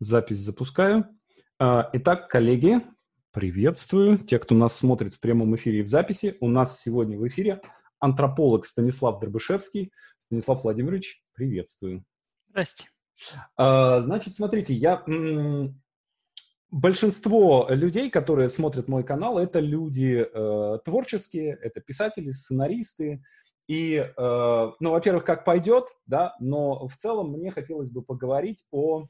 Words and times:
Запись 0.00 0.38
запускаю. 0.38 1.08
А, 1.58 1.90
итак, 1.92 2.28
коллеги, 2.28 2.80
приветствую. 3.32 4.18
Те, 4.18 4.38
кто 4.38 4.54
нас 4.54 4.76
смотрит 4.76 5.14
в 5.14 5.20
прямом 5.20 5.56
эфире 5.56 5.80
и 5.80 5.82
в 5.82 5.88
записи, 5.88 6.36
у 6.40 6.48
нас 6.48 6.80
сегодня 6.80 7.18
в 7.18 7.26
эфире 7.26 7.60
антрополог 7.98 8.64
Станислав 8.64 9.18
Дробышевский. 9.18 9.90
Станислав 10.20 10.62
Владимирович, 10.62 11.20
приветствую. 11.32 12.04
Здрасте. 12.48 12.84
А, 13.56 14.02
значит, 14.02 14.36
смотрите, 14.36 14.72
я... 14.72 15.04
Большинство 16.70 17.66
людей, 17.70 18.08
которые 18.08 18.50
смотрят 18.50 18.86
мой 18.88 19.02
канал, 19.02 19.38
это 19.38 19.58
люди 19.58 20.22
э, 20.22 20.78
творческие, 20.84 21.58
это 21.62 21.80
писатели, 21.80 22.28
сценаристы, 22.28 23.24
и, 23.68 23.94
э, 23.94 24.12
ну, 24.78 24.90
во-первых, 24.90 25.24
как 25.24 25.46
пойдет, 25.46 25.86
да, 26.04 26.36
но 26.40 26.86
в 26.86 26.94
целом 26.98 27.32
мне 27.32 27.50
хотелось 27.50 27.90
бы 27.90 28.02
поговорить 28.02 28.66
о 28.70 29.08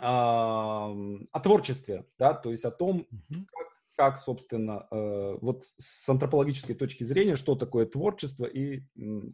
о 0.00 1.40
творчестве, 1.42 2.04
да, 2.18 2.34
то 2.34 2.50
есть 2.50 2.64
о 2.64 2.70
том, 2.70 3.06
как, 3.30 3.68
как 3.96 4.18
собственно, 4.18 4.86
э, 4.90 5.38
вот 5.40 5.64
с 5.76 6.08
антропологической 6.08 6.74
точки 6.74 7.04
зрения, 7.04 7.36
что 7.36 7.54
такое 7.54 7.86
творчество 7.86 8.44
и 8.44 8.82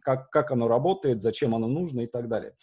как, 0.03 0.29
как 0.29 0.51
оно 0.51 0.67
работает, 0.67 1.23
зачем 1.23 1.55
оно 1.55 1.67
нужно 1.67 2.01
и 2.01 2.07
так 2.07 2.27
далее. 2.27 2.53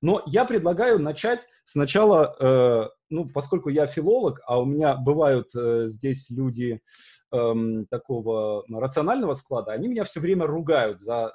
Но 0.00 0.22
я 0.26 0.44
предлагаю 0.44 1.00
начать 1.00 1.40
сначала, 1.64 2.36
э, 2.38 2.88
ну, 3.10 3.28
поскольку 3.28 3.70
я 3.70 3.86
филолог, 3.86 4.40
а 4.46 4.60
у 4.60 4.64
меня 4.64 4.96
бывают 4.96 5.48
э, 5.56 5.86
здесь 5.86 6.30
люди 6.30 6.80
э, 7.32 7.54
такого 7.90 8.64
рационального 8.68 9.32
склада, 9.34 9.72
они 9.72 9.88
меня 9.88 10.04
все 10.04 10.20
время 10.20 10.46
ругают 10.46 11.00
за 11.00 11.32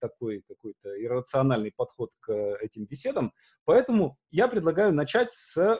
такой 0.00 0.42
какой-то 0.46 1.02
иррациональный 1.02 1.72
подход 1.74 2.10
к 2.20 2.32
этим 2.60 2.84
беседам. 2.84 3.32
Поэтому 3.64 4.16
я 4.30 4.48
предлагаю 4.48 4.92
начать 4.92 5.32
с 5.32 5.78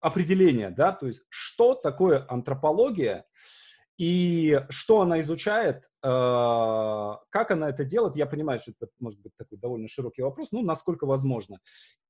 определения, 0.00 0.70
да, 0.70 0.92
то 0.92 1.06
есть 1.06 1.22
что 1.28 1.74
такое 1.74 2.26
антропология 2.28 3.24
и 3.98 4.60
что 4.68 5.02
она 5.02 5.20
изучает, 5.20 5.84
э, 6.02 6.08
как 7.30 7.50
она 7.50 7.68
это 7.68 7.84
делает. 7.84 8.16
Я 8.16 8.26
понимаю, 8.26 8.58
что 8.58 8.72
это 8.80 8.90
может 8.98 9.20
быть 9.20 9.32
такой 9.36 9.58
довольно 9.58 9.86
широкий 9.86 10.22
вопрос, 10.22 10.50
ну, 10.50 10.62
насколько 10.62 11.06
возможно. 11.06 11.60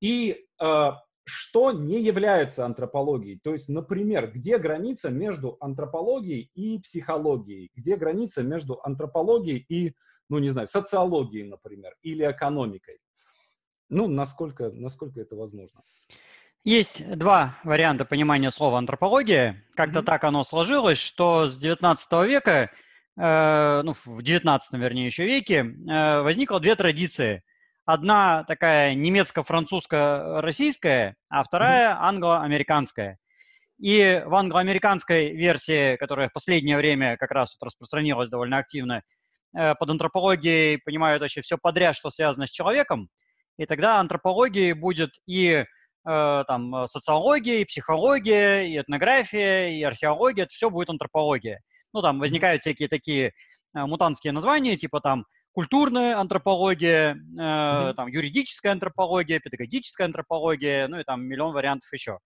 И 0.01 0.45
э, 0.59 0.91
что 1.25 1.71
не 1.71 2.01
является 2.01 2.65
антропологией. 2.65 3.39
То 3.43 3.51
есть, 3.51 3.69
например, 3.69 4.31
где 4.31 4.57
граница 4.57 5.09
между 5.09 5.57
антропологией 5.59 6.49
и 6.53 6.79
психологией, 6.79 7.69
где 7.75 7.95
граница 7.95 8.43
между 8.43 8.79
антропологией 8.83 9.65
и 9.69 9.93
ну, 10.29 10.39
не 10.39 10.49
знаю, 10.49 10.67
социологией, 10.67 11.47
например, 11.47 11.95
или 12.01 12.29
экономикой. 12.29 12.97
Ну, 13.89 14.07
насколько, 14.07 14.71
насколько 14.71 15.21
это 15.21 15.35
возможно? 15.35 15.83
Есть 16.63 17.07
два 17.17 17.57
варианта 17.63 18.05
понимания 18.05 18.49
слова 18.49 18.77
антропология. 18.77 19.65
Как-то 19.75 19.99
mm-hmm. 19.99 20.05
так 20.05 20.23
оно 20.23 20.45
сложилось, 20.45 20.97
что 20.97 21.49
с 21.49 21.57
19 21.57 22.11
века, 22.25 22.71
э, 23.19 23.81
ну, 23.83 23.91
в 23.91 24.23
19 24.23 24.73
вернее 24.79 25.05
еще 25.05 25.25
веке, 25.25 25.57
э, 25.57 26.21
возникло 26.21 26.61
две 26.61 26.75
традиции. 26.75 27.43
Одна 27.85 28.45
такая 28.45 28.95
немецко-французско-российская, 28.95 31.17
а 31.27 31.43
вторая 31.43 31.91
mm-hmm. 31.91 31.97
англо-американская. 31.99 33.17
И 33.77 34.23
в 34.25 34.33
англо-американской 34.33 35.35
версии, 35.35 35.97
которая 35.97 36.29
в 36.29 36.33
последнее 36.33 36.77
время 36.77 37.17
как 37.17 37.31
раз 37.31 37.57
вот 37.59 37.65
распространилась 37.65 38.29
довольно 38.29 38.57
активно, 38.57 39.03
под 39.53 39.89
антропологией 39.89 40.79
понимают 40.83 41.21
вообще 41.21 41.41
все 41.41 41.57
подряд, 41.57 41.95
что 41.95 42.09
связано 42.09 42.47
с 42.47 42.51
человеком, 42.51 43.09
и 43.57 43.65
тогда 43.65 43.99
антропологией 43.99 44.73
будет 44.73 45.11
и 45.27 45.65
э, 46.05 46.43
там 46.47 46.87
социология, 46.87 47.59
и 47.59 47.65
психология, 47.65 48.63
и 48.67 48.79
этнография, 48.79 49.69
и 49.69 49.83
археология, 49.83 50.43
это 50.43 50.53
все 50.53 50.69
будет 50.69 50.89
антропология. 50.89 51.61
Ну, 51.93 52.01
там 52.01 52.19
возникают 52.19 52.61
всякие 52.61 52.89
такие 52.89 53.27
э, 53.27 53.31
мутантские 53.85 54.33
названия, 54.33 54.75
типа 54.75 55.01
там 55.01 55.25
культурная 55.51 56.17
антропология, 56.17 57.13
э, 57.13 57.15
mm-hmm. 57.15 57.93
там 57.93 58.07
юридическая 58.07 58.71
антропология, 58.71 59.39
педагогическая 59.39 60.05
антропология, 60.05 60.87
ну 60.87 60.99
и 60.99 61.03
там 61.03 61.23
миллион 61.23 61.53
вариантов 61.53 61.91
еще. 61.93 62.17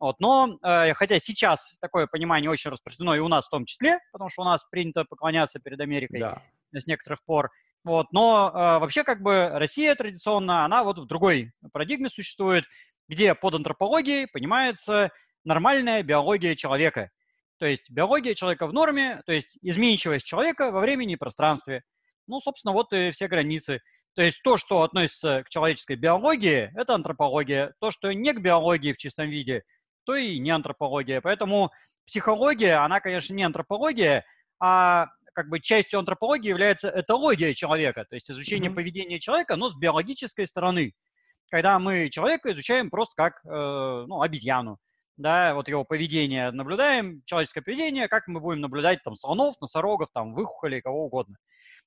Вот, 0.00 0.18
но, 0.20 0.58
э, 0.64 0.94
хотя 0.94 1.18
сейчас 1.18 1.76
такое 1.80 2.06
понимание 2.06 2.50
очень 2.50 2.70
распространено 2.70 3.14
и 3.14 3.20
у 3.20 3.28
нас 3.28 3.46
в 3.46 3.50
том 3.50 3.66
числе, 3.66 3.98
потому 4.10 4.30
что 4.30 4.42
у 4.42 4.44
нас 4.46 4.64
принято 4.70 5.04
поклоняться 5.04 5.60
перед 5.60 5.78
Америкой, 5.80 6.20
да 6.20 6.42
с 6.80 6.86
некоторых 6.86 7.22
пор. 7.24 7.50
Вот. 7.84 8.06
Но 8.12 8.50
э, 8.52 8.78
вообще 8.78 9.04
как 9.04 9.22
бы 9.22 9.50
Россия 9.52 9.94
традиционно, 9.94 10.64
она 10.64 10.84
вот 10.84 10.98
в 10.98 11.06
другой 11.06 11.52
парадигме 11.72 12.08
существует, 12.08 12.64
где 13.08 13.34
под 13.34 13.54
антропологией 13.54 14.28
понимается 14.28 15.10
нормальная 15.44 16.02
биология 16.02 16.54
человека. 16.54 17.10
То 17.58 17.66
есть 17.66 17.90
биология 17.90 18.34
человека 18.34 18.66
в 18.66 18.72
норме, 18.72 19.22
то 19.26 19.32
есть 19.32 19.58
изменчивость 19.62 20.26
человека 20.26 20.70
во 20.70 20.80
времени 20.80 21.14
и 21.14 21.16
пространстве. 21.16 21.82
Ну, 22.28 22.40
собственно, 22.40 22.72
вот 22.72 22.92
и 22.92 23.10
все 23.10 23.28
границы. 23.28 23.80
То 24.14 24.22
есть 24.22 24.42
то, 24.42 24.56
что 24.56 24.82
относится 24.82 25.42
к 25.44 25.48
человеческой 25.48 25.96
биологии, 25.96 26.70
это 26.76 26.94
антропология. 26.94 27.74
То, 27.80 27.90
что 27.90 28.12
не 28.12 28.32
к 28.32 28.40
биологии 28.40 28.92
в 28.92 28.96
чистом 28.96 29.28
виде, 29.28 29.62
то 30.04 30.14
и 30.14 30.38
не 30.38 30.50
антропология. 30.50 31.20
Поэтому 31.20 31.70
психология, 32.06 32.74
она, 32.74 33.00
конечно, 33.00 33.34
не 33.34 33.44
антропология, 33.44 34.24
а 34.60 35.08
как 35.32 35.48
бы 35.48 35.60
частью 35.60 35.98
антропологии 35.98 36.48
является 36.48 36.92
этология 36.94 37.54
человека, 37.54 38.04
то 38.08 38.14
есть 38.14 38.30
изучение 38.30 38.70
mm-hmm. 38.70 38.74
поведения 38.74 39.20
человека, 39.20 39.56
но 39.56 39.68
с 39.68 39.76
биологической 39.76 40.46
стороны. 40.46 40.92
Когда 41.50 41.78
мы 41.78 42.08
человека 42.08 42.52
изучаем 42.52 42.88
просто 42.88 43.14
как 43.14 43.44
э, 43.44 43.48
ну, 43.50 44.22
обезьяну, 44.22 44.78
да, 45.16 45.54
вот 45.54 45.68
его 45.68 45.84
поведение 45.84 46.50
наблюдаем, 46.50 47.22
человеческое 47.24 47.62
поведение, 47.62 48.08
как 48.08 48.26
мы 48.26 48.40
будем 48.40 48.62
наблюдать 48.62 49.02
там 49.04 49.16
слонов, 49.16 49.60
носорогов, 49.60 50.08
там 50.14 50.34
выхухоли, 50.34 50.80
кого 50.80 51.04
угодно. 51.04 51.36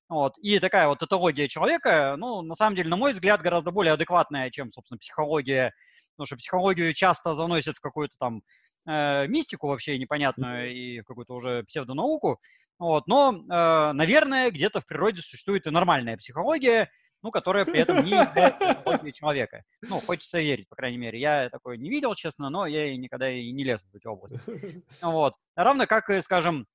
Вот. 0.08 0.38
И 0.38 0.58
такая 0.60 0.86
вот 0.86 1.02
этология 1.02 1.48
человека, 1.48 2.14
ну, 2.16 2.42
на 2.42 2.54
самом 2.54 2.76
деле, 2.76 2.88
на 2.88 2.96
мой 2.96 3.12
взгляд, 3.12 3.42
гораздо 3.42 3.72
более 3.72 3.94
адекватная, 3.94 4.50
чем, 4.50 4.70
собственно, 4.72 4.98
психология, 4.98 5.72
потому 6.12 6.26
что 6.26 6.36
психологию 6.36 6.94
часто 6.94 7.34
заносят 7.34 7.76
в 7.76 7.80
какую-то 7.80 8.14
там 8.18 8.42
э, 8.86 9.26
мистику 9.26 9.66
вообще 9.66 9.98
непонятную 9.98 10.72
и 10.72 11.00
в 11.00 11.04
какую-то 11.04 11.34
уже 11.34 11.64
псевдонауку. 11.64 12.40
Вот, 12.78 13.06
но, 13.06 13.32
э, 13.32 13.92
наверное, 13.92 14.50
где-то 14.50 14.80
в 14.80 14.86
природе 14.86 15.22
существует 15.22 15.66
и 15.66 15.70
нормальная 15.70 16.16
психология, 16.16 16.90
ну, 17.22 17.30
которая 17.30 17.64
при 17.64 17.80
этом 17.80 18.04
не 18.04 18.24
психологией 18.24 19.12
человека. 19.12 19.64
Ну, 19.82 19.98
хочется 20.00 20.40
верить, 20.40 20.68
по 20.68 20.76
крайней 20.76 20.98
мере. 20.98 21.18
Я 21.18 21.48
такое 21.50 21.76
не 21.76 21.88
видел, 21.88 22.14
честно, 22.14 22.50
но 22.50 22.66
я 22.66 22.92
и 22.92 22.96
никогда 22.96 23.30
и 23.30 23.50
не 23.50 23.64
лез 23.64 23.82
в 23.82 23.94
эти 23.94 24.06
области. 24.06 24.40
Вот. 25.02 25.34
Равно 25.54 25.86
как, 25.86 26.10
скажем, 26.22 26.66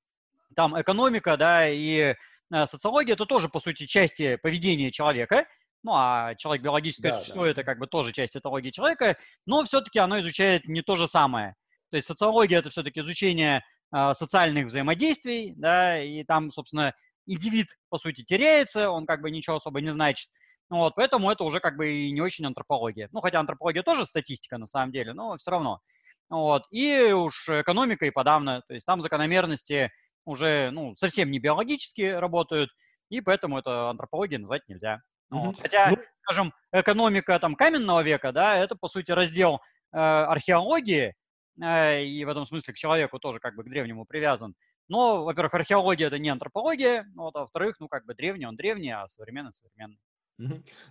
там 0.56 0.80
экономика, 0.80 1.38
да, 1.38 1.70
и 1.70 2.16
э, 2.52 2.66
социология, 2.66 3.14
это 3.14 3.26
тоже, 3.26 3.48
по 3.48 3.60
сути, 3.60 3.86
части 3.86 4.38
поведения 4.38 4.92
человека, 4.92 5.46
ну, 5.84 5.94
а 5.96 6.36
человек 6.36 6.64
биологическое 6.64 7.12
да, 7.12 7.18
существо 7.20 7.44
да. 7.44 7.52
это 7.52 7.64
как 7.64 7.80
бы 7.80 7.88
тоже 7.88 8.12
часть 8.12 8.36
этологии 8.36 8.72
человека, 8.72 9.18
но 9.46 9.64
все-таки 9.64 10.00
оно 10.00 10.20
изучает 10.20 10.66
не 10.66 10.82
то 10.82 10.96
же 10.96 11.08
самое. 11.08 11.56
То 11.90 11.98
есть 11.98 12.08
социология 12.08 12.60
это 12.60 12.70
все-таки 12.70 13.00
изучение 13.02 13.64
социальных 13.92 14.68
взаимодействий, 14.68 15.54
да, 15.56 16.02
и 16.02 16.24
там, 16.24 16.52
собственно, 16.52 16.94
индивид, 17.26 17.68
по 17.90 17.98
сути, 17.98 18.24
теряется, 18.24 18.90
он 18.90 19.06
как 19.06 19.22
бы 19.22 19.32
ничего 19.32 19.58
особо 19.58 19.82
не 19.82 19.90
значит. 19.90 20.30
Ну 20.70 20.78
вот, 20.78 20.96
поэтому 20.96 21.30
это 21.30 21.44
уже 21.44 21.60
как 21.60 21.76
бы 21.76 21.92
и 21.92 22.12
не 22.12 22.22
очень 22.22 22.46
антропология. 22.46 23.10
Ну, 23.12 23.20
хотя 23.20 23.40
антропология 23.40 23.84
тоже 23.84 24.06
статистика 24.06 24.58
на 24.58 24.68
самом 24.68 24.92
деле, 24.92 25.14
но 25.14 25.36
все 25.38 25.52
равно. 25.52 25.82
Вот, 26.30 26.64
и 26.72 27.12
уж 27.12 27.50
экономика 27.50 28.06
и 28.06 28.12
подавно, 28.12 28.62
то 28.66 28.74
есть 28.74 28.86
там 28.86 29.02
закономерности 29.02 29.92
уже, 30.24 30.72
ну, 30.72 30.96
совсем 30.96 31.30
не 31.30 31.40
биологически 31.40 32.04
работают, 32.04 32.70
и 33.10 33.20
поэтому 33.20 33.60
это 33.60 33.90
антропология 33.90 34.40
назвать 34.40 34.62
нельзя. 34.70 35.02
Mm-hmm. 35.34 35.40
Вот. 35.40 35.60
Хотя, 35.60 35.90
ну... 35.90 35.98
скажем, 36.22 36.54
экономика 36.72 37.38
там 37.40 37.56
каменного 37.56 38.02
века, 38.02 38.32
да, 38.32 38.56
это, 38.56 38.76
по 38.76 38.88
сути, 38.88 39.12
раздел 39.12 39.60
э, 39.92 39.98
археологии, 39.98 41.16
и 41.58 42.24
в 42.26 42.30
этом 42.30 42.46
смысле 42.46 42.74
к 42.74 42.78
человеку 42.78 43.20
тоже 43.20 43.40
как 43.40 43.56
бы 43.56 43.64
к 43.64 43.70
древнему 43.70 44.06
привязан. 44.06 44.56
Но, 44.88 45.24
во-первых, 45.24 45.54
археология 45.54 46.08
это 46.08 46.20
не 46.20 46.30
антропология, 46.30 47.06
вот, 47.16 47.36
а 47.36 47.42
во-вторых, 47.42 47.78
ну 47.80 47.88
как 47.88 48.06
бы 48.06 48.14
древний 48.14 48.46
он 48.46 48.56
древний, 48.56 48.92
а 48.92 49.08
современный 49.08 49.54
современный. 49.54 50.00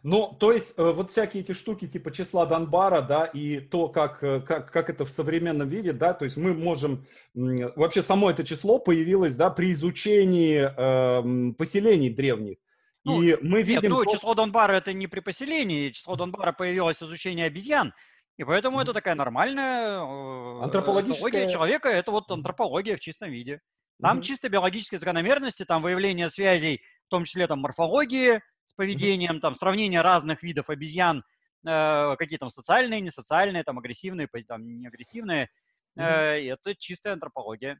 Ну, 0.02 0.36
то 0.38 0.52
есть 0.52 0.78
э, 0.78 0.92
вот 0.92 1.10
всякие 1.10 1.42
эти 1.42 1.52
штуки 1.52 1.86
типа 1.86 2.12
числа 2.12 2.46
Донбара, 2.46 3.02
да, 3.02 3.24
и 3.24 3.60
то, 3.60 3.88
как, 3.88 4.22
э, 4.22 4.40
как, 4.40 4.70
как 4.70 4.90
это 4.90 5.04
в 5.04 5.10
современном 5.10 5.68
виде, 5.68 5.92
да, 5.92 6.14
то 6.14 6.24
есть 6.24 6.36
мы 6.36 6.54
можем, 6.54 7.06
вообще 7.34 8.02
само 8.02 8.30
это 8.30 8.44
число 8.44 8.78
появилось, 8.78 9.36
да, 9.36 9.50
при 9.50 9.72
изучении 9.72 10.60
э, 10.60 11.52
поселений 11.54 12.10
древних. 12.10 12.58
Ну, 13.04 13.22
и 13.22 13.36
мы 13.42 13.62
видим... 13.62 13.90
Нет, 13.90 13.90
ну, 13.90 14.04
число 14.04 14.34
Донбара 14.34 14.74
это 14.74 14.92
не 14.92 15.06
при 15.06 15.20
поселении, 15.20 15.90
число 15.90 16.16
Донбара 16.16 16.52
появилось 16.52 17.02
изучение 17.02 17.46
обезьян, 17.46 17.94
и 18.40 18.44
поэтому 18.44 18.80
это 18.80 18.94
такая 18.94 19.14
нормальная 19.14 19.98
э, 19.98 20.62
антропология 20.62 21.46
человека, 21.46 21.90
это 21.90 22.10
вот 22.10 22.30
антропология 22.30 22.96
в 22.96 23.00
чистом 23.00 23.30
виде. 23.30 23.60
Там 24.00 24.18
mm-hmm. 24.18 24.22
чисто 24.22 24.48
биологические 24.48 24.98
закономерности, 24.98 25.66
там 25.66 25.82
выявление 25.82 26.30
связей, 26.30 26.80
в 27.06 27.10
том 27.10 27.24
числе 27.24 27.46
там 27.46 27.60
морфологии 27.60 28.40
с 28.64 28.72
поведением, 28.72 29.36
mm-hmm. 29.36 29.40
там 29.40 29.54
сравнение 29.56 30.00
разных 30.00 30.42
видов 30.42 30.70
обезьян 30.70 31.22
э, 31.68 32.16
какие 32.16 32.38
там 32.38 32.48
социальные, 32.48 33.02
несоциальные, 33.02 33.62
там 33.62 33.78
агрессивные, 33.78 34.26
там 34.48 34.64
неагрессивные. 34.64 35.50
Mm-hmm. 35.98 36.52
Это 36.54 36.74
чистая 36.76 37.12
антропология. 37.12 37.78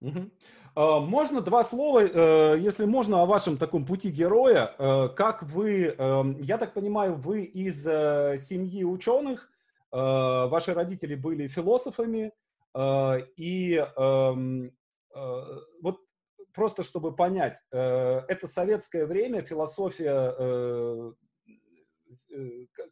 Угу. 0.00 0.30
Можно 1.00 1.40
два 1.42 1.64
слова, 1.64 2.00
э, 2.00 2.58
если 2.60 2.86
можно, 2.86 3.20
о 3.20 3.26
вашем 3.26 3.58
таком 3.58 3.84
пути 3.84 4.10
героя. 4.10 4.74
Э, 4.78 5.08
как 5.08 5.42
вы, 5.42 5.86
эм, 5.98 6.40
я 6.40 6.56
так 6.56 6.72
понимаю, 6.72 7.16
вы 7.16 7.42
из 7.42 7.84
э, 7.84 8.36
семьи 8.38 8.84
ученых, 8.84 9.50
ваши 9.90 10.74
родители 10.74 11.14
были 11.14 11.48
философами, 11.48 12.32
и 12.76 13.74
эм, 13.74 14.72
вот 15.82 16.00
просто 16.52 16.82
чтобы 16.82 17.14
понять, 17.16 17.58
это 17.70 18.46
советское 18.46 19.06
время, 19.06 19.42
философия, 19.42 21.14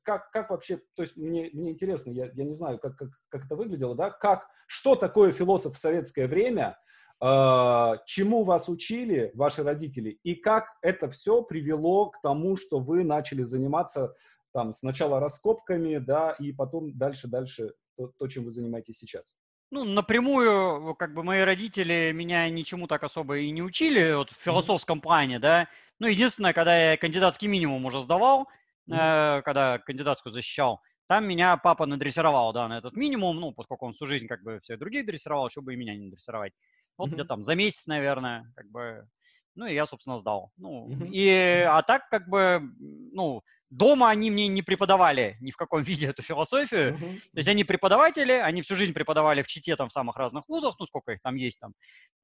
как, 0.02 0.30
как 0.30 0.50
вообще, 0.50 0.80
то 0.94 1.02
есть 1.02 1.16
мне, 1.16 1.50
мне 1.52 1.72
интересно, 1.72 2.10
я, 2.10 2.30
я 2.32 2.44
не 2.44 2.54
знаю, 2.54 2.78
как, 2.78 2.96
как, 2.96 3.08
как 3.28 3.44
это 3.44 3.56
выглядело, 3.56 3.94
да, 3.94 4.10
как, 4.10 4.46
что 4.66 4.96
такое 4.96 5.32
философ 5.32 5.76
в 5.76 5.78
советское 5.78 6.26
время, 6.26 6.78
чему 7.18 8.42
вас 8.42 8.68
учили 8.68 9.30
ваши 9.34 9.62
родители 9.62 10.18
и 10.22 10.34
как 10.34 10.68
это 10.82 11.08
все 11.08 11.42
привело 11.42 12.10
к 12.10 12.20
тому, 12.20 12.56
что 12.56 12.78
вы 12.78 13.04
начали 13.04 13.42
заниматься 13.42 14.14
там 14.56 14.72
сначала 14.72 15.20
раскопками, 15.20 15.98
да, 15.98 16.30
и 16.30 16.50
потом 16.50 16.96
дальше-дальше 16.96 17.74
то, 17.94 18.10
то, 18.18 18.26
чем 18.26 18.44
вы 18.44 18.50
занимаетесь 18.50 18.96
сейчас? 18.96 19.36
Ну, 19.70 19.84
напрямую, 19.84 20.94
как 20.94 21.12
бы 21.12 21.22
мои 21.22 21.42
родители 21.42 22.10
меня 22.14 22.48
ничему 22.48 22.86
так 22.86 23.02
особо 23.02 23.36
и 23.36 23.50
не 23.50 23.62
учили, 23.62 24.14
вот 24.14 24.30
в 24.30 24.42
философском 24.42 24.98
mm-hmm. 24.98 25.02
плане, 25.02 25.38
да. 25.38 25.68
Ну, 25.98 26.06
единственное, 26.06 26.54
когда 26.54 26.92
я 26.92 26.96
кандидатский 26.96 27.48
минимум 27.48 27.84
уже 27.84 28.02
сдавал, 28.02 28.48
mm-hmm. 28.88 29.40
э, 29.40 29.42
когда 29.42 29.78
кандидатскую 29.78 30.32
защищал, 30.32 30.80
там 31.06 31.28
меня 31.28 31.58
папа 31.58 31.84
надрессировал, 31.84 32.54
да, 32.54 32.66
на 32.66 32.78
этот 32.78 32.96
минимум, 32.96 33.38
ну, 33.38 33.52
поскольку 33.52 33.84
он 33.84 33.92
всю 33.92 34.06
жизнь 34.06 34.26
как 34.26 34.42
бы 34.42 34.58
всех 34.60 34.78
других 34.78 35.04
дрессировал, 35.04 35.50
чтобы 35.50 35.74
и 35.74 35.76
меня 35.76 35.94
не 35.94 36.08
дрессировать. 36.08 36.54
Вот 36.96 37.10
mm-hmm. 37.10 37.12
где 37.12 37.24
там 37.24 37.44
за 37.44 37.54
месяц, 37.56 37.86
наверное, 37.86 38.50
как 38.56 38.70
бы. 38.70 39.06
Ну, 39.54 39.66
и 39.66 39.74
я, 39.74 39.84
собственно, 39.84 40.18
сдал. 40.18 40.50
Ну, 40.56 40.88
mm-hmm. 40.88 41.08
и, 41.12 41.28
а 41.68 41.82
так, 41.82 42.08
как 42.08 42.26
бы, 42.28 42.62
ну, 42.78 43.42
Дома 43.70 44.10
они 44.10 44.30
мне 44.30 44.46
не 44.46 44.62
преподавали 44.62 45.36
ни 45.40 45.50
в 45.50 45.56
каком 45.56 45.82
виде 45.82 46.06
эту 46.06 46.22
философию. 46.22 46.94
Uh-huh. 46.94 47.18
То 47.18 47.36
есть 47.36 47.48
они 47.48 47.64
преподаватели, 47.64 48.32
они 48.32 48.62
всю 48.62 48.76
жизнь 48.76 48.92
преподавали 48.92 49.42
в 49.42 49.46
Чите 49.46 49.74
там 49.76 49.88
в 49.88 49.92
самых 49.92 50.16
разных 50.16 50.48
вузах, 50.48 50.76
ну 50.78 50.86
сколько 50.86 51.12
их 51.12 51.20
там 51.22 51.34
есть, 51.34 51.58
там 51.58 51.74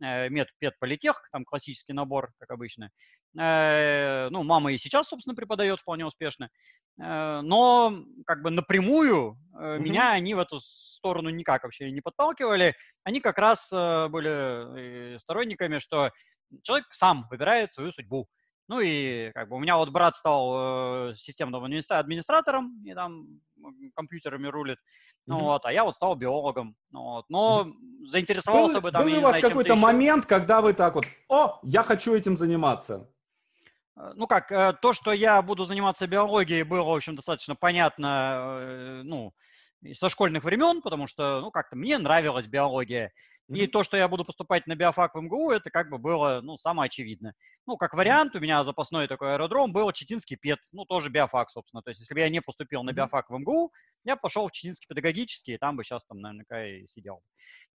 э, 0.01 0.29
мед, 0.29 0.49
пед, 0.59 0.79
политех, 0.79 1.29
там 1.33 1.45
классический 1.45 1.93
набор, 1.93 2.31
как 2.39 2.51
обычно. 2.51 2.91
Э, 3.39 4.29
ну, 4.31 4.45
мама 4.45 4.73
и 4.73 4.79
сейчас, 4.79 5.09
собственно, 5.09 5.35
преподает 5.35 5.81
вполне 5.81 6.07
успешно. 6.07 6.49
Э, 7.01 7.41
но 7.43 8.05
как 8.27 8.43
бы 8.43 8.51
напрямую 8.51 9.37
uh-huh. 9.53 9.79
меня 9.81 10.13
они 10.13 10.35
в 10.35 10.39
эту 10.39 10.61
сторону 10.61 11.31
никак 11.31 11.65
вообще 11.65 11.91
не 11.91 12.01
подталкивали. 12.01 12.77
Они 13.03 13.21
как 13.21 13.39
раз 13.39 13.69
были 13.71 15.19
сторонниками, 15.19 15.81
что 15.81 16.13
человек 16.63 16.87
сам 16.93 17.27
выбирает 17.31 17.73
свою 17.73 17.91
судьбу. 17.91 18.29
Ну 18.69 18.81
и 18.81 19.31
как 19.33 19.49
бы 19.49 19.57
у 19.57 19.59
меня 19.59 19.77
вот 19.77 19.91
брат 19.91 20.17
стал 20.17 21.11
э, 21.11 21.15
системным 21.15 21.65
администратором 21.65 22.83
и 22.85 22.95
там 22.95 23.27
компьютерами 23.95 24.47
рулит. 24.47 24.79
Ну 25.27 25.39
mm-hmm. 25.39 25.43
вот, 25.43 25.67
а 25.67 25.73
я 25.73 25.85
вот 25.85 25.95
стал 25.95 26.15
биологом. 26.17 26.77
Ну, 26.91 27.03
вот. 27.03 27.27
Но 27.29 27.63
mm-hmm. 27.67 28.07
заинтересовался 28.07 28.75
был, 28.75 28.83
бы 28.83 28.93
там. 28.93 29.05
Был 29.05 29.19
у 29.19 29.21
вас 29.21 29.41
какой-то 29.41 29.77
момент, 29.77 30.27
когда 30.27 30.61
вы 30.61 30.73
так 30.73 30.95
вот, 30.95 31.05
о, 31.29 31.61
я 31.63 31.83
хочу 31.83 32.15
этим 32.15 32.37
заниматься? 32.37 33.09
Э, 33.97 34.13
ну 34.15 34.27
как, 34.27 34.51
э, 34.53 34.75
то, 34.81 34.93
что 34.93 35.13
я 35.13 35.41
буду 35.43 35.65
заниматься 35.65 36.07
биологией, 36.07 36.63
было, 36.63 36.85
в 36.85 36.95
общем, 36.95 37.17
достаточно 37.17 37.55
понятно, 37.55 38.59
э, 38.61 39.03
ну, 39.05 39.33
со 39.95 40.09
школьных 40.09 40.45
времен, 40.45 40.81
потому 40.81 41.07
что, 41.07 41.41
ну, 41.41 41.51
как-то 41.51 41.77
мне 41.77 41.99
нравилась 41.99 42.47
биология. 42.47 43.13
И 43.49 43.67
то, 43.67 43.85
что 43.85 43.97
я 43.97 44.09
буду 44.09 44.25
поступать 44.25 44.67
на 44.67 44.75
биофак 44.75 45.15
в 45.15 45.21
МГУ, 45.21 45.51
это 45.51 45.71
как 45.71 45.91
бы 45.91 45.99
было, 45.99 46.41
ну, 46.43 46.57
самое 46.57 46.87
очевидное. 46.87 47.35
Ну, 47.67 47.77
как 47.77 47.95
вариант, 47.95 48.35
у 48.37 48.41
меня 48.41 48.65
запасной 48.65 49.09
такой 49.09 49.35
аэродром 49.35 49.73
был 49.73 49.91
Читинский 49.93 50.37
ПЕД, 50.37 50.61
ну, 50.73 50.85
тоже 50.85 51.11
биофак, 51.11 51.51
собственно. 51.51 51.83
То 51.83 51.91
есть, 51.91 52.01
если 52.01 52.15
бы 52.15 52.21
я 52.21 52.29
не 52.29 52.41
поступил 52.41 52.83
на 52.83 52.93
биофак 52.93 53.31
в 53.31 53.37
МГУ, 53.37 53.73
я 54.05 54.17
пошел 54.17 54.49
в 54.49 54.53
Читинский 54.53 54.87
педагогический, 54.87 55.55
и 55.55 55.59
там 55.59 55.77
бы 55.77 55.85
сейчас 55.85 56.05
там 56.05 56.21
наверняка 56.21 56.65
и 56.65 56.87
сидел. 56.89 57.21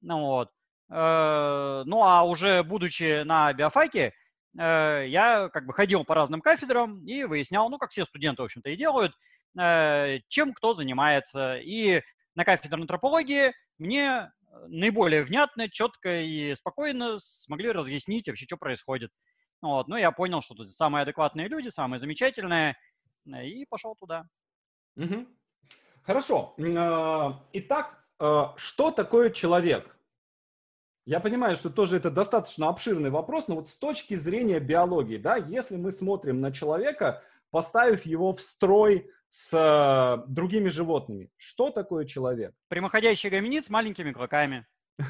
Ну, 0.01 0.21
вот. 0.21 0.51
Э, 0.91 1.83
ну, 1.87 2.05
а 2.05 2.25
уже 2.25 2.63
будучи 2.63 3.23
на 3.23 3.53
биофаке, 3.53 4.13
э, 4.59 5.05
я 5.09 5.49
как 5.53 5.67
бы 5.67 5.73
ходил 5.73 6.05
по 6.05 6.15
разным 6.15 6.41
кафедрам 6.41 7.05
и 7.07 7.25
выяснял, 7.25 7.69
ну, 7.71 7.79
как 7.79 7.91
все 7.91 8.05
студенты, 8.05 8.43
в 8.43 8.45
общем-то, 8.45 8.71
и 8.71 8.77
делают, 8.77 9.15
э, 9.59 10.19
чем 10.29 10.53
кто 10.53 10.75
занимается. 10.75 11.57
И 11.57 12.03
на 12.35 12.45
кафедре 12.45 12.81
антропологии 12.81 13.53
мне 13.79 14.31
наиболее 14.69 15.25
внятно, 15.25 15.69
четко 15.69 16.23
и 16.23 16.55
спокойно 16.55 17.19
смогли 17.19 17.71
разъяснить 17.71 18.29
вообще, 18.29 18.47
что 18.47 18.57
происходит. 18.57 19.11
Вот. 19.63 19.89
Ну, 19.89 19.97
я 19.97 20.11
понял, 20.13 20.43
что 20.43 20.55
тут 20.55 20.71
самые 20.71 21.03
адекватные 21.03 21.49
люди, 21.49 21.69
самые 21.69 22.01
замечательные, 22.01 22.77
э, 23.27 23.47
и 23.47 23.65
пошел 23.67 23.95
туда. 23.95 24.25
Угу. 24.97 25.27
Хорошо. 26.03 26.55
А, 26.77 27.43
итак, 27.53 28.05
что 28.57 28.91
такое 28.91 29.31
человек? 29.31 29.97
Я 31.07 31.21
понимаю, 31.21 31.57
что 31.57 31.69
тоже 31.69 31.99
это 31.99 32.11
достаточно 32.11 32.69
обширный 32.69 33.11
вопрос, 33.11 33.49
но 33.49 33.57
вот 33.57 33.69
с 33.69 33.77
точки 33.77 34.15
зрения 34.15 34.59
биологии, 34.59 35.19
да, 35.19 35.37
если 35.37 35.77
мы 35.77 35.93
смотрим 35.93 36.41
на 36.41 36.51
человека, 36.51 37.23
поставив 37.51 38.07
его 38.07 38.33
в 38.33 38.41
строй 38.41 39.11
с 39.35 39.53
э, 39.53 40.23
другими 40.29 40.69
животными. 40.69 41.29
Что 41.37 41.71
такое 41.71 42.05
человек? 42.05 42.55
Прямоходящий 42.69 43.29
гоминид 43.31 43.67
с 43.67 43.69
маленькими 43.69 44.13
клыками. 44.13 44.65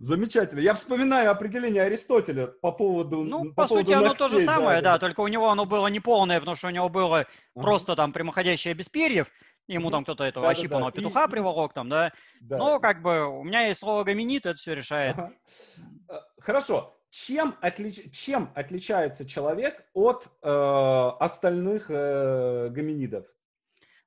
Замечательно. 0.00 0.60
Я 0.60 0.72
вспоминаю 0.72 1.30
определение 1.30 1.82
Аристотеля 1.82 2.46
по 2.46 2.72
поводу 2.72 3.24
Ну, 3.24 3.52
по, 3.52 3.64
по 3.64 3.68
сути, 3.68 3.92
оно 3.92 4.14
то 4.14 4.30
же 4.30 4.40
самое, 4.40 4.80
да, 4.80 4.94
да, 4.94 4.98
только 4.98 5.20
у 5.20 5.28
него 5.28 5.50
оно 5.50 5.66
было 5.66 5.86
не 5.88 6.00
полное, 6.00 6.40
потому 6.40 6.56
что 6.56 6.68
у 6.68 6.70
него 6.70 6.88
было 6.88 7.18
ага. 7.18 7.28
просто 7.52 7.94
там 7.94 8.14
прямоходящее 8.14 8.72
без 8.72 8.88
перьев, 8.88 9.28
ему 9.68 9.90
там 9.90 10.04
кто-то 10.04 10.24
этого 10.24 10.46
да, 10.46 10.52
ощипанного 10.52 10.92
да, 10.92 10.96
да. 10.96 11.02
петуха 11.02 11.24
и, 11.26 11.30
приволок 11.30 11.74
там, 11.74 11.90
да. 11.90 12.10
да. 12.40 12.56
Но 12.56 12.80
как 12.80 13.02
бы 13.02 13.26
у 13.26 13.44
меня 13.44 13.66
есть 13.66 13.80
слово 13.80 14.04
гоминид, 14.04 14.46
это 14.46 14.58
все 14.58 14.74
решает. 14.74 15.18
Ага. 15.18 15.32
Э, 16.08 16.20
хорошо 16.40 16.96
чем, 17.12 17.54
отлич, 17.60 18.10
чем 18.12 18.50
отличается 18.54 19.26
человек 19.26 19.84
от 19.92 20.26
э, 20.42 20.48
остальных 21.20 21.90
э, 21.90 22.70
гоминидов? 22.70 23.26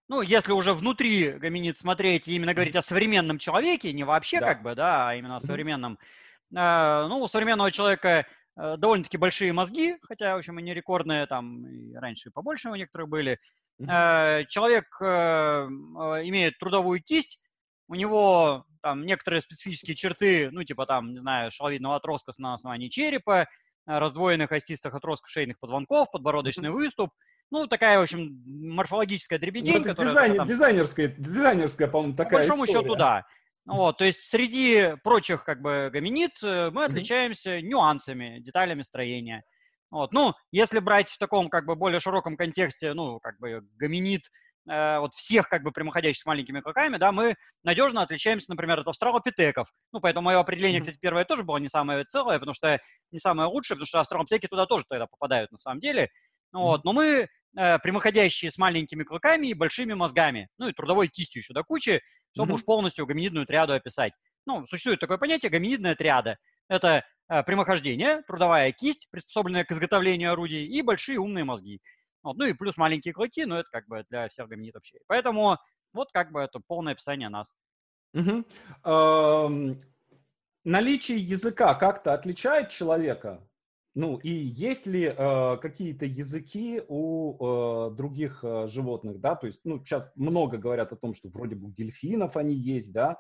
Ну, 0.07 0.21
если 0.21 0.51
уже 0.51 0.73
внутри 0.73 1.31
гоминид 1.33 1.77
смотреть 1.77 2.27
и 2.27 2.35
именно 2.35 2.55
говорить 2.55 2.75
о 2.75 2.81
современном 2.81 3.37
человеке, 3.37 3.93
не 3.93 4.03
вообще 4.03 4.39
да. 4.39 4.47
как 4.47 4.63
бы, 4.63 4.73
да, 4.73 5.09
а 5.09 5.15
именно 5.15 5.35
о 5.35 5.39
современном. 5.39 5.99
Э, 6.55 7.05
ну, 7.07 7.19
у 7.19 7.27
современного 7.27 7.71
человека 7.71 8.25
э, 8.57 8.75
довольно-таки 8.77 9.17
большие 9.17 9.53
мозги, 9.53 9.97
хотя, 10.01 10.33
в 10.33 10.39
общем, 10.39 10.57
и 10.57 10.63
не 10.63 10.73
рекордные, 10.73 11.27
там 11.27 11.67
и 11.67 11.93
раньше 11.93 12.31
побольше 12.31 12.69
у 12.69 12.75
некоторых 12.75 13.07
были. 13.07 13.39
Э, 13.87 14.45
человек 14.47 14.85
э, 14.99 15.05
э, 15.05 15.67
имеет 16.27 16.57
трудовую 16.57 17.03
кисть, 17.03 17.39
у 17.87 17.95
него 17.95 18.65
там 18.81 19.05
некоторые 19.05 19.41
специфические 19.41 19.95
черты, 19.95 20.49
ну, 20.51 20.63
типа 20.63 20.85
там, 20.85 21.11
не 21.11 21.19
знаю, 21.19 21.51
шаловидного 21.51 21.95
отростка 21.95 22.33
на 22.37 22.53
основании 22.53 22.89
черепа, 22.89 23.41
э, 23.41 23.45
раздвоенных 23.85 24.51
остистых 24.51 24.93
отростков 24.93 25.29
шейных 25.29 25.59
позвонков, 25.59 26.11
подбородочный 26.11 26.69
выступ. 26.69 27.11
Ну, 27.51 27.67
такая, 27.67 27.99
в 27.99 28.03
общем, 28.03 28.43
морфологическая 28.45 29.37
дребедень, 29.37 29.77
ну, 29.77 29.83
которая... 29.83 30.13
Дизайн, 30.13 30.35
там, 30.35 30.47
дизайнерская, 30.47 31.07
дизайнерская, 31.09 31.87
по-моему, 31.87 32.15
такая 32.15 32.31
По 32.31 32.37
большому 32.37 32.65
история. 32.65 32.83
счету, 32.83 32.95
да. 32.95 33.25
Вот, 33.65 33.97
то 33.97 34.05
есть 34.05 34.29
среди 34.29 34.93
прочих, 35.03 35.43
как 35.43 35.61
бы, 35.61 35.89
гоминид 35.91 36.31
э, 36.43 36.69
мы 36.71 36.85
отличаемся 36.85 37.57
mm-hmm. 37.57 37.61
нюансами, 37.61 38.39
деталями 38.39 38.83
строения. 38.83 39.43
Вот, 39.89 40.13
ну, 40.13 40.33
если 40.51 40.79
брать 40.79 41.09
в 41.09 41.17
таком, 41.17 41.49
как 41.49 41.65
бы, 41.65 41.75
более 41.75 41.99
широком 41.99 42.37
контексте, 42.37 42.93
ну, 42.93 43.19
как 43.19 43.39
бы, 43.39 43.61
гоминид– 43.77 44.23
э, 44.69 44.99
вот 44.99 45.13
всех 45.15 45.49
как 45.49 45.63
бы 45.63 45.71
прямоходящих 45.71 46.23
с 46.23 46.25
маленькими 46.25 46.61
клыками, 46.61 46.97
да, 46.97 47.11
мы 47.11 47.35
надежно 47.63 48.01
отличаемся, 48.01 48.49
например, 48.49 48.79
от 48.79 48.87
австралопитеков. 48.87 49.71
Ну, 49.91 49.99
поэтому 49.99 50.25
мое 50.25 50.39
определение, 50.39 50.81
кстати, 50.81 50.97
первое 50.99 51.25
тоже 51.25 51.43
было 51.43 51.57
не 51.57 51.69
самое 51.69 52.03
целое, 52.05 52.39
потому 52.39 52.53
что 52.53 52.79
не 53.11 53.19
самое 53.19 53.47
лучшее, 53.49 53.75
потому 53.75 53.87
что 53.87 53.99
австралопитеки 53.99 54.47
туда 54.47 54.65
тоже 54.65 54.85
тогда 54.87 55.07
попадают 55.07 55.51
на 55.51 55.57
самом 55.57 55.79
деле. 55.79 56.09
Ну, 56.51 56.61
вот, 56.61 56.85
но 56.85 56.93
мы 56.93 57.27
э, 57.57 57.79
прямоходящие 57.79 58.51
с 58.51 58.57
маленькими 58.57 59.03
клыками 59.03 59.47
и 59.47 59.53
большими 59.53 59.93
мозгами, 59.93 60.47
ну 60.57 60.69
и 60.69 60.73
трудовой 60.73 61.07
кистью 61.07 61.41
еще 61.41 61.53
до 61.53 61.63
кучи, 61.63 62.01
чтобы 62.33 62.51
mm-hmm. 62.51 62.55
уж 62.55 62.65
полностью 62.65 63.05
гоминидную 63.05 63.45
триаду 63.45 63.73
описать. 63.73 64.13
Ну, 64.45 64.65
существует 64.67 64.99
такое 64.99 65.17
понятие 65.17 65.49
гоминидная 65.49 65.95
триада. 65.95 66.37
Это 66.69 67.03
э, 67.29 67.43
прямохождение, 67.43 68.21
трудовая 68.27 68.71
кисть, 68.71 69.07
приспособленная 69.11 69.65
к 69.65 69.71
изготовлению 69.71 70.31
орудий, 70.31 70.65
и 70.65 70.81
большие 70.81 71.19
умные 71.19 71.43
мозги. 71.43 71.81
Вот, 72.25 72.37
ну 72.37 72.45
и 72.45 72.53
плюс 72.53 72.75
маленькие 72.77 73.13
клыки, 73.13 73.45
но 73.45 73.59
это 73.59 73.69
как 73.71 73.87
бы 73.87 74.03
для 74.09 74.27
всех 74.29 74.47
гоминидов 74.47 74.81
вообще. 74.81 74.97
Поэтому 75.07 75.57
вот 75.93 76.11
как 76.11 76.31
бы 76.31 76.41
это 76.41 76.59
полное 76.59 76.93
описание 76.93 77.29
нас. 77.29 77.53
Угу. 78.13 78.45
Наличие 80.63 81.19
языка 81.19 81.75
как-то 81.75 82.13
отличает 82.13 82.71
человека? 82.71 83.47
Ну 83.95 84.17
и 84.17 84.29
есть 84.29 84.85
ли 84.87 85.05
э, 85.05 85.57
какие-то 85.61 86.05
языки 86.05 86.81
у 86.89 87.87
э, 87.89 87.95
других 87.95 88.43
э, 88.43 88.67
животных, 88.67 89.21
да? 89.21 89.35
То 89.35 89.47
есть, 89.47 89.61
ну 89.63 89.79
сейчас 89.79 90.11
много 90.15 90.57
говорят 90.57 90.91
о 90.91 90.97
том, 90.97 91.13
что 91.13 91.29
вроде 91.29 91.55
бы 91.55 91.67
у 91.67 91.71
дельфинов 91.71 92.35
они 92.35 92.53
есть, 92.53 92.91
да? 92.91 93.17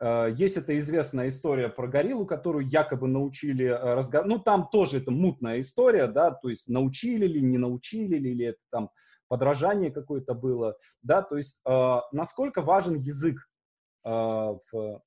Э, 0.00 0.32
есть 0.34 0.56
эта 0.56 0.78
известная 0.78 1.28
история 1.28 1.68
про 1.68 1.86
гориллу, 1.86 2.26
которую 2.26 2.66
якобы 2.66 3.08
научили 3.08 3.66
э, 3.66 3.94
разговаривать. 3.94 4.36
Ну 4.36 4.42
там 4.42 4.68
тоже 4.70 4.98
это 4.98 5.10
мутная 5.10 5.60
история, 5.60 6.06
да? 6.06 6.30
То 6.30 6.48
есть 6.48 6.68
научили 6.68 7.26
ли, 7.26 7.40
не 7.40 7.58
научили 7.58 8.16
ли, 8.16 8.32
или 8.32 8.46
это 8.46 8.58
там 8.70 8.90
подражание 9.28 9.90
какое-то 9.90 10.34
было, 10.34 10.76
да? 11.02 11.22
То 11.22 11.36
есть 11.36 11.60
э, 11.66 11.96
насколько 12.12 12.62
важен 12.62 12.98
язык 12.98 13.38
э, 14.04 14.08
в 14.10 15.00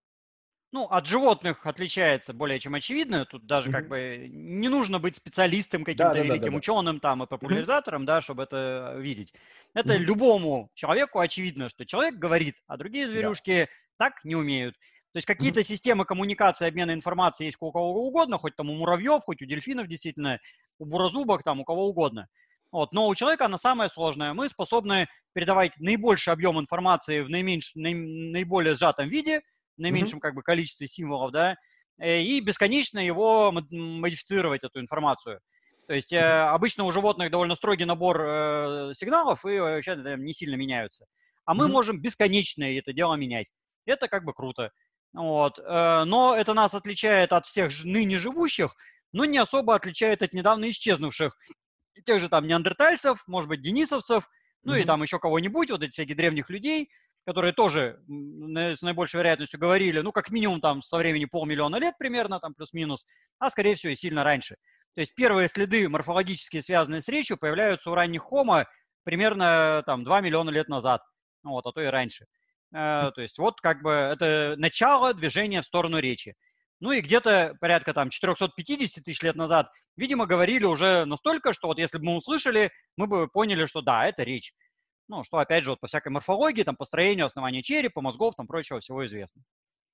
ну, 0.73 0.83
от 0.83 1.05
животных 1.05 1.65
отличается 1.65 2.33
более 2.33 2.59
чем 2.59 2.75
очевидно. 2.75 3.25
Тут 3.25 3.45
даже 3.45 3.69
mm-hmm. 3.69 3.73
как 3.73 3.87
бы 3.87 4.27
не 4.29 4.67
нужно 4.67 4.99
быть 4.99 5.15
специалистом 5.15 5.85
каким-то 5.85 6.13
да, 6.13 6.19
великим 6.19 6.41
да, 6.41 6.51
да, 6.51 6.57
ученым 6.57 6.99
там 6.99 7.23
и 7.23 7.27
популяризатором, 7.27 8.03
mm-hmm. 8.03 8.05
да, 8.05 8.21
чтобы 8.21 8.43
это 8.43 8.95
видеть. 8.97 9.33
Это 9.73 9.93
mm-hmm. 9.93 9.99
любому 9.99 10.69
человеку 10.73 11.19
очевидно, 11.19 11.69
что 11.69 11.85
человек 11.85 12.15
говорит, 12.15 12.57
а 12.67 12.75
другие 12.75 13.07
зверюшки 13.07 13.69
да. 13.69 13.71
Так 13.97 14.23
не 14.23 14.35
умеют. 14.35 14.75
То 15.13 15.17
есть 15.17 15.25
какие-то 15.25 15.61
mm-hmm. 15.61 15.63
системы 15.63 16.05
коммуникации, 16.05 16.67
обмена 16.67 16.93
информацией 16.93 17.47
есть 17.47 17.57
у 17.59 17.71
кого 17.71 18.07
угодно, 18.07 18.37
хоть 18.37 18.55
там 18.55 18.69
у 18.69 18.75
муравьев, 18.75 19.23
хоть 19.23 19.41
у 19.41 19.45
дельфинов 19.45 19.87
действительно, 19.87 20.39
у 20.79 20.85
буразубок, 20.85 21.43
там 21.43 21.59
у 21.61 21.65
кого 21.65 21.87
угодно. 21.87 22.27
Вот. 22.71 22.93
Но 22.93 23.07
у 23.07 23.15
человека 23.15 23.45
она 23.45 23.57
самая 23.57 23.89
сложная. 23.89 24.33
Мы 24.33 24.49
способны 24.49 25.07
передавать 25.33 25.71
наибольший 25.79 26.33
объем 26.33 26.59
информации 26.59 27.21
в 27.21 27.29
наименьш... 27.29 27.71
наиболее 27.75 28.75
сжатом 28.75 29.09
виде– 29.09 29.41
наименьшем 29.77 30.17
mm-hmm. 30.17 30.21
как 30.21 30.35
бы 30.35 30.41
количестве 30.41 30.87
символов, 30.87 31.31
да, 31.31 31.55
э, 31.99 32.21
и 32.21 32.39
бесконечно 32.41 32.99
его 32.99 33.51
модифицировать, 33.51 34.63
эту 34.63 34.79
информацию. 34.79 35.39
То 35.87 35.93
есть 35.93 36.11
э, 36.11 36.19
обычно 36.19 36.83
у 36.83 36.91
животных 36.91 37.31
довольно 37.31 37.55
строгий 37.55 37.85
набор 37.85 38.21
э, 38.21 38.91
сигналов 38.93 39.45
и 39.45 39.57
вообще 39.59 39.95
не 40.17 40.33
сильно 40.33 40.55
меняются. 40.55 41.05
А 41.45 41.53
мы 41.53 41.65
mm-hmm. 41.65 41.71
можем 41.71 42.01
бесконечно 42.01 42.63
это 42.63 42.91
дело 42.91 43.15
менять. 43.15 43.47
Это 43.87 44.07
как 44.07 44.23
бы 44.23 44.33
круто. 44.33 44.71
Вот. 45.13 45.57
Э, 45.59 46.03
но 46.05 46.35
это 46.35 46.53
нас 46.53 46.73
отличает 46.73 47.33
от 47.33 47.45
всех 47.45 47.71
ныне 47.83 48.19
живущих, 48.19 48.75
но 49.13 49.25
не 49.25 49.39
особо 49.39 49.73
отличает 49.73 50.21
от 50.21 50.33
недавно 50.33 50.69
исчезнувших. 50.69 51.35
Тех 52.05 52.19
же 52.19 52.29
там 52.29 52.45
неандертальцев, 52.45 53.23
может 53.25 53.49
быть, 53.49 53.61
денисовцев, 53.61 54.29
ну 54.63 54.75
mm-hmm. 54.75 54.81
и 54.81 54.85
там 54.85 55.01
еще 55.01 55.17
кого-нибудь, 55.17 55.71
вот 55.71 55.81
этих 55.81 55.93
всяких 55.93 56.15
древних 56.15 56.49
людей, 56.49 56.89
которые 57.25 57.51
тоже 57.53 57.99
с 58.07 58.81
наибольшей 58.81 59.17
вероятностью 59.17 59.59
говорили, 59.59 59.99
ну, 59.99 60.11
как 60.11 60.29
минимум 60.29 60.61
там 60.61 60.81
со 60.81 60.97
времени 60.97 61.25
полмиллиона 61.25 61.77
лет 61.77 61.95
примерно, 61.97 62.39
там 62.39 62.53
плюс-минус, 62.53 63.05
а 63.39 63.49
скорее 63.49 63.75
всего 63.75 63.91
и 63.91 63.95
сильно 63.95 64.23
раньше. 64.23 64.55
То 64.95 65.01
есть 65.01 65.13
первые 65.13 65.47
следы 65.47 65.89
морфологически 65.89 66.61
связанные 66.61 67.01
с 67.01 67.07
речью 67.07 67.37
появляются 67.37 67.91
у 67.91 67.95
ранних 67.95 68.21
хомо 68.21 68.65
примерно 69.03 69.83
там 69.85 70.03
2 70.03 70.21
миллиона 70.21 70.49
лет 70.51 70.69
назад, 70.69 71.01
ну, 71.43 71.51
вот, 71.51 71.65
а 71.65 71.71
то 71.71 71.81
и 71.81 71.85
раньше. 71.85 72.25
Э, 72.73 73.11
то 73.13 73.21
есть 73.21 73.37
вот 73.37 73.61
как 73.61 73.81
бы 73.81 73.91
это 73.91 74.55
начало 74.57 75.13
движения 75.13 75.61
в 75.61 75.65
сторону 75.65 75.99
речи. 75.99 76.35
Ну 76.79 76.91
и 76.91 77.01
где-то 77.01 77.55
порядка 77.59 77.93
там 77.93 78.09
450 78.09 79.03
тысяч 79.03 79.21
лет 79.23 79.35
назад, 79.35 79.71
видимо, 79.95 80.25
говорили 80.25 80.65
уже 80.65 81.05
настолько, 81.05 81.53
что 81.53 81.67
вот 81.67 81.79
если 81.79 81.97
бы 81.97 82.05
мы 82.05 82.15
услышали, 82.17 82.71
мы 82.97 83.07
бы 83.07 83.27
поняли, 83.27 83.65
что 83.65 83.81
да, 83.81 84.05
это 84.05 84.23
речь. 84.23 84.53
Ну, 85.07 85.23
что, 85.23 85.37
опять 85.37 85.63
же, 85.63 85.71
вот 85.71 85.79
по 85.79 85.87
всякой 85.87 86.09
морфологии, 86.09 86.63
там, 86.63 86.75
построению 86.75 87.25
основания 87.25 87.63
черепа, 87.63 88.01
мозгов, 88.01 88.35
там, 88.35 88.45
прочего 88.45 88.79
всего 88.79 89.05
известно. 89.05 89.41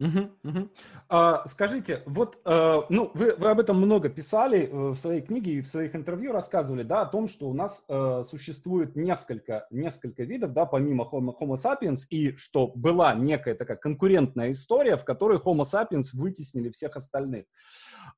Угу, 0.03 0.29
угу. 0.43 0.69
А, 1.07 1.45
скажите, 1.47 2.03
вот, 2.05 2.37
э, 2.43 2.81
ну, 2.89 3.11
вы, 3.13 3.35
вы 3.37 3.49
об 3.49 3.59
этом 3.59 3.77
много 3.77 4.09
писали 4.09 4.67
э, 4.67 4.89
в 4.89 4.97
своей 4.97 5.21
книге 5.21 5.53
и 5.53 5.61
в 5.61 5.67
своих 5.69 5.95
интервью 5.95 6.33
рассказывали, 6.33 6.83
да, 6.83 7.03
о 7.03 7.05
том, 7.05 7.29
что 7.29 7.47
у 7.47 7.53
нас 7.53 7.85
э, 7.87 8.23
существует 8.29 8.97
несколько, 8.97 9.65
несколько 9.71 10.23
видов, 10.23 10.51
да, 10.51 10.65
помимо 10.65 11.05
Homo, 11.05 11.33
Homo 11.39 11.55
sapiens, 11.55 12.01
и 12.09 12.35
что 12.35 12.67
была 12.75 13.13
некая 13.15 13.55
такая 13.55 13.77
конкурентная 13.77 14.51
история, 14.51 14.97
в 14.97 15.05
которой 15.05 15.39
Homo 15.39 15.63
sapiens 15.63 16.09
вытеснили 16.11 16.69
всех 16.69 16.97
остальных. 16.97 17.45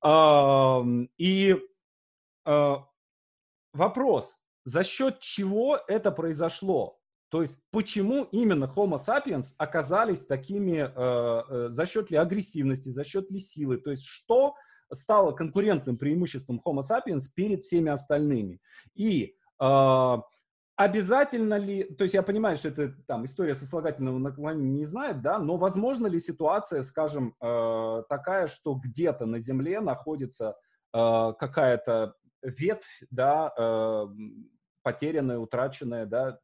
Э, 0.04 0.82
и 1.20 1.56
э, 2.48 2.75
вопрос, 3.74 4.38
за 4.63 4.84
счет 4.84 5.20
чего 5.20 5.80
это 5.88 6.12
произошло. 6.12 6.98
То 7.36 7.42
есть 7.42 7.58
почему 7.70 8.24
именно 8.32 8.63
Homo 8.63 8.98
sapiens 8.98 9.56
оказались 9.58 10.25
такими, 10.25 10.77
э, 10.77 11.44
э, 11.50 11.70
за 11.70 11.86
счет 11.86 12.10
ли 12.10 12.15
агрессивности, 12.15 12.88
за 12.88 13.04
счет 13.04 13.30
ли 13.30 13.39
силы, 13.39 13.75
то 13.75 13.92
есть 13.92 14.06
что 14.06 14.56
стало 14.94 15.34
конкурентным 15.34 15.98
преимуществом 15.98 16.62
Homo 16.65 16.80
sapiens 16.80 17.24
перед 17.36 17.62
всеми 17.62 17.92
остальными. 17.92 18.62
И 18.94 19.36
э, 19.60 20.18
обязательно 20.77 21.58
ли, 21.58 21.84
то 21.84 22.06
есть 22.06 22.13
я 22.13 22.24
понимаю, 22.24 22.56
что 22.56 22.70
это 22.70 22.94
там 23.06 23.25
история 23.25 23.54
сослагательного 23.54 24.18
наклонения 24.18 24.72
не 24.72 24.86
знает, 24.86 25.22
да, 25.22 25.38
но 25.38 25.58
возможно 25.58 26.08
ли 26.08 26.22
ситуация, 26.22 26.84
скажем, 26.84 27.36
э, 27.42 28.04
такая, 28.08 28.48
что 28.48 28.75
где-то 28.75 29.25
на 29.25 29.42
Земле 29.42 29.82
находится 29.82 30.56
э, 30.94 31.34
какая-то 31.38 32.15
ветвь, 32.42 33.04
да, 33.12 33.54
э, 33.58 34.06
потерянное, 34.86 35.39
утраченное, 35.39 36.06
да. 36.06 36.39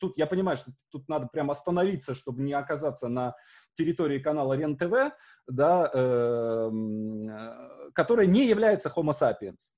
Тут 0.00 0.16
я 0.16 0.26
понимаю, 0.26 0.56
что 0.56 0.72
тут 0.90 1.06
надо 1.08 1.28
прям 1.30 1.50
остановиться, 1.50 2.14
чтобы 2.14 2.42
не 2.42 2.54
оказаться 2.54 3.08
на 3.08 3.34
территории 3.74 4.18
канала 4.18 4.54
РЕН-ТВ, 4.54 5.14
да, 5.46 5.90
эм, 5.92 7.28
э, 7.28 7.90
которая 7.92 8.26
не 8.26 8.46
является 8.46 8.88
Homo 8.88 9.12
sapiens. 9.12 9.72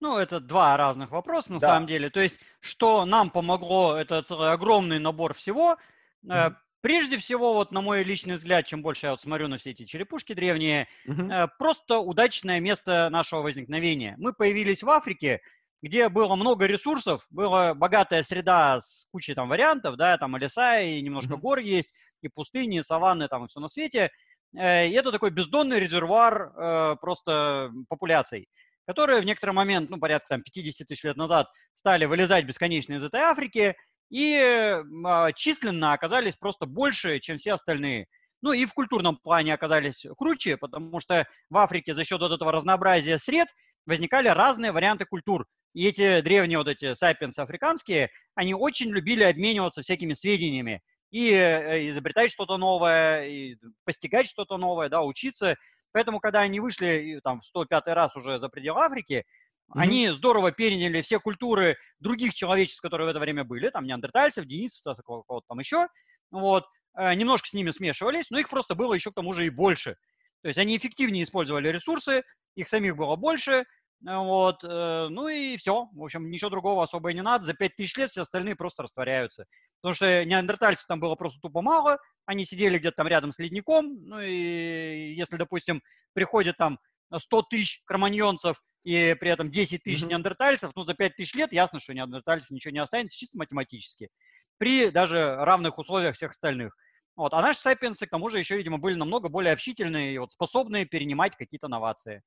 Ну, 0.00 0.18
это 0.18 0.40
два 0.40 0.76
разных 0.76 1.10
вопроса 1.10 1.52
на 1.52 1.58
да. 1.58 1.68
самом 1.68 1.86
деле. 1.86 2.10
То 2.10 2.20
есть, 2.20 2.38
что 2.60 3.06
нам 3.06 3.30
помогло, 3.30 3.96
это 3.96 4.22
огромный 4.52 4.98
набор 4.98 5.34
всего. 5.34 5.78
Mm-hmm. 6.24 6.54
Прежде 6.82 7.18
всего, 7.18 7.52
вот 7.52 7.72
на 7.72 7.82
мой 7.82 8.02
личный 8.02 8.36
взгляд, 8.36 8.64
чем 8.64 8.82
больше 8.82 9.06
я 9.06 9.10
вот 9.12 9.20
смотрю 9.20 9.48
на 9.48 9.58
все 9.58 9.70
эти 9.70 9.84
черепушки 9.84 10.32
древние, 10.32 10.88
mm-hmm. 11.06 11.48
просто 11.58 11.98
удачное 11.98 12.60
место 12.60 13.10
нашего 13.10 13.42
возникновения. 13.42 14.14
Мы 14.16 14.32
появились 14.32 14.82
в 14.82 14.88
Африке, 14.88 15.42
где 15.82 16.08
было 16.08 16.36
много 16.36 16.66
ресурсов, 16.66 17.26
была 17.30 17.74
богатая 17.74 18.22
среда 18.22 18.80
с 18.80 19.06
кучей 19.10 19.34
там 19.34 19.48
вариантов, 19.48 19.96
да, 19.96 20.18
там 20.18 20.36
и 20.36 20.40
леса, 20.40 20.80
и 20.80 21.00
немножко 21.00 21.34
mm-hmm. 21.34 21.40
гор 21.40 21.58
есть, 21.58 21.94
и 22.22 22.28
пустыни, 22.28 22.78
и 22.78 22.82
саванны, 22.82 23.28
там 23.28 23.44
и 23.44 23.48
все 23.48 23.60
на 23.60 23.68
свете. 23.68 24.10
Э, 24.56 24.86
и 24.86 24.92
это 24.92 25.12
такой 25.12 25.30
бездонный 25.30 25.80
резервуар 25.80 26.52
э, 26.54 26.96
просто 27.00 27.70
популяций, 27.88 28.48
которые 28.86 29.20
в 29.20 29.24
некоторый 29.24 29.52
момент, 29.52 29.90
ну, 29.90 29.98
порядка 29.98 30.28
там 30.30 30.42
50 30.42 30.86
тысяч 30.86 31.04
лет 31.04 31.16
назад, 31.16 31.48
стали 31.74 32.04
вылезать 32.04 32.44
бесконечно 32.44 32.94
из 32.94 33.04
этой 33.04 33.20
Африки 33.20 33.74
и 34.10 34.34
э, 34.34 35.32
численно 35.34 35.92
оказались 35.92 36.36
просто 36.36 36.66
больше, 36.66 37.20
чем 37.20 37.36
все 37.36 37.54
остальные. 37.54 38.06
Ну 38.42 38.52
и 38.52 38.64
в 38.64 38.72
культурном 38.72 39.18
плане 39.18 39.54
оказались 39.54 40.06
круче, 40.16 40.56
потому 40.56 40.98
что 41.00 41.26
в 41.50 41.56
Африке 41.58 41.94
за 41.94 42.04
счет 42.04 42.20
вот 42.20 42.32
этого 42.32 42.52
разнообразия 42.52 43.18
сред 43.18 43.48
возникали 43.86 44.28
разные 44.28 44.72
варианты 44.72 45.04
культур. 45.04 45.46
И 45.72 45.86
эти 45.86 46.20
древние 46.20 46.58
вот 46.58 46.68
эти 46.68 46.94
сапиенсы 46.94 47.40
африканские, 47.40 48.10
они 48.34 48.54
очень 48.54 48.90
любили 48.90 49.22
обмениваться 49.22 49.82
всякими 49.82 50.14
сведениями 50.14 50.82
и 51.10 51.30
э, 51.30 51.88
изобретать 51.88 52.30
что-то 52.30 52.56
новое, 52.56 53.26
и 53.26 53.56
постигать 53.84 54.26
что-то 54.26 54.56
новое, 54.56 54.88
да, 54.88 55.02
учиться. 55.02 55.56
Поэтому, 55.92 56.20
когда 56.20 56.40
они 56.40 56.60
вышли 56.60 57.20
там 57.22 57.40
в 57.40 57.44
105 57.44 57.86
раз 57.88 58.16
уже 58.16 58.38
за 58.38 58.48
пределы 58.48 58.80
Африки, 58.80 59.24
Mm-hmm. 59.70 59.80
Они 59.80 60.08
здорово 60.08 60.50
переняли 60.50 61.00
все 61.00 61.20
культуры 61.20 61.76
других 62.00 62.34
человечеств, 62.34 62.80
которые 62.80 63.06
в 63.06 63.10
это 63.10 63.20
время 63.20 63.44
были, 63.44 63.70
там 63.70 63.86
неандертальцев, 63.86 64.44
денисовцев, 64.44 65.04
кого-то 65.04 65.44
там 65.48 65.60
еще, 65.60 65.86
вот, 66.32 66.66
э, 66.98 67.14
немножко 67.14 67.48
с 67.48 67.52
ними 67.52 67.70
смешивались, 67.70 68.30
но 68.30 68.38
их 68.40 68.48
просто 68.48 68.74
было 68.74 68.94
еще 68.94 69.12
к 69.12 69.14
тому 69.14 69.32
же 69.32 69.46
и 69.46 69.50
больше. 69.50 69.96
То 70.42 70.48
есть 70.48 70.58
они 70.58 70.76
эффективнее 70.76 71.22
использовали 71.22 71.68
ресурсы, 71.68 72.24
их 72.54 72.68
самих 72.68 72.96
было 72.96 73.16
больше, 73.16 73.64
вот, 74.02 74.64
э, 74.64 75.08
ну 75.10 75.28
и 75.28 75.56
все. 75.58 75.88
В 75.92 76.02
общем, 76.02 76.30
ничего 76.30 76.48
другого 76.48 76.82
особо 76.82 77.10
и 77.10 77.14
не 77.14 77.22
надо. 77.22 77.44
За 77.44 77.52
5000 77.52 77.96
лет 77.98 78.10
все 78.10 78.22
остальные 78.22 78.56
просто 78.56 78.82
растворяются. 78.82 79.44
Потому 79.80 79.94
что 79.94 80.24
неандертальцев 80.24 80.86
там 80.86 81.00
было 81.00 81.16
просто 81.16 81.38
тупо 81.40 81.60
мало. 81.60 81.98
Они 82.24 82.46
сидели 82.46 82.78
где-то 82.78 82.96
там 82.96 83.08
рядом 83.08 83.32
с 83.32 83.38
ледником. 83.38 83.98
Ну 84.06 84.20
и 84.20 85.12
если, 85.14 85.36
допустим, 85.36 85.82
приходит 86.14 86.56
там 86.56 86.78
100 87.14 87.42
тысяч 87.42 87.82
кроманьонцев 87.84 88.62
и 88.84 89.14
при 89.20 89.30
этом 89.30 89.50
10 89.50 89.82
тысяч 89.82 90.02
mm-hmm. 90.02 90.08
неандертальцев, 90.08 90.72
ну 90.74 90.82
за 90.82 90.94
5000 90.94 91.34
лет 91.34 91.52
ясно, 91.52 91.78
что 91.78 91.92
неандертальцев 91.92 92.48
ничего 92.50 92.72
не 92.72 92.78
останется, 92.78 93.18
чисто 93.18 93.36
математически. 93.36 94.08
При 94.56 94.90
даже 94.90 95.36
равных 95.36 95.76
условиях 95.76 96.16
всех 96.16 96.30
остальных. 96.30 96.74
Вот. 97.16 97.34
А 97.34 97.42
наши 97.42 97.60
сапиенсы, 97.60 98.06
к 98.06 98.10
тому 98.10 98.30
же, 98.30 98.38
еще, 98.38 98.56
видимо, 98.56 98.78
были 98.78 98.94
намного 98.94 99.28
более 99.28 99.52
общительные 99.52 100.14
и 100.14 100.18
вот 100.18 100.32
способные 100.32 100.86
перенимать 100.86 101.36
какие-то 101.36 101.68
новации. 101.68 102.22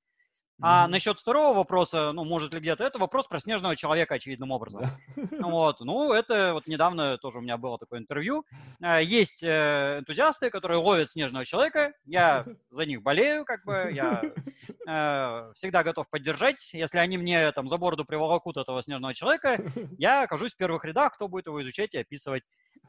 А 0.66 0.86
mm-hmm. 0.86 0.92
насчет 0.92 1.20
второго 1.20 1.58
вопроса, 1.58 2.14
ну, 2.14 2.24
может 2.24 2.54
ли 2.54 2.62
где-то, 2.62 2.86
это 2.86 2.98
вопрос 2.98 3.28
про 3.28 3.38
снежного 3.42 3.76
человека, 3.76 4.16
очевидным 4.16 4.52
образом. 4.52 4.86
Вот, 5.44 5.82
ну, 5.82 6.14
это 6.14 6.54
вот 6.54 6.68
недавно 6.68 7.18
тоже 7.18 7.40
у 7.40 7.42
меня 7.42 7.58
было 7.58 7.78
такое 7.78 8.00
интервью. 8.00 8.46
А, 8.82 9.02
есть 9.02 9.44
э, 9.44 9.98
энтузиасты, 10.00 10.50
которые 10.50 10.78
ловят 10.78 11.10
снежного 11.10 11.44
человека. 11.44 11.92
Я 12.06 12.46
за 12.72 12.86
них 12.86 13.02
болею, 13.02 13.44
как 13.44 13.66
бы, 13.66 13.92
я 13.92 14.22
э, 14.88 15.52
всегда 15.54 15.84
готов 15.84 16.10
поддержать. 16.10 16.74
Если 16.74 16.98
они 16.98 17.18
мне 17.18 17.52
там 17.52 17.68
за 17.68 17.78
бороду 17.78 18.06
приволокут 18.06 18.56
этого 18.56 18.82
снежного 18.82 19.14
человека, 19.14 19.62
я 19.98 20.24
окажусь 20.24 20.54
в 20.54 20.58
первых 20.58 20.86
рядах, 20.86 21.16
кто 21.16 21.28
будет 21.28 21.48
его 21.48 21.62
изучать 21.62 21.94
и 21.94 21.98
описывать. 21.98 22.44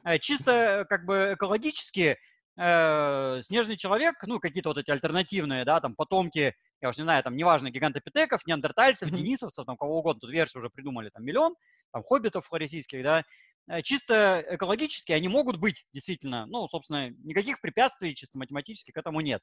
Э, 0.05 0.21
чисто 0.21 0.87
как 0.89 1.07
бы 1.07 1.33
экологически 1.35 2.19
э, 2.57 3.41
снежный 3.43 3.77
человек, 3.77 4.15
ну, 4.27 4.39
какие-то 4.39 4.71
вот 4.71 4.79
эти 4.79 4.91
альтернативные, 4.91 5.65
да, 5.65 5.81
там, 5.81 5.95
потомки, 5.95 6.55
я 6.81 6.89
уж 6.89 6.97
не 6.97 7.03
знаю, 7.03 7.23
там, 7.23 7.37
неважно, 7.37 7.71
гигантопитеков, 7.71 8.47
неандертальцев, 8.47 9.09
mm-hmm. 9.09 9.17
денисовцев, 9.17 9.65
там, 9.67 9.77
кого 9.77 9.99
угодно, 9.99 10.21
тут 10.21 10.31
версию 10.31 10.61
уже 10.61 10.71
придумали, 10.71 11.11
там, 11.13 11.25
миллион, 11.25 11.55
там, 11.93 12.03
хоббитов 12.03 12.51
российских, 12.53 13.03
да, 13.03 13.25
э, 13.69 13.83
чисто 13.83 14.45
экологически 14.51 15.13
они 15.13 15.29
могут 15.29 15.59
быть, 15.59 15.85
действительно, 15.93 16.47
ну, 16.47 16.69
собственно, 16.69 17.11
никаких 17.25 17.61
препятствий 17.61 18.15
чисто 18.15 18.39
математически 18.39 18.93
к 18.93 18.97
этому 18.97 19.21
нет. 19.21 19.43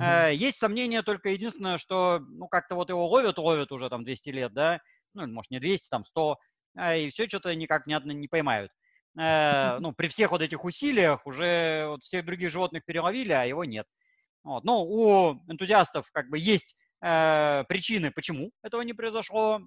Mm-hmm. 0.00 0.34
Есть 0.34 0.58
сомнение 0.58 1.02
только 1.02 1.30
единственное, 1.30 1.78
что, 1.78 2.18
ну, 2.20 2.48
как-то 2.48 2.74
вот 2.74 2.88
его 2.88 3.06
ловят, 3.06 3.38
ловят 3.38 3.70
уже 3.72 3.88
там 3.88 4.04
200 4.04 4.30
лет, 4.30 4.52
да, 4.52 4.80
ну, 5.14 5.26
может, 5.28 5.50
не 5.50 5.60
200, 5.60 5.88
там, 5.88 6.04
100, 6.04 6.38
э, 6.78 7.00
и 7.00 7.10
все 7.10 7.28
что-то 7.28 7.54
никак 7.54 7.86
не, 7.86 7.98
не 8.14 8.28
поймают 8.28 8.70
э, 9.18 9.78
ну, 9.80 9.92
при 9.92 10.08
всех 10.08 10.30
вот 10.30 10.42
этих 10.42 10.64
усилиях 10.64 11.26
уже 11.26 11.86
вот 11.88 12.02
всех 12.02 12.24
других 12.24 12.50
животных 12.50 12.84
переловили, 12.84 13.32
а 13.32 13.44
его 13.44 13.64
нет. 13.64 13.86
Вот. 14.42 14.64
Ну, 14.64 14.82
у 14.82 15.32
энтузиастов 15.48 16.10
как 16.12 16.28
бы 16.28 16.38
есть 16.38 16.76
э, 17.02 17.64
причины, 17.68 18.10
почему 18.10 18.50
этого 18.62 18.82
не 18.82 18.92
произошло, 18.92 19.60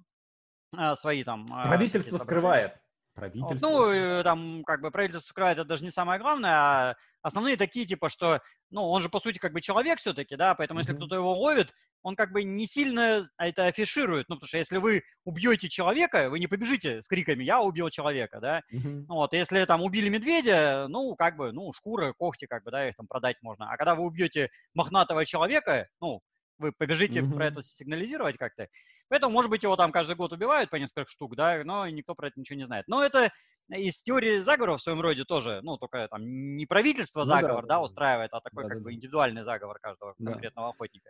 э, 0.77 0.95
свои 0.95 1.23
там... 1.23 1.45
Э, 1.45 1.67
Правительство 1.67 2.17
скрывает. 2.17 2.73
Правительство. 3.17 3.67
Ну, 3.67 3.91
э, 3.91 4.23
там, 4.23 4.63
как 4.63 4.79
бы 4.79 4.91
правительство 4.91 5.27
скрывает, 5.27 5.57
это 5.57 5.67
даже 5.67 5.83
не 5.83 5.89
самое 5.89 6.19
главное, 6.19 6.51
а 6.53 6.95
основные 7.23 7.57
такие, 7.57 7.87
типа, 7.87 8.09
что, 8.09 8.41
ну, 8.69 8.83
он 8.83 9.01
же, 9.01 9.09
по 9.09 9.19
сути, 9.19 9.39
как 9.39 9.53
бы 9.53 9.59
человек 9.59 9.97
все-таки, 9.97 10.35
да, 10.35 10.53
поэтому 10.53 10.79
mm-hmm. 10.79 10.83
если 10.83 10.93
кто-то 10.93 11.15
его 11.15 11.35
ловит, 11.35 11.73
он 12.03 12.15
как 12.15 12.31
бы 12.31 12.43
не 12.43 12.67
сильно 12.67 13.27
это 13.39 13.65
афиширует, 13.65 14.29
ну, 14.29 14.35
потому 14.35 14.47
что 14.47 14.59
если 14.59 14.77
вы 14.77 15.01
убьете 15.25 15.67
человека, 15.67 16.29
вы 16.29 16.37
не 16.37 16.45
побежите 16.45 17.01
с 17.01 17.07
криками 17.07 17.43
«я 17.43 17.59
убил 17.59 17.89
человека», 17.89 18.39
да, 18.39 18.61
mm-hmm. 18.71 19.05
вот, 19.07 19.33
если 19.33 19.65
там 19.65 19.81
убили 19.81 20.09
медведя, 20.09 20.85
ну, 20.87 21.15
как 21.15 21.37
бы, 21.37 21.51
ну, 21.51 21.73
шкура, 21.73 22.13
когти, 22.15 22.45
как 22.45 22.63
бы, 22.63 22.69
да, 22.69 22.87
их 22.87 22.95
там 22.97 23.07
продать 23.07 23.37
можно, 23.41 23.71
а 23.71 23.77
когда 23.77 23.95
вы 23.95 24.03
убьете 24.05 24.51
мохнатого 24.75 25.25
человека, 25.25 25.87
ну, 25.99 26.21
вы 26.57 26.71
побежите 26.71 27.19
mm-hmm. 27.19 27.35
про 27.35 27.47
это 27.47 27.61
сигнализировать 27.61 28.37
как-то. 28.37 28.67
Поэтому, 29.09 29.31
может 29.31 29.49
быть, 29.49 29.63
его 29.63 29.75
там 29.75 29.91
каждый 29.91 30.15
год 30.15 30.33
убивают 30.33 30.69
по 30.69 30.75
несколько 30.75 31.09
штук, 31.09 31.35
да, 31.35 31.63
но 31.63 31.87
никто 31.87 32.13
про 32.13 32.27
это 32.27 32.39
ничего 32.39 32.57
не 32.57 32.65
знает. 32.65 32.85
Но 32.87 33.03
это 33.03 33.31
из 33.69 34.01
теории 34.01 34.39
заговора 34.39 34.77
в 34.77 34.81
своем 34.81 35.01
роде 35.01 35.23
тоже, 35.23 35.61
ну, 35.63 35.77
только 35.77 36.07
там 36.09 36.25
не 36.55 36.65
правительство 36.65 37.21
ну, 37.21 37.25
заговор, 37.25 37.65
да, 37.65 37.75
да, 37.75 37.81
устраивает, 37.81 38.33
а 38.33 38.41
такой 38.41 38.63
да, 38.63 38.69
как 38.69 38.79
да, 38.79 38.83
бы 38.83 38.93
индивидуальный 38.93 39.43
заговор 39.43 39.79
каждого 39.79 40.15
да. 40.17 40.31
конкретного 40.31 40.69
охотника. 40.69 41.09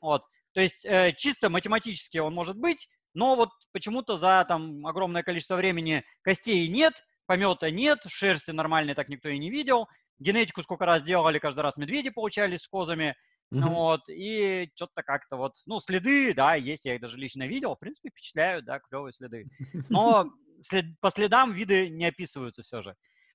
Вот. 0.00 0.22
То 0.52 0.60
есть 0.60 0.84
э, 0.84 1.12
чисто 1.16 1.48
математически 1.48 2.18
он 2.18 2.34
может 2.34 2.56
быть, 2.56 2.88
но 3.14 3.36
вот 3.36 3.50
почему-то 3.72 4.16
за 4.16 4.44
там 4.48 4.86
огромное 4.86 5.22
количество 5.22 5.56
времени 5.56 6.04
костей 6.22 6.68
нет, 6.68 6.94
помета 7.26 7.70
нет, 7.70 7.98
шерсти 8.06 8.50
нормальной 8.50 8.94
так 8.94 9.08
никто 9.08 9.28
и 9.28 9.38
не 9.38 9.50
видел, 9.50 9.86
генетику 10.18 10.62
сколько 10.62 10.84
раз 10.84 11.02
делали, 11.02 11.38
каждый 11.38 11.60
раз 11.60 11.76
медведи 11.76 12.10
получались 12.10 12.62
с 12.62 12.68
козами, 12.68 13.14
Mm-hmm. 13.52 13.68
Вот, 13.68 14.08
и 14.08 14.70
что-то 14.76 15.02
как-то 15.02 15.36
вот, 15.36 15.56
ну, 15.66 15.80
следы, 15.80 16.32
да, 16.34 16.54
есть, 16.54 16.84
я 16.84 16.94
их 16.94 17.00
даже 17.00 17.16
лично 17.16 17.48
видел, 17.48 17.74
в 17.74 17.80
принципе, 17.80 18.10
впечатляют, 18.10 18.64
да, 18.64 18.78
клевые 18.78 19.12
следы. 19.12 19.46
Но 19.88 20.32
след, 20.60 20.84
по 21.00 21.10
следам 21.10 21.52
виды 21.52 21.88
не 21.88 22.06
описываются 22.06 22.62
все 22.62 22.82
же. 22.82 22.94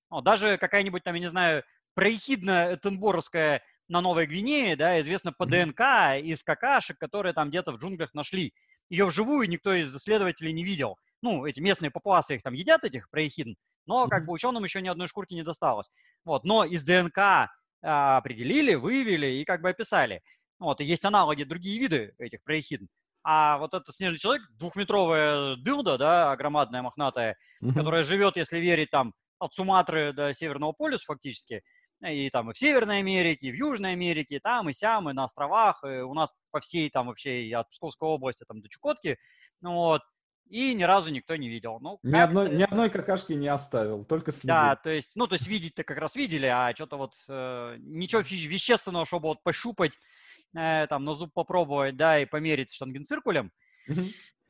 Ну, 0.10 0.22
даже 0.22 0.58
какая-нибудь 0.58 1.04
там, 1.04 1.16
я 1.16 1.22
не 1.22 1.30
знаю, 1.30 1.64
проехидно-этенборовская 1.96 3.62
на 3.88 4.02
Новой 4.02 4.26
Гвинее, 4.26 4.76
да, 4.76 5.00
известна 5.02 5.34
по 5.34 5.46
ДНК 5.46 5.82
из 6.24 6.44
какашек, 6.44 6.98
которые 6.98 7.34
там 7.34 7.50
где-то 7.50 7.72
в 7.72 7.78
джунглях 7.78 8.14
нашли. 8.14 8.54
Ее 8.90 9.06
вживую 9.06 9.50
никто 9.50 9.74
из 9.74 9.96
исследователей 9.96 10.54
не 10.54 10.64
видел. 10.64 10.98
Ну, 11.22 11.46
эти 11.46 11.60
местные 11.60 11.92
папуасы 11.92 12.36
их 12.36 12.44
там 12.44 12.54
едят, 12.54 12.84
этих 12.84 13.10
проехидн, 13.10 13.54
но 13.86 14.08
как 14.08 14.26
бы 14.26 14.34
ученым 14.34 14.64
еще 14.64 14.82
ни 14.82 14.88
одной 14.88 15.08
шкурки 15.08 15.34
не 15.34 15.44
досталось. 15.44 15.90
Вот, 16.24 16.44
но 16.44 16.64
из 16.64 16.84
ДНК 16.84 17.50
определили, 17.86 18.76
выявили 18.76 19.28
и 19.28 19.46
как 19.46 19.62
бы 19.62 19.70
описали. 19.70 20.22
Вот, 20.60 20.82
и 20.82 20.86
есть 20.86 21.06
аналоги, 21.06 21.44
другие 21.44 21.80
виды 21.80 22.14
этих 22.18 22.44
проехидн. 22.44 22.86
А 23.24 23.58
вот 23.58 23.74
этот 23.74 23.94
снежный 23.96 24.20
человек, 24.20 24.44
двухметровая 24.52 25.56
дылда, 25.56 25.98
да, 25.98 26.36
громадная, 26.36 26.82
мохнатая, 26.82 27.38
mm-hmm. 27.62 27.74
которая 27.74 28.04
живет, 28.04 28.38
если 28.38 28.60
верить, 28.60 28.92
там, 28.92 29.14
от 29.40 29.54
Суматры 29.54 30.14
до 30.14 30.34
Северного 30.34 30.74
полюса 30.74 31.06
фактически, 31.06 31.64
и 32.08 32.30
там 32.30 32.52
и 32.52 32.54
в 32.54 32.58
Северной 32.58 33.00
Америке, 33.00 33.48
и 33.48 33.52
в 33.52 33.56
Южной 33.56 33.94
Америке, 33.94 34.36
и 34.36 34.40
там, 34.40 34.70
и 34.70 34.74
сям, 34.74 35.10
и 35.10 35.14
на 35.14 35.26
островах, 35.26 35.84
и 35.84 36.02
у 36.02 36.14
нас 36.14 36.30
по 36.52 36.60
всей 36.60 36.90
там 36.90 37.08
вообще 37.08 37.44
и 37.44 37.54
от 37.54 37.70
Псковской 37.70 38.08
области 38.08 38.44
там 38.48 38.62
до 38.62 38.70
Чукотки, 38.70 39.18
ну 39.62 39.74
вот, 39.74 40.02
и 40.48 40.74
ни 40.74 40.84
разу 40.84 41.12
никто 41.12 41.36
не 41.36 41.50
видел. 41.50 41.80
Ну, 41.80 42.00
ни, 42.04 42.18
одной, 42.18 42.50
ни 42.56 42.64
одной 42.64 42.90
какашки 42.90 43.34
не 43.34 43.48
оставил, 43.48 44.06
только 44.06 44.32
следы. 44.32 44.48
Да, 44.48 44.76
то 44.76 44.90
есть, 44.90 45.16
ну, 45.16 45.28
то 45.28 45.36
есть 45.36 45.48
видеть-то 45.48 45.84
как 45.84 45.98
раз 45.98 46.16
видели, 46.16 46.46
а 46.46 46.74
что-то 46.76 46.98
вот 46.98 47.14
э, 47.28 47.76
ничего 47.80 48.22
вещественного, 48.22 49.06
чтобы 49.06 49.30
вот 49.30 49.44
пощупать, 49.44 49.94
э, 50.56 50.88
там, 50.88 51.04
на 51.04 51.14
зуб 51.14 51.34
попробовать, 51.34 51.96
да, 51.96 52.20
и 52.20 52.26
померить 52.26 52.74
штангенциркулем, 52.74 53.52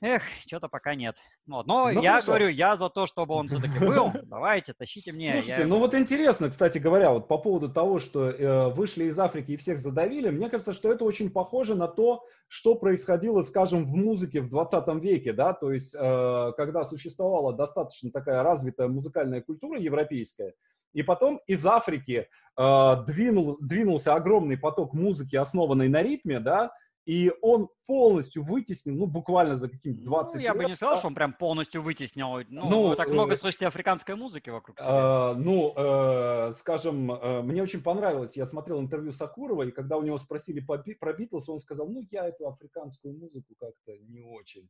Эх, 0.05 0.21
что-то 0.45 0.67
пока 0.67 0.93
нет. 0.93 1.17
Вот. 1.47 1.65
Но 1.65 1.89
ну, 1.91 1.99
я 1.99 2.11
хорошо. 2.11 2.27
говорю, 2.27 2.47
я 2.49 2.75
за 2.75 2.89
то, 2.89 3.07
чтобы 3.07 3.33
он 3.33 3.47
все-таки 3.47 3.79
был. 3.79 4.11
Давайте, 4.25 4.73
тащите 4.73 5.11
мне. 5.11 5.31
Слушайте, 5.31 5.61
я... 5.61 5.67
ну 5.67 5.79
вот 5.79 5.95
интересно, 5.95 6.49
кстати 6.49 6.77
говоря, 6.77 7.09
вот 7.09 7.27
по 7.27 7.39
поводу 7.39 7.69
того, 7.69 7.97
что 7.97 8.29
э, 8.29 8.69
вышли 8.69 9.05
из 9.05 9.17
Африки 9.17 9.53
и 9.53 9.57
всех 9.57 9.79
задавили, 9.79 10.29
мне 10.29 10.47
кажется, 10.47 10.73
что 10.73 10.91
это 10.91 11.05
очень 11.05 11.31
похоже 11.31 11.73
на 11.73 11.87
то, 11.87 12.23
что 12.47 12.75
происходило, 12.75 13.41
скажем, 13.41 13.83
в 13.85 13.95
музыке 13.95 14.41
в 14.41 14.49
20 14.49 14.87
веке, 15.01 15.33
да, 15.33 15.53
то 15.53 15.71
есть 15.71 15.95
э, 15.99 16.51
когда 16.55 16.85
существовала 16.85 17.53
достаточно 17.53 18.11
такая 18.11 18.43
развитая 18.43 18.87
музыкальная 18.87 19.41
культура 19.41 19.79
европейская, 19.79 20.53
и 20.93 21.01
потом 21.01 21.41
из 21.47 21.65
Африки 21.65 22.27
э, 22.57 22.95
двинул, 23.07 23.57
двинулся 23.59 24.13
огромный 24.13 24.57
поток 24.57 24.93
музыки, 24.93 25.35
основанной 25.35 25.89
на 25.89 26.03
ритме, 26.03 26.39
да, 26.39 26.71
и 27.05 27.31
он 27.41 27.69
полностью 27.85 28.43
вытеснил, 28.43 28.95
ну, 28.95 29.05
буквально 29.05 29.55
за 29.55 29.69
каким-то 29.69 30.01
20 30.01 30.35
ну, 30.35 30.41
я 30.41 30.53
лет. 30.53 30.57
бы 30.57 30.65
не 30.65 30.75
сказал, 30.75 30.97
что 30.97 31.07
он 31.07 31.13
прям 31.13 31.33
полностью 31.33 31.83
вытеснил. 31.83 32.39
Ну, 32.49 32.69
ну 32.69 32.87
вы 32.87 32.95
так 32.95 33.09
много 33.09 33.33
э, 33.33 33.37
слышите 33.37 33.67
африканской 33.67 34.15
музыки 34.15 34.49
вокруг 34.49 34.79
себя. 34.79 35.33
Э, 35.33 35.35
ну, 35.35 35.73
э, 35.75 36.51
скажем, 36.53 37.11
э, 37.11 37.41
мне 37.43 37.61
очень 37.61 37.83
понравилось, 37.83 38.35
я 38.35 38.47
смотрел 38.47 38.79
интервью 38.81 39.11
Сакурова, 39.11 39.63
и 39.63 39.71
когда 39.71 39.97
у 39.97 40.01
него 40.01 40.17
спросили 40.17 40.61
по, 40.61 40.83
про 40.99 41.13
Битлз, 41.13 41.47
он 41.47 41.59
сказал, 41.59 41.87
ну, 41.87 42.01
я 42.09 42.27
эту 42.27 42.47
африканскую 42.47 43.13
музыку 43.13 43.53
как-то 43.59 43.95
не 44.07 44.21
очень. 44.21 44.67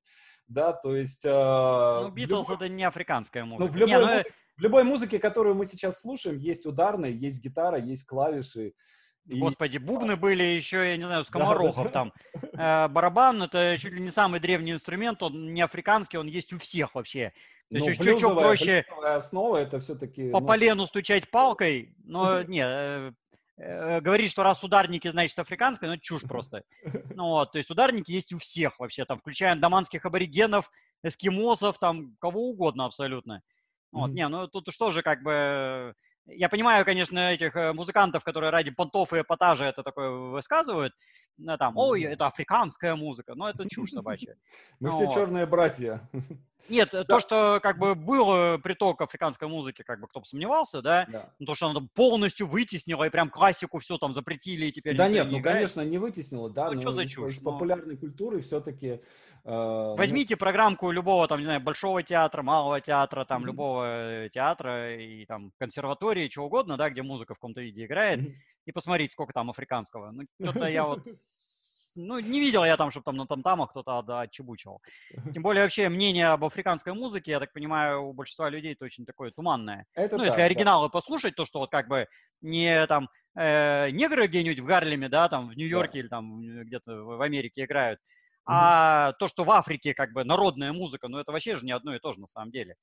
Да, 0.48 0.74
то 0.74 0.94
есть... 0.94 1.24
Э, 1.24 2.02
ну, 2.04 2.12
Битлз 2.12 2.50
любой... 2.50 2.56
это 2.56 2.68
не 2.68 2.84
африканская 2.84 3.46
музыка. 3.46 3.66
Ну, 3.66 3.72
в 3.72 3.76
любой, 3.78 3.88
не, 3.88 4.00
ну, 4.00 4.08
музыке, 4.08 4.34
в 4.58 4.62
любой 4.62 4.84
музыке, 4.84 5.20
которую 5.20 5.56
мы 5.56 5.66
сейчас 5.66 6.02
слушаем, 6.02 6.38
есть 6.38 6.66
ударная, 6.66 7.12
есть 7.12 7.42
гитара, 7.42 7.80
есть 7.80 8.06
клавиши. 8.06 8.74
Господи, 9.26 9.78
бубны 9.78 10.16
были 10.16 10.44
еще, 10.44 10.78
я 10.78 10.98
не 10.98 11.04
знаю, 11.04 11.26
скоморохов 11.26 11.92
там. 11.92 12.14
Э, 12.54 12.88
барабан— 12.88 13.44
это 13.44 13.78
чуть 13.80 13.94
ли 13.94 14.02
не 14.02 14.12
самый 14.12 14.40
древний 14.40 14.72
инструмент, 14.72 15.24
он 15.24 15.54
не 15.54 15.62
африканский, 15.62 16.18
он 16.18 16.28
есть 16.28 16.54
у 16.54 16.60
всех 16.60 16.96
вообще. 16.96 17.34
То 17.70 17.78
есть 17.78 17.88
ну, 17.88 18.06
чуть-чуть 18.06 18.22
проще 18.22 18.86
основа 19.04 19.58
это 19.58 19.80
все-таки... 19.80 20.30
По 20.30 20.40
ну... 20.40 20.46
полену 20.46 20.86
стучать 20.86 21.30
палкой, 21.32 21.96
но 22.04 22.44
не, 22.44 22.64
э, 22.64 23.12
э, 23.58 24.02
говорить, 24.02 24.32
что 24.32 24.44
раз 24.44 24.64
ударники, 24.64 25.08
значит 25.08 25.38
африканское, 25.40 25.90
ну 25.90 25.98
чушь 25.98 26.22
просто. 26.22 26.64
Ну 27.16 27.30
вот, 27.30 27.54
то 27.54 27.58
есть 27.58 27.72
ударники 27.72 28.12
есть 28.12 28.34
у 28.34 28.38
всех 28.38 28.80
вообще, 28.80 29.06
там, 29.06 29.20
включая 29.20 29.54
андаманских 29.54 30.06
аборигенов, 30.06 30.70
эскимосов, 31.02 31.80
там, 31.80 32.16
кого 32.20 32.50
угодно 32.50 32.86
абсолютно. 32.86 33.42
Вот, 33.92 34.12
mm-hmm. 34.12 34.14
не, 34.14 34.28
ну 34.28 34.48
тут 34.48 34.72
что 34.72 34.92
же 34.92 35.02
как 35.02 35.24
бы 35.24 35.96
я 36.28 36.50
понимаю, 36.50 36.84
конечно, 36.86 37.32
этих 37.32 37.56
э, 37.56 37.74
музыкантов, 37.74 38.24
которые 38.24 38.50
ради 38.50 38.72
понтов 38.72 39.14
и 39.14 39.22
эпатажа 39.22 39.66
это 39.66 39.84
такое 39.84 40.10
высказывают. 40.10 40.94
Ну, 41.38 41.58
там, 41.58 41.78
ой, 41.78 42.04
это 42.04 42.26
африканская 42.26 42.96
музыка. 42.96 43.36
Но 43.36 43.50
это 43.50 43.68
чушь 43.70 43.92
собачья. 43.92 44.36
Мы 44.80 44.92
все 44.92 45.12
черные 45.12 45.46
братья. 45.46 46.10
Нет, 46.70 46.90
да. 46.92 47.04
то, 47.04 47.20
что 47.20 47.60
как 47.62 47.78
бы 47.78 47.94
был 47.94 48.34
э, 48.34 48.58
приток 48.58 49.02
африканской 49.02 49.48
музыки, 49.48 49.84
как 49.84 50.00
бы 50.00 50.08
кто 50.08 50.22
бы 50.22 50.26
сомневался, 50.26 50.82
да, 50.82 51.30
то, 51.46 51.54
что 51.54 51.68
она 51.68 51.82
полностью 51.94 52.48
вытеснила 52.48 53.04
и 53.04 53.10
прям 53.12 53.30
классику 53.30 53.78
все 53.78 54.00
там 54.00 54.14
запретили 54.14 54.66
и 54.66 54.72
теперь 54.72 54.98
Да 54.98 55.08
нет, 55.08 55.28
не 55.28 55.38
ну, 55.38 55.44
конечно, 55.44 55.82
не 55.82 56.00
вытеснила, 56.00 56.50
да, 56.50 56.70
ну, 56.70 56.76
но 56.76 56.82
что 56.82 56.94
за 56.94 57.08
чушь? 57.08 57.34
из 57.34 57.40
популярной 57.40 57.98
культуры 57.98 58.42
все-таки... 58.42 59.02
Э, 59.46 59.50
ну 59.52 59.96
Возьмите 59.96 60.36
программку 60.36 60.90
любого 60.92 61.28
там, 61.28 61.40
не 61.40 61.46
знаю, 61.46 61.62
большого 61.62 62.02
театра, 62.02 62.42
малого 62.42 62.82
театра, 62.82 63.26
там, 63.26 63.44
mm-hmm. 63.44 63.46
любого 63.46 64.30
театра 64.34 64.96
и 64.96 65.26
там 65.26 65.52
консерватории, 65.60 66.28
чего 66.28 66.48
угодно, 66.48 66.78
да, 66.78 66.90
где 66.90 67.04
музыка 67.04 67.36
в 67.36 67.38
каком-то 67.38 67.62
виде 67.62 67.86
играет, 67.86 68.20
mm-hmm. 68.20 68.36
и 68.66 68.72
посмотрите, 68.72 69.14
сколько 69.14 69.34
там 69.34 69.50
африканского. 69.52 70.12
Ну, 70.12 70.24
что-то 70.42 70.66
я 70.68 70.86
вот 70.86 71.06
ну, 71.98 72.20
не 72.20 72.40
видел 72.42 72.66
я 72.66 72.76
там, 72.76 72.92
чтобы 72.92 73.06
там 73.06 73.16
на 73.16 73.26
там-тамах 73.26 73.70
кто-то 73.70 74.20
отчебучивал. 74.20 74.82
Тем 75.34 75.44
более 75.44 75.64
вообще 75.64 75.90
мнение 75.90 76.28
об 76.28 76.44
африканской 76.44 76.94
музыке, 76.94 77.32
я 77.32 77.40
так 77.40 77.54
понимаю, 77.54 78.08
у 78.08 78.14
большинства 78.14 78.50
людей 78.50 78.74
это 78.74 78.86
очень 78.86 79.06
такое 79.06 79.32
туманное. 79.32 79.86
Это 79.94 80.18
ну, 80.18 80.20
так, 80.20 80.28
если 80.28 80.42
оригиналы 80.42 80.88
да. 80.88 80.92
послушать, 80.92 81.36
то 81.36 81.46
что 81.46 81.60
вот 81.60 81.72
как 81.72 81.88
бы 81.88 82.08
не 82.42 82.86
там 82.88 83.10
э, 83.38 83.92
негры 83.92 84.28
где-нибудь 84.28 84.60
в 84.60 84.66
Гарлеме, 84.66 85.08
да, 85.08 85.30
там 85.30 85.50
в 85.50 85.56
Нью-Йорке 85.56 85.94
да. 85.94 86.00
или 86.00 86.08
там 86.08 86.42
где-то 86.64 86.96
в 87.04 87.22
Америке 87.22 87.64
играют. 87.64 88.00
А 88.46 89.14
то, 89.14 89.28
что 89.28 89.44
в 89.44 89.52
Африке 89.52 89.94
как 89.94 90.14
бы 90.14 90.24
народная 90.24 90.74
музыка, 90.74 91.08
ну 91.08 91.18
это 91.18 91.32
вообще 91.32 91.56
же 91.56 91.66
не 91.66 91.72
одно 91.72 91.96
и 91.96 92.00
то 92.00 92.14
же 92.14 92.20
на 92.20 92.28
самом 92.28 92.52
деле. 92.52 92.76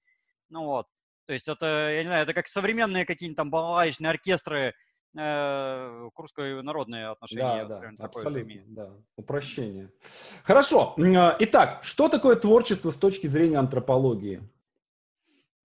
Ну 0.48 0.64
вот. 0.64 0.86
То 1.26 1.32
есть 1.32 1.48
это, 1.48 1.90
я 1.92 2.02
не 2.02 2.08
знаю, 2.08 2.24
это 2.24 2.34
как 2.34 2.48
современные 2.48 3.06
какие-нибудь 3.06 3.36
там 3.36 3.50
балалайчные 3.50 4.10
оркестры, 4.10 4.74
э, 5.16 6.08
курское 6.14 6.60
народное 6.62 7.12
отношение. 7.12 7.66
Да, 7.66 7.80
да, 7.80 8.04
абсолютно, 8.04 8.62
да, 8.66 8.90
упрощение. 9.16 9.90
Хорошо, 10.42 10.94
а, 10.98 11.36
итак, 11.38 11.84
что 11.84 12.08
такое 12.08 12.36
творчество 12.36 12.90
с 12.90 12.96
точки 12.96 13.28
зрения 13.28 13.58
антропологии? 13.58 14.42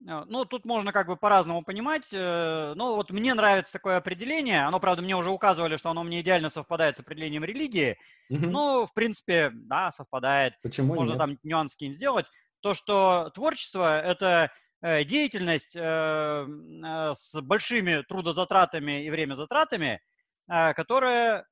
Э, 0.05 0.23
ну, 0.27 0.45
тут 0.45 0.65
можно 0.65 0.91
как 0.91 1.07
бы 1.07 1.17
по-разному 1.17 1.63
понимать. 1.63 2.07
Э, 2.11 2.73
ну, 2.75 2.95
вот 2.95 3.11
мне 3.11 3.33
нравится 3.33 3.71
такое 3.71 3.97
определение. 3.97 4.65
Оно, 4.65 4.79
правда, 4.79 5.01
мне 5.01 5.15
уже 5.15 5.31
указывали, 5.31 5.77
что 5.77 5.89
оно 5.89 6.03
мне 6.03 6.21
идеально 6.21 6.49
совпадает 6.49 6.97
с 6.97 6.99
определением 6.99 7.43
религии. 7.43 7.97
Угу. 8.29 8.45
Ну, 8.45 8.85
в 8.85 8.93
принципе, 8.93 9.51
да, 9.53 9.91
совпадает. 9.91 10.53
Почему 10.61 10.93
Можно 10.95 11.11
нет? 11.11 11.19
там 11.19 11.39
нюанс 11.43 11.75
сделать. 11.79 12.27
То, 12.61 12.73
что 12.73 13.31
творчество– 13.33 13.99
это 14.01 14.51
Э, 14.79 15.03
деятельность 15.03 15.73
с 15.73 17.41
большими 17.41 18.03
трудозатратами 18.07 19.05
и 19.05 19.09
времязатратами, 19.09 20.01
которая 20.47 21.45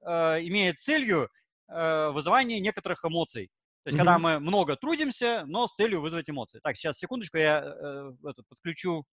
имеет 0.43 0.79
целью 0.79 1.29
вызывание 1.67 2.59
некоторых 2.59 3.03
эмоций. 3.03 3.49
То 3.85 3.89
есть, 3.89 3.99
mm-hmm. 3.99 3.99
когда 3.99 4.17
мы 4.17 4.39
много 4.39 4.75
трудимся, 4.75 5.43
но 5.45 5.67
с 5.67 5.75
целью 5.75 6.01
вызвать 6.01 6.27
эмоции. 6.27 6.59
Так, 6.63 6.75
сейчас, 6.75 6.97
секундочку, 6.97 7.37
я 7.37 7.61
э, 7.63 8.13
это, 8.23 8.41
подключу. 8.49 9.05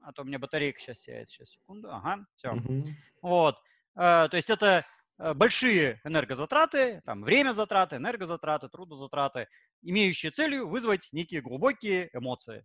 А 0.00 0.12
то 0.12 0.22
у 0.22 0.24
меня 0.24 0.38
батарейка 0.38 0.78
сейчас 0.78 1.00
сядет. 1.00 1.28
Сейчас, 1.28 1.50
секунду. 1.50 1.90
Ага, 1.90 2.24
все. 2.36 2.52
Mm-hmm. 2.52 2.86
Вот. 3.22 3.56
Э, 3.96 4.28
то 4.30 4.36
есть, 4.36 4.48
это 4.48 4.84
большие 5.34 6.00
энергозатраты, 6.04 7.02
там, 7.04 7.22
время 7.22 7.52
затраты, 7.52 7.96
энергозатраты, 7.96 8.68
трудозатраты, 8.68 9.48
имеющие 9.82 10.30
целью 10.30 10.68
вызвать 10.68 11.08
некие 11.10 11.40
глубокие 11.40 12.10
эмоции. 12.12 12.64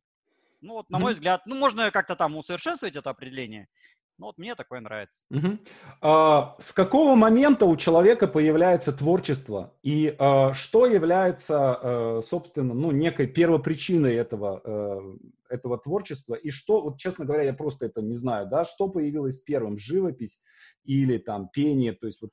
Ну 0.61 0.73
вот, 0.73 0.89
на 0.91 0.97
mm-hmm. 0.97 0.99
мой 0.99 1.13
взгляд, 1.15 1.41
ну 1.47 1.55
можно 1.55 1.89
как-то 1.89 2.15
там 2.15 2.35
усовершенствовать 2.35 2.95
это 2.95 3.09
определение, 3.09 3.67
но 4.17 4.27
вот 4.27 4.37
мне 4.37 4.55
такое 4.55 4.79
нравится. 4.79 5.25
Mm-hmm. 5.31 5.67
А, 6.01 6.55
с 6.59 6.73
какого 6.73 7.15
момента 7.15 7.65
у 7.65 7.75
человека 7.75 8.27
появляется 8.27 8.91
творчество? 8.91 9.73
И 9.83 10.15
а, 10.17 10.53
что 10.53 10.85
является, 10.85 11.57
а, 11.59 12.21
собственно, 12.21 12.73
ну, 12.73 12.91
некой 12.91 13.27
первопричиной 13.27 14.15
этого, 14.15 14.61
а, 14.63 15.17
этого 15.49 15.77
творчества? 15.77 16.35
И 16.35 16.49
что, 16.49 16.81
вот 16.81 16.97
честно 16.97 17.25
говоря, 17.25 17.43
я 17.43 17.53
просто 17.53 17.85
это 17.85 18.01
не 18.01 18.15
знаю, 18.15 18.47
да, 18.47 18.65
что 18.65 18.87
появилось 18.87 19.39
первым, 19.39 19.77
живопись 19.77 20.39
или 20.83 21.17
там 21.17 21.49
пение, 21.49 21.93
то 21.93 22.07
есть 22.07 22.21
вот 22.21 22.31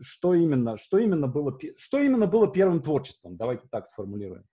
что 0.00 0.34
именно, 0.34 0.76
что 0.76 0.98
именно 0.98 1.26
было, 1.26 1.58
что 1.76 1.98
именно 1.98 2.26
было 2.26 2.46
первым 2.48 2.82
творчеством? 2.82 3.36
Давайте 3.36 3.66
так 3.70 3.86
сформулируем. 3.86 4.44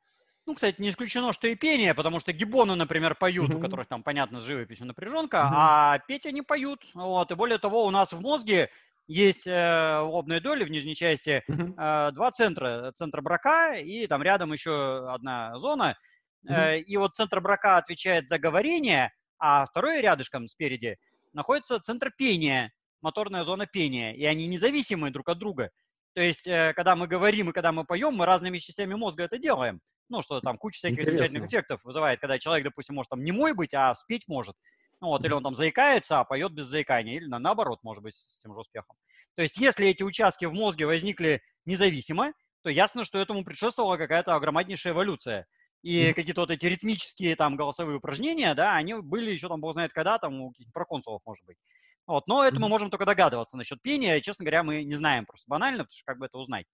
Ну, 0.45 0.53
кстати, 0.53 0.79
не 0.79 0.89
исключено, 0.89 1.33
что 1.33 1.47
и 1.47 1.55
пение, 1.55 1.95
потому 1.95 2.19
что 2.19 2.31
гибоны, 2.31 2.75
например, 2.75 3.15
поют, 3.15 3.49
mm-hmm. 3.49 3.57
у 3.57 3.59
которых 3.59 3.87
там, 3.87 4.03
понятно, 4.03 4.39
с 4.39 4.43
живописью 4.43 4.85
напряженка, 4.85 5.37
mm-hmm. 5.37 5.53
а 5.53 5.99
петь 6.07 6.27
они 6.27 6.43
поют. 6.43 6.85
Вот. 6.93 7.31
И 7.31 7.35
более 7.35 7.57
того, 7.57 7.85
у 7.85 7.89
нас 7.89 8.13
в 8.13 8.21
мозге 8.21 8.69
есть 9.07 9.47
э, 9.47 9.99
лобные 10.01 10.39
доли 10.39 10.63
в 10.63 10.69
нижней 10.69 10.93
части, 10.93 11.43
mm-hmm. 11.49 12.09
э, 12.09 12.11
два 12.11 12.31
центра. 12.31 12.91
Центр 12.95 13.21
брака 13.21 13.73
и 13.73 14.05
там 14.05 14.21
рядом 14.21 14.53
еще 14.53 15.11
одна 15.11 15.57
зона. 15.57 15.97
Mm-hmm. 16.47 16.53
Э, 16.53 16.79
и 16.79 16.97
вот 16.97 17.15
центр 17.15 17.41
брака 17.41 17.77
отвечает 17.77 18.27
за 18.27 18.37
говорение, 18.37 19.11
а 19.39 19.65
второй 19.65 20.01
рядышком 20.01 20.47
спереди 20.47 20.97
находится 21.33 21.79
центр 21.79 22.11
пения, 22.15 22.71
моторная 23.01 23.45
зона 23.45 23.65
пения. 23.65 24.13
И 24.13 24.23
они 24.25 24.45
независимые 24.45 25.11
друг 25.11 25.27
от 25.27 25.39
друга. 25.39 25.71
То 26.13 26.21
есть, 26.21 26.45
э, 26.45 26.73
когда 26.75 26.95
мы 26.95 27.07
говорим 27.07 27.49
и 27.49 27.53
когда 27.53 27.71
мы 27.71 27.83
поем, 27.83 28.13
мы 28.13 28.27
разными 28.27 28.59
частями 28.59 28.93
мозга 28.93 29.23
это 29.23 29.39
делаем 29.39 29.81
ну, 30.09 30.21
что 30.21 30.39
там 30.41 30.57
куча 30.57 30.77
всяких 30.77 30.99
Интересно. 30.99 31.17
замечательных 31.17 31.49
эффектов 31.49 31.83
вызывает, 31.83 32.19
когда 32.19 32.39
человек, 32.39 32.65
допустим, 32.65 32.95
может 32.95 33.09
там 33.09 33.23
не 33.23 33.31
мой 33.31 33.53
быть, 33.53 33.73
а 33.73 33.93
спеть 33.95 34.27
может. 34.27 34.55
Ну, 35.01 35.07
вот, 35.07 35.25
или 35.25 35.33
он 35.33 35.43
там 35.43 35.55
заикается, 35.55 36.19
а 36.19 36.23
поет 36.23 36.53
без 36.53 36.67
заикания, 36.67 37.17
или 37.17 37.25
на, 37.25 37.39
наоборот, 37.39 37.79
может 37.83 38.01
быть, 38.03 38.15
с 38.15 38.39
тем 38.39 38.53
же 38.53 38.61
успехом. 38.61 38.95
То 39.35 39.41
есть, 39.41 39.57
если 39.57 39.87
эти 39.87 40.03
участки 40.03 40.45
в 40.45 40.53
мозге 40.53 40.85
возникли 40.85 41.41
независимо, 41.65 42.33
то 42.63 42.69
ясно, 42.69 43.03
что 43.03 43.19
этому 43.19 43.43
предшествовала 43.43 43.97
какая-то 43.97 44.39
громаднейшая 44.39 44.93
эволюция. 44.93 45.45
И 45.83 46.01
mm-hmm. 46.01 46.13
какие-то 46.13 46.41
вот 46.41 46.49
эти 46.49 46.65
ритмические 46.65 47.35
там 47.35 47.55
голосовые 47.55 47.97
упражнения, 47.97 48.55
да, 48.55 48.75
они 48.75 48.95
были 48.95 49.29
еще 49.29 49.49
там, 49.49 49.61
бог 49.61 49.73
знает 49.73 49.93
когда, 49.93 50.17
там 50.17 50.41
у 50.41 50.49
каких-то 50.49 50.71
проконсулов, 50.71 51.21
может 51.25 51.45
быть. 51.45 51.57
Вот, 52.07 52.25
но 52.27 52.43
это 52.43 52.55
mm-hmm. 52.55 52.59
мы 52.59 52.69
можем 52.69 52.89
только 52.89 53.05
догадываться 53.05 53.57
насчет 53.57 53.81
пения. 53.81 54.19
Честно 54.21 54.45
говоря, 54.45 54.63
мы 54.63 54.83
не 54.83 54.95
знаем 54.95 55.25
просто 55.25 55.45
банально, 55.47 55.83
потому 55.83 55.93
что 55.93 56.05
как 56.05 56.17
бы 56.17 56.25
это 56.25 56.37
узнать. 56.37 56.65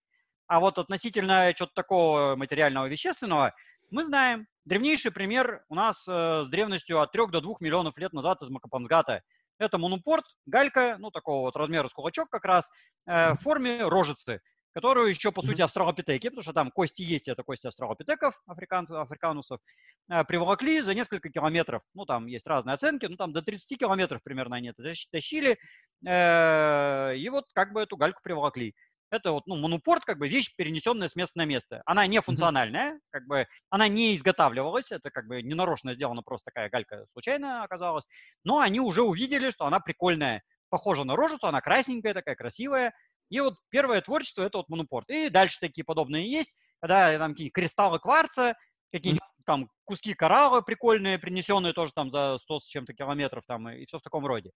А 0.52 0.60
вот 0.60 0.78
относительно 0.78 1.54
чего-то 1.54 1.74
такого 1.74 2.36
материального 2.36 2.86
вещественного, 2.88 3.56
мы 3.90 4.04
знаем. 4.04 4.48
Древнейший 4.66 5.10
пример 5.10 5.64
у 5.70 5.76
нас 5.76 6.06
э, 6.10 6.44
с 6.44 6.50
древностью 6.50 7.00
от 7.00 7.14
3 7.14 7.28
до 7.28 7.40
2 7.40 7.54
миллионов 7.62 7.98
лет 7.98 8.12
назад 8.12 8.42
из 8.42 8.50
Макапансгата. 8.50 9.24
Это 9.60 9.78
монупорт, 9.78 10.26
галька, 10.46 10.98
ну, 11.00 11.10
такого 11.10 11.44
вот 11.46 11.56
размера 11.56 11.88
с 11.88 11.94
кулачок 11.94 12.30
как 12.30 12.44
раз, 12.44 12.70
э, 13.06 13.32
в 13.36 13.38
форме 13.38 13.82
рожицы, 13.88 14.42
которую 14.74 15.08
еще, 15.08 15.32
по 15.32 15.42
сути, 15.42 15.62
австралопитеки, 15.62 16.28
потому 16.28 16.44
что 16.44 16.52
там 16.52 16.70
кости 16.70 17.02
есть, 17.02 17.30
это 17.30 17.44
кости 17.44 17.68
австралопитеков, 17.68 18.42
африканцев, 18.46 18.98
африканусов, 18.98 19.62
э, 20.10 20.26
приволокли 20.26 20.82
за 20.82 20.94
несколько 20.94 21.30
километров. 21.30 21.82
Ну, 21.94 22.06
там 22.06 22.28
есть 22.28 22.46
разные 22.46 22.74
оценки, 22.74 23.06
ну, 23.06 23.16
там 23.16 23.32
до 23.32 23.42
30 23.42 23.78
километров 23.78 24.22
примерно 24.22 24.58
они 24.58 24.72
это 24.72 24.84
тащили, 25.14 25.58
э, 26.06 27.16
и 27.16 27.30
вот 27.30 27.46
как 27.54 27.72
бы 27.72 27.82
эту 27.82 27.96
гальку 27.96 28.22
приволокли. 28.22 28.76
Это 29.12 29.34
вот, 29.34 29.46
ну, 29.46 29.58
монупорт, 29.58 30.06
как 30.06 30.18
бы 30.18 30.30
вещь, 30.30 30.56
перенесенная 30.56 31.10
с 31.10 31.18
места 31.18 31.38
на 31.38 31.46
место. 31.46 31.82
Она 31.86 32.08
не 32.08 32.22
функциональная, 32.22 32.98
как 33.10 33.28
бы, 33.28 33.46
она 33.70 33.90
не 33.90 34.16
изготавливалась, 34.16 34.92
это 34.92 35.12
как 35.12 35.28
бы 35.28 35.42
ненарочно 35.42 35.94
сделана, 35.94 36.24
просто 36.24 36.46
такая 36.46 36.70
галька 36.70 37.06
случайно 37.12 37.64
оказалась. 37.64 38.08
Но 38.46 38.60
они 38.60 38.80
уже 38.80 39.04
увидели, 39.04 39.50
что 39.50 39.66
она 39.66 39.82
прикольная, 39.82 40.44
похожа 40.70 41.04
на 41.04 41.18
рожицу, 41.18 41.48
она 41.48 41.60
красненькая 41.60 42.14
такая, 42.14 42.36
красивая. 42.36 42.94
И 43.30 43.42
вот 43.42 43.56
первое 43.70 44.00
творчество– 44.00 44.44
это 44.44 44.60
вот 44.60 44.70
монупорт. 44.70 45.10
И 45.10 45.30
дальше 45.30 45.60
такие 45.60 45.84
подобные 45.84 46.32
есть, 46.32 46.56
когда 46.80 47.18
там 47.18 47.32
какие-нибудь 47.32 47.54
кристаллы 47.54 48.00
кварца, 48.00 48.56
какие-нибудь 48.94 49.22
там 49.46 49.70
куски 49.84 50.14
коралла 50.14 50.62
прикольные, 50.62 51.20
принесенные 51.20 51.74
тоже 51.74 51.92
там 51.94 52.12
за 52.12 52.38
100 52.38 52.60
с 52.62 52.66
чем-то 52.66 52.94
километров 52.94 53.44
там 53.46 53.68
и 53.70 53.86
все 53.86 54.00
в 54.00 54.02
таком 54.02 54.26
роде 54.26 54.52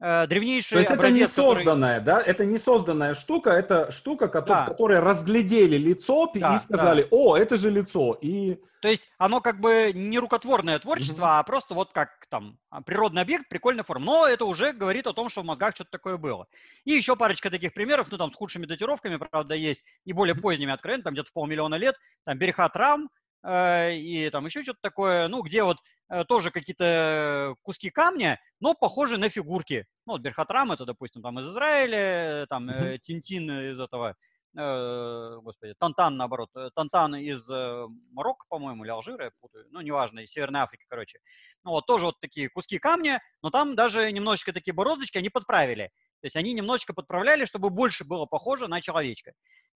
древнейший 0.00 0.74
То 0.74 0.78
есть 0.78 0.90
образец, 0.90 1.30
это 1.30 1.40
не 1.40 1.44
созданная, 1.44 2.00
который... 2.00 2.04
да? 2.24 2.30
Это 2.30 2.44
не 2.44 2.58
созданная 2.58 3.14
штука, 3.14 3.50
это 3.50 3.90
штука, 3.90 4.28
да. 4.28 4.66
которой 4.66 5.00
разглядели 5.00 5.76
лицо 5.76 6.30
да, 6.34 6.54
и 6.54 6.58
сказали, 6.58 7.02
да. 7.02 7.08
о, 7.10 7.36
это 7.36 7.56
же 7.56 7.70
лицо. 7.70 8.16
И... 8.20 8.60
То 8.80 8.88
есть 8.88 9.08
оно 9.18 9.40
как 9.40 9.60
бы 9.60 9.90
не 9.92 10.20
рукотворное 10.20 10.78
творчество, 10.78 11.24
mm-hmm. 11.24 11.38
а 11.40 11.42
просто 11.42 11.74
вот 11.74 11.92
как 11.92 12.10
там 12.30 12.58
а, 12.70 12.80
природный 12.80 13.22
объект, 13.22 13.48
прикольная 13.48 13.82
форма. 13.82 14.04
Но 14.04 14.26
это 14.28 14.44
уже 14.44 14.72
говорит 14.72 15.08
о 15.08 15.12
том, 15.12 15.28
что 15.28 15.42
в 15.42 15.44
мозгах 15.44 15.74
что-то 15.74 15.90
такое 15.90 16.16
было. 16.16 16.46
И 16.84 16.92
еще 16.92 17.16
парочка 17.16 17.50
таких 17.50 17.74
примеров, 17.74 18.08
ну 18.10 18.18
там 18.18 18.32
с 18.32 18.36
худшими 18.36 18.66
датировками, 18.66 19.16
правда, 19.16 19.54
есть, 19.54 19.82
и 20.04 20.12
более 20.12 20.36
поздними 20.36 20.72
откровенно, 20.72 21.04
там 21.04 21.14
где-то 21.14 21.30
в 21.30 21.32
полмиллиона 21.32 21.74
лет, 21.74 21.96
там 22.24 22.38
Берхат 22.38 22.76
Рам, 22.76 23.06
э, 23.06 23.08
и 23.44 24.28
там 24.32 24.46
еще 24.46 24.62
что-то 24.62 24.80
такое, 24.82 25.28
ну 25.28 25.42
где 25.42 25.62
вот 25.62 25.78
Э, 26.10 26.24
тоже 26.24 26.50
какие-то 26.50 27.54
куски 27.62 27.90
камня, 27.90 28.40
но 28.60 28.74
похожи 28.74 29.18
на 29.18 29.28
фигурки. 29.28 29.86
Ну, 30.06 30.14
вот 30.14 30.22
Берхатрам 30.22 30.72
это, 30.72 30.86
допустим, 30.86 31.22
там 31.22 31.38
из 31.38 31.46
Израиля, 31.48 32.46
там 32.48 32.68
mm-hmm. 32.68 32.98
Тинтин 32.98 33.72
из 33.72 33.78
этого, 33.78 34.16
э, 34.56 35.38
господи, 35.42 35.74
Тантан, 35.78 36.16
наоборот, 36.16 36.48
э, 36.56 36.70
Тантан 36.74 37.14
из 37.16 37.48
э, 37.50 37.86
Марокко, 38.12 38.46
по-моему, 38.48 38.84
или 38.84 38.90
Алжира, 38.90 39.26
я 39.26 39.30
путаю, 39.38 39.66
ну, 39.70 39.82
неважно, 39.82 40.20
из 40.20 40.30
Северной 40.30 40.62
Африки, 40.62 40.86
короче. 40.88 41.18
Ну, 41.62 41.72
вот 41.72 41.84
тоже 41.84 42.06
вот 42.06 42.18
такие 42.20 42.48
куски 42.48 42.78
камня, 42.78 43.20
но 43.42 43.50
там 43.50 43.76
даже 43.76 44.10
немножечко 44.10 44.54
такие 44.54 44.72
бороздочки 44.72 45.18
они 45.18 45.28
подправили. 45.28 45.90
То 46.20 46.26
есть 46.26 46.36
они 46.36 46.54
немножечко 46.54 46.94
подправляли, 46.94 47.44
чтобы 47.44 47.68
больше 47.68 48.04
было 48.04 48.24
похоже 48.24 48.66
на 48.66 48.80
человечка. 48.80 49.32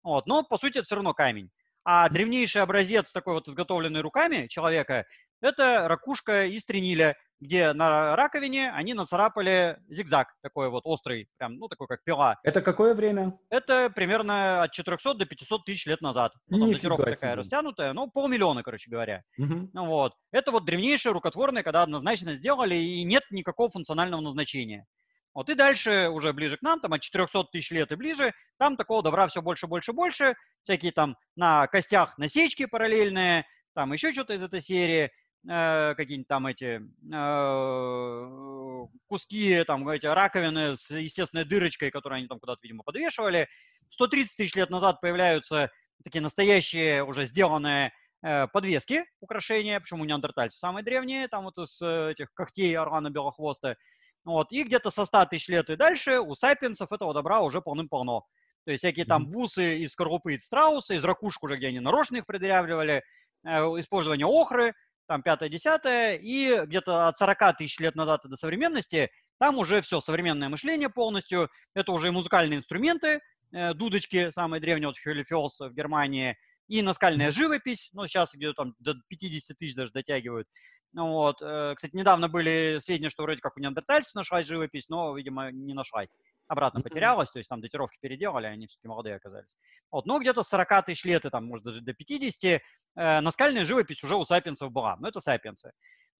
Вот, 0.04 0.26
но, 0.26 0.44
по 0.44 0.58
сути, 0.58 0.78
это 0.78 0.84
все 0.84 0.94
равно 0.94 1.12
камень. 1.12 1.50
А 1.92 2.08
древнейший 2.08 2.62
образец, 2.62 3.10
такой 3.10 3.34
вот 3.34 3.48
изготовленный 3.48 4.00
руками 4.00 4.46
человека, 4.46 5.06
это 5.40 5.88
ракушка 5.88 6.46
из 6.46 6.64
трениля, 6.64 7.16
где 7.40 7.72
на 7.72 8.14
раковине 8.14 8.70
они 8.70 8.94
нацарапали 8.94 9.76
зигзаг 9.88 10.28
такой 10.40 10.70
вот 10.70 10.82
острый, 10.86 11.26
прям, 11.36 11.56
ну, 11.56 11.66
такой 11.66 11.88
как 11.88 12.04
пила. 12.04 12.38
Это 12.44 12.62
какое 12.62 12.94
время? 12.94 13.36
Это 13.48 13.90
примерно 13.90 14.62
от 14.62 14.70
400 14.70 15.14
до 15.14 15.26
500 15.26 15.64
тысяч 15.64 15.84
лет 15.86 16.00
назад. 16.00 16.32
Ну, 16.46 16.60
там 16.60 16.72
датировка 16.72 17.06
себе. 17.06 17.14
такая 17.14 17.34
растянутая, 17.34 17.92
ну, 17.92 18.08
полмиллиона, 18.08 18.62
короче 18.62 18.88
говоря. 18.88 19.24
Угу. 19.38 19.70
Ну, 19.72 19.86
вот. 19.86 20.12
Это 20.30 20.52
вот 20.52 20.64
древнейшее 20.64 21.12
рукотворное, 21.12 21.64
когда 21.64 21.82
однозначно 21.82 22.36
сделали, 22.36 22.76
и 22.76 23.02
нет 23.02 23.24
никакого 23.32 23.68
функционального 23.68 24.20
назначения. 24.20 24.86
Вот 25.34 25.48
и 25.48 25.54
дальше, 25.54 26.08
уже 26.08 26.32
ближе 26.32 26.56
к 26.56 26.62
нам, 26.62 26.80
там 26.80 26.92
от 26.92 27.02
400 27.02 27.44
тысяч 27.44 27.70
лет 27.70 27.92
и 27.92 27.94
ближе, 27.94 28.32
там 28.58 28.76
такого 28.76 29.02
добра 29.02 29.28
все 29.28 29.42
больше, 29.42 29.66
больше, 29.66 29.92
больше. 29.92 30.34
Всякие 30.64 30.92
там 30.92 31.16
на 31.36 31.66
костях 31.68 32.18
насечки 32.18 32.66
параллельные, 32.66 33.46
там 33.74 33.92
еще 33.92 34.12
что-то 34.12 34.34
из 34.34 34.42
этой 34.42 34.60
серии, 34.60 35.10
э, 35.48 35.94
какие-нибудь 35.96 36.28
там 36.28 36.46
эти 36.48 36.82
э, 37.12 38.86
куски, 39.06 39.64
там 39.64 39.88
эти 39.88 40.06
раковины 40.06 40.76
с 40.76 40.90
естественной 40.90 41.44
дырочкой, 41.44 41.90
которую 41.90 42.18
они 42.18 42.26
там 42.26 42.40
куда-то, 42.40 42.60
видимо, 42.62 42.82
подвешивали. 42.82 43.48
130 43.90 44.36
тысяч 44.36 44.54
лет 44.56 44.70
назад 44.70 45.00
появляются 45.00 45.70
такие 46.04 46.22
настоящие 46.22 47.04
уже 47.04 47.24
сделанные 47.26 47.92
э, 48.22 48.46
подвески, 48.48 49.04
украшения, 49.20 49.80
почему 49.80 50.04
неандертальцы 50.04 50.58
самые 50.58 50.84
древние, 50.84 51.28
там 51.28 51.44
вот 51.44 51.58
из 51.58 51.80
э, 51.82 52.12
этих 52.12 52.32
когтей 52.34 52.76
органа 52.76 53.10
белохвоста. 53.10 53.76
Вот, 54.24 54.52
и 54.52 54.62
где-то 54.62 54.90
со 54.90 55.04
100 55.04 55.26
тысяч 55.26 55.48
лет 55.48 55.70
и 55.70 55.76
дальше 55.76 56.20
у 56.20 56.34
сапиенсов 56.34 56.92
этого 56.92 57.14
добра 57.14 57.40
уже 57.40 57.60
полным-полно. 57.62 58.24
То 58.64 58.72
есть 58.72 58.82
всякие 58.82 59.06
там 59.06 59.26
бусы 59.26 59.78
из 59.78 59.92
скорлупы 59.92 60.34
из 60.34 60.44
страуса, 60.44 60.94
из 60.94 61.04
ракушек 61.04 61.42
уже, 61.42 61.56
где 61.56 61.68
они 61.68 61.80
нарочно 61.80 62.18
их 62.18 62.26
предъявляли, 62.26 63.02
э, 63.44 63.48
использование 63.80 64.26
охры, 64.26 64.74
там 65.08 65.22
пятое-десятое, 65.22 66.16
и 66.16 66.66
где-то 66.66 67.08
от 67.08 67.16
40 67.16 67.56
тысяч 67.56 67.78
лет 67.80 67.96
назад 67.96 68.20
до 68.24 68.36
современности 68.36 69.10
там 69.40 69.58
уже 69.58 69.80
все, 69.80 70.00
современное 70.00 70.50
мышление 70.50 70.90
полностью, 70.90 71.48
это 71.74 71.92
уже 71.92 72.12
музыкальные 72.12 72.58
инструменты, 72.58 73.20
э, 73.52 73.72
дудочки, 73.72 74.30
самые 74.30 74.60
древние, 74.60 74.88
вот 74.88 74.98
Хюлифелс 75.02 75.58
в 75.58 75.72
Германии, 75.72 76.36
и 76.70 76.82
наскальная 76.82 77.32
живопись, 77.32 77.90
ну, 77.92 78.06
сейчас 78.06 78.32
где-то 78.32 78.54
там 78.54 78.74
до 78.78 78.94
50 79.08 79.58
тысяч 79.58 79.74
даже 79.74 79.90
дотягивают. 79.90 80.46
Ну, 80.92 81.08
вот. 81.08 81.42
Э, 81.42 81.74
кстати, 81.74 81.96
недавно 81.96 82.28
были 82.28 82.78
сведения, 82.80 83.10
что 83.10 83.24
вроде 83.24 83.40
как 83.40 83.56
у 83.56 83.60
неандертальцев 83.60 84.14
нашлась 84.14 84.46
живопись, 84.46 84.88
но, 84.88 85.16
видимо, 85.16 85.50
не 85.50 85.74
нашлась. 85.74 86.10
Обратно 86.46 86.80
потерялась, 86.80 87.30
то 87.30 87.38
есть 87.38 87.48
там 87.48 87.60
датировки 87.60 87.98
переделали, 88.00 88.46
они 88.46 88.68
все-таки 88.68 88.86
молодые 88.86 89.16
оказались. 89.16 89.56
Вот, 89.90 90.06
но 90.06 90.20
где-то 90.20 90.44
40 90.44 90.86
тысяч 90.86 91.04
лет, 91.04 91.24
и 91.24 91.30
там, 91.30 91.44
может, 91.44 91.64
даже 91.64 91.80
до 91.80 91.92
50, 91.92 92.62
э, 92.96 93.20
наскальная 93.20 93.64
живопись 93.64 94.04
уже 94.04 94.14
у 94.14 94.24
сапиенсов 94.24 94.70
была. 94.70 94.96
Но 95.00 95.08
это 95.08 95.20
сапиенсы. 95.20 95.72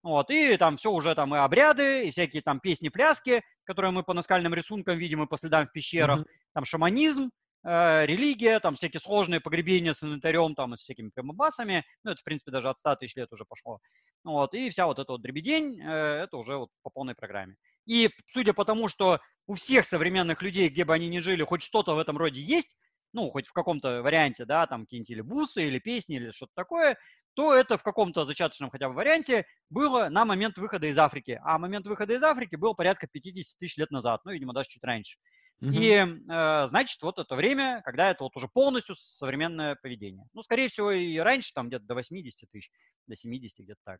Вот, 0.03 0.29
и 0.31 0.57
там 0.57 0.75
все 0.75 0.91
уже 0.91 1.15
там 1.15 1.33
и 1.33 1.37
обряды, 1.37 2.07
и 2.07 2.11
всякие 2.11 2.41
там 2.41 2.59
песни-пляски, 2.59 3.41
которые 3.63 3.91
мы 3.91 4.03
по 4.03 4.13
наскальным 4.13 4.53
рисункам 4.53 4.97
видим 4.97 5.23
и 5.23 5.27
по 5.27 5.37
следам 5.37 5.67
в 5.67 5.71
пещерах, 5.71 6.21
mm-hmm. 6.21 6.51
там 6.55 6.65
шаманизм, 6.65 7.29
э, 7.63 8.05
религия, 8.05 8.59
там 8.59 8.75
всякие 8.75 8.99
сложные 8.99 9.39
погребения 9.39 9.93
с 9.93 10.03
инвентарем, 10.03 10.55
там, 10.55 10.75
с 10.75 10.81
всякими 10.81 11.09
прямобасами, 11.09 11.83
ну, 12.03 12.11
это, 12.11 12.21
в 12.21 12.23
принципе, 12.23 12.51
даже 12.51 12.69
от 12.69 12.77
100 12.79 12.95
тысяч 12.97 13.15
лет 13.15 13.31
уже 13.31 13.45
пошло, 13.45 13.79
вот, 14.23 14.53
и 14.53 14.69
вся 14.69 14.85
вот 14.85 14.99
эта 14.99 15.11
вот 15.11 15.21
дребедень, 15.21 15.81
э, 15.81 16.23
это 16.23 16.37
уже 16.37 16.57
вот 16.57 16.69
по 16.83 16.89
полной 16.89 17.15
программе. 17.15 17.55
И 17.85 18.09
судя 18.31 18.53
по 18.53 18.65
тому, 18.65 18.87
что 18.87 19.19
у 19.47 19.55
всех 19.55 19.85
современных 19.85 20.41
людей, 20.41 20.69
где 20.69 20.85
бы 20.85 20.93
они 20.93 21.07
ни 21.09 21.19
жили, 21.19 21.43
хоть 21.43 21.63
что-то 21.63 21.95
в 21.95 21.99
этом 21.99 22.17
роде 22.17 22.41
есть, 22.41 22.75
ну, 23.13 23.29
хоть 23.29 23.47
в 23.47 23.53
каком-то 23.53 24.01
варианте, 24.01 24.45
да, 24.45 24.67
там 24.67 24.81
какие-нибудь 24.81 25.09
или 25.09 25.21
бусы, 25.21 25.63
или 25.67 25.79
песни, 25.79 26.15
или 26.15 26.31
что-то 26.31 26.53
такое, 26.55 26.97
то 27.33 27.53
это 27.53 27.77
в 27.77 27.83
каком-то 27.83 28.25
зачаточном 28.25 28.69
хотя 28.69 28.89
бы 28.89 28.95
варианте 28.95 29.45
было 29.69 30.09
на 30.09 30.25
момент 30.25 30.57
выхода 30.57 30.87
из 30.87 30.97
Африки. 30.97 31.39
А 31.43 31.57
момент 31.57 31.87
выхода 31.87 32.13
из 32.13 32.23
Африки 32.23 32.55
был 32.55 32.75
порядка 32.75 33.07
50 33.07 33.57
тысяч 33.57 33.77
лет 33.77 33.91
назад, 33.91 34.21
ну, 34.25 34.31
видимо, 34.31 34.53
даже 34.53 34.69
чуть 34.69 34.83
раньше. 34.83 35.17
И, 35.61 35.91
э, 35.93 36.67
значит, 36.67 37.01
вот 37.01 37.19
это 37.19 37.35
время, 37.35 37.81
когда 37.85 38.09
это 38.09 38.23
вот 38.23 38.35
уже 38.35 38.47
полностью 38.47 38.95
современное 38.95 39.75
поведение. 39.75 40.25
Ну, 40.33 40.41
скорее 40.41 40.69
всего, 40.69 40.91
и 40.91 41.17
раньше, 41.17 41.53
там 41.53 41.67
где-то 41.67 41.85
до 41.85 41.93
80 41.95 42.49
тысяч, 42.49 42.71
до 43.07 43.15
70 43.15 43.59
где-то 43.59 43.79
так. 43.83 43.99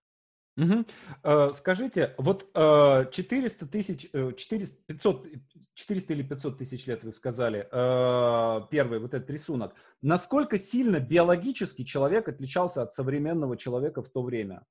Угу. 0.57 0.85
Э, 1.23 1.51
скажите, 1.53 2.13
вот 2.17 2.49
э, 2.53 3.05
400 3.11 3.67
тысяч, 3.67 4.09
400, 4.11 4.83
500, 4.85 5.27
400 5.75 6.13
или 6.13 6.23
500 6.23 6.57
тысяч 6.57 6.87
лет 6.87 7.03
вы 7.03 7.11
сказали, 7.11 7.67
э, 7.71 8.61
первый 8.69 8.99
вот 8.99 9.13
этот 9.13 9.29
рисунок. 9.29 9.75
Насколько 10.01 10.57
сильно 10.57 10.99
биологически 10.99 11.83
человек 11.83 12.27
отличался 12.27 12.81
от 12.81 12.93
современного 12.93 13.55
человека 13.55 14.01
в 14.01 14.09
то 14.09 14.23
время? 14.23 14.65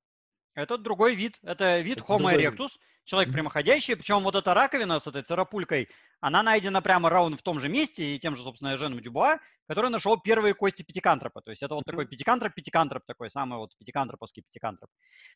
Это 0.61 0.79
другой 0.79 1.14
вид. 1.14 1.38
Это 1.42 1.81
вид 1.81 1.99
это 1.99 2.12
Homo 2.12 2.35
erectus, 2.35 2.70
человек 3.05 3.33
прямоходящий. 3.33 3.96
Причем 3.96 4.23
вот 4.23 4.35
эта 4.35 4.55
раковина 4.55 5.01
с 5.01 5.07
этой 5.07 5.23
царапулькой, 5.23 5.88
она 6.20 6.42
найдена 6.42 6.81
прямо 6.83 7.09
ровно 7.09 7.37
в 7.37 7.42
том 7.42 7.59
же 7.59 7.68
месте 7.68 8.14
и 8.14 8.18
тем 8.18 8.37
же, 8.37 8.42
собственно, 8.42 8.77
Женом 8.77 9.01
Дюбуа, 9.01 9.38
который 9.66 9.90
нашел 9.90 10.20
первые 10.20 10.55
кости 10.55 10.83
пятикантропа. 10.83 11.40
То 11.40 11.51
есть 11.51 11.62
это 11.62 11.75
вот 11.75 11.85
такой 11.85 12.07
пятикантроп-пятикантроп, 12.07 13.05
такой 13.07 13.31
самый 13.31 13.59
вот 13.59 13.70
пятикантроповский 13.79 14.42
пятикантроп. 14.42 14.90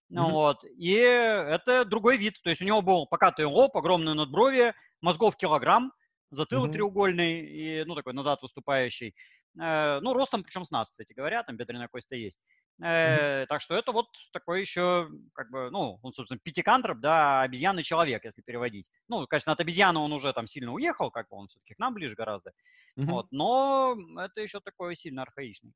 Ну, 0.08 0.30
вот. 0.30 0.64
И 0.64 0.92
это 0.92 1.84
другой 1.84 2.16
вид. 2.16 2.40
То 2.42 2.50
есть 2.50 2.60
у 2.60 2.64
него 2.64 2.82
был 2.82 3.06
покатый 3.06 3.46
лоб, 3.46 3.76
огромное 3.76 4.14
надбровье, 4.14 4.74
мозгов 5.00 5.36
килограмм, 5.36 5.92
затылок 6.30 6.70
mm-hmm. 6.70 6.72
треугольный 6.72 7.40
и, 7.40 7.84
ну, 7.84 7.94
такой 7.94 8.12
назад 8.12 8.42
выступающий. 8.42 9.14
Э, 9.60 10.00
ну, 10.00 10.12
ростом, 10.14 10.42
причем 10.42 10.64
с 10.64 10.70
нас, 10.70 10.90
кстати 10.90 11.12
говоря, 11.12 11.42
там 11.42 11.56
бедренная 11.56 11.88
кость-то 11.88 12.16
есть. 12.16 12.38
Mm-hmm. 12.82 13.46
Так 13.46 13.60
что 13.60 13.76
это 13.76 13.92
вот 13.92 14.08
такой 14.32 14.60
еще, 14.60 15.08
как 15.32 15.50
бы, 15.50 15.70
ну, 15.70 15.98
он, 16.02 16.12
собственно, 16.12 16.40
пятикантроп, 16.42 16.98
да, 16.98 17.42
обезьяны 17.42 17.82
человек, 17.82 18.24
если 18.24 18.42
переводить. 18.42 18.90
Ну, 19.08 19.26
конечно, 19.26 19.52
от 19.52 19.60
обезьяны 19.60 20.00
он 20.00 20.12
уже 20.12 20.32
там 20.32 20.46
сильно 20.46 20.72
уехал, 20.72 21.10
как 21.10 21.28
бы 21.28 21.36
он 21.36 21.46
все-таки 21.46 21.74
к 21.74 21.78
нам 21.78 21.94
ближе 21.94 22.16
гораздо. 22.16 22.50
Mm-hmm. 22.98 23.04
Вот, 23.04 23.26
но 23.30 23.96
это 24.18 24.40
еще 24.40 24.60
такой 24.60 24.96
сильно 24.96 25.22
архаичный. 25.22 25.72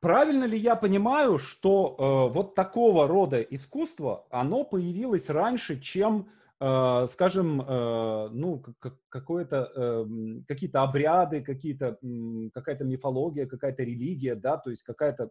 Правильно 0.00 0.44
ли 0.44 0.56
я 0.56 0.76
понимаю, 0.76 1.38
что 1.38 1.96
э, 1.98 2.32
вот 2.32 2.54
такого 2.54 3.08
рода 3.08 3.40
искусство, 3.42 4.26
оно 4.30 4.62
появилось 4.64 5.28
раньше, 5.28 5.80
чем 5.80 6.28
э, 6.60 7.06
скажем, 7.08 7.60
э, 7.60 8.28
ну, 8.30 8.62
какое-то, 9.08 10.06
какие-то 10.46 10.82
обряды, 10.82 11.42
какие-то, 11.42 11.98
какая-то 12.52 12.84
мифология, 12.84 13.46
какая-то 13.46 13.82
религия, 13.82 14.36
да, 14.36 14.56
то 14.56 14.70
есть 14.70 14.84
какая-то 14.84 15.30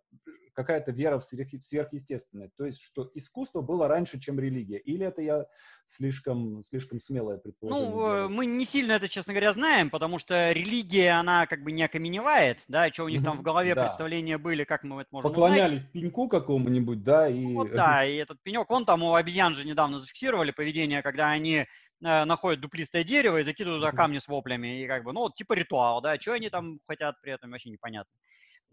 какая-то 0.54 0.92
вера 0.92 1.20
в 1.20 1.24
сверх, 1.24 1.50
сверхъестественное. 1.62 2.50
То 2.58 2.66
есть, 2.66 2.82
что 2.82 3.10
искусство 3.16 3.62
было 3.62 3.88
раньше, 3.88 4.20
чем 4.20 4.40
религия. 4.40 4.78
Или 4.78 5.06
это 5.06 5.22
я 5.22 5.46
слишком, 5.88 6.62
слишком 6.64 7.00
смелое 7.00 7.38
предположение? 7.38 7.90
Ну, 7.90 7.98
делаю? 7.98 8.30
мы 8.30 8.46
не 8.46 8.66
сильно 8.66 8.94
это, 8.94 9.10
честно 9.10 9.34
говоря, 9.34 9.54
знаем, 9.54 9.90
потому 9.90 10.20
что 10.20 10.52
религия, 10.52 11.12
она 11.12 11.48
как 11.48 11.64
бы 11.64 11.72
не 11.72 11.84
окаменевает, 11.84 12.60
да, 12.68 12.90
что 12.92 13.06
у 13.06 13.10
них 13.10 13.24
там 13.24 13.40
в 13.40 13.42
голове 13.42 13.76
да. 13.76 13.82
представления 13.82 14.38
были, 14.38 14.64
как 14.64 14.84
мы 14.84 15.02
это 15.02 15.10
можем 15.12 15.30
Поклонялись 15.30 15.82
узнать. 15.82 15.92
пеньку 15.92 16.28
какому-нибудь, 16.28 17.04
да, 17.04 17.28
и... 17.28 17.40
Ну, 17.40 17.54
вот, 17.56 17.72
да, 17.72 18.06
и 18.06 18.16
этот 18.16 18.42
пенек, 18.44 18.70
он 18.70 18.86
там 18.86 19.04
у 19.04 19.16
обезьян 19.16 19.54
же 19.54 19.66
недавно 19.66 20.00
зафиксировали 20.00 20.52
поведение, 20.52 21.02
когда 21.02 21.30
они 21.30 21.56
э, 21.56 21.66
находят 22.26 22.62
дуплистое 22.62 23.04
дерево 23.04 23.40
и 23.40 23.44
закидывают 23.44 23.84
туда 23.84 23.96
камни 23.96 24.20
с 24.20 24.28
воплями, 24.28 24.84
и 24.84 24.88
как 24.88 25.04
бы, 25.04 25.14
ну, 25.14 25.22
вот 25.22 25.36
типа 25.36 25.54
ритуал, 25.54 26.02
да, 26.02 26.20
что 26.20 26.34
они 26.34 26.50
там 26.50 26.80
хотят 26.88 27.20
при 27.22 27.34
этом, 27.34 27.52
вообще 27.52 27.70
непонятно. 27.70 28.12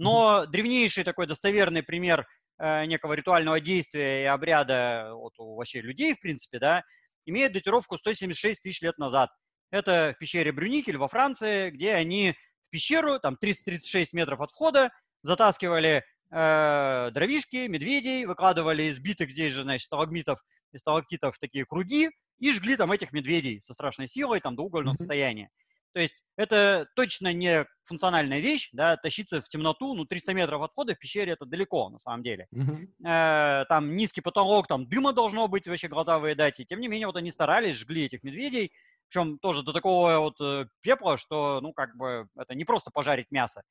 Но 0.00 0.46
древнейший 0.46 1.04
такой 1.04 1.26
достоверный 1.26 1.82
пример 1.82 2.26
э, 2.58 2.86
некого 2.86 3.12
ритуального 3.12 3.60
действия 3.60 4.22
и 4.22 4.24
обряда 4.24 5.10
вот, 5.12 5.34
у 5.38 5.56
вообще 5.56 5.82
людей, 5.82 6.14
в 6.14 6.20
принципе, 6.20 6.58
да, 6.58 6.84
имеет 7.26 7.52
датировку 7.52 7.98
176 7.98 8.62
тысяч 8.62 8.80
лет 8.80 8.96
назад. 8.96 9.28
Это 9.70 10.14
в 10.16 10.18
пещере 10.18 10.52
Брюникель 10.52 10.96
во 10.96 11.06
Франции, 11.06 11.68
где 11.68 11.92
они 11.92 12.34
в 12.68 12.70
пещеру, 12.70 13.20
там 13.20 13.36
336 13.36 14.14
метров 14.14 14.40
от 14.40 14.50
входа, 14.52 14.90
затаскивали 15.22 16.02
э, 16.32 17.10
дровишки, 17.12 17.66
медведей, 17.66 18.24
выкладывали 18.24 18.84
из 18.84 18.98
битых 18.98 19.30
здесь 19.30 19.52
же, 19.52 19.64
значит, 19.64 19.84
сталагмитов 19.84 20.40
и 20.72 20.78
сталактитов 20.78 21.38
такие 21.38 21.66
круги 21.66 22.08
и 22.38 22.52
жгли 22.52 22.76
там 22.76 22.90
этих 22.90 23.12
медведей 23.12 23.60
со 23.60 23.74
страшной 23.74 24.08
силой, 24.08 24.40
там, 24.40 24.56
до 24.56 24.62
угольного 24.62 24.94
mm-hmm. 24.94 24.96
состояния. 24.96 25.50
То 25.92 26.00
есть 26.00 26.22
это 26.36 26.86
точно 26.94 27.32
не 27.32 27.66
функциональная 27.82 28.38
вещь, 28.38 28.70
да, 28.72 28.96
тащиться 28.96 29.42
в 29.42 29.48
темноту, 29.48 29.94
ну, 29.94 30.04
300 30.04 30.34
метров 30.34 30.62
от 30.62 30.72
входа 30.72 30.94
в 30.94 30.98
пещере 30.98 31.32
это 31.32 31.44
далеко, 31.44 31.90
на 31.90 31.98
самом 31.98 32.22
деле. 32.22 32.46
Mm-hmm. 32.54 33.06
Э, 33.06 33.64
там 33.68 33.94
низкий 33.96 34.20
потолок, 34.20 34.68
там 34.68 34.88
дыма 34.88 35.12
должно 35.12 35.48
быть, 35.48 35.66
вообще 35.66 35.88
глаза 35.88 36.18
выедать, 36.18 36.60
и 36.60 36.64
тем 36.64 36.80
не 36.80 36.88
менее 36.88 37.08
вот 37.08 37.16
они 37.16 37.30
старались, 37.30 37.76
жгли 37.76 38.04
этих 38.04 38.22
медведей, 38.22 38.72
причем 39.08 39.38
тоже 39.38 39.62
до 39.62 39.72
такого 39.72 40.18
вот 40.18 40.40
э, 40.40 40.66
пепла, 40.80 41.18
что, 41.18 41.60
ну, 41.60 41.72
как 41.72 41.96
бы, 41.96 42.28
это 42.36 42.54
не 42.54 42.64
просто 42.64 42.90
пожарить 42.92 43.30
мясо, 43.30 43.62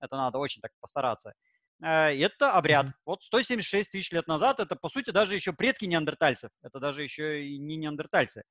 это 0.00 0.16
надо 0.16 0.38
очень 0.38 0.62
так 0.62 0.72
постараться. 0.80 1.34
Э, 1.84 2.08
это 2.08 2.52
обряд. 2.52 2.86
Mm-hmm. 2.86 3.02
Вот 3.04 3.22
176 3.22 3.90
тысяч 3.90 4.10
лет 4.12 4.26
назад, 4.26 4.60
это, 4.60 4.76
по 4.76 4.88
сути, 4.88 5.10
даже 5.10 5.34
еще 5.34 5.52
предки 5.52 5.84
неандертальцев, 5.84 6.50
это 6.62 6.80
даже 6.80 7.02
еще 7.02 7.46
и 7.46 7.58
не 7.58 7.76
неандертальцы. 7.76 8.44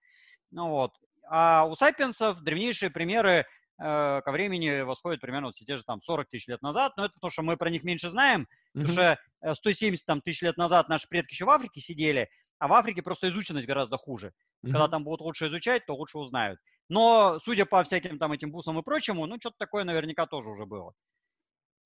Ну 0.52 0.70
вот, 0.70 0.92
а 1.30 1.66
у 1.66 1.76
сапиенсов 1.76 2.42
древнейшие 2.42 2.90
примеры 2.90 3.46
э, 3.80 4.22
ко 4.22 4.32
времени 4.32 4.82
восходят 4.82 5.22
примерно 5.22 5.48
вот 5.48 5.56
те 5.56 5.76
же 5.76 5.84
там 5.84 6.02
40 6.02 6.30
тысяч 6.30 6.48
лет 6.48 6.62
назад, 6.62 6.94
но 6.98 7.06
это 7.06 7.14
потому, 7.14 7.32
что 7.32 7.42
мы 7.42 7.58
про 7.58 7.70
них 7.70 7.84
меньше 7.84 8.10
знаем, 8.10 8.48
mm-hmm. 8.76 8.82
потому 8.82 8.94
что 8.94 9.20
170 9.54 10.04
э, 10.04 10.06
там, 10.06 10.22
тысяч 10.22 10.42
лет 10.42 10.58
назад 10.58 10.90
наши 10.90 11.08
предки 11.08 11.34
еще 11.34 11.46
в 11.46 11.50
Африке 11.50 11.82
сидели, 11.82 12.30
а 12.60 12.68
в 12.68 12.74
Африке 12.74 13.02
просто 13.02 13.30
изученность 13.30 13.68
гораздо 13.68 13.98
хуже. 13.98 14.28
Mm-hmm. 14.64 14.72
Когда 14.72 14.88
там 14.88 15.04
будут 15.04 15.22
лучше 15.22 15.48
изучать, 15.48 15.86
то 15.86 15.96
лучше 15.96 16.18
узнают. 16.18 16.60
Но, 16.88 17.40
судя 17.40 17.66
по 17.66 17.84
всяким 17.84 18.20
там 18.20 18.32
этим 18.32 18.52
бусам 18.52 18.78
и 18.80 18.84
прочему, 18.84 19.26
ну, 19.26 19.38
что-то 19.40 19.56
такое 19.58 19.84
наверняка 19.84 20.28
тоже 20.28 20.50
уже 20.50 20.66
было. 20.66 20.94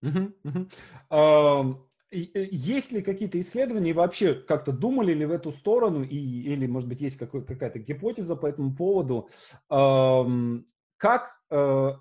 Uh-huh, 0.03 0.33
uh-huh. 0.45 0.71
Uh, 1.11 1.75
есть 2.11 2.91
ли 2.91 3.01
какие-то 3.01 3.39
исследования, 3.39 3.93
вообще 3.93 4.33
как-то 4.33 4.71
думали 4.71 5.13
ли 5.13 5.25
в 5.25 5.31
эту 5.31 5.51
сторону, 5.51 6.03
и, 6.03 6.17
или, 6.17 6.65
может 6.65 6.89
быть, 6.89 7.01
есть 7.01 7.17
какая-то 7.17 7.79
гипотеза 7.79 8.35
по 8.35 8.47
этому 8.47 8.75
поводу, 8.75 9.29
эм, 9.69 10.65
как, 10.97 11.39
э, 11.51 11.91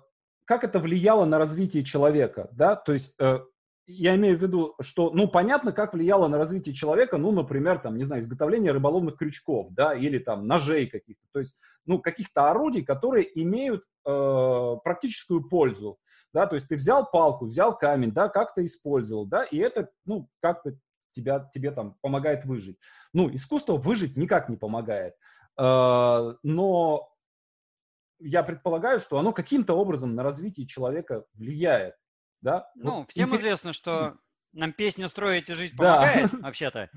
как 0.45 0.63
это 0.63 0.79
влияло 0.79 1.25
на 1.25 1.37
развитие 1.37 1.83
человека, 1.83 2.49
да, 2.53 2.75
то 2.75 2.93
есть 2.93 3.13
э, 3.19 3.39
я 3.85 4.15
имею 4.15 4.37
в 4.37 4.41
виду, 4.41 4.75
что, 4.81 5.11
ну, 5.11 5.27
понятно, 5.27 5.71
как 5.71 5.93
влияло 5.93 6.27
на 6.27 6.37
развитие 6.37 6.75
человека, 6.75 7.17
ну, 7.17 7.31
например, 7.31 7.79
там, 7.79 7.97
не 7.97 8.03
знаю, 8.03 8.21
изготовление 8.21 8.71
рыболовных 8.71 9.17
крючков, 9.17 9.67
да, 9.71 9.93
или 9.93 10.19
там 10.19 10.47
ножей 10.47 10.87
каких-то, 10.87 11.25
то 11.31 11.39
есть, 11.39 11.57
ну, 11.85 11.99
каких-то 11.99 12.49
орудий, 12.49 12.83
которые 12.83 13.27
имеют 13.41 13.83
э, 14.05 14.75
практическую 14.83 15.47
пользу, 15.47 15.99
да, 16.33 16.47
то 16.47 16.55
есть 16.55 16.67
ты 16.67 16.75
взял 16.75 17.09
палку, 17.09 17.45
взял 17.45 17.77
камень, 17.77 18.11
да, 18.11 18.29
как-то 18.29 18.63
использовал, 18.63 19.25
да, 19.25 19.43
и 19.43 19.57
это, 19.57 19.89
ну, 20.05 20.29
как-то 20.41 20.77
тебя, 21.11 21.49
тебе 21.53 21.71
там 21.71 21.95
помогает 22.01 22.45
выжить. 22.45 22.77
Ну, 23.13 23.33
искусство 23.33 23.77
выжить 23.77 24.17
никак 24.17 24.49
не 24.49 24.57
помогает, 24.57 25.15
э, 25.57 26.35
но 26.43 27.09
я 28.19 28.43
предполагаю, 28.43 28.99
что 28.99 29.17
оно 29.17 29.31
каким-то 29.31 29.73
образом 29.73 30.15
на 30.15 30.23
развитие 30.23 30.67
человека 30.67 31.25
влияет 31.33 31.95
да? 32.41 32.69
Ну, 32.75 32.99
вот 32.99 33.09
всем 33.09 33.29
интерес... 33.29 33.41
известно, 33.41 33.73
что 33.73 34.17
нам 34.53 34.73
песню 34.73 35.09
строить 35.09 35.49
и 35.49 35.53
жизнь 35.53 35.75
помогает, 35.75 36.31
да. 36.31 36.37
вообще-то. 36.41 36.89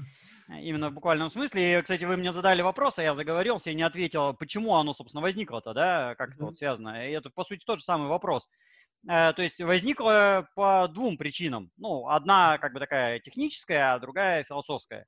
Именно 0.48 0.90
в 0.90 0.94
буквальном 0.94 1.30
смысле. 1.30 1.78
И, 1.78 1.82
кстати, 1.82 2.04
вы 2.04 2.16
мне 2.16 2.32
задали 2.32 2.62
вопрос, 2.62 2.98
а 2.98 3.02
я 3.02 3.14
заговорился 3.14 3.70
и 3.70 3.74
не 3.74 3.82
ответил, 3.82 4.34
почему 4.34 4.74
оно, 4.74 4.94
собственно, 4.94 5.22
возникло-то, 5.22 5.72
да, 5.72 6.14
как 6.16 6.34
это 6.34 6.44
вот 6.44 6.56
связано. 6.56 7.08
И 7.08 7.12
это, 7.12 7.30
по 7.30 7.44
сути, 7.44 7.64
тот 7.64 7.78
же 7.78 7.84
самый 7.84 8.08
вопрос. 8.08 8.48
Э, 9.08 9.32
то 9.32 9.42
есть 9.42 9.60
возникло 9.60 10.48
по 10.54 10.88
двум 10.88 11.16
причинам. 11.16 11.70
Ну, 11.76 12.08
одна 12.08 12.58
как 12.58 12.72
бы 12.72 12.80
такая 12.80 13.18
техническая, 13.20 13.94
а 13.94 13.98
другая 13.98 14.44
философская. 14.44 15.06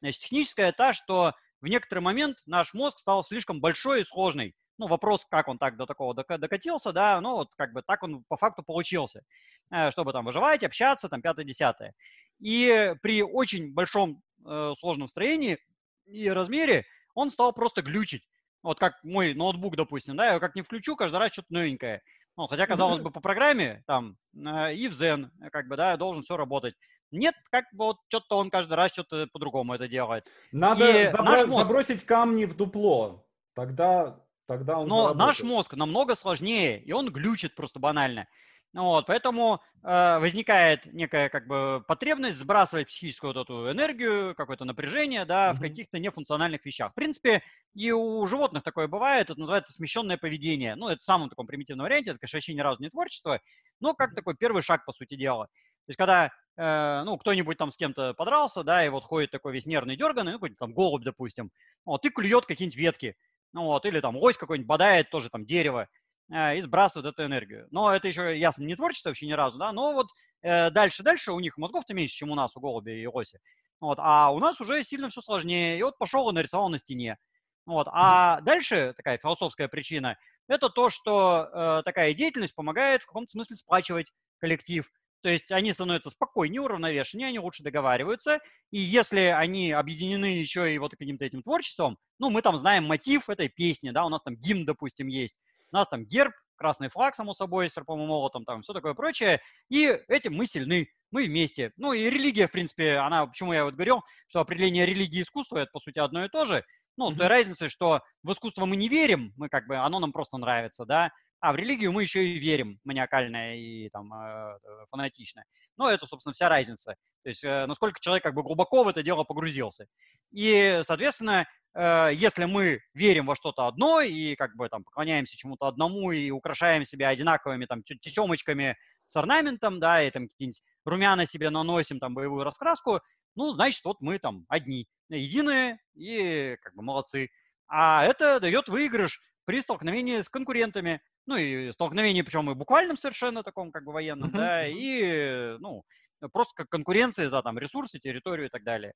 Значит, 0.00 0.22
техническая 0.22 0.72
та, 0.72 0.92
что 0.92 1.32
в 1.60 1.66
некоторый 1.66 2.00
момент 2.00 2.38
наш 2.46 2.74
мозг 2.74 2.98
стал 2.98 3.24
слишком 3.24 3.60
большой 3.60 4.02
и 4.02 4.04
сложный 4.04 4.54
ну, 4.78 4.86
вопрос, 4.86 5.24
как 5.30 5.48
он 5.48 5.58
так 5.58 5.76
до 5.76 5.86
такого 5.86 6.14
докатился, 6.14 6.92
да, 6.92 7.20
ну, 7.20 7.36
вот 7.36 7.54
как 7.54 7.72
бы 7.72 7.82
так 7.82 8.02
он 8.02 8.24
по 8.28 8.36
факту 8.36 8.62
получился, 8.62 9.22
э, 9.70 9.90
чтобы 9.90 10.12
там 10.12 10.24
выживать, 10.24 10.64
общаться, 10.64 11.08
там, 11.08 11.22
пятое-десятое. 11.22 11.94
И 12.40 12.94
при 13.00 13.22
очень 13.22 13.72
большом 13.72 14.22
э, 14.44 14.72
сложном 14.78 15.08
строении 15.08 15.58
и 16.06 16.28
размере 16.28 16.84
он 17.14 17.30
стал 17.30 17.52
просто 17.52 17.82
глючить. 17.82 18.28
Вот 18.62 18.78
как 18.78 19.02
мой 19.02 19.32
ноутбук, 19.34 19.76
допустим, 19.76 20.16
да, 20.16 20.34
я 20.34 20.40
как 20.40 20.54
не 20.54 20.62
включу, 20.62 20.96
каждый 20.96 21.18
раз 21.18 21.32
что-то 21.32 21.48
новенькое. 21.50 22.02
Ну, 22.36 22.46
хотя, 22.46 22.66
казалось 22.66 23.00
бы, 23.00 23.10
по 23.10 23.20
программе, 23.20 23.82
там, 23.86 24.16
э, 24.34 24.74
и 24.74 24.88
в 24.88 24.92
Zen, 24.92 25.30
как 25.50 25.68
бы, 25.68 25.76
да, 25.76 25.96
должен 25.96 26.22
все 26.22 26.36
работать. 26.36 26.74
Нет, 27.10 27.34
как 27.50 27.64
бы 27.72 27.86
вот 27.86 27.98
что-то 28.08 28.36
он 28.36 28.50
каждый 28.50 28.74
раз 28.74 28.92
что-то 28.92 29.26
по-другому 29.32 29.74
это 29.74 29.88
делает. 29.88 30.26
Надо 30.52 31.10
забро- 31.10 31.46
мозг... 31.46 31.66
забросить 31.66 32.04
камни 32.04 32.44
в 32.44 32.56
дупло. 32.56 33.26
Тогда 33.54 34.20
Тогда 34.46 34.78
он 34.78 34.88
Но 34.88 35.02
заработает. 35.02 35.26
наш 35.26 35.42
мозг 35.42 35.74
намного 35.74 36.14
сложнее, 36.14 36.80
и 36.80 36.92
он 36.92 37.10
глючит 37.10 37.54
просто 37.54 37.80
банально. 37.80 38.28
Вот, 38.74 39.06
поэтому 39.06 39.62
э, 39.82 40.18
возникает 40.18 40.84
некая 40.92 41.30
как 41.30 41.46
бы 41.46 41.82
потребность 41.88 42.38
сбрасывать 42.38 42.88
психическую 42.88 43.32
вот 43.32 43.42
эту 43.42 43.70
энергию, 43.70 44.34
какое-то 44.34 44.66
напряжение, 44.66 45.24
да, 45.24 45.50
mm-hmm. 45.50 45.54
в 45.54 45.60
каких-то 45.60 45.98
нефункциональных 45.98 46.64
вещах. 46.66 46.92
В 46.92 46.94
принципе, 46.94 47.42
и 47.74 47.90
у 47.92 48.26
животных 48.26 48.64
такое 48.64 48.86
бывает, 48.86 49.30
это 49.30 49.40
называется 49.40 49.72
смещенное 49.72 50.18
поведение. 50.18 50.76
Ну, 50.76 50.88
это 50.88 50.98
в 50.98 51.04
самом 51.04 51.30
таком 51.30 51.46
примитивном 51.46 51.84
варианте, 51.84 52.10
это, 52.10 52.20
конечно, 52.20 52.36
вообще 52.36 52.54
ни 52.54 52.60
разу 52.60 52.82
не 52.82 52.90
творчество, 52.90 53.40
но 53.80 53.94
как 53.94 54.14
такой 54.14 54.36
первый 54.36 54.62
шаг, 54.62 54.84
по 54.84 54.92
сути 54.92 55.16
дела. 55.16 55.46
То 55.46 55.90
есть, 55.90 55.98
когда, 55.98 56.30
э, 56.58 57.02
ну, 57.04 57.16
кто-нибудь 57.16 57.56
там 57.56 57.70
с 57.70 57.76
кем-то 57.78 58.12
подрался, 58.12 58.62
да, 58.62 58.84
и 58.84 58.90
вот 58.90 59.04
ходит 59.04 59.30
такой 59.30 59.54
весь 59.54 59.66
нервный, 59.66 59.96
дерганный, 59.96 60.32
ну, 60.32 60.38
какой-нибудь 60.38 60.58
там 60.58 60.74
голубь, 60.74 61.04
допустим, 61.04 61.50
вот, 61.86 62.04
и 62.04 62.10
клюет 62.10 62.44
какие-нибудь 62.44 62.76
ветки. 62.76 63.16
Ну 63.52 63.62
вот, 63.62 63.86
или 63.86 64.00
там 64.00 64.16
ось 64.16 64.36
какой-нибудь 64.36 64.68
бодает 64.68 65.08
тоже 65.08 65.30
там 65.30 65.46
дерево 65.46 65.88
и 66.28 66.60
сбрасывает 66.60 67.12
эту 67.12 67.24
энергию. 67.24 67.68
Но 67.70 67.94
это 67.94 68.08
еще, 68.08 68.36
ясно, 68.36 68.64
не 68.64 68.74
творчество 68.74 69.10
вообще 69.10 69.26
ни 69.26 69.32
разу, 69.32 69.58
да, 69.58 69.72
но 69.72 69.92
вот 69.92 70.08
э, 70.42 70.70
дальше-дальше 70.70 71.32
у 71.32 71.40
них 71.40 71.56
мозгов-то 71.56 71.94
меньше, 71.94 72.16
чем 72.16 72.30
у 72.30 72.34
нас, 72.34 72.56
у 72.56 72.60
голуби 72.60 72.90
и 72.90 73.06
оси. 73.06 73.38
Вот, 73.80 73.98
а 74.00 74.30
у 74.32 74.38
нас 74.38 74.60
уже 74.60 74.82
сильно 74.82 75.08
все 75.08 75.20
сложнее. 75.20 75.78
И 75.78 75.82
вот 75.82 75.98
пошел 75.98 76.28
и 76.30 76.32
нарисовал 76.32 76.68
на 76.68 76.78
стене. 76.78 77.18
Вот. 77.66 77.88
А 77.90 78.40
дальше 78.40 78.94
такая 78.96 79.18
философская 79.18 79.68
причина– 79.68 80.16
это 80.48 80.70
то, 80.70 80.88
что 80.88 81.48
э, 81.52 81.82
такая 81.84 82.14
деятельность 82.14 82.54
помогает 82.54 83.02
в 83.02 83.06
каком-то 83.06 83.32
смысле 83.32 83.56
сплачивать 83.56 84.12
коллектив. 84.38 84.88
То 85.22 85.30
есть 85.30 85.50
они 85.50 85.72
становятся 85.72 86.10
спокойнее, 86.10 86.60
уравновешеннее, 86.60 87.28
они 87.28 87.40
лучше 87.40 87.64
договариваются. 87.64 88.38
И 88.70 88.78
если 88.78 89.20
они 89.20 89.72
объединены 89.72 90.26
еще 90.26 90.72
и 90.72 90.78
вот 90.78 90.92
каким-то 90.92 91.24
этим 91.24 91.42
творчеством, 91.42 91.98
ну, 92.20 92.30
мы 92.30 92.42
там 92.42 92.56
знаем 92.56 92.84
мотив 92.84 93.28
этой 93.28 93.48
песни, 93.48 93.90
да, 93.90 94.04
у 94.04 94.08
нас 94.08 94.22
там 94.22 94.36
гимн, 94.36 94.64
допустим, 94.64 95.08
есть, 95.08 95.34
у 95.72 95.76
нас 95.76 95.88
там 95.88 96.04
герб, 96.04 96.32
красный 96.56 96.88
флаг, 96.88 97.14
само 97.14 97.34
собой, 97.34 97.70
с 97.70 97.74
серпом 97.74 98.02
и 98.02 98.06
молотом, 98.06 98.44
там, 98.44 98.62
все 98.62 98.72
такое 98.72 98.94
прочее, 98.94 99.40
и 99.68 99.86
этим 100.08 100.34
мы 100.34 100.46
сильны, 100.46 100.88
мы 101.10 101.24
вместе. 101.24 101.72
Ну, 101.76 101.92
и 101.92 102.10
религия, 102.10 102.48
в 102.48 102.52
принципе, 102.52 102.96
она, 102.96 103.26
почему 103.26 103.52
я 103.52 103.64
вот 103.64 103.74
говорил, 103.74 104.02
что 104.28 104.40
определение 104.40 104.86
религии 104.86 105.18
и 105.18 105.22
искусства, 105.22 105.58
это, 105.58 105.70
по 105.72 105.80
сути, 105.80 105.98
одно 105.98 106.24
и 106.24 106.28
то 106.28 106.44
же, 106.44 106.64
ну, 106.96 107.10
с 107.10 107.14
той 107.14 107.26
разницей, 107.26 107.68
что 107.68 108.00
в 108.22 108.32
искусство 108.32 108.64
мы 108.64 108.76
не 108.76 108.88
верим, 108.88 109.32
мы 109.36 109.48
как 109.48 109.66
бы, 109.66 109.76
оно 109.76 110.00
нам 110.00 110.12
просто 110.12 110.38
нравится, 110.38 110.84
да, 110.86 111.10
а 111.46 111.52
в 111.52 111.56
религию 111.56 111.92
мы 111.92 112.02
еще 112.02 112.26
и 112.26 112.40
верим, 112.40 112.80
маниакально 112.82 113.56
и 113.56 113.88
там 113.90 114.12
э, 114.12 114.58
фанатично. 114.90 115.44
Ну, 115.76 115.86
это, 115.86 116.04
собственно, 116.04 116.32
вся 116.32 116.48
разница. 116.48 116.96
То 117.22 117.28
есть, 117.28 117.44
э, 117.44 117.66
насколько 117.66 118.00
человек 118.00 118.24
как 118.24 118.34
бы 118.34 118.42
глубоко 118.42 118.82
в 118.82 118.88
это 118.88 119.04
дело 119.04 119.22
погрузился. 119.22 119.86
И, 120.32 120.80
соответственно, 120.82 121.46
э, 121.74 122.10
если 122.14 122.46
мы 122.46 122.80
верим 122.94 123.26
во 123.26 123.36
что-то 123.36 123.68
одно 123.68 124.00
и 124.00 124.34
как 124.34 124.56
бы 124.56 124.68
там 124.68 124.82
поклоняемся 124.82 125.36
чему-то 125.36 125.66
одному 125.68 126.10
и 126.10 126.32
украшаем 126.32 126.84
себя 126.84 127.10
одинаковыми 127.10 127.66
там 127.66 127.84
тесемочками 127.84 128.76
с 129.06 129.14
орнаментом, 129.14 129.78
да, 129.78 130.02
и 130.02 130.10
там 130.10 130.26
какие-нибудь 130.28 130.62
румяна 130.84 131.26
себе 131.26 131.50
наносим, 131.50 132.00
там, 132.00 132.12
боевую 132.12 132.42
раскраску, 132.42 133.02
ну, 133.36 133.52
значит, 133.52 133.84
вот 133.84 134.00
мы 134.00 134.18
там 134.18 134.46
одни, 134.48 134.88
единые 135.10 135.78
и 135.94 136.56
как 136.60 136.74
бы 136.74 136.82
молодцы. 136.82 137.28
А 137.68 138.04
это 138.04 138.40
дает 138.40 138.68
выигрыш 138.68 139.20
при 139.44 139.62
столкновении 139.62 140.20
с 140.20 140.28
конкурентами, 140.28 141.00
ну 141.26 141.36
и 141.36 141.72
столкновение, 141.72 142.24
причем 142.24 142.50
и 142.50 142.54
буквальном 142.54 142.96
совершенно 142.96 143.42
таком, 143.42 143.72
как 143.72 143.84
бы 143.84 143.92
военном, 143.92 144.30
uh-huh. 144.30 144.36
да, 144.36 144.66
и, 144.66 145.58
ну, 145.58 145.84
просто 146.32 146.52
как 146.54 146.68
конкуренция 146.68 147.28
за 147.28 147.42
там 147.42 147.58
ресурсы, 147.58 147.98
территорию 147.98 148.46
и 148.46 148.50
так 148.50 148.64
далее. 148.64 148.92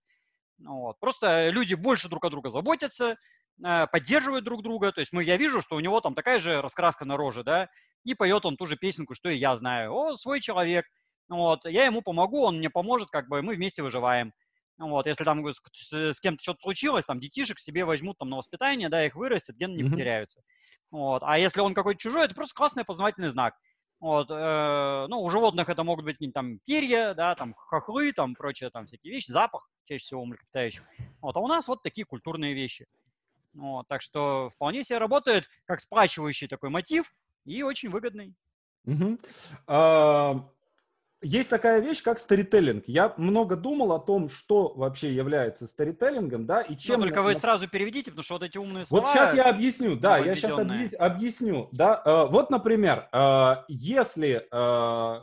Ну 0.58 0.80
вот. 0.80 1.00
Просто 1.00 1.48
люди 1.48 1.74
больше 1.74 2.08
друг 2.08 2.24
о 2.24 2.30
друга 2.30 2.50
заботятся, 2.50 3.16
э, 3.64 3.86
поддерживают 3.86 4.44
друг 4.44 4.62
друга. 4.62 4.92
То 4.92 5.00
есть 5.00 5.12
мы, 5.12 5.24
я 5.24 5.36
вижу, 5.36 5.62
что 5.62 5.76
у 5.76 5.80
него 5.80 6.00
там 6.00 6.14
такая 6.14 6.38
же 6.38 6.60
раскраска 6.60 7.04
на 7.04 7.16
роже, 7.16 7.44
да, 7.44 7.68
и 8.04 8.14
поет 8.14 8.44
он 8.44 8.56
ту 8.56 8.66
же 8.66 8.76
песенку, 8.76 9.14
что 9.14 9.30
и 9.30 9.36
я 9.36 9.56
знаю. 9.56 9.92
О, 9.92 10.16
свой 10.16 10.40
человек. 10.40 10.86
Вот, 11.28 11.64
я 11.64 11.84
ему 11.84 12.02
помогу, 12.02 12.42
он 12.42 12.58
мне 12.58 12.70
поможет, 12.70 13.08
как 13.10 13.28
бы 13.28 13.40
мы 13.42 13.54
вместе 13.54 13.82
выживаем. 13.82 14.32
Вот, 14.80 15.06
если 15.06 15.24
там 15.24 15.44
с, 15.46 16.20
кем-то 16.20 16.42
что-то 16.42 16.62
случилось, 16.62 17.04
там 17.04 17.20
детишек 17.20 17.60
себе 17.60 17.84
возьмут 17.84 18.16
там 18.16 18.30
на 18.30 18.38
воспитание, 18.38 18.88
да, 18.88 19.04
их 19.04 19.14
вырастет, 19.14 19.56
гены 19.56 19.74
не 19.74 19.82
mm-hmm. 19.82 19.90
потеряются. 19.90 20.40
Вот. 20.90 21.22
А 21.22 21.38
если 21.38 21.60
он 21.60 21.74
какой-то 21.74 22.00
чужой, 22.00 22.24
это 22.24 22.34
просто 22.34 22.54
классный 22.54 22.84
познавательный 22.84 23.28
знак. 23.28 23.54
Вот, 24.00 24.30
э, 24.30 25.06
ну, 25.10 25.20
у 25.20 25.28
животных 25.28 25.68
это 25.68 25.84
могут 25.84 26.06
быть 26.06 26.14
какие-то 26.14 26.32
там 26.32 26.58
перья, 26.64 27.12
да, 27.12 27.34
там 27.34 27.52
хохлы, 27.54 28.12
там 28.12 28.34
прочие 28.34 28.70
там 28.70 28.86
всякие 28.86 29.12
вещи, 29.12 29.30
запах, 29.30 29.68
чаще 29.84 30.02
всего 30.02 30.22
у 30.22 30.24
млекопитающих. 30.24 30.82
Вот, 31.20 31.36
а 31.36 31.40
у 31.40 31.46
нас 31.46 31.68
вот 31.68 31.82
такие 31.82 32.06
культурные 32.06 32.54
вещи. 32.54 32.86
Вот, 33.52 33.86
так 33.88 34.00
что 34.00 34.50
вполне 34.54 34.82
себе 34.82 34.96
работает 34.96 35.44
как 35.66 35.80
сплачивающий 35.80 36.48
такой 36.48 36.70
мотив 36.70 37.12
и 37.44 37.62
очень 37.62 37.90
выгодный. 37.90 38.34
Угу. 38.86 39.18
А, 39.66 40.48
есть 41.22 41.50
такая 41.50 41.80
вещь, 41.80 42.02
как 42.02 42.18
старителлинг. 42.18 42.84
Я 42.86 43.14
много 43.16 43.56
думал 43.56 43.92
о 43.92 43.98
том, 43.98 44.28
что 44.28 44.72
вообще 44.74 45.14
является 45.14 45.66
старителлингом, 45.66 46.46
да, 46.46 46.62
и 46.62 46.76
чем... 46.76 47.00
Но 47.00 47.06
только 47.06 47.22
вы 47.22 47.34
сразу 47.34 47.68
переведите, 47.68 48.10
потому 48.10 48.24
что 48.24 48.34
вот 48.34 48.42
эти 48.42 48.58
умные 48.58 48.86
слова... 48.86 49.02
Вот 49.02 49.12
сейчас 49.12 49.34
я 49.34 49.44
объясню, 49.44 49.96
да, 49.96 50.18
я 50.18 50.34
сейчас 50.34 50.58
объяс... 50.58 50.94
объясню, 50.98 51.68
да. 51.72 52.02
Э, 52.04 52.26
вот, 52.30 52.50
например, 52.50 53.08
э, 53.12 53.54
если 53.68 54.46
э, 54.50 55.20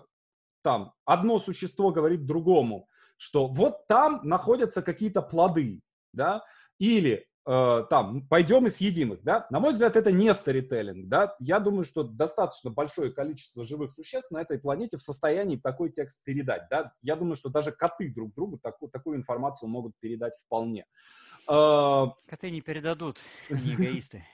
там 0.63 0.93
одно 1.05 1.39
существо 1.39 1.91
говорит 1.91 2.25
другому, 2.25 2.87
что 3.17 3.47
вот 3.47 3.87
там 3.87 4.21
находятся 4.23 4.81
какие-то 4.81 5.21
плоды, 5.21 5.81
да, 6.13 6.43
или 6.79 7.26
э, 7.47 7.85
там, 7.89 8.27
пойдем 8.27 8.67
и 8.67 8.69
съедим 8.69 9.13
их, 9.13 9.23
да, 9.23 9.47
на 9.49 9.59
мой 9.59 9.71
взгляд, 9.71 9.95
это 9.95 10.11
не 10.11 10.33
старителлинг, 10.33 11.07
да, 11.07 11.35
я 11.39 11.59
думаю, 11.59 11.85
что 11.85 12.03
достаточно 12.03 12.69
большое 12.69 13.11
количество 13.11 13.65
живых 13.65 13.91
существ 13.93 14.29
на 14.31 14.41
этой 14.41 14.59
планете 14.59 14.97
в 14.97 15.01
состоянии 15.01 15.57
такой 15.57 15.91
текст 15.91 16.23
передать, 16.23 16.67
да, 16.69 16.91
я 17.01 17.15
думаю, 17.15 17.35
что 17.35 17.49
даже 17.49 17.71
коты 17.71 18.09
друг 18.13 18.33
другу 18.35 18.59
такую, 18.59 18.91
такую 18.91 19.17
информацию 19.17 19.69
могут 19.69 19.93
передать 19.99 20.33
вполне. 20.45 20.85
А, 21.47 22.13
Коты 22.27 22.51
не 22.51 22.61
передадут, 22.61 23.19
они 23.49 23.75
эгоисты. 23.75 24.25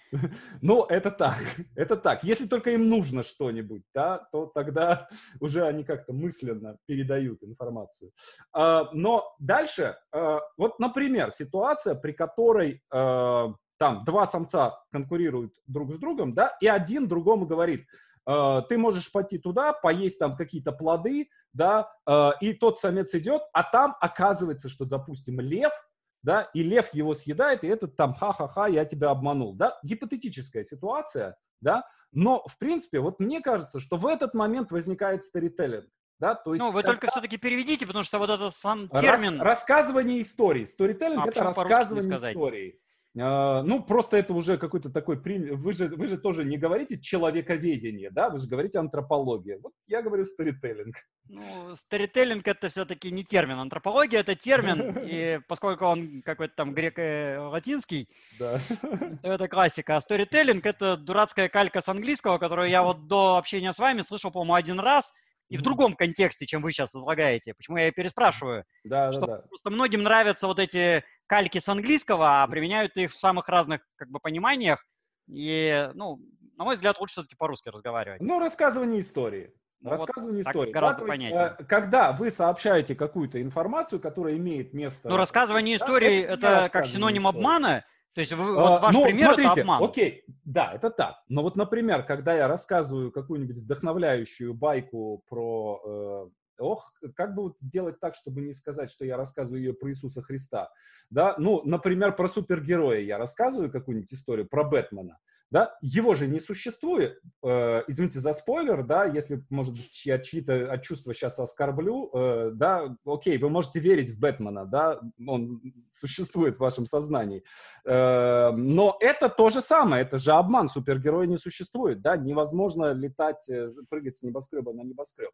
Ну, 0.61 0.83
это 0.85 1.11
так, 1.11 1.37
это 1.75 1.95
так. 1.95 2.23
Если 2.23 2.47
только 2.47 2.71
им 2.71 2.89
нужно 2.89 3.23
что-нибудь, 3.23 3.83
да, 3.93 4.27
то 4.31 4.47
тогда 4.47 5.07
уже 5.39 5.63
они 5.63 5.83
как-то 5.83 6.13
мысленно 6.13 6.77
передают 6.87 7.43
информацию. 7.43 8.11
А, 8.51 8.89
но 8.93 9.35
дальше, 9.39 9.95
а, 10.11 10.39
вот, 10.57 10.79
например, 10.79 11.31
ситуация, 11.31 11.95
при 11.95 12.11
которой 12.13 12.81
там 12.89 14.05
два 14.05 14.25
самца 14.25 14.79
конкурируют 14.91 15.53
друг 15.67 15.93
с 15.93 15.97
другом, 15.97 16.33
да, 16.33 16.55
и 16.61 16.67
один 16.67 17.07
другому 17.07 17.45
говорит, 17.45 17.85
ты 18.25 18.77
можешь 18.77 19.11
пойти 19.11 19.37
туда, 19.37 19.73
поесть 19.73 20.19
там 20.19 20.37
какие-то 20.37 20.71
плоды, 20.71 21.27
да, 21.51 21.91
и 22.39 22.53
тот 22.53 22.79
самец 22.79 23.13
идет, 23.15 23.41
а 23.51 23.63
там 23.63 23.95
оказывается, 23.99 24.69
что, 24.69 24.85
допустим, 24.85 25.39
лев– 25.39 25.73
да, 26.23 26.49
и 26.53 26.63
лев 26.63 26.93
его 26.93 27.13
съедает, 27.13 27.63
и 27.63 27.67
этот 27.67 27.95
там 27.95 28.13
ха-ха-ха, 28.13 28.67
я 28.67 28.85
тебя 28.85 29.11
обманул, 29.11 29.53
да, 29.53 29.77
гипотетическая 29.83 30.63
ситуация, 30.63 31.35
да, 31.61 31.83
но, 32.11 32.43
в 32.47 32.57
принципе, 32.57 32.99
вот 32.99 33.19
мне 33.19 33.41
кажется, 33.41 33.79
что 33.79 33.97
в 33.97 34.07
этот 34.07 34.33
момент 34.33 34.71
возникает 34.71 35.23
сторителлинг, 35.23 35.87
да, 36.19 36.35
то 36.35 36.53
есть... 36.53 36.63
Ну, 36.63 36.71
вы 36.71 36.81
когда... 36.81 36.93
только 36.93 37.07
все-таки 37.11 37.37
переведите, 37.37 37.85
потому 37.85 38.03
что 38.03 38.19
вот 38.19 38.29
этот 38.29 38.55
сам 38.55 38.87
термин... 38.89 39.41
Рас, 39.41 39.59
рассказывание 39.59 40.21
истории. 40.21 40.63
Сторителлинг 40.63 41.25
а,— 41.25 41.29
это 41.29 41.43
рассказывание 41.43 42.15
истории. 42.15 42.79
А, 43.19 43.61
ну, 43.61 43.83
просто 43.83 44.17
это 44.17 44.33
уже 44.33 44.57
какой-то 44.57 44.89
такой... 44.89 45.17
Вы 45.17 45.73
же, 45.73 45.87
вы 45.87 46.07
же 46.07 46.17
тоже 46.17 46.43
не 46.43 46.57
говорите 46.57 46.99
человековедение, 46.99 48.09
да? 48.09 48.29
Вы 48.29 48.39
же 48.39 48.47
говорите 48.47 48.79
антропология. 48.79 49.59
Вот 49.61 49.73
я 49.87 50.01
говорю 50.01 50.25
сторителлинг. 50.25 50.95
Ну, 51.29 51.75
сторителлинг— 51.75 52.47
это 52.47 52.69
все-таки 52.69 53.11
не 53.11 53.23
термин. 53.23 53.59
Антропология— 53.59 54.19
это 54.21 54.35
термин, 54.35 54.97
и 55.05 55.39
поскольку 55.47 55.85
он 55.85 56.23
какой-то 56.23 56.55
там 56.55 56.73
греко-латинский, 56.73 58.09
да. 58.39 58.59
то 59.21 59.31
это 59.31 59.47
классика. 59.47 59.97
А 59.97 60.01
сторителлинг— 60.01 60.65
это 60.67 60.97
дурацкая 60.97 61.49
калька 61.49 61.81
с 61.81 61.89
английского, 61.89 62.39
которую 62.39 62.69
я 62.69 62.81
вот 62.81 63.07
до 63.07 63.37
общения 63.37 63.73
с 63.73 63.79
вами 63.79 64.01
слышал, 64.01 64.31
по-моему, 64.31 64.55
один 64.55 64.79
раз, 64.79 65.13
и 65.49 65.57
в 65.57 65.61
другом 65.61 65.95
контексте, 65.95 66.45
чем 66.45 66.61
вы 66.61 66.71
сейчас 66.71 66.95
излагаете. 66.95 67.53
Почему 67.53 67.77
я 67.77 67.91
переспрашиваю? 67.91 68.63
Да, 68.83 69.11
что 69.11 69.21
да, 69.21 69.27
да. 69.37 69.43
Просто 69.47 69.69
многим 69.69 70.03
нравятся 70.03 70.47
вот 70.47 70.59
эти 70.59 71.03
кальки 71.27 71.59
с 71.59 71.69
английского, 71.69 72.43
а 72.43 72.47
применяют 72.47 72.95
их 72.97 73.11
в 73.11 73.19
самых 73.19 73.47
разных 73.49 73.81
как 73.95 74.09
бы 74.09 74.19
пониманиях. 74.19 74.83
И, 75.27 75.89
ну, 75.93 76.19
на 76.57 76.63
мой 76.63 76.75
взгляд, 76.75 76.99
лучше 76.99 77.13
все-таки 77.13 77.35
по-русски 77.35 77.69
разговаривать. 77.69 78.21
Ну, 78.21 78.39
рассказывание 78.39 78.99
истории. 78.99 79.53
Ну, 79.81 79.89
рассказывание 79.91 80.43
вот 80.43 80.49
истории. 80.49 80.71
Гораздо 80.71 81.01
да, 81.01 81.07
понятнее. 81.07 81.55
Есть, 81.57 81.69
когда 81.69 82.11
вы 82.13 82.31
сообщаете 82.31 82.95
какую-то 82.95 83.41
информацию, 83.41 83.99
которая 83.99 84.37
имеет 84.37 84.73
место... 84.73 85.09
Ну, 85.09 85.17
рассказывание 85.17 85.77
да, 85.77 85.85
истории— 85.85 86.19
это, 86.23 86.47
это 86.47 86.69
как 86.71 86.87
синоним 86.87 87.23
истории. 87.23 87.37
обмана, 87.37 87.85
то 88.13 88.21
есть 88.21 88.33
вы, 88.33 88.53
вот 88.53 88.81
ваш 88.81 88.93
ну, 88.93 89.03
пример 89.03 89.27
смотрите, 89.27 89.51
это 89.51 89.61
обман. 89.61 89.83
Окей, 89.83 90.23
да, 90.45 90.73
это 90.73 90.89
так. 90.91 91.15
Но 91.29 91.41
вот, 91.41 91.55
например, 91.55 92.03
когда 92.03 92.33
я 92.33 92.47
рассказываю 92.47 93.11
какую-нибудь 93.11 93.57
вдохновляющую 93.59 94.53
байку 94.53 95.23
про... 95.27 96.29
Э, 96.59 96.63
ох, 96.63 96.93
как 97.15 97.33
бы 97.33 97.43
вот 97.43 97.57
сделать 97.59 97.99
так, 97.99 98.15
чтобы 98.15 98.41
не 98.41 98.53
сказать, 98.53 98.91
что 98.91 99.03
я 99.05 99.17
рассказываю 99.17 99.61
ее 99.61 99.73
про 99.73 99.89
Иисуса 99.89 100.21
Христа. 100.21 100.69
Да, 101.09 101.35
ну, 101.37 101.61
например, 101.63 102.15
про 102.15 102.27
супергероя 102.27 102.99
я 102.99 103.17
рассказываю 103.17 103.71
какую-нибудь 103.71 104.13
историю, 104.13 104.47
про 104.47 104.63
Бэтмена 104.63 105.17
да, 105.53 105.77
его 105.81 106.15
же 106.15 106.25
не 106.25 106.39
существует, 106.39 107.19
э, 107.43 107.83
извините 107.87 108.17
за 108.17 108.33
спойлер, 108.33 108.83
да, 108.83 109.05
если, 109.05 109.45
может 109.51 109.73
быть, 109.73 110.03
я 110.03 110.17
чьи-то 110.17 110.73
от 110.73 110.81
чувства 110.81 111.13
сейчас 111.13 111.37
оскорблю, 111.37 112.09
э, 112.11 112.51
да, 112.55 112.97
окей, 113.05 113.37
вы 113.37 113.51
можете 113.51 113.79
верить 113.79 114.09
в 114.09 114.19
Бэтмена, 114.19 114.65
да, 114.65 114.99
он 115.27 115.61
существует 115.91 116.57
в 116.57 116.59
вашем 116.59 116.87
сознании, 116.87 117.43
э, 117.85 118.51
но 118.51 118.97
это 118.99 119.29
то 119.29 119.51
же 119.51 119.61
самое, 119.61 120.01
это 120.01 120.17
же 120.17 120.31
обман, 120.31 120.67
супергероя 120.67 121.27
не 121.27 121.37
существует, 121.37 122.01
да, 122.01 122.17
невозможно 122.17 122.91
летать, 122.91 123.47
э, 123.47 123.67
прыгать 123.91 124.17
с 124.17 124.23
небоскреба 124.23 124.73
на 124.73 124.81
небоскреб. 124.81 125.29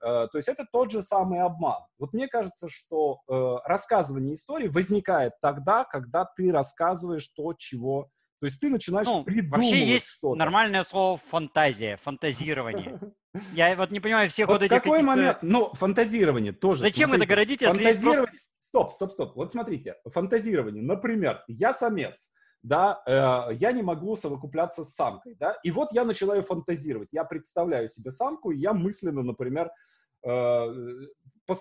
Э, 0.00 0.28
то 0.32 0.38
есть 0.38 0.48
это 0.48 0.64
тот 0.72 0.90
же 0.90 1.02
самый 1.02 1.40
обман. 1.40 1.82
Вот 1.98 2.14
мне 2.14 2.26
кажется, 2.26 2.68
что 2.70 3.20
э, 3.28 3.68
рассказывание 3.68 4.32
истории 4.32 4.68
возникает 4.68 5.34
тогда, 5.42 5.84
когда 5.84 6.24
ты 6.24 6.52
рассказываешь 6.52 7.28
то, 7.28 7.52
чего 7.52 8.08
то 8.40 8.46
есть 8.46 8.60
ты 8.60 8.70
начинаешь 8.70 9.06
ну, 9.06 9.24
придумывать 9.24 9.70
Вообще 9.70 9.84
есть 9.84 10.06
что-то. 10.06 10.36
нормальное 10.36 10.84
слово 10.84 11.18
фантазия, 11.18 11.96
фантазирование. 11.96 13.00
Я 13.52 13.74
вот 13.76 13.90
не 13.90 14.00
понимаю 14.00 14.30
всех 14.30 14.48
вот, 14.48 14.54
вот 14.54 14.62
этих 14.62 14.82
какой 14.82 15.02
момент? 15.02 15.38
Ну, 15.42 15.72
фантазирование 15.74 16.52
тоже. 16.52 16.82
Зачем 16.82 17.08
смотрите, 17.10 17.24
это 17.24 17.28
городить, 17.28 17.60
если 17.60 17.76
фантазирование... 17.76 18.20
есть 18.20 18.30
просто... 18.30 18.48
Стоп, 18.60 18.92
стоп, 18.92 19.12
стоп. 19.12 19.36
Вот 19.36 19.52
смотрите, 19.52 19.96
фантазирование. 20.04 20.82
Например, 20.82 21.42
я 21.48 21.72
самец, 21.72 22.32
да, 22.62 23.02
э, 23.06 23.54
я 23.54 23.72
не 23.72 23.82
могу 23.82 24.14
совокупляться 24.16 24.84
с 24.84 24.94
самкой, 24.94 25.34
да, 25.36 25.56
и 25.62 25.70
вот 25.70 25.92
я 25.92 26.04
начинаю 26.04 26.42
фантазировать. 26.42 27.08
Я 27.12 27.24
представляю 27.24 27.88
себе 27.88 28.10
самку, 28.10 28.50
и 28.50 28.58
я 28.58 28.72
мысленно, 28.72 29.22
например, 29.22 29.70
э, 30.24 30.66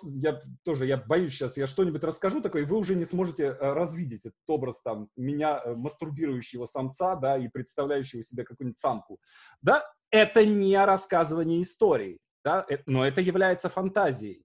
я 0.03 0.41
тоже, 0.63 0.85
я 0.85 0.97
боюсь 0.97 1.33
сейчас, 1.33 1.57
я 1.57 1.67
что-нибудь 1.67 2.03
расскажу 2.03 2.41
такое, 2.41 2.63
и 2.63 2.65
вы 2.65 2.77
уже 2.77 2.95
не 2.95 3.05
сможете 3.05 3.43
э, 3.45 3.73
развидеть 3.73 4.25
этот 4.25 4.39
образ 4.47 4.81
там 4.81 5.09
меня, 5.15 5.61
э, 5.63 5.75
мастурбирующего 5.75 6.65
самца, 6.65 7.15
да, 7.15 7.37
и 7.37 7.47
представляющего 7.47 8.23
себе 8.23 8.43
какую-нибудь 8.43 8.79
самку. 8.79 9.19
Да, 9.61 9.85
это 10.11 10.45
не 10.45 10.77
рассказывание 10.83 11.61
истории, 11.61 12.19
да, 12.43 12.65
но 12.85 13.05
это 13.05 13.21
является 13.21 13.69
фантазией. 13.69 14.43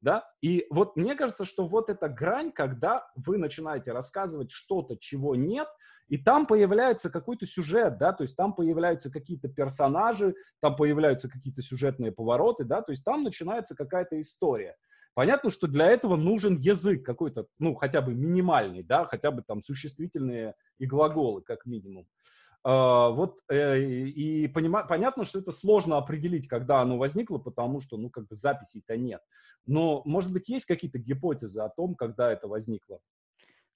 Да? 0.00 0.28
И 0.42 0.66
вот 0.70 0.96
мне 0.96 1.14
кажется, 1.14 1.44
что 1.44 1.66
вот 1.66 1.90
эта 1.90 2.08
грань, 2.08 2.52
когда 2.52 3.08
вы 3.16 3.38
начинаете 3.38 3.92
рассказывать 3.92 4.50
что-то, 4.50 4.96
чего 4.96 5.34
нет, 5.34 5.68
и 6.08 6.18
там 6.18 6.46
появляется 6.46 7.10
какой-то 7.10 7.46
сюжет, 7.46 7.98
да, 7.98 8.12
то 8.12 8.22
есть 8.22 8.36
там 8.36 8.54
появляются 8.54 9.10
какие-то 9.10 9.48
персонажи, 9.48 10.34
там 10.60 10.76
появляются 10.76 11.28
какие-то 11.28 11.62
сюжетные 11.62 12.12
повороты, 12.12 12.64
да, 12.64 12.82
то 12.82 12.92
есть 12.92 13.04
там 13.04 13.24
начинается 13.24 13.74
какая-то 13.74 14.20
история. 14.20 14.76
Понятно, 15.14 15.50
что 15.50 15.66
для 15.66 15.86
этого 15.86 16.16
нужен 16.16 16.56
язык 16.56 17.04
какой-то, 17.04 17.46
ну, 17.58 17.74
хотя 17.74 18.02
бы 18.02 18.14
минимальный, 18.14 18.82
да, 18.82 19.06
хотя 19.06 19.30
бы 19.30 19.42
там 19.42 19.62
существительные 19.62 20.54
и 20.78 20.86
глаголы, 20.86 21.40
как 21.40 21.64
минимум. 21.64 22.06
Uh, 22.66 23.12
вот, 23.12 23.38
э, 23.48 23.78
и 23.80 24.48
понима, 24.48 24.82
понятно, 24.82 25.24
что 25.24 25.38
это 25.38 25.52
сложно 25.52 25.98
определить, 25.98 26.48
когда 26.48 26.80
оно 26.80 26.98
возникло, 26.98 27.38
потому 27.38 27.80
что, 27.80 27.96
ну, 27.96 28.10
как 28.10 28.26
бы 28.26 28.34
записей-то 28.34 28.96
нет. 28.96 29.20
Но, 29.66 30.02
может 30.04 30.32
быть, 30.32 30.48
есть 30.48 30.64
какие-то 30.64 30.98
гипотезы 30.98 31.60
о 31.60 31.68
том, 31.68 31.94
когда 31.94 32.32
это 32.32 32.48
возникло? 32.48 32.98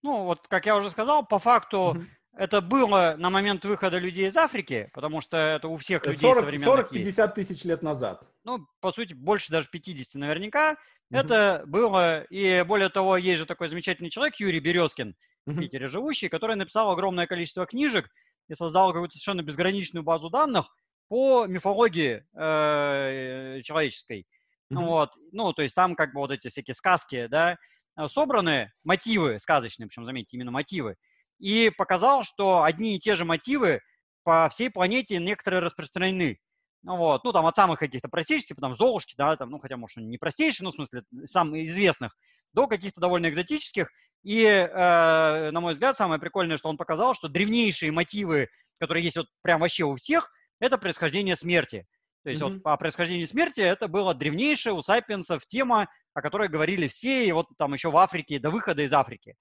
Ну, 0.03 0.25
вот, 0.25 0.49
как 0.49 0.67
я 0.67 0.77
уже 0.77 0.91
сказал, 0.91 1.25
по 1.25 1.39
факту 1.39 1.77
mm-hmm. 1.95 2.07
Это 2.33 2.61
было 2.61 3.17
на 3.19 3.29
момент 3.29 3.65
выхода 3.65 3.99
людей 3.99 4.29
из 4.29 4.37
Африки, 4.37 4.89
потому 4.95 5.21
что 5.21 5.37
это 5.37 5.67
у 5.67 5.77
всех 5.77 6.07
людей 6.07 6.21
40, 6.21 6.45
современных 6.45 6.93
40-50 6.93 7.35
тысяч 7.35 7.65
лет 7.65 7.83
назад. 7.83 8.23
Ну, 8.45 8.67
по 8.81 8.93
сути, 8.93 9.15
больше 9.15 9.51
даже 9.51 9.69
50 9.69 10.15
наверняка. 10.15 10.73
Mm-hmm. 10.73 10.77
Это 11.11 11.65
было, 11.67 12.23
и 12.31 12.65
более 12.67 12.89
того, 12.89 13.17
есть 13.17 13.41
же 13.41 13.47
такой 13.47 13.69
замечательный 13.69 14.11
человек, 14.11 14.37
Юрий 14.37 14.61
Березкин, 14.61 15.17
в 15.47 15.59
Питере 15.59 15.89
живущий, 15.89 16.29
который 16.29 16.55
написал 16.55 16.91
огромное 16.91 17.27
количество 17.27 17.67
книжек 17.67 18.09
и 18.51 18.55
создал 18.55 18.93
какую-то 18.93 19.15
совершенно 19.15 19.43
безграничную 19.43 20.03
базу 20.03 20.29
данных 20.29 20.67
по 21.09 21.47
мифологии 21.47 22.27
э, 22.35 23.63
человеческой. 23.63 24.27
Mm-hmm. 24.73 24.85
Вот. 24.85 25.11
Ну, 25.33 25.53
то 25.53 25.63
есть 25.63 25.75
там 25.75 25.95
как 25.95 26.13
бы 26.13 26.21
вот 26.21 26.31
эти 26.33 26.49
всякие 26.49 26.75
сказки, 26.75 27.27
да, 27.29 27.57
собраны, 28.07 28.73
мотивы 28.85 29.39
сказочные, 29.39 29.87
причем, 29.87 30.05
заметьте, 30.05 30.37
именно 30.37 30.51
мотивы, 30.51 30.97
и 31.39 31.71
показал, 31.77 32.25
что 32.25 32.65
одни 32.65 32.97
и 32.97 32.99
те 32.99 33.15
же 33.15 33.25
мотивы 33.25 33.81
по 34.25 34.49
всей 34.51 34.71
планете 34.71 35.19
некоторые 35.19 35.61
распространены. 35.61 36.39
Ну, 36.83 36.97
вот, 36.97 37.25
ну, 37.25 37.33
там, 37.33 37.47
от 37.47 37.57
самых 37.57 37.79
каких-то 37.79 38.09
простейших, 38.09 38.49
типа, 38.49 38.61
там, 38.63 38.75
Золушки, 38.75 39.15
да, 39.17 39.37
там, 39.37 39.51
ну, 39.51 39.59
хотя, 39.59 39.77
может, 39.77 39.99
не 39.99 40.19
простейшие, 40.19 40.65
ну, 40.65 40.71
в 40.71 40.75
смысле, 40.75 41.03
самых 41.25 41.65
известных, 41.65 42.17
до 42.53 42.67
каких-то 42.67 43.01
довольно 43.01 43.29
экзотических. 43.29 43.91
И, 44.23 44.45
э, 44.45 45.51
на 45.51 45.61
мой 45.61 45.73
взгляд, 45.73 45.97
самое 45.97 46.21
прикольное, 46.21 46.57
что 46.57 46.69
он 46.69 46.77
показал, 46.77 47.15
что 47.15 47.29
древнейшие 47.29 47.91
мотивы, 47.91 48.49
которые 48.79 49.05
есть 49.05 49.17
вот 49.17 49.27
прям 49.43 49.61
вообще 49.61 49.85
у 49.85 49.97
всех, 49.97 50.31
это 50.61 50.79
происхождение 50.79 51.37
смерти. 51.37 51.87
То 52.23 52.31
есть 52.31 52.43
mm-hmm. 52.43 52.55
вот 52.55 52.63
по 52.63 52.77
происхождению 52.77 53.27
смерти 53.27 53.61
это 53.61 53.89
была 53.89 54.13
древнейшая 54.13 54.75
у 54.75 54.83
сапиенсов 54.83 55.47
тема, 55.47 55.89
о 56.13 56.21
которой 56.21 56.49
говорили 56.49 56.87
все, 56.87 57.27
и 57.27 57.33
вот 57.33 57.47
там 57.57 57.73
еще 57.73 57.91
в 57.91 57.97
Африке, 57.97 58.39
до 58.39 58.51
выхода 58.51 58.83
из 58.83 58.93
Африки. 58.93 59.37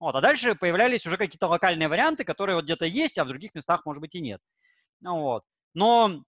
Вот, 0.00 0.16
а 0.16 0.20
дальше 0.20 0.56
появлялись 0.56 1.06
уже 1.06 1.16
какие-то 1.16 1.46
локальные 1.46 1.88
варианты, 1.88 2.24
которые 2.24 2.56
вот 2.56 2.64
где-то 2.64 2.86
есть, 2.86 3.18
а 3.18 3.24
в 3.24 3.28
других 3.28 3.54
местах, 3.54 3.86
может 3.86 4.00
быть, 4.00 4.14
и 4.16 4.20
нет. 4.20 4.40
Ну 5.00 5.20
вот. 5.20 5.44
Но 5.74 6.24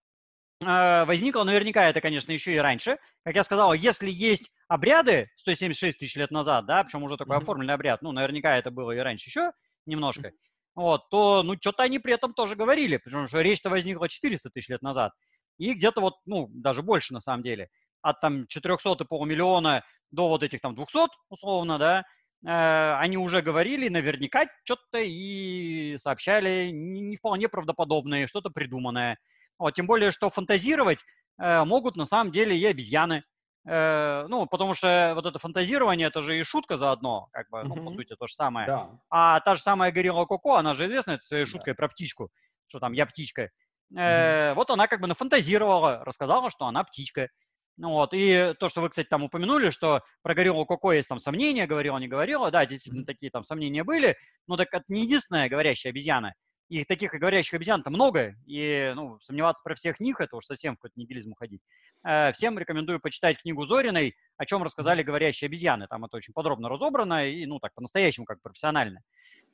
возникло 0.60 1.44
наверняка 1.44 1.88
это, 1.88 2.00
конечно, 2.00 2.32
еще 2.32 2.54
и 2.54 2.58
раньше. 2.58 2.98
Как 3.24 3.34
я 3.34 3.44
сказал, 3.44 3.74
если 3.74 4.10
есть 4.10 4.50
обряды 4.68 5.28
176 5.36 5.98
тысяч 5.98 6.16
лет 6.16 6.30
назад, 6.30 6.66
да, 6.66 6.82
причем 6.82 7.02
уже 7.02 7.16
такой 7.16 7.36
mm-hmm. 7.36 7.40
оформленный 7.40 7.74
обряд, 7.74 8.02
ну, 8.02 8.12
наверняка 8.12 8.56
это 8.56 8.70
было 8.70 8.92
и 8.92 8.98
раньше 8.98 9.28
еще 9.28 9.52
немножко, 9.84 10.28
mm-hmm. 10.28 10.32
вот, 10.74 11.08
то, 11.10 11.42
ну, 11.42 11.54
что-то 11.60 11.82
они 11.82 11.98
при 11.98 12.14
этом 12.14 12.32
тоже 12.32 12.56
говорили, 12.56 12.96
потому 12.96 13.26
что 13.26 13.40
речь-то 13.40 13.70
возникла 13.70 14.08
400 14.08 14.50
тысяч 14.50 14.68
лет 14.68 14.82
назад. 14.82 15.12
И 15.58 15.74
где-то 15.74 16.00
вот, 16.00 16.14
ну, 16.26 16.48
даже 16.48 16.82
больше 16.82 17.12
на 17.12 17.20
самом 17.20 17.42
деле, 17.42 17.68
от 18.02 18.20
там 18.20 18.46
400 18.46 19.04
и 19.04 19.06
полумиллиона 19.06 19.84
до 20.10 20.28
вот 20.28 20.42
этих 20.42 20.60
там 20.60 20.74
200, 20.74 21.08
условно, 21.28 21.78
да, 21.78 22.04
они 22.42 23.16
уже 23.16 23.42
говорили 23.42 23.88
наверняка 23.88 24.46
что-то 24.64 24.98
и 25.00 25.96
сообщали 25.98 26.70
не, 26.70 27.00
не 27.00 27.16
вполне 27.16 27.48
правдоподобное, 27.48 28.26
что-то 28.26 28.50
придуманное. 28.50 29.18
Вот, 29.58 29.74
тем 29.74 29.86
более, 29.86 30.10
что 30.10 30.30
фантазировать 30.30 31.04
могут 31.38 31.96
на 31.96 32.06
самом 32.06 32.32
деле 32.32 32.56
и 32.56 32.64
обезьяны. 32.64 33.24
Э, 33.66 34.26
ну, 34.28 34.46
потому 34.46 34.74
что 34.74 35.12
вот 35.16 35.26
это 35.26 35.38
фантазирование, 35.38 36.06
это 36.06 36.22
же 36.22 36.38
и 36.38 36.42
шутка 36.44 36.76
заодно, 36.76 37.28
как 37.32 37.50
бы, 37.50 37.64
ну, 37.64 37.84
по 37.84 37.90
сути, 37.90 38.14
то 38.14 38.26
же 38.28 38.34
самое. 38.34 38.66
Да. 38.66 38.90
А 39.10 39.40
та 39.40 39.56
же 39.56 39.62
самая 39.62 39.90
Горилла 39.90 40.24
Коко, 40.24 40.54
она 40.54 40.72
же 40.72 40.86
известна 40.86 41.18
своей 41.18 41.44
шуткой 41.44 41.72
да. 41.72 41.76
про 41.76 41.88
птичку, 41.88 42.30
что 42.68 42.78
там 42.78 42.92
я 42.92 43.06
птичка. 43.06 43.50
Э, 43.96 44.54
вот 44.54 44.70
она 44.70 44.86
как 44.86 45.00
бы 45.00 45.08
нафантазировала, 45.08 46.04
рассказала, 46.04 46.48
что 46.50 46.66
она 46.66 46.84
птичка. 46.84 47.28
Ну 47.76 47.90
вот, 47.90 48.10
и 48.14 48.54
то, 48.58 48.68
что 48.68 48.80
вы, 48.80 48.88
кстати, 48.88 49.08
там 49.08 49.24
упомянули, 49.24 49.70
что 49.70 50.02
про 50.22 50.34
Гориллу 50.34 50.64
Коко 50.64 50.92
есть 50.92 51.08
там 51.08 51.18
сомнения, 51.18 51.66
говорила, 51.66 51.98
не 51.98 52.08
говорила, 52.08 52.50
да, 52.52 52.64
действительно 52.66 53.04
такие 53.04 53.30
там 53.30 53.44
сомнения 53.44 53.82
были, 53.82 54.16
но 54.46 54.56
так 54.56 54.68
это 54.72 54.84
не 54.88 55.02
единственная 55.02 55.48
говорящая 55.48 55.92
обезьяна. 55.92 56.34
И 56.68 56.84
таких 56.84 57.12
говорящих 57.12 57.54
обезьян-то 57.54 57.90
много, 57.90 58.34
и 58.44 58.92
ну, 58.96 59.20
сомневаться 59.20 59.62
про 59.62 59.76
всех 59.76 60.00
них, 60.00 60.20
это 60.20 60.36
уж 60.36 60.46
совсем 60.46 60.74
в 60.74 60.78
какой-то 60.78 60.98
нигилизм 60.98 61.30
уходить. 61.30 61.60
Э, 62.02 62.32
всем 62.32 62.58
рекомендую 62.58 62.98
почитать 62.98 63.40
книгу 63.40 63.64
Зориной, 63.66 64.16
о 64.36 64.46
чем 64.46 64.64
рассказали 64.64 65.04
говорящие 65.04 65.46
обезьяны. 65.46 65.86
Там 65.86 66.04
это 66.04 66.16
очень 66.16 66.32
подробно 66.32 66.68
разобрано 66.68 67.28
и, 67.28 67.46
ну, 67.46 67.60
так, 67.60 67.72
по-настоящему, 67.74 68.26
как 68.26 68.42
профессионально. 68.42 69.00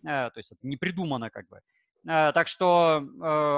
Э, 0.04 0.30
то 0.30 0.38
есть 0.38 0.52
это 0.52 0.66
не 0.66 0.78
придумано, 0.78 1.28
как 1.28 1.48
бы. 1.48 1.60
Э, 2.08 2.32
так 2.32 2.48
что 2.48 3.04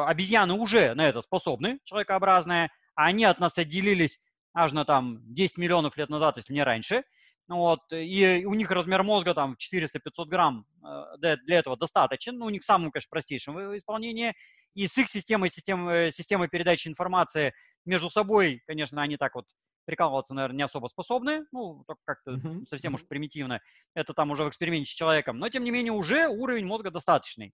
обезьяны 0.09 0.55
уже 0.55 0.95
на 0.95 1.09
это 1.09 1.23
способны, 1.23 1.79
человекообразные, 1.85 2.71
а 2.97 3.07
они 3.07 3.25
от 3.25 3.39
нас 3.39 3.57
отделились 3.57 4.19
аж 4.53 4.73
на 4.73 4.85
там 4.85 5.21
10 5.33 5.59
миллионов 5.59 5.97
лет 5.97 6.09
назад, 6.09 6.37
если 6.39 6.55
не 6.55 6.63
раньше. 6.63 7.05
Ну 7.47 7.57
вот, 7.57 7.81
и 7.93 8.45
у 8.47 8.55
них 8.55 8.71
размер 8.71 9.03
мозга 9.03 9.35
там 9.35 9.57
400-500 9.59 10.27
грамм 10.27 10.67
э, 10.83 11.05
для, 11.19 11.37
для 11.37 11.59
этого 11.59 11.77
достаточен. 11.77 12.39
Ну, 12.39 12.47
у 12.47 12.51
них 12.51 12.63
в 12.63 12.65
самом, 12.65 12.91
конечно, 12.91 13.11
простейшем 13.11 13.77
исполнении. 13.77 14.33
И 14.75 14.87
с 14.87 14.97
их 14.97 15.09
системой, 15.09 15.51
системой, 15.51 16.11
системой 16.11 16.49
передачи 16.49 16.89
информации 16.89 17.53
между 17.85 18.09
собой, 18.09 18.63
конечно, 18.67 19.03
они 19.03 19.17
так 19.17 19.35
вот 19.35 19.45
прикалываться, 19.85 20.35
наверное, 20.35 20.57
не 20.57 20.63
особо 20.63 20.87
способны, 20.89 21.45
ну, 21.53 21.85
как-то 22.07 22.33
mm-hmm. 22.33 22.67
совсем 22.67 22.95
уж 22.95 23.07
примитивно. 23.07 23.61
Это 23.95 24.15
там 24.15 24.31
уже 24.31 24.45
в 24.45 24.49
эксперименте 24.49 24.91
с 24.91 24.95
человеком. 24.95 25.39
Но, 25.39 25.49
тем 25.51 25.65
не 25.65 25.71
менее, 25.71 25.93
уже 25.93 26.29
уровень 26.29 26.65
мозга 26.65 26.91
достаточный. 26.91 27.53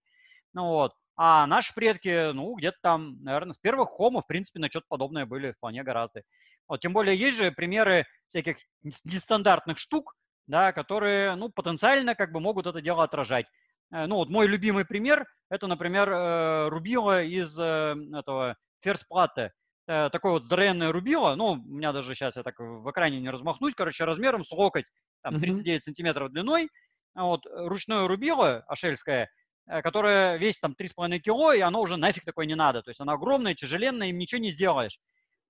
Ну 0.52 0.66
вот. 0.66 0.92
А 1.22 1.46
наши 1.46 1.74
предки, 1.74 2.32
ну, 2.32 2.54
где-то 2.54 2.78
там, 2.80 3.22
наверное, 3.22 3.52
с 3.52 3.58
первых 3.58 3.90
хомо, 3.90 4.22
в 4.22 4.26
принципе, 4.26 4.58
на 4.58 4.70
что-то 4.70 4.86
подобное 4.88 5.26
были 5.26 5.52
вполне 5.52 5.82
гораздо. 5.82 6.22
Вот, 6.66 6.80
тем 6.80 6.94
более 6.94 7.14
есть 7.14 7.36
же 7.36 7.52
примеры 7.52 8.06
всяких 8.28 8.56
нестандартных 8.82 9.78
штук, 9.78 10.14
да, 10.46 10.72
которые, 10.72 11.34
ну, 11.34 11.50
потенциально 11.50 12.14
как 12.14 12.32
бы 12.32 12.40
могут 12.40 12.66
это 12.66 12.80
дело 12.80 13.04
отражать. 13.04 13.44
Э, 13.92 14.06
ну, 14.06 14.16
вот 14.16 14.30
мой 14.30 14.46
любимый 14.46 14.86
пример, 14.86 15.26
это, 15.50 15.66
например, 15.66 16.08
э, 16.10 16.68
рубило 16.70 17.22
из 17.22 17.54
э, 17.58 17.94
этого 18.14 18.56
ферсплаты. 18.80 19.52
Такое 19.86 20.32
вот 20.32 20.44
здоровенное 20.44 20.90
рубило, 20.90 21.34
ну, 21.34 21.48
у 21.48 21.56
меня 21.56 21.92
даже 21.92 22.14
сейчас 22.14 22.36
я 22.36 22.44
так 22.44 22.60
в 22.60 22.90
экране 22.90 23.20
не 23.20 23.28
размахнусь, 23.28 23.74
короче, 23.74 24.04
размером 24.04 24.44
с 24.44 24.52
локоть, 24.52 24.86
там, 25.22 25.40
39 25.40 25.66
mm-hmm. 25.66 25.82
сантиметров 25.82 26.30
длиной. 26.30 26.70
Вот, 27.16 27.40
ручное 27.44 28.06
рубило 28.06 28.60
ашельское, 28.68 29.28
которое 29.66 30.36
весит 30.36 30.60
там 30.60 30.74
3,5 30.78 31.18
кило, 31.18 31.52
и 31.52 31.60
оно 31.60 31.80
уже 31.80 31.96
нафиг 31.96 32.24
такое 32.24 32.46
не 32.46 32.54
надо. 32.54 32.82
То 32.82 32.90
есть 32.90 33.00
оно 33.00 33.12
огромное, 33.12 33.54
тяжеленное, 33.54 34.08
им 34.08 34.18
ничего 34.18 34.40
не 34.40 34.50
сделаешь. 34.50 34.98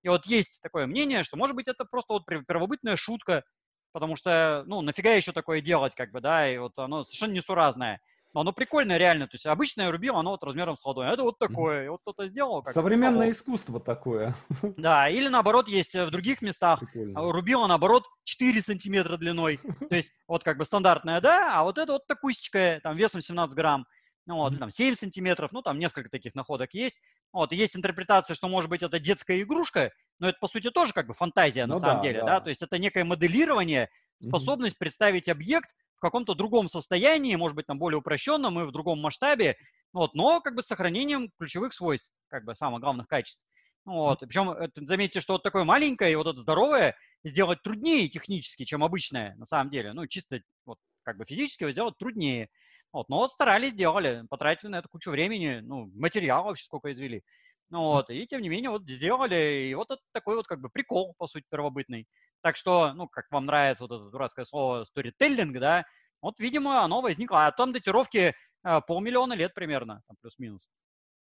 И 0.03 0.09
вот 0.09 0.25
есть 0.25 0.61
такое 0.61 0.87
мнение, 0.87 1.23
что, 1.23 1.37
может 1.37 1.55
быть, 1.55 1.67
это 1.67 1.85
просто 1.85 2.13
вот 2.13 2.25
первобытная 2.25 2.95
шутка, 2.95 3.43
потому 3.91 4.15
что, 4.15 4.63
ну, 4.65 4.81
нафига 4.81 5.13
еще 5.13 5.31
такое 5.31 5.61
делать, 5.61 5.95
как 5.95 6.11
бы, 6.11 6.21
да, 6.21 6.51
и 6.51 6.57
вот 6.57 6.77
оно 6.79 7.03
совершенно 7.03 7.33
несуразное. 7.33 7.99
Но 8.33 8.41
оно 8.41 8.53
прикольное 8.53 8.97
реально, 8.97 9.25
то 9.25 9.35
есть 9.35 9.45
обычное 9.45 9.91
рубило, 9.91 10.19
оно 10.19 10.31
вот 10.31 10.43
размером 10.43 10.77
с 10.77 10.85
ладонь, 10.85 11.07
а 11.07 11.11
это 11.11 11.23
вот 11.23 11.37
такое, 11.37 11.85
и 11.85 11.89
вот 11.89 11.99
кто-то 12.01 12.27
сделал. 12.27 12.63
Как 12.63 12.73
Современное 12.73 13.27
того. 13.27 13.31
искусство 13.31 13.79
такое. 13.81 14.33
Да, 14.77 15.09
или 15.09 15.27
наоборот 15.27 15.67
есть 15.67 15.95
э, 15.95 16.05
в 16.05 16.11
других 16.11 16.41
местах 16.41 16.79
Прикольно. 16.79 17.29
рубило, 17.31 17.67
наоборот, 17.67 18.05
4 18.23 18.61
сантиметра 18.61 19.17
длиной, 19.17 19.57
то 19.89 19.95
есть 19.95 20.11
вот 20.29 20.45
как 20.45 20.57
бы 20.57 20.63
стандартная, 20.63 21.19
да, 21.19 21.59
а 21.59 21.63
вот 21.63 21.77
это 21.77 21.91
вот 21.91 22.07
такусечка, 22.07 22.79
там 22.81 22.95
весом 22.95 23.19
17 23.19 23.53
грамм, 23.53 23.85
ну 24.25 24.35
вот, 24.35 24.59
там 24.59 24.71
7 24.71 24.93
сантиметров, 24.93 25.51
ну 25.51 25.61
там 25.61 25.79
несколько 25.79 26.09
таких 26.09 26.35
находок 26.35 26.73
есть, 26.73 26.97
вот, 27.31 27.51
есть 27.51 27.75
интерпретация, 27.75 28.35
что, 28.35 28.47
может 28.47 28.69
быть, 28.69 28.83
это 28.83 28.99
детская 28.99 29.41
игрушка, 29.41 29.91
но 30.19 30.29
это, 30.29 30.37
по 30.39 30.47
сути, 30.47 30.69
тоже 30.69 30.93
как 30.93 31.07
бы 31.07 31.13
фантазия 31.13 31.65
на 31.65 31.75
ну, 31.75 31.79
самом 31.79 31.97
да, 31.97 32.03
деле, 32.03 32.19
да. 32.19 32.25
да, 32.25 32.41
то 32.41 32.49
есть 32.49 32.61
это 32.61 32.77
некое 32.77 33.03
моделирование, 33.03 33.89
способность 34.21 34.75
mm-hmm. 34.75 34.79
представить 34.79 35.29
объект 35.29 35.71
в 35.95 36.01
каком-то 36.01 36.33
другом 36.33 36.67
состоянии, 36.67 37.35
может 37.35 37.55
быть, 37.55 37.67
там 37.67 37.79
более 37.79 37.99
упрощенном 37.99 38.59
и 38.59 38.63
в 38.63 38.71
другом 38.71 38.99
масштабе, 38.99 39.57
вот, 39.93 40.13
но 40.13 40.41
как 40.41 40.55
бы 40.55 40.63
с 40.63 40.67
сохранением 40.67 41.31
ключевых 41.39 41.73
свойств, 41.73 42.11
как 42.29 42.45
бы 42.45 42.55
самых 42.55 42.81
главных 42.81 43.07
качеств. 43.07 43.41
Вот, 43.83 44.19
причем 44.19 44.55
заметьте, 44.75 45.21
что 45.21 45.33
вот 45.33 45.43
такое 45.43 45.63
маленькое 45.63 46.11
и 46.11 46.15
вот 46.15 46.27
это 46.27 46.39
здоровое 46.39 46.95
сделать 47.23 47.61
труднее 47.63 48.09
технически, 48.09 48.63
чем 48.63 48.83
обычное, 48.83 49.35
на 49.37 49.45
самом 49.45 49.71
деле, 49.71 49.93
ну, 49.93 50.05
чисто 50.07 50.41
вот 50.65 50.77
как 51.03 51.17
бы 51.17 51.25
физически 51.25 51.63
его 51.63 51.71
сделать 51.71 51.97
труднее. 51.97 52.49
Вот, 52.93 53.07
но 53.09 53.17
вот 53.17 53.31
старались, 53.31 53.71
сделали, 53.71 54.25
потратили 54.29 54.69
на 54.69 54.79
это 54.79 54.87
кучу 54.89 55.11
времени, 55.11 55.59
ну, 55.61 55.89
материала 55.95 56.45
вообще 56.45 56.65
сколько 56.65 56.91
извели. 56.91 57.23
Ну 57.69 57.83
вот, 57.83 58.09
и 58.09 58.27
тем 58.27 58.41
не 58.41 58.49
менее 58.49 58.69
вот 58.69 58.83
сделали, 58.83 59.69
и 59.69 59.73
вот 59.75 59.91
это 59.91 60.01
такой 60.11 60.35
вот 60.35 60.45
как 60.45 60.59
бы 60.59 60.69
прикол, 60.69 61.15
по 61.17 61.27
сути, 61.27 61.45
первобытный. 61.49 62.05
Так 62.41 62.57
что, 62.57 62.91
ну, 62.93 63.07
как 63.07 63.31
вам 63.31 63.45
нравится 63.45 63.85
вот 63.85 63.95
это 63.95 64.09
дурацкое 64.09 64.43
слово 64.43 64.83
storytelling, 64.83 65.57
да, 65.57 65.85
вот, 66.21 66.37
видимо, 66.39 66.83
оно 66.83 67.01
возникло. 67.01 67.47
А 67.47 67.51
там 67.51 67.71
датировки 67.71 68.35
э, 68.63 68.81
полмиллиона 68.87 69.33
лет 69.33 69.53
примерно, 69.53 70.01
там 70.07 70.17
плюс-минус. 70.21 70.69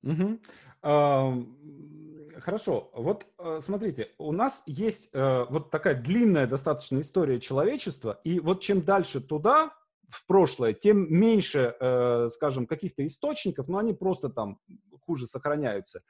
Угу. 0.04 0.38
Хорошо, 2.40 2.90
вот 2.94 3.26
э, 3.38 3.58
смотрите, 3.60 4.12
у 4.18 4.30
нас 4.30 4.62
есть 4.66 5.10
э, 5.12 5.44
вот 5.50 5.70
такая 5.70 5.94
длинная 5.96 6.46
достаточно 6.46 7.00
история 7.00 7.40
человечества, 7.40 8.20
и 8.22 8.38
вот 8.38 8.60
чем 8.60 8.82
дальше 8.82 9.20
туда, 9.20 9.74
в 10.08 10.26
прошлое, 10.26 10.72
тем 10.72 11.12
меньше, 11.12 11.76
э, 11.78 12.28
скажем, 12.30 12.66
каких-то 12.66 13.04
источников, 13.06 13.68
но 13.68 13.78
они 13.78 13.92
просто 13.92 14.28
там 14.28 14.58
хуже 15.08 15.26
сохраняются. 15.26 16.02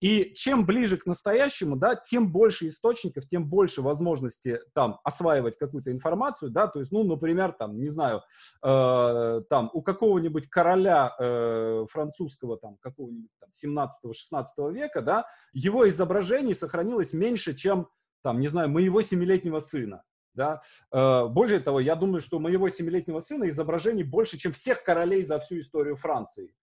И 0.00 0.32
чем 0.34 0.64
ближе 0.64 0.96
к 0.96 1.06
настоящему, 1.06 1.76
да, 1.76 1.94
тем 1.94 2.32
больше 2.32 2.68
источников, 2.68 3.28
тем 3.28 3.46
больше 3.48 3.82
возможности 3.82 4.60
там 4.74 4.98
осваивать 5.04 5.58
какую-то 5.58 5.90
информацию, 5.90 6.50
да, 6.50 6.66
то 6.66 6.80
есть, 6.80 6.90
ну, 6.90 7.04
например, 7.04 7.52
там, 7.52 7.78
не 7.78 7.90
знаю, 7.90 8.22
э, 8.62 9.42
там 9.50 9.70
у 9.74 9.82
какого-нибудь 9.82 10.48
короля 10.48 11.14
э, 11.18 11.86
французского, 11.90 12.56
там, 12.56 12.76
какого-нибудь 12.80 13.30
там 13.40 13.50
17-16 13.52 14.72
века, 14.72 15.02
да, 15.02 15.26
его 15.52 15.86
изображений 15.88 16.54
сохранилось 16.54 17.12
меньше, 17.12 17.54
чем, 17.54 17.88
там, 18.22 18.40
не 18.40 18.48
знаю, 18.48 18.70
моего 18.70 19.02
семилетнего 19.02 19.60
сына, 19.60 20.02
да? 20.36 20.62
Э, 20.92 21.26
более 21.26 21.60
того, 21.60 21.80
я 21.80 21.96
думаю, 21.96 22.20
что 22.20 22.36
у 22.36 22.40
моего 22.40 22.68
семилетнего 22.68 23.20
сына 23.20 23.48
изображений 23.48 24.04
больше, 24.04 24.38
чем 24.38 24.52
всех 24.52 24.84
королей 24.84 25.24
за 25.24 25.40
всю 25.40 25.60
историю 25.60 25.96
Франции. 25.96 26.54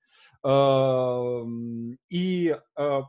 Эм, 0.43 1.97
и 2.09 2.57
э, 2.77 3.01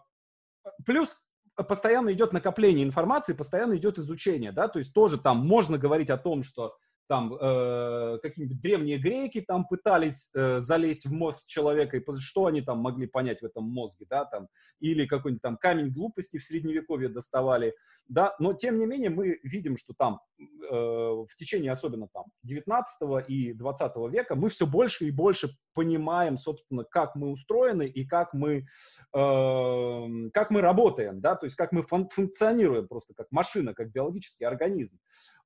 плюс 0.85 1.17
постоянно 1.57 2.13
идет 2.13 2.33
накопление 2.33 2.85
информации, 2.85 3.33
постоянно 3.33 3.77
идет 3.77 3.99
изучение, 3.99 4.53
да, 4.53 4.69
то 4.69 4.79
есть 4.79 4.93
тоже 4.93 5.19
там 5.19 5.39
можно 5.39 5.79
говорить 5.79 6.11
о 6.11 6.19
том, 6.19 6.43
что 6.43 6.77
там 7.07 7.35
э, 7.35 8.19
какие-нибудь 8.23 8.61
древние 8.61 8.99
греки 8.99 9.41
там 9.41 9.67
пытались 9.67 10.31
э, 10.35 10.61
залезть 10.61 11.07
в 11.07 11.13
мозг 11.13 11.47
человека, 11.47 11.97
и 11.97 12.03
что 12.21 12.47
они 12.47 12.63
там 12.63 12.79
могли 12.79 13.07
понять 13.07 13.43
в 13.43 13.45
этом 13.45 13.65
мозге, 13.65 14.07
да, 14.09 14.25
там, 14.25 14.49
или 14.81 15.07
какой-нибудь 15.07 15.43
там 15.43 15.57
камень 15.57 15.93
глупости 15.93 16.39
в 16.39 16.45
средневековье 16.45 17.09
доставали, 17.09 17.75
да, 18.09 18.35
но 18.39 18.53
тем 18.55 18.79
не 18.79 18.87
менее 18.87 19.11
мы 19.11 19.39
видим, 19.43 19.77
что 19.77 19.95
там 19.97 20.21
э, 20.39 20.45
в 20.71 21.29
течение 21.37 21.73
особенно 21.73 22.09
там 22.13 22.25
19 22.43 23.29
и 23.29 23.53
20 23.53 23.93
века 24.11 24.35
мы 24.35 24.49
все 24.49 24.67
больше 24.67 25.07
и 25.07 25.11
больше 25.11 25.51
понимаем, 25.75 26.39
собственно, 26.39 26.85
как 26.85 27.17
мы 27.17 27.31
устроены 27.31 27.87
и 27.87 28.07
как 28.07 28.33
мы, 28.33 28.67
э, 29.15 30.31
как 30.33 30.51
мы 30.51 30.61
работаем, 30.61 31.21
да, 31.21 31.35
то 31.35 31.45
есть 31.45 31.57
как 31.57 31.73
мы 31.73 31.83
фун 31.83 32.09
функционируем 32.09 32.89
просто 32.89 33.15
как 33.15 33.27
машина, 33.31 33.75
как 33.75 33.91
биологический 33.91 34.45
организм. 34.45 34.99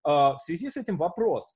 А, 0.08 0.36
в 0.36 0.42
связи 0.42 0.70
с 0.70 0.76
этим 0.78 0.96
вопрос. 0.96 1.54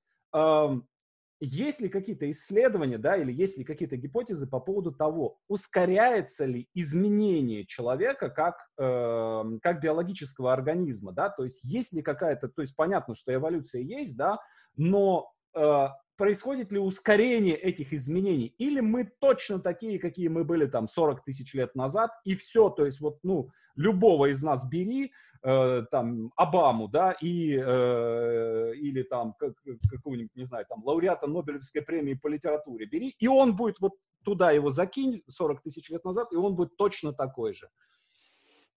Есть 1.45 1.81
ли 1.81 1.89
какие-то 1.89 2.31
исследования, 2.31 2.99
да, 2.99 3.17
или 3.17 3.33
есть 3.33 3.59
ли 3.59 3.65
какие-то 3.65 3.97
гипотезы 3.97 4.47
по 4.47 4.61
поводу 4.61 4.93
того, 4.93 5.39
ускоряется 5.49 6.45
ли 6.45 6.69
изменение 6.73 7.67
человека 7.67 8.31
как, 8.31 8.55
э, 8.79 9.59
как 9.61 9.81
биологического 9.81 10.53
организма, 10.53 11.11
да, 11.11 11.31
то 11.31 11.43
есть 11.43 11.65
есть 11.65 11.95
ли 11.95 12.01
какая-то, 12.01 12.47
то 12.47 12.63
есть 12.63 12.77
понятно, 12.77 13.17
что 13.17 13.35
эволюция 13.35 13.83
есть, 13.83 14.17
да, 14.17 14.39
но 14.77 15.33
э, 15.57 15.89
происходит 16.23 16.71
ли 16.71 16.79
ускорение 16.79 17.57
этих 17.57 17.93
изменений, 17.93 18.55
или 18.57 18.79
мы 18.79 19.13
точно 19.19 19.59
такие, 19.59 19.99
какие 19.99 20.29
мы 20.29 20.45
были 20.45 20.67
там 20.67 20.87
40 20.87 21.25
тысяч 21.25 21.53
лет 21.53 21.75
назад, 21.75 22.13
и 22.23 22.37
все, 22.37 22.71
то 22.71 22.87
есть 22.87 23.01
вот, 23.01 23.19
ну, 23.25 23.51
любого 23.75 24.31
из 24.31 24.41
нас 24.41 24.65
бери, 24.71 25.13
э, 25.43 25.83
там, 25.91 26.31
Обаму, 26.37 26.87
да, 26.87 27.11
и, 27.21 27.59
э, 27.61 28.73
или 28.77 29.03
там 29.03 29.35
как, 29.37 29.55
какого-нибудь, 29.91 30.37
не 30.37 30.45
знаю, 30.45 30.65
там, 30.69 30.85
лауреата 30.85 31.27
Нобелевской 31.27 31.83
премии 31.83 32.15
по 32.15 32.29
литературе 32.29 32.87
бери, 32.87 33.17
и 33.19 33.27
он 33.27 33.57
будет 33.57 33.81
вот 33.81 33.95
туда 34.25 34.53
его 34.53 34.71
закинь 34.71 35.25
40 35.27 35.61
тысяч 35.61 35.91
лет 35.91 36.05
назад, 36.05 36.33
и 36.33 36.37
он 36.37 36.55
будет 36.55 36.77
точно 36.77 37.13
такой 37.13 37.53
же. 37.53 37.69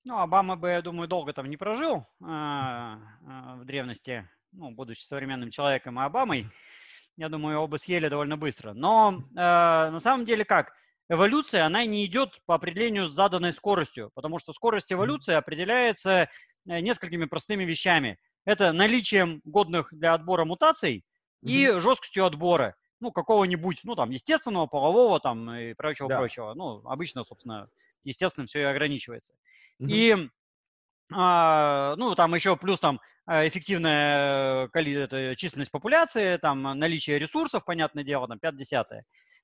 Ну, 0.03 0.17
Обама 0.17 0.55
бы, 0.55 0.69
я 0.69 0.81
думаю, 0.81 1.07
долго 1.07 1.31
там 1.31 1.47
не 1.47 1.57
прожил 1.57 2.07
э, 2.21 2.25
э, 2.25 3.55
в 3.57 3.65
древности, 3.65 4.27
ну, 4.51 4.71
будучи 4.71 5.03
современным 5.03 5.51
человеком 5.51 5.99
и 5.99 6.03
Обамой. 6.03 6.49
Я 7.17 7.29
думаю, 7.29 7.65
бы 7.67 7.79
съели 7.79 8.09
довольно 8.09 8.37
быстро. 8.37 8.73
Но 8.73 9.23
э, 9.31 9.35
на 9.35 9.99
самом 9.99 10.25
деле 10.25 10.43
как? 10.43 10.73
Эволюция, 11.07 11.65
она 11.65 11.85
не 11.85 12.05
идет 12.05 12.41
по 12.45 12.55
определению 12.55 13.09
с 13.09 13.13
заданной 13.13 13.53
скоростью, 13.53 14.11
потому 14.15 14.39
что 14.39 14.53
скорость 14.53 14.91
эволюции 14.91 15.33
определяется 15.33 16.29
э, 16.67 16.79
несколькими 16.79 17.25
простыми 17.25 17.63
вещами. 17.63 18.17
Это 18.43 18.73
наличием 18.73 19.41
годных 19.45 19.89
для 19.91 20.13
отбора 20.13 20.45
мутаций 20.45 21.05
и 21.41 21.65
mm-hmm. 21.65 21.79
жесткостью 21.79 22.25
отбора. 22.25 22.75
Ну, 22.99 23.11
какого-нибудь, 23.11 23.81
ну, 23.83 23.95
там, 23.95 24.09
естественного, 24.09 24.67
полового, 24.67 25.19
там, 25.19 25.51
и 25.51 25.73
прочего-прочего. 25.73 26.53
Да. 26.53 26.55
Ну, 26.55 26.81
обычно, 26.85 27.23
собственно, 27.23 27.69
естественным 28.03 28.47
все 28.47 28.61
и 28.61 28.63
ограничивается. 28.63 29.33
Mm-hmm. 29.79 29.87
И, 29.89 30.29
а, 31.13 31.95
ну, 31.97 32.15
там 32.15 32.33
еще 32.33 32.57
плюс 32.57 32.79
там 32.79 32.99
эффективная 33.27 34.69
это, 34.73 35.35
численность 35.35 35.71
популяции, 35.71 36.37
там 36.37 36.61
наличие 36.61 37.19
ресурсов, 37.19 37.65
понятное 37.65 38.03
дело, 38.03 38.27
там 38.27 38.39
5 38.39 38.55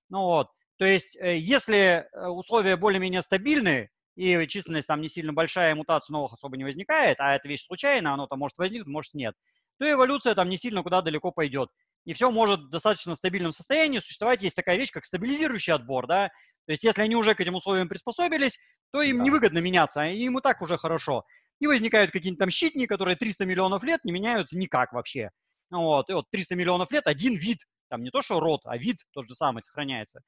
Ну 0.09 0.19
вот, 0.19 0.49
то 0.81 0.85
есть 0.85 1.15
э, 1.17 1.37
если 1.37 2.07
э, 2.11 2.27
условия 2.27 2.75
более-менее 2.75 3.21
стабильны, 3.21 3.89
и 4.15 4.47
численность 4.47 4.87
там 4.87 4.99
не 4.99 5.09
сильно 5.09 5.31
большая, 5.31 5.75
мутаций 5.75 6.11
новых 6.11 6.33
особо 6.33 6.57
не 6.57 6.63
возникает, 6.63 7.19
а 7.19 7.35
это 7.35 7.47
вещь 7.47 7.65
случайная, 7.65 8.13
оно 8.13 8.27
там 8.27 8.39
может 8.39 8.57
возникнуть, 8.57 8.87
может 8.87 9.13
нет, 9.13 9.35
то 9.79 9.91
эволюция 9.91 10.33
там 10.35 10.49
не 10.49 10.57
сильно 10.57 10.83
куда 10.83 11.01
далеко 11.01 11.31
пойдет. 11.31 11.69
И 12.05 12.13
все 12.13 12.31
может 12.31 12.61
в 12.61 12.69
достаточно 12.69 13.15
стабильном 13.15 13.51
состоянии 13.51 13.99
существовать. 13.99 14.41
Есть 14.41 14.55
такая 14.55 14.75
вещь, 14.75 14.89
как 14.89 15.05
стабилизирующий 15.05 15.71
отбор, 15.71 16.07
да, 16.07 16.31
то 16.65 16.71
есть 16.71 16.83
если 16.83 17.01
они 17.01 17.15
уже 17.15 17.35
к 17.35 17.41
этим 17.41 17.55
условиям 17.55 17.87
приспособились, 17.87 18.57
то 18.91 19.01
им 19.01 19.19
да. 19.19 19.23
невыгодно 19.23 19.59
меняться, 19.59 20.01
а 20.01 20.07
им 20.07 20.37
и 20.37 20.41
так 20.41 20.61
уже 20.61 20.77
хорошо. 20.77 21.25
И 21.61 21.67
возникают 21.67 22.09
какие-нибудь 22.09 22.39
там 22.39 22.49
щитни, 22.49 22.87
которые 22.87 23.15
300 23.15 23.45
миллионов 23.45 23.83
лет 23.83 24.03
не 24.03 24.11
меняются 24.11 24.57
никак 24.57 24.91
вообще. 24.93 25.29
Вот, 25.69 26.09
и 26.09 26.13
вот 26.13 26.25
300 26.31 26.55
миллионов 26.55 26.91
лет 26.91 27.05
один 27.05 27.35
вид, 27.35 27.59
там 27.87 28.01
не 28.01 28.09
то 28.09 28.23
что 28.23 28.39
род, 28.39 28.61
а 28.65 28.77
вид 28.77 28.97
тот 29.13 29.29
же 29.29 29.35
самый 29.35 29.61
сохраняется. 29.61 30.21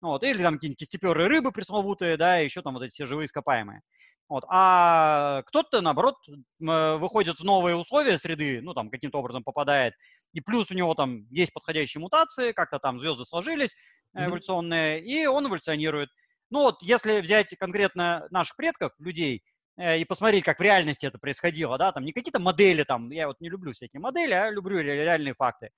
Вот, 0.00 0.24
или 0.24 0.42
там 0.42 0.54
какие-нибудь 0.54 0.80
кистеперые 0.80 1.28
рыбы 1.28 1.52
пресловутые, 1.52 2.16
да, 2.16 2.40
и 2.40 2.44
еще 2.44 2.60
там 2.60 2.74
вот 2.74 2.82
эти 2.82 2.92
все 2.92 3.06
живые 3.06 3.26
ископаемые. 3.26 3.82
Вот. 4.28 4.44
А 4.48 5.42
кто-то, 5.46 5.80
наоборот, 5.80 6.16
выходит 6.58 7.38
в 7.38 7.44
новые 7.44 7.76
условия 7.76 8.18
среды, 8.18 8.60
ну, 8.60 8.74
там, 8.74 8.90
каким-то 8.90 9.18
образом 9.18 9.44
попадает, 9.44 9.94
и 10.32 10.40
плюс 10.40 10.72
у 10.72 10.74
него 10.74 10.94
там 10.94 11.26
есть 11.30 11.52
подходящие 11.52 12.00
мутации, 12.00 12.52
как-то 12.52 12.80
там 12.80 12.98
звезды 12.98 13.24
сложились 13.24 13.76
эволюционные, 14.14 14.98
mm-hmm. 14.98 15.04
и 15.04 15.26
он 15.26 15.46
эволюционирует. 15.46 16.10
Ну, 16.50 16.62
вот, 16.62 16.82
если 16.82 17.20
взять 17.20 17.54
конкретно 17.58 18.26
наших 18.30 18.56
предков, 18.56 18.92
людей, 18.98 19.42
Э, 19.42 19.48
и 19.80 20.04
посмотреть, 20.04 20.44
как 20.44 20.58
в 20.58 20.62
реальности 20.62 21.06
это 21.06 21.18
происходило, 21.18 21.78
да, 21.78 21.92
там 21.92 22.04
не 22.04 22.12
какие-то 22.12 22.38
модели, 22.38 22.82
там, 22.84 23.10
я 23.10 23.28
вот 23.28 23.40
не 23.40 23.48
люблю 23.48 23.72
всякие 23.72 24.00
модели, 24.00 24.32
а 24.32 24.50
люблю 24.50 24.78
реальные 24.80 25.34
факты 25.34 25.70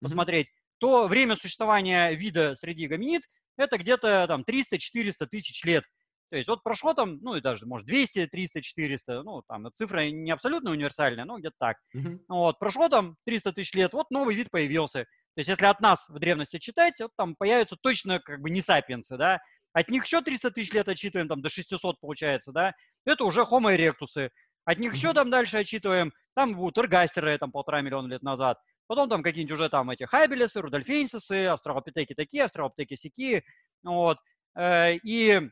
посмотреть, 0.00 0.46
mm-hmm. 0.46 0.76
то 0.78 1.06
время 1.06 1.36
существования 1.36 2.12
вида 2.12 2.54
среди 2.54 2.86
гоминид 2.86 3.22
это 3.56 3.76
где-то 3.76 4.26
там 4.26 4.42
300-400 4.42 5.26
тысяч 5.30 5.62
лет. 5.64 5.84
То 6.30 6.36
есть 6.36 6.48
вот 6.48 6.62
прошло 6.62 6.94
там, 6.94 7.18
ну 7.22 7.34
и 7.34 7.40
даже, 7.40 7.66
может, 7.66 7.86
200, 7.86 8.28
300, 8.28 8.62
400, 8.62 9.22
ну 9.24 9.42
там 9.42 9.70
цифра 9.72 10.08
не 10.10 10.30
абсолютно 10.30 10.70
универсальная, 10.70 11.24
но 11.24 11.38
где-то 11.38 11.56
так. 11.58 11.76
Mm-hmm. 11.94 12.20
Вот, 12.28 12.58
прошло 12.58 12.88
там 12.88 13.16
300 13.26 13.52
тысяч 13.52 13.74
лет, 13.74 13.92
вот 13.92 14.10
новый 14.10 14.34
вид 14.34 14.50
появился. 14.50 15.00
То 15.34 15.38
есть 15.38 15.48
если 15.48 15.66
от 15.66 15.80
нас 15.80 16.08
в 16.08 16.18
древности 16.18 16.58
читать, 16.58 17.00
вот 17.00 17.10
там 17.16 17.34
появятся 17.36 17.76
точно 17.80 18.20
как 18.20 18.40
бы 18.40 18.50
не 18.50 18.62
сапиенсы, 18.62 19.16
да, 19.16 19.40
от 19.72 19.88
них 19.88 20.04
еще 20.04 20.20
300 20.20 20.50
тысяч 20.50 20.72
лет 20.72 20.88
отчитываем, 20.88 21.28
там 21.28 21.42
до 21.42 21.48
600 21.48 22.00
получается, 22.00 22.52
да, 22.52 22.74
это 23.04 23.24
уже 23.24 23.42
Homo 23.42 23.74
erectus. 23.74 24.30
От 24.64 24.78
них 24.78 24.94
еще 24.94 25.12
там 25.12 25.30
дальше 25.30 25.58
отчитываем, 25.58 26.12
там 26.34 26.54
будут 26.54 26.78
эргастеры, 26.78 27.38
там 27.38 27.50
полтора 27.50 27.80
миллиона 27.80 28.08
лет 28.08 28.22
назад, 28.22 28.58
потом 28.86 29.08
там 29.08 29.22
какие-нибудь 29.22 29.54
уже 29.54 29.68
там 29.68 29.90
эти 29.90 30.04
хайбелесы, 30.04 30.60
рудольфейнсисы, 30.60 31.46
австралопитеки 31.46 32.14
такие, 32.14 32.44
австралопитеки 32.44 32.94
сякие, 32.94 33.44
вот, 33.82 34.18
э, 34.56 34.96
и, 34.96 35.40
э, 35.40 35.50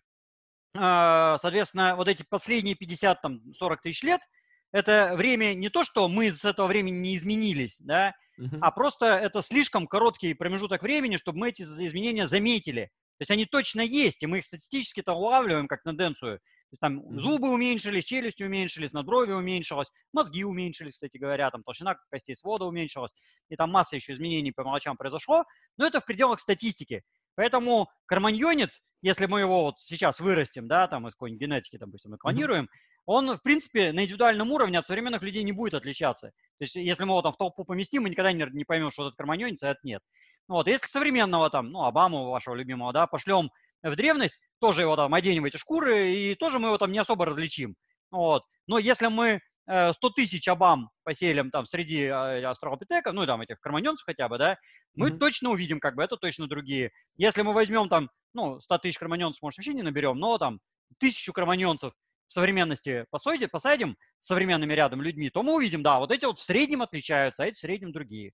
соответственно, 0.74 1.96
вот 1.96 2.08
эти 2.08 2.24
последние 2.28 2.74
50, 2.74 3.22
там, 3.22 3.40
40 3.54 3.82
тысяч 3.82 4.02
лет, 4.02 4.20
это 4.72 5.14
время 5.16 5.54
не 5.54 5.70
то, 5.70 5.84
что 5.84 6.08
мы 6.08 6.30
с 6.30 6.44
этого 6.44 6.66
времени 6.66 6.96
не 6.96 7.16
изменились, 7.16 7.78
да, 7.80 8.14
uh-huh. 8.38 8.58
а 8.60 8.70
просто 8.70 9.06
это 9.06 9.40
слишком 9.40 9.86
короткий 9.86 10.34
промежуток 10.34 10.82
времени, 10.82 11.16
чтобы 11.16 11.38
мы 11.38 11.48
эти 11.48 11.62
изменения 11.62 12.26
заметили. 12.26 12.90
То 13.18 13.22
есть 13.22 13.30
они 13.32 13.46
точно 13.46 13.80
есть, 13.80 14.22
и 14.22 14.26
мы 14.26 14.38
их 14.38 14.44
статистически 14.44 15.02
то 15.02 15.12
улавливаем 15.12 15.66
как 15.66 15.82
тенденцию. 15.82 16.40
Там 16.80 17.00
mm-hmm. 17.00 17.18
зубы 17.20 17.50
уменьшились, 17.50 18.04
челюсти 18.04 18.44
уменьшились, 18.44 18.92
надбровье 18.92 19.36
уменьшилось, 19.36 19.88
мозги 20.12 20.44
уменьшились, 20.44 20.94
кстати 20.94 21.16
говоря, 21.16 21.50
там 21.50 21.62
толщина 21.62 21.96
костей 22.10 22.36
свода 22.36 22.66
уменьшилась, 22.66 23.12
и 23.48 23.56
там 23.56 23.70
масса 23.70 23.96
еще 23.96 24.12
изменений 24.12 24.52
по 24.52 24.60
мелочам 24.60 24.96
произошло, 24.96 25.44
но 25.78 25.86
это 25.86 26.00
в 26.00 26.04
пределах 26.04 26.40
статистики. 26.40 27.02
Поэтому 27.36 27.88
карманьонец, 28.06 28.82
если 29.00 29.26
мы 29.26 29.40
его 29.40 29.64
вот 29.64 29.78
сейчас 29.78 30.20
вырастим, 30.20 30.68
да, 30.68 30.88
там 30.88 31.08
из 31.08 31.14
какой-нибудь 31.14 31.40
генетики, 31.40 31.78
допустим, 31.78 32.10
мы 32.10 32.18
клонируем, 32.18 32.64
mm-hmm. 32.64 33.02
он, 33.06 33.36
в 33.36 33.42
принципе, 33.42 33.92
на 33.92 34.04
индивидуальном 34.04 34.52
уровне 34.52 34.78
от 34.78 34.86
современных 34.86 35.22
людей 35.22 35.44
не 35.44 35.52
будет 35.52 35.74
отличаться. 35.74 36.32
То 36.58 36.64
есть, 36.64 36.76
если 36.76 37.04
мы 37.04 37.12
его 37.12 37.22
там 37.22 37.32
в 37.32 37.36
толпу 37.36 37.64
поместим, 37.64 38.02
мы 38.02 38.10
никогда 38.10 38.32
не, 38.32 38.46
не 38.52 38.64
поймем, 38.64 38.90
что 38.90 39.06
этот 39.06 39.16
карманьонец, 39.16 39.62
а 39.62 39.70
это 39.70 39.80
нет. 39.84 40.02
Вот, 40.48 40.66
если 40.66 40.86
современного 40.86 41.50
там, 41.50 41.70
ну, 41.70 41.84
Обаму, 41.84 42.30
вашего 42.30 42.54
любимого, 42.54 42.92
да, 42.92 43.06
пошлем 43.06 43.50
в 43.82 43.94
древность, 43.94 44.40
тоже 44.60 44.82
его 44.82 44.96
там 44.96 45.14
оденем 45.14 45.42
в 45.42 45.46
эти 45.46 45.58
шкуры, 45.58 46.12
и 46.12 46.34
тоже 46.34 46.58
мы 46.58 46.68
его 46.68 46.78
там 46.78 46.90
не 46.90 46.98
особо 46.98 47.26
различим. 47.26 47.76
Вот. 48.10 48.44
Но 48.66 48.78
если 48.78 49.08
мы 49.08 49.40
100 49.68 49.92
э, 49.92 50.10
тысяч 50.16 50.48
Обам 50.48 50.90
поселим 51.04 51.50
там 51.50 51.66
среди 51.66 52.04
э, 52.04 52.44
астралопитеков, 52.44 53.12
ну, 53.12 53.26
там, 53.26 53.42
этих 53.42 53.60
карманьонцев 53.60 54.06
хотя 54.06 54.28
бы, 54.28 54.38
да, 54.38 54.56
мы 54.94 55.10
mm-hmm. 55.10 55.18
точно 55.18 55.50
увидим, 55.50 55.78
как 55.78 55.94
бы, 55.94 56.02
это 56.02 56.16
точно 56.16 56.48
другие. 56.48 56.90
Если 57.16 57.42
мы 57.42 57.52
возьмем 57.52 57.88
там, 57.90 58.08
ну, 58.32 58.58
100 58.58 58.78
тысяч 58.78 58.98
карманьонцев, 58.98 59.42
может, 59.42 59.58
вообще 59.58 59.74
не 59.74 59.82
наберем, 59.82 60.18
но 60.18 60.38
там 60.38 60.60
тысячу 60.98 61.34
карманьонцев 61.34 61.92
в 62.26 62.32
современности 62.32 63.04
посадим, 63.10 63.48
посадим 63.50 63.96
с 64.18 64.26
современными 64.26 64.72
рядом 64.72 65.02
людьми, 65.02 65.28
то 65.28 65.42
мы 65.42 65.54
увидим, 65.54 65.82
да, 65.82 65.98
вот 65.98 66.10
эти 66.10 66.24
вот 66.24 66.38
в 66.38 66.42
среднем 66.42 66.80
отличаются, 66.80 67.42
а 67.42 67.46
эти 67.46 67.56
в 67.56 67.60
среднем 67.60 67.92
другие. 67.92 68.32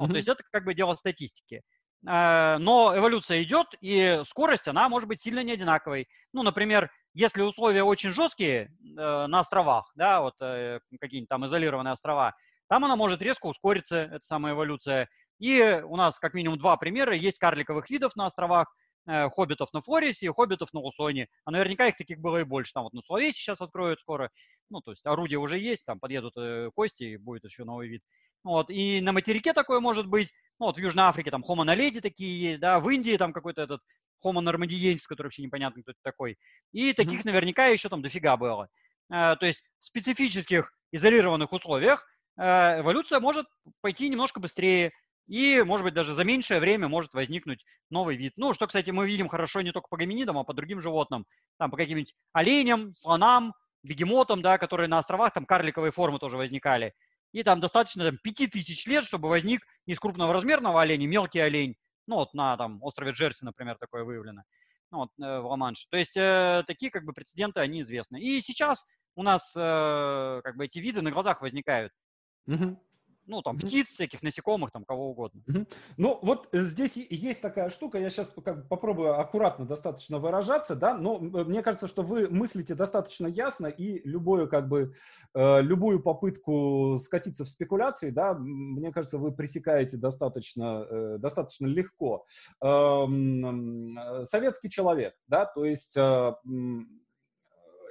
Mm-hmm. 0.00 0.10
То 0.10 0.16
есть 0.16 0.28
это 0.28 0.42
как 0.50 0.64
бы 0.64 0.74
дело 0.74 0.94
статистики. 0.94 1.62
Э, 2.08 2.56
но 2.58 2.96
эволюция 2.96 3.42
идет, 3.42 3.66
и 3.80 4.20
скорость, 4.24 4.68
она 4.68 4.88
может 4.88 5.08
быть 5.08 5.20
сильно 5.20 5.42
не 5.42 5.52
одинаковой. 5.52 6.08
Ну, 6.32 6.42
например, 6.42 6.90
если 7.12 7.42
условия 7.42 7.82
очень 7.82 8.10
жесткие 8.10 8.70
э, 8.82 9.26
на 9.26 9.40
островах, 9.40 9.90
да, 9.94 10.20
вот 10.20 10.34
э, 10.40 10.80
какие-нибудь 11.00 11.28
там 11.28 11.46
изолированные 11.46 11.92
острова, 11.92 12.34
там 12.68 12.84
она 12.84 12.96
может 12.96 13.20
резко 13.20 13.46
ускориться, 13.46 13.96
эта 13.96 14.24
самая 14.24 14.54
эволюция. 14.54 15.08
И 15.38 15.82
у 15.84 15.96
нас 15.96 16.18
как 16.18 16.34
минимум 16.34 16.58
два 16.58 16.76
примера. 16.76 17.16
Есть 17.16 17.38
карликовых 17.38 17.90
видов 17.90 18.14
на 18.14 18.26
островах, 18.26 18.72
хоббитов 19.06 19.72
на 19.72 19.80
Флорисе 19.80 20.26
и 20.26 20.28
хоббитов 20.28 20.72
на 20.72 20.80
Лусоне. 20.80 21.28
А 21.44 21.50
наверняка 21.50 21.86
их 21.86 21.96
таких 21.96 22.18
было 22.20 22.38
и 22.38 22.44
больше. 22.44 22.72
Там 22.72 22.84
вот 22.84 22.92
на 22.92 23.02
Сулавесе 23.02 23.38
сейчас 23.38 23.60
откроют 23.60 24.00
скоро. 24.00 24.30
Ну, 24.68 24.80
то 24.80 24.92
есть 24.92 25.06
орудия 25.06 25.38
уже 25.38 25.58
есть, 25.58 25.84
там 25.84 25.98
подъедут 25.98 26.34
кости, 26.74 27.04
и 27.04 27.16
будет 27.16 27.44
еще 27.44 27.64
новый 27.64 27.88
вид. 27.88 28.02
Вот, 28.42 28.70
и 28.70 29.00
на 29.00 29.12
материке 29.12 29.52
такое 29.52 29.80
может 29.80 30.06
быть. 30.06 30.32
Ну, 30.58 30.66
вот 30.66 30.76
в 30.76 30.80
Южной 30.80 31.04
Африке 31.04 31.30
там 31.30 31.42
Homo 31.42 31.64
naledi 31.64 32.00
такие 32.00 32.50
есть, 32.50 32.60
да, 32.60 32.80
в 32.80 32.88
Индии 32.90 33.16
там 33.16 33.32
какой-то 33.32 33.62
этот 33.62 33.80
Homo 34.24 34.42
normandiensis, 34.42 35.06
который 35.08 35.26
вообще 35.26 35.42
непонятно, 35.42 35.82
кто 35.82 35.92
это 35.92 36.00
такой. 36.02 36.38
И 36.72 36.92
таких 36.92 37.20
mm-hmm. 37.20 37.26
наверняка 37.26 37.66
еще 37.66 37.88
там 37.88 38.02
дофига 38.02 38.36
было. 38.36 38.68
А, 39.10 39.36
то 39.36 39.46
есть 39.46 39.62
в 39.80 39.86
специфических 39.86 40.72
изолированных 40.92 41.52
условиях 41.52 42.06
а, 42.36 42.80
эволюция 42.80 43.20
может 43.20 43.46
пойти 43.80 44.08
немножко 44.08 44.40
быстрее, 44.40 44.92
и, 45.30 45.62
может 45.62 45.84
быть, 45.84 45.94
даже 45.94 46.12
за 46.12 46.24
меньшее 46.24 46.58
время 46.58 46.88
может 46.88 47.14
возникнуть 47.14 47.64
новый 47.88 48.16
вид. 48.16 48.32
Ну, 48.36 48.52
что, 48.52 48.66
кстати, 48.66 48.90
мы 48.90 49.06
видим 49.06 49.28
хорошо 49.28 49.60
не 49.60 49.70
только 49.70 49.86
по 49.88 49.96
гоминидам, 49.96 50.36
а 50.38 50.42
по 50.42 50.52
другим 50.52 50.80
животным. 50.80 51.24
Там 51.56 51.70
по 51.70 51.76
каким-нибудь 51.76 52.16
оленям, 52.32 52.96
слонам, 52.96 53.54
бегемотам, 53.84 54.42
да, 54.42 54.58
которые 54.58 54.88
на 54.88 54.98
островах, 54.98 55.32
там 55.32 55.46
карликовые 55.46 55.92
формы 55.92 56.18
тоже 56.18 56.36
возникали. 56.36 56.94
И 57.30 57.44
там 57.44 57.60
достаточно 57.60 58.04
там, 58.06 58.18
5000 58.20 58.86
лет, 58.88 59.04
чтобы 59.04 59.28
возник 59.28 59.64
из 59.86 60.00
крупного 60.00 60.32
размерного 60.32 60.82
оленя 60.82 61.06
мелкий 61.06 61.38
олень. 61.38 61.76
Ну, 62.08 62.16
вот 62.16 62.34
на 62.34 62.56
там, 62.56 62.82
острове 62.82 63.12
Джерси, 63.12 63.44
например, 63.44 63.76
такое 63.78 64.02
выявлено. 64.02 64.42
Ну, 64.90 64.98
вот, 64.98 65.10
э, 65.22 65.38
в 65.38 65.46
Ла-Манше. 65.46 65.86
То 65.90 65.96
есть 65.96 66.16
э, 66.16 66.64
такие 66.66 66.90
как 66.90 67.04
бы 67.04 67.12
прецеденты, 67.12 67.60
они 67.60 67.82
известны. 67.82 68.20
И 68.20 68.40
сейчас 68.40 68.84
у 69.14 69.22
нас 69.22 69.52
э, 69.54 70.40
как 70.42 70.56
бы 70.56 70.64
эти 70.64 70.80
виды 70.80 71.02
на 71.02 71.12
глазах 71.12 71.40
возникают. 71.40 71.92
Mm-hmm. 72.48 72.76
Ну, 73.30 73.42
там, 73.42 73.56
птиц, 73.56 73.88
всяких 73.88 74.22
насекомых, 74.22 74.72
там, 74.72 74.84
кого 74.84 75.10
угодно. 75.10 75.40
Ну, 75.96 76.18
вот 76.20 76.48
здесь 76.52 76.96
есть 76.96 77.40
такая 77.40 77.70
штука, 77.70 77.98
я 77.98 78.10
сейчас 78.10 78.32
как 78.44 78.68
попробую 78.68 79.18
аккуратно 79.18 79.64
достаточно 79.64 80.18
выражаться, 80.18 80.74
да, 80.74 80.94
но 80.94 81.18
мне 81.18 81.62
кажется, 81.62 81.86
что 81.86 82.02
вы 82.02 82.28
мыслите 82.28 82.74
достаточно 82.74 83.28
ясно, 83.28 83.68
и 83.68 84.06
любую, 84.06 84.48
как 84.48 84.68
бы, 84.68 84.92
э, 85.34 85.62
любую 85.62 86.02
попытку 86.02 86.98
скатиться 87.00 87.44
в 87.44 87.48
спекуляции, 87.48 88.10
да, 88.10 88.34
мне 88.34 88.92
кажется, 88.92 89.18
вы 89.18 89.32
пресекаете 89.32 89.96
достаточно, 89.96 90.86
э, 90.90 91.18
достаточно 91.18 91.66
легко. 91.66 92.26
Эм, 92.62 93.96
советский 94.24 94.70
человек, 94.70 95.14
да, 95.28 95.46
то 95.46 95.64
есть 95.64 95.96
э, 95.96 96.34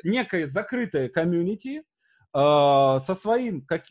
некое 0.04 0.48
закрытое 0.48 1.10
комьюнити, 1.10 1.84
со 2.32 3.16
своим 3.16 3.66
как, 3.66 3.86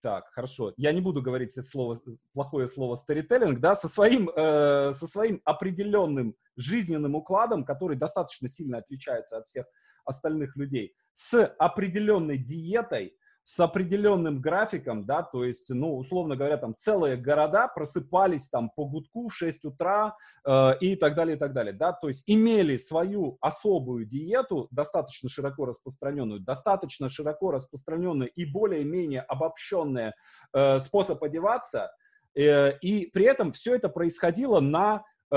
так, 0.00 0.28
хорошо. 0.32 0.72
Я 0.76 0.92
не 0.92 1.00
буду 1.00 1.22
говорить 1.22 1.52
это 1.52 1.62
слово, 1.62 1.98
плохое 2.32 2.66
слово 2.66 2.94
старителлинг, 2.96 3.60
да, 3.60 3.74
со 3.74 3.88
своим, 3.88 4.30
э, 4.30 4.92
со 4.92 5.06
своим 5.06 5.40
определенным 5.44 6.34
жизненным 6.56 7.14
укладом, 7.14 7.64
который 7.64 7.96
достаточно 7.96 8.48
сильно 8.48 8.78
отличается 8.78 9.38
от 9.38 9.46
всех 9.46 9.66
остальных 10.04 10.56
людей, 10.56 10.94
с 11.12 11.44
определенной 11.58 12.38
диетой, 12.38 13.17
с 13.48 13.58
определенным 13.60 14.42
графиком, 14.42 15.06
да, 15.06 15.22
то 15.22 15.42
есть, 15.42 15.70
ну, 15.70 15.96
условно 15.96 16.36
говоря, 16.36 16.58
там 16.58 16.74
целые 16.76 17.16
города 17.16 17.66
просыпались 17.66 18.50
там 18.50 18.68
по 18.68 18.84
гудку 18.84 19.28
в 19.28 19.34
6 19.34 19.64
утра 19.64 20.14
э, 20.44 20.72
и 20.82 20.96
так 20.96 21.14
далее, 21.14 21.36
и 21.36 21.38
так 21.38 21.54
далее, 21.54 21.72
да, 21.72 21.94
то 21.94 22.08
есть 22.08 22.24
имели 22.26 22.76
свою 22.76 23.38
особую 23.40 24.04
диету, 24.04 24.68
достаточно 24.70 25.30
широко 25.30 25.64
распространенную, 25.64 26.40
достаточно 26.40 27.08
широко 27.08 27.50
распространенную 27.50 28.28
и 28.28 28.44
более-менее 28.44 29.22
обобщенный 29.22 30.12
э, 30.52 30.78
способ 30.78 31.24
одеваться, 31.24 31.90
э, 32.34 32.76
и 32.80 33.06
при 33.06 33.24
этом 33.24 33.52
все 33.52 33.76
это 33.76 33.88
происходило 33.88 34.60
на 34.60 35.06
э, 35.30 35.36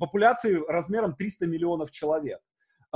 популяции 0.00 0.60
размером 0.66 1.14
300 1.14 1.46
миллионов 1.46 1.92
человек. 1.92 2.40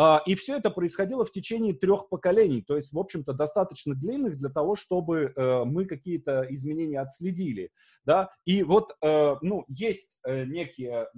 А, 0.01 0.23
и 0.25 0.37
все 0.37 0.59
это 0.59 0.71
происходило 0.71 1.25
в 1.25 1.33
течение 1.33 1.75
трех 1.75 2.09
поколений, 2.09 2.63
то 2.63 2.77
есть, 2.77 2.93
в 2.93 2.99
общем-то, 3.01 3.33
достаточно 3.33 3.97
длинных 3.97 4.39
для 4.39 4.49
того, 4.49 4.77
чтобы 4.77 5.33
э, 5.35 5.65
мы 5.65 5.87
какие-то 5.87 6.47
изменения 6.51 7.01
отследили. 7.01 7.73
Да? 8.05 8.31
И 8.45 8.63
вот, 8.63 8.97
э, 9.03 9.35
ну, 9.43 9.65
есть 9.67 10.21
э, 10.25 10.45
некие 10.45 11.09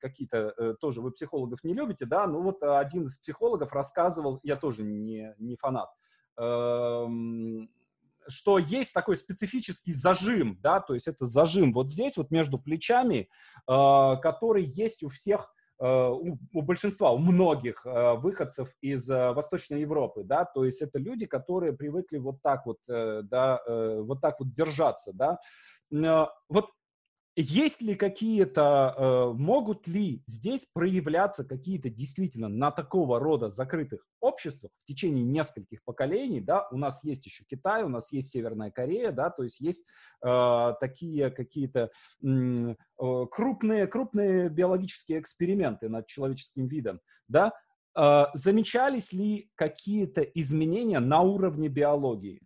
какие-то, 0.00 0.76
тоже 0.80 1.02
вы 1.02 1.10
психологов 1.10 1.62
не 1.62 1.74
любите, 1.74 2.06
да, 2.06 2.26
ну 2.26 2.40
вот 2.40 2.62
один 2.62 3.02
из 3.02 3.18
психологов 3.18 3.74
рассказывал, 3.74 4.40
я 4.42 4.56
тоже 4.56 4.82
не, 4.82 5.34
не 5.36 5.56
фанат, 5.56 5.90
эм, 6.38 7.68
что 8.28 8.58
есть 8.58 8.94
такой 8.94 9.18
специфический 9.18 9.92
зажим, 9.92 10.58
да, 10.62 10.80
то 10.80 10.94
есть 10.94 11.06
это 11.06 11.26
зажим 11.26 11.74
вот 11.74 11.90
здесь, 11.90 12.16
вот 12.16 12.30
между 12.30 12.58
плечами, 12.58 13.28
который 13.66 14.64
есть 14.64 15.02
у 15.02 15.08
всех 15.08 15.52
у, 15.86 16.38
у 16.52 16.62
большинства, 16.62 17.12
у 17.12 17.18
многих 17.18 17.84
э, 17.84 18.14
выходцев 18.14 18.68
из 18.80 19.08
э, 19.10 19.32
Восточной 19.32 19.80
Европы, 19.80 20.22
да, 20.24 20.44
то 20.44 20.64
есть 20.64 20.82
это 20.82 20.98
люди, 20.98 21.26
которые 21.26 21.72
привыкли 21.72 22.18
вот 22.18 22.42
так 22.42 22.66
вот, 22.66 22.78
да, 22.86 23.60
вот 23.66 24.20
так 24.20 24.40
вот 24.40 24.54
держаться, 24.54 25.12
да. 25.12 25.38
Вот 26.48 26.66
есть 27.34 27.80
ли 27.80 27.94
какие-то, 27.94 28.94
э, 28.96 29.38
могут 29.38 29.86
ли 29.88 30.22
здесь 30.26 30.66
проявляться 30.72 31.44
какие-то 31.44 31.88
действительно 31.88 32.48
на 32.48 32.70
такого 32.70 33.18
рода 33.18 33.48
закрытых 33.48 34.06
обществах 34.20 34.70
в 34.78 34.84
течение 34.84 35.24
нескольких 35.24 35.82
поколений, 35.84 36.40
да, 36.40 36.68
у 36.70 36.76
нас 36.76 37.02
есть 37.04 37.24
еще 37.24 37.44
Китай, 37.44 37.84
у 37.84 37.88
нас 37.88 38.12
есть 38.12 38.30
Северная 38.30 38.70
Корея, 38.70 39.12
да, 39.12 39.30
то 39.30 39.44
есть 39.44 39.60
есть 39.60 39.86
э, 40.24 40.74
такие 40.80 41.30
какие-то 41.30 41.90
крупные, 43.30 43.86
крупные 43.86 44.48
биологические 44.48 45.20
эксперименты 45.20 45.88
над 45.88 46.06
человеческим 46.06 46.68
видом, 46.68 47.00
да, 47.28 47.52
э, 47.96 48.24
замечались 48.34 49.12
ли 49.12 49.50
какие-то 49.54 50.20
изменения 50.20 51.00
на 51.00 51.22
уровне 51.22 51.68
биологии? 51.68 52.42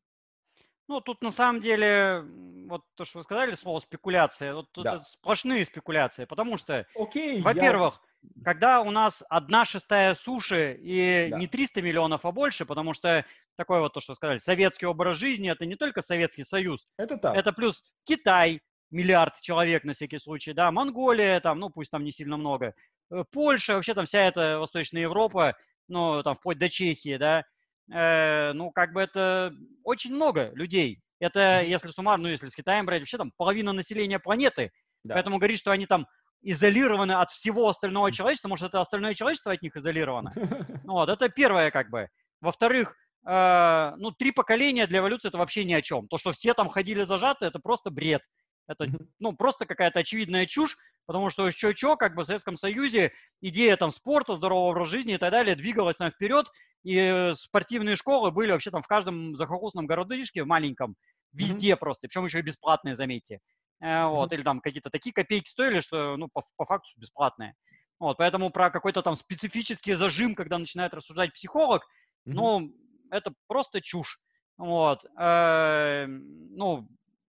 Ну, 0.88 1.00
тут 1.00 1.20
на 1.20 1.32
самом 1.32 1.60
деле, 1.60 2.24
вот 2.68 2.82
то, 2.94 3.04
что 3.04 3.18
вы 3.18 3.24
сказали, 3.24 3.54
слово 3.54 3.80
спекуляция, 3.80 4.54
вот 4.54 4.70
тут 4.70 4.84
да. 4.84 5.02
сплошные 5.02 5.64
спекуляции, 5.64 6.26
потому 6.26 6.56
что, 6.58 6.86
Окей, 6.94 7.42
во-первых, 7.42 8.00
я... 8.22 8.44
когда 8.44 8.80
у 8.80 8.90
нас 8.92 9.24
одна 9.28 9.64
шестая 9.64 10.14
суши 10.14 10.78
и 10.80 11.28
да. 11.30 11.38
не 11.38 11.48
300 11.48 11.82
миллионов, 11.82 12.24
а 12.24 12.30
больше, 12.30 12.66
потому 12.66 12.94
что 12.94 13.24
такое 13.56 13.80
вот 13.80 13.94
то, 13.94 14.00
что 14.00 14.14
сказали, 14.14 14.38
советский 14.38 14.86
образ 14.86 15.18
жизни, 15.18 15.50
это 15.50 15.66
не 15.66 15.74
только 15.74 16.02
Советский 16.02 16.44
Союз, 16.44 16.86
это, 16.96 17.16
так. 17.16 17.36
это 17.36 17.52
плюс 17.52 17.82
Китай, 18.04 18.60
миллиард 18.90 19.40
человек 19.40 19.82
на 19.82 19.94
всякий 19.94 20.20
случай, 20.20 20.52
да, 20.52 20.70
Монголия, 20.70 21.40
там, 21.40 21.58
ну, 21.58 21.70
пусть 21.70 21.90
там 21.90 22.04
не 22.04 22.12
сильно 22.12 22.36
много, 22.36 22.74
э, 23.10 23.24
Польша, 23.32 23.74
вообще 23.74 23.94
там 23.94 24.06
вся 24.06 24.20
эта 24.20 24.60
Восточная 24.60 25.02
Европа, 25.02 25.56
ну, 25.88 26.22
там, 26.22 26.36
вплоть 26.36 26.58
до 26.58 26.68
Чехии, 26.68 27.16
да, 27.16 27.44
э, 27.92 28.52
ну, 28.52 28.70
как 28.70 28.92
бы 28.92 29.00
это 29.00 29.52
очень 29.84 30.14
много 30.14 30.50
людей. 30.54 31.00
Это, 31.18 31.62
если 31.62 31.88
суммарно, 31.88 32.24
ну, 32.24 32.28
если 32.30 32.46
с 32.46 32.54
Китаем 32.54 32.86
брать, 32.86 33.00
вообще 33.00 33.18
там 33.18 33.32
половина 33.36 33.72
населения 33.72 34.18
планеты. 34.18 34.70
Да. 35.04 35.14
Поэтому 35.14 35.38
говорить, 35.38 35.58
что 35.58 35.70
они 35.70 35.86
там 35.86 36.06
изолированы 36.42 37.12
от 37.12 37.30
всего 37.30 37.68
остального 37.68 38.12
человечества, 38.12 38.48
может, 38.48 38.68
это 38.68 38.80
остальное 38.80 39.14
человечество 39.14 39.52
от 39.52 39.62
них 39.62 39.76
изолировано. 39.76 40.32
Вот, 40.84 41.08
это 41.08 41.28
первое 41.28 41.70
как 41.70 41.90
бы. 41.90 42.08
Во-вторых, 42.40 42.96
э, 43.26 43.92
ну, 43.96 44.12
три 44.12 44.30
поколения 44.30 44.86
для 44.86 45.00
эволюции 45.00 45.28
это 45.28 45.38
вообще 45.38 45.64
ни 45.64 45.72
о 45.72 45.82
чем. 45.82 46.06
То, 46.08 46.18
что 46.18 46.32
все 46.32 46.54
там 46.54 46.68
ходили 46.68 47.02
зажаты, 47.04 47.46
это 47.46 47.58
просто 47.58 47.90
бред. 47.90 48.22
Это, 48.68 48.88
ну, 49.20 49.32
просто 49.32 49.64
какая-то 49.64 50.00
очевидная 50.00 50.46
чушь, 50.46 50.76
потому 51.06 51.30
что 51.30 51.50
что-что, 51.50 51.96
как 51.96 52.14
бы 52.14 52.24
в 52.24 52.26
Советском 52.26 52.56
Союзе 52.56 53.12
идея 53.40 53.76
там 53.76 53.90
спорта, 53.90 54.34
здорового 54.34 54.70
образа 54.70 54.90
жизни 54.90 55.14
и 55.14 55.18
так 55.18 55.30
далее 55.30 55.54
двигалась 55.54 55.96
там 55.96 56.10
вперед, 56.10 56.46
и 56.82 57.32
спортивные 57.36 57.96
школы 57.96 58.30
были 58.30 58.50
вообще 58.50 58.70
там 58.70 58.82
в 58.82 58.88
каждом 58.88 59.36
захолустном 59.36 59.86
городишке 59.86 60.44
маленьком, 60.44 60.96
везде 61.32 61.72
mm-hmm. 61.72 61.76
просто, 61.76 62.08
причем 62.08 62.24
еще 62.24 62.40
и 62.40 62.42
бесплатные, 62.42 62.96
заметьте. 62.96 63.40
Э, 63.80 64.06
вот, 64.06 64.30
mm-hmm. 64.30 64.34
или 64.34 64.42
там 64.42 64.60
какие-то 64.60 64.90
такие 64.90 65.12
копейки 65.12 65.48
стоили, 65.48 65.80
что, 65.80 66.16
ну, 66.16 66.28
по, 66.32 66.44
по 66.56 66.64
факту 66.64 66.88
бесплатные. 66.96 67.54
Вот, 67.98 68.18
поэтому 68.18 68.50
про 68.50 68.70
какой-то 68.70 69.02
там 69.02 69.16
специфический 69.16 69.94
зажим, 69.94 70.34
когда 70.34 70.58
начинает 70.58 70.92
рассуждать 70.92 71.32
психолог, 71.32 71.82
mm-hmm. 71.82 72.32
ну, 72.32 72.72
это 73.10 73.32
просто 73.46 73.80
чушь. 73.80 74.18
Вот. 74.58 75.04
Э, 75.18 76.06
ну, 76.08 76.88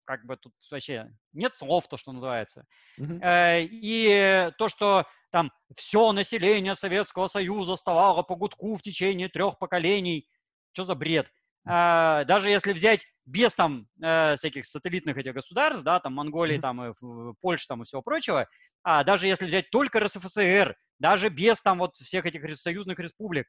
как 0.09 0.25
бы 0.25 0.39
тут 0.39 0.55
вообще 0.71 1.11
нет 1.35 1.55
слов, 1.55 1.87
то, 1.87 1.99
что 1.99 2.13
называется. 2.13 2.65
Mm-hmm. 2.99 3.69
И 3.71 4.51
то, 4.57 4.71
что 4.71 5.05
там 5.31 5.53
все 5.77 6.13
население 6.13 6.75
Советского 6.75 7.29
Союза 7.29 7.77
вставало 7.77 8.23
по 8.23 8.35
гудку 8.35 8.79
в 8.79 8.81
течение 8.81 9.29
трех 9.29 9.59
поколений, 9.59 10.27
что 10.73 10.85
за 10.85 10.95
бред? 10.95 11.31
А, 11.67 12.25
даже 12.25 12.49
если 12.49 12.73
взять 12.73 13.07
без 13.27 13.55
там 13.55 13.87
э, 14.03 14.37
всяких 14.37 14.65
сателлитных 14.65 15.19
этих 15.19 15.35
государств, 15.35 15.83
да, 15.83 16.01
там 16.01 16.15
Монголии, 16.15 16.57
mm-hmm. 16.57 16.61
там 16.63 16.83
и 16.83 17.35
Польши, 17.43 17.67
там 17.69 17.83
и 17.83 17.85
всего 17.85 18.01
прочего, 18.01 18.49
а 18.83 19.05
даже 19.05 19.27
если 19.27 19.45
взять 19.45 19.69
только 19.69 20.01
РСФСР, 20.01 20.75
даже 20.99 21.29
без 21.29 21.61
там 21.61 21.81
вот 21.81 21.97
всех 21.97 22.25
этих 22.25 22.57
союзных 22.57 22.99
республик, 22.99 23.47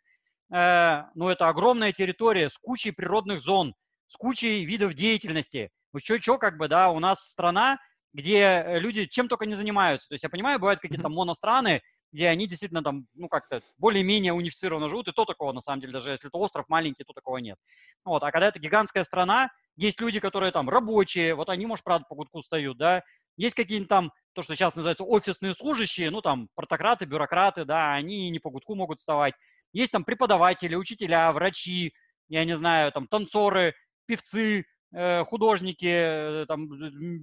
э, 0.54 1.04
ну 1.16 1.30
это 1.30 1.48
огромная 1.48 1.94
территория 1.94 2.50
с 2.50 2.58
кучей 2.58 2.92
природных 2.92 3.40
зон, 3.40 3.74
с 4.10 4.18
кучей 4.18 4.66
видов 4.66 4.94
деятельности, 4.94 5.70
ну, 5.94 6.00
что-что, 6.00 6.38
как 6.38 6.58
бы, 6.58 6.68
да, 6.68 6.90
у 6.90 7.00
нас 7.00 7.20
страна, 7.22 7.80
где 8.14 8.40
э, 8.40 8.80
люди 8.80 9.06
чем 9.06 9.28
только 9.28 9.46
не 9.46 9.56
занимаются. 9.56 10.08
То 10.10 10.14
есть 10.16 10.24
я 10.24 10.30
понимаю, 10.30 10.60
бывают 10.60 10.80
какие-то 10.80 11.10
моностраны, 11.10 11.82
где 12.12 12.28
они 12.28 12.48
действительно 12.48 12.84
там, 12.84 13.06
ну, 13.14 13.28
как-то 13.28 13.62
более-менее 13.78 14.34
унифицированно 14.34 14.90
живут, 14.90 15.08
и 15.08 15.12
то 15.12 15.26
такого, 15.26 15.52
на 15.52 15.62
самом 15.62 15.82
деле, 15.82 15.94
даже 15.94 16.12
если 16.12 16.28
это 16.28 16.38
остров 16.38 16.68
маленький, 16.68 17.04
то 17.04 17.14
такого 17.14 17.38
нет. 17.38 17.58
Вот, 18.04 18.24
а 18.24 18.32
когда 18.32 18.48
это 18.48 18.60
гигантская 18.60 19.04
страна, 19.04 19.50
есть 19.76 20.02
люди, 20.02 20.20
которые 20.20 20.52
там 20.52 20.70
рабочие, 20.70 21.36
вот 21.36 21.50
они, 21.50 21.66
может, 21.66 21.86
правда, 21.86 22.06
по 22.10 22.16
гудку 22.16 22.42
встают, 22.42 22.78
да, 22.78 23.04
есть 23.38 23.56
какие-нибудь 23.56 23.90
там, 23.90 24.12
то, 24.34 24.42
что 24.42 24.56
сейчас 24.56 24.76
называется 24.76 25.04
офисные 25.04 25.54
служащие, 25.54 26.10
ну, 26.10 26.22
там, 26.22 26.50
протократы, 26.56 27.06
бюрократы, 27.06 27.64
да, 27.64 27.94
они 27.94 28.30
не 28.30 28.40
по 28.40 28.50
гудку 28.50 28.76
могут 28.76 29.00
вставать. 29.00 29.34
Есть 29.72 29.92
там 29.92 30.04
преподаватели, 30.04 30.76
учителя, 30.76 31.32
врачи, 31.32 31.94
я 32.28 32.44
не 32.44 32.58
знаю, 32.58 32.92
там, 32.92 33.08
танцоры, 33.08 33.76
певцы, 34.08 34.66
художники, 34.92 35.86
э, 35.86 36.46
там, 36.48 36.68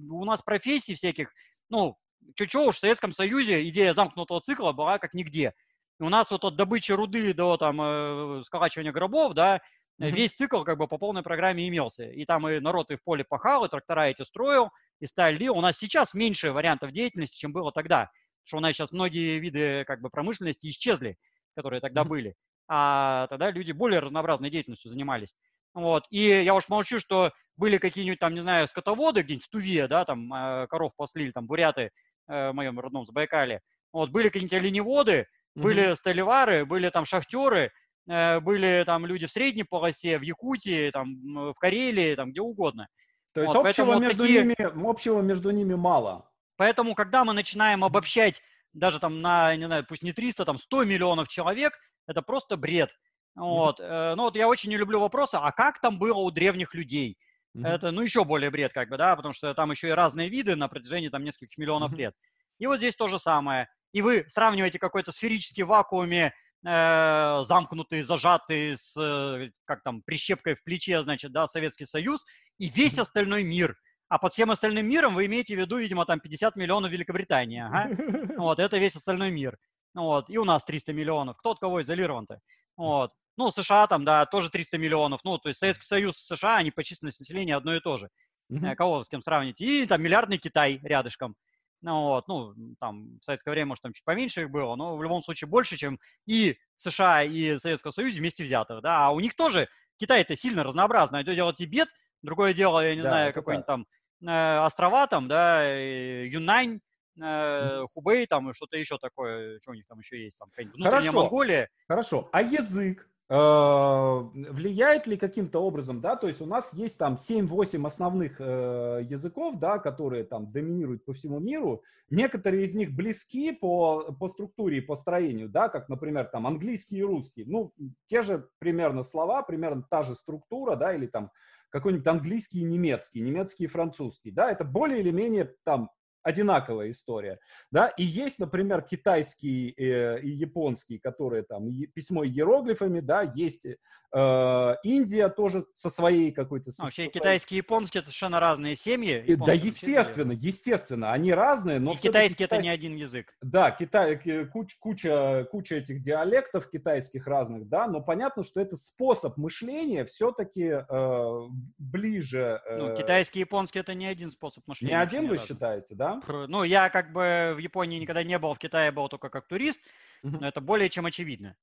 у 0.09 0.25
нас 0.25 0.41
профессий 0.41 0.95
всяких, 0.95 1.33
ну, 1.69 1.97
чё-чё 2.35 2.67
уж 2.67 2.77
в 2.77 2.79
Советском 2.79 3.11
Союзе 3.11 3.67
идея 3.67 3.93
замкнутого 3.93 4.39
цикла 4.39 4.71
была 4.71 4.99
как 4.99 5.13
нигде. 5.13 5.53
У 5.99 6.09
нас 6.09 6.29
вот 6.31 6.45
от 6.45 6.55
добычи 6.55 6.91
руды 6.91 7.33
до 7.33 7.57
там 7.57 7.81
э, 7.81 8.41
сколачивания 8.45 8.91
гробов, 8.91 9.33
да, 9.33 9.57
mm-hmm. 9.99 10.11
весь 10.11 10.35
цикл 10.35 10.63
как 10.63 10.77
бы 10.77 10.87
по 10.87 10.97
полной 10.97 11.23
программе 11.23 11.67
имелся. 11.67 12.09
И 12.09 12.25
там 12.25 12.47
и 12.47 12.59
народ 12.59 12.91
и 12.91 12.95
в 12.95 13.03
поле 13.03 13.25
пахал, 13.27 13.65
и 13.65 13.69
трактора 13.69 14.07
эти 14.07 14.21
строил, 14.21 14.69
и 14.99 15.05
стали. 15.05 15.47
У 15.47 15.59
нас 15.59 15.77
сейчас 15.77 16.13
меньше 16.13 16.51
вариантов 16.51 16.91
деятельности, 16.91 17.37
чем 17.37 17.51
было 17.51 17.71
тогда. 17.71 18.11
Потому 18.43 18.45
что 18.45 18.57
у 18.57 18.59
нас 18.61 18.75
сейчас 18.75 18.91
многие 18.91 19.39
виды 19.39 19.83
как 19.85 20.01
бы 20.01 20.09
промышленности 20.09 20.67
исчезли, 20.69 21.17
которые 21.55 21.81
тогда 21.81 22.01
mm-hmm. 22.01 22.07
были. 22.07 22.35
А 22.69 23.27
тогда 23.27 23.49
люди 23.49 23.71
более 23.71 23.99
разнообразной 23.99 24.49
деятельностью 24.49 24.91
занимались. 24.91 25.33
Вот. 25.77 26.07
И 26.09 26.21
я 26.21 26.55
уж 26.55 26.69
молчу, 26.69 26.97
что 26.97 27.31
были 27.55 27.77
какие-нибудь 27.77 28.17
там, 28.17 28.33
не 28.33 28.41
знаю, 28.41 28.67
скотоводы 28.67 29.21
где-нибудь 29.21 29.45
в 29.45 29.49
Туве, 29.49 29.87
да, 29.87 30.05
там 30.05 30.33
э, 30.33 30.65
коров 30.67 30.91
послили, 30.95 31.29
там 31.29 31.45
буряты 31.45 31.91
э, 32.27 32.49
в 32.49 32.53
моем 32.53 32.79
родном 32.79 33.05
Забайкале. 33.05 33.61
Вот, 33.93 34.09
были 34.09 34.29
какие-нибудь 34.29 34.57
оленеводы, 34.57 35.11
mm-hmm. 35.11 35.61
были 35.61 35.93
столевары, 35.93 36.65
были 36.65 36.89
там 36.89 37.05
шахтеры, 37.05 37.71
э, 38.09 38.39
были 38.39 38.81
там 38.87 39.05
люди 39.05 39.27
в 39.27 39.31
средней 39.31 39.65
полосе, 39.65 40.17
в 40.17 40.23
Якутии, 40.23 40.89
там, 40.89 41.53
в 41.53 41.59
Карелии, 41.59 42.15
там, 42.15 42.31
где 42.31 42.41
угодно. 42.41 42.87
То 43.35 43.41
есть 43.41 43.53
вот, 43.53 43.67
общего, 43.67 43.99
между 43.99 44.23
такие... 44.23 44.41
ними, 44.41 44.89
общего 44.89 45.21
между 45.21 45.51
ними 45.51 45.75
мало. 45.75 46.27
Поэтому, 46.55 46.95
когда 46.95 47.23
мы 47.23 47.33
начинаем 47.33 47.83
обобщать 47.83 48.41
даже 48.73 48.99
там 48.99 49.21
на, 49.21 49.55
не 49.55 49.65
знаю, 49.65 49.85
пусть 49.87 50.01
не 50.01 50.11
300, 50.11 50.43
там 50.43 50.57
100 50.57 50.85
миллионов 50.85 51.27
человек, 51.27 51.77
это 52.07 52.23
просто 52.23 52.57
бред. 52.57 52.89
Вот. 53.37 53.79
Mm-hmm. 53.79 54.15
Ну 54.15 54.23
вот 54.23 54.35
я 54.35 54.47
очень 54.47 54.69
не 54.69 54.77
люблю 54.77 54.99
вопросы, 54.99 55.35
а 55.35 55.51
как 55.51 55.79
там 55.79 55.99
было 55.99 56.17
у 56.17 56.31
древних 56.31 56.73
людей? 56.73 57.17
Mm-hmm. 57.55 57.67
Это, 57.67 57.91
ну, 57.91 58.01
еще 58.01 58.23
более 58.23 58.49
бред, 58.49 58.73
как 58.73 58.89
бы, 58.89 58.97
да, 58.97 59.15
потому 59.15 59.33
что 59.33 59.53
там 59.53 59.71
еще 59.71 59.89
и 59.89 59.91
разные 59.91 60.27
виды 60.27 60.55
на 60.55 60.67
протяжении 60.67 61.09
там 61.09 61.23
нескольких 61.23 61.57
миллионов 61.57 61.93
mm-hmm. 61.93 61.97
лет. 61.97 62.15
И 62.59 62.67
вот 62.67 62.77
здесь 62.77 62.95
то 62.95 63.07
же 63.07 63.19
самое. 63.19 63.67
И 63.93 64.01
вы 64.01 64.25
сравниваете 64.29 64.79
какой-то 64.79 65.11
сферический 65.11 65.63
вакууме, 65.63 66.33
э, 66.65 67.43
замкнутый, 67.45 68.01
зажатый 68.01 68.75
с, 68.77 68.95
э, 68.99 69.51
как 69.65 69.83
там, 69.83 70.01
прищепкой 70.01 70.55
в 70.55 70.63
плече, 70.63 71.03
значит, 71.03 71.31
да, 71.31 71.47
Советский 71.47 71.85
Союз, 71.85 72.25
и 72.57 72.67
весь 72.69 72.97
mm-hmm. 72.97 73.01
остальной 73.01 73.43
мир. 73.43 73.77
А 74.09 74.17
под 74.19 74.33
всем 74.33 74.51
остальным 74.51 74.87
миром 74.87 75.15
вы 75.15 75.25
имеете 75.25 75.55
в 75.55 75.59
виду, 75.59 75.77
видимо, 75.77 76.05
там 76.05 76.19
50 76.19 76.55
миллионов 76.55 76.91
Великобритании. 76.91 77.61
Ага. 77.61 77.89
Вот, 78.37 78.59
это 78.59 78.77
весь 78.77 78.95
остальной 78.95 79.31
мир. 79.31 79.57
Вот, 79.93 80.29
и 80.29 80.37
у 80.37 80.43
нас 80.43 80.63
300 80.63 80.93
миллионов. 80.93 81.37
Кто 81.37 81.51
от 81.51 81.59
кого 81.59 81.81
изолирован-то? 81.81 82.39
Вот. 82.77 83.11
Ну, 83.37 83.51
США 83.51 83.87
там, 83.87 84.03
да, 84.03 84.25
тоже 84.25 84.49
300 84.49 84.77
миллионов. 84.77 85.21
Ну, 85.23 85.37
то 85.37 85.49
есть 85.49 85.59
Советский 85.59 85.85
Союз 85.85 86.17
США, 86.17 86.57
они 86.57 86.71
по 86.71 86.83
численности 86.83 87.21
населения 87.21 87.55
одно 87.55 87.75
и 87.75 87.79
то 87.79 87.97
же. 87.97 88.09
Mm-hmm. 88.51 88.75
Кого 88.75 89.03
с 89.03 89.09
кем 89.09 89.21
сравнить? 89.21 89.61
И 89.61 89.85
там 89.85 90.01
миллиардный 90.01 90.37
Китай 90.37 90.79
рядышком. 90.83 91.35
Ну, 91.81 92.01
вот, 92.03 92.27
ну, 92.27 92.55
там, 92.79 93.19
в 93.19 93.23
советское 93.23 93.51
время, 93.51 93.67
может, 93.67 93.83
там 93.83 93.93
чуть 93.93 94.03
поменьше 94.03 94.41
их 94.41 94.49
было, 94.49 94.75
но 94.75 94.97
в 94.97 95.03
любом 95.03 95.21
случае 95.21 95.47
больше, 95.47 95.77
чем 95.77 95.99
и 96.25 96.57
США, 96.77 97.23
и 97.23 97.59
Советского 97.59 97.91
Союза 97.91 98.17
вместе 98.17 98.43
взятых, 98.43 98.81
да, 98.81 99.07
а 99.07 99.11
у 99.11 99.19
них 99.19 99.35
тоже 99.35 99.67
Китай 99.97 100.21
это 100.21 100.35
сильно 100.35 100.63
разнообразно. 100.63 101.19
Одно 101.19 101.33
дело 101.33 101.53
Тибет, 101.53 101.89
другое 102.23 102.55
дело, 102.55 102.83
я 102.83 102.95
не 102.95 103.01
да, 103.03 103.09
знаю, 103.09 103.33
какой-нибудь 103.33 103.67
там 103.67 103.85
э, 104.27 104.57
острова 104.59 105.05
там, 105.05 105.27
да, 105.27 105.71
Юнань, 105.71 106.79
э, 107.21 107.83
Хубей 107.93 108.25
там 108.25 108.49
и 108.49 108.53
что-то 108.53 108.77
еще 108.77 108.97
такое, 108.97 109.59
что 109.61 109.71
у 109.71 109.73
них 109.75 109.85
там 109.87 109.99
еще 109.99 110.23
есть, 110.23 110.39
там 110.39 110.49
какая-нибудь 110.49 110.77
внутренняя 110.77 111.01
Хорошо. 111.01 111.21
Монголия. 111.21 111.69
Хорошо, 111.87 112.29
а 112.31 112.41
язык? 112.41 113.07
Э, 113.29 114.21
влияет 114.33 115.05
ли 115.05 115.17
каким-то 115.17 115.59
образом, 115.59 115.99
да, 115.99 116.15
то 116.15 116.29
есть 116.29 116.41
у 116.41 116.45
нас 116.45 116.73
есть 116.73 116.97
там 116.97 117.15
7-8 117.15 117.85
основных 117.85 118.37
э, 118.39 119.01
языков, 119.03 119.59
да, 119.59 119.79
которые 119.79 120.23
там 120.23 120.49
доминируют 120.49 121.03
по 121.03 121.11
всему 121.11 121.39
миру, 121.39 121.83
некоторые 122.09 122.63
из 122.63 122.73
них 122.73 122.95
близки 122.95 123.51
по, 123.51 124.13
по 124.17 124.29
структуре 124.29 124.77
и 124.77 124.81
по 124.81 124.95
строению, 124.95 125.49
да, 125.49 125.67
как, 125.67 125.89
например, 125.89 126.23
там 126.25 126.47
английский 126.47 126.99
и 126.99 127.03
русский, 127.03 127.43
ну, 127.45 127.73
те 128.05 128.21
же 128.21 128.47
примерно 128.59 129.03
слова, 129.03 129.43
примерно 129.43 129.83
та 129.89 130.03
же 130.03 130.15
структура, 130.15 130.77
да, 130.77 130.93
или 130.93 131.07
там 131.07 131.31
какой-нибудь 131.69 132.07
английский 132.07 132.61
и 132.61 132.63
немецкий, 132.63 133.19
немецкий 133.19 133.65
и 133.65 133.67
французский, 133.67 134.31
да, 134.31 134.49
это 134.49 134.63
более 134.63 135.01
или 135.01 135.11
менее 135.11 135.53
там 135.65 135.89
одинаковая 136.23 136.91
история, 136.91 137.39
да, 137.71 137.87
и 137.87 138.03
есть, 138.03 138.39
например, 138.39 138.81
китайский 138.81 139.73
э, 139.77 140.19
и 140.21 140.29
японский, 140.29 140.97
которые 140.97 141.43
там 141.43 141.67
е, 141.67 141.87
письмо 141.87 142.25
иероглифами, 142.25 142.99
да, 142.99 143.21
есть 143.21 143.65
э, 143.65 144.75
Индия 144.83 145.29
тоже 145.29 145.65
со 145.73 145.89
своей 145.89 146.31
какой-то... 146.31 146.71
Ну, 146.77 146.85
вообще 146.85 147.07
китайский 147.07 147.55
и 147.55 147.57
японский 147.57 147.99
это 147.99 148.07
совершенно 148.07 148.39
разные 148.39 148.75
семьи. 148.75 149.23
И, 149.25 149.35
да, 149.35 149.53
естественно, 149.53 150.31
естественно, 150.31 151.11
они 151.11 151.33
разные, 151.33 151.79
но... 151.79 151.93
И 151.93 151.97
китайский 151.97 152.43
это 152.43 152.57
не 152.57 152.69
один 152.69 152.95
язык. 152.95 153.35
Да, 153.41 153.71
Китай, 153.71 154.17
куч, 154.47 154.75
куча, 154.79 155.47
куча 155.51 155.75
этих 155.75 156.01
диалектов 156.01 156.69
китайских 156.69 157.27
разных, 157.27 157.67
да, 157.67 157.87
но 157.87 158.01
понятно, 158.01 158.43
что 158.43 158.61
это 158.61 158.75
способ 158.75 159.37
мышления 159.37 160.05
все-таки 160.05 160.83
э, 160.87 161.41
ближе... 161.77 162.61
Э, 162.65 162.77
ну, 162.77 162.97
китайский 162.97 163.39
и 163.39 163.41
японский 163.41 163.79
это 163.79 163.93
не 163.93 164.07
один 164.07 164.31
способ 164.31 164.65
мышления. 164.67 164.95
Не 164.95 165.01
один 165.01 165.27
вы 165.27 165.35
разный. 165.35 165.47
считаете, 165.47 165.95
да? 165.95 166.16
Ну, 166.27 166.63
я 166.63 166.89
как 166.89 167.11
бы 167.11 167.53
в 167.55 167.59
Японии 167.59 167.99
никогда 167.99 168.23
не 168.23 168.37
был, 168.39 168.53
в 168.53 168.59
Китае 168.59 168.91
был 168.91 169.09
только 169.09 169.29
как 169.29 169.47
турист, 169.47 169.81
но 170.23 170.47
это 170.47 170.61
более 170.61 170.89
чем 170.89 171.05
очевидно. 171.05 171.55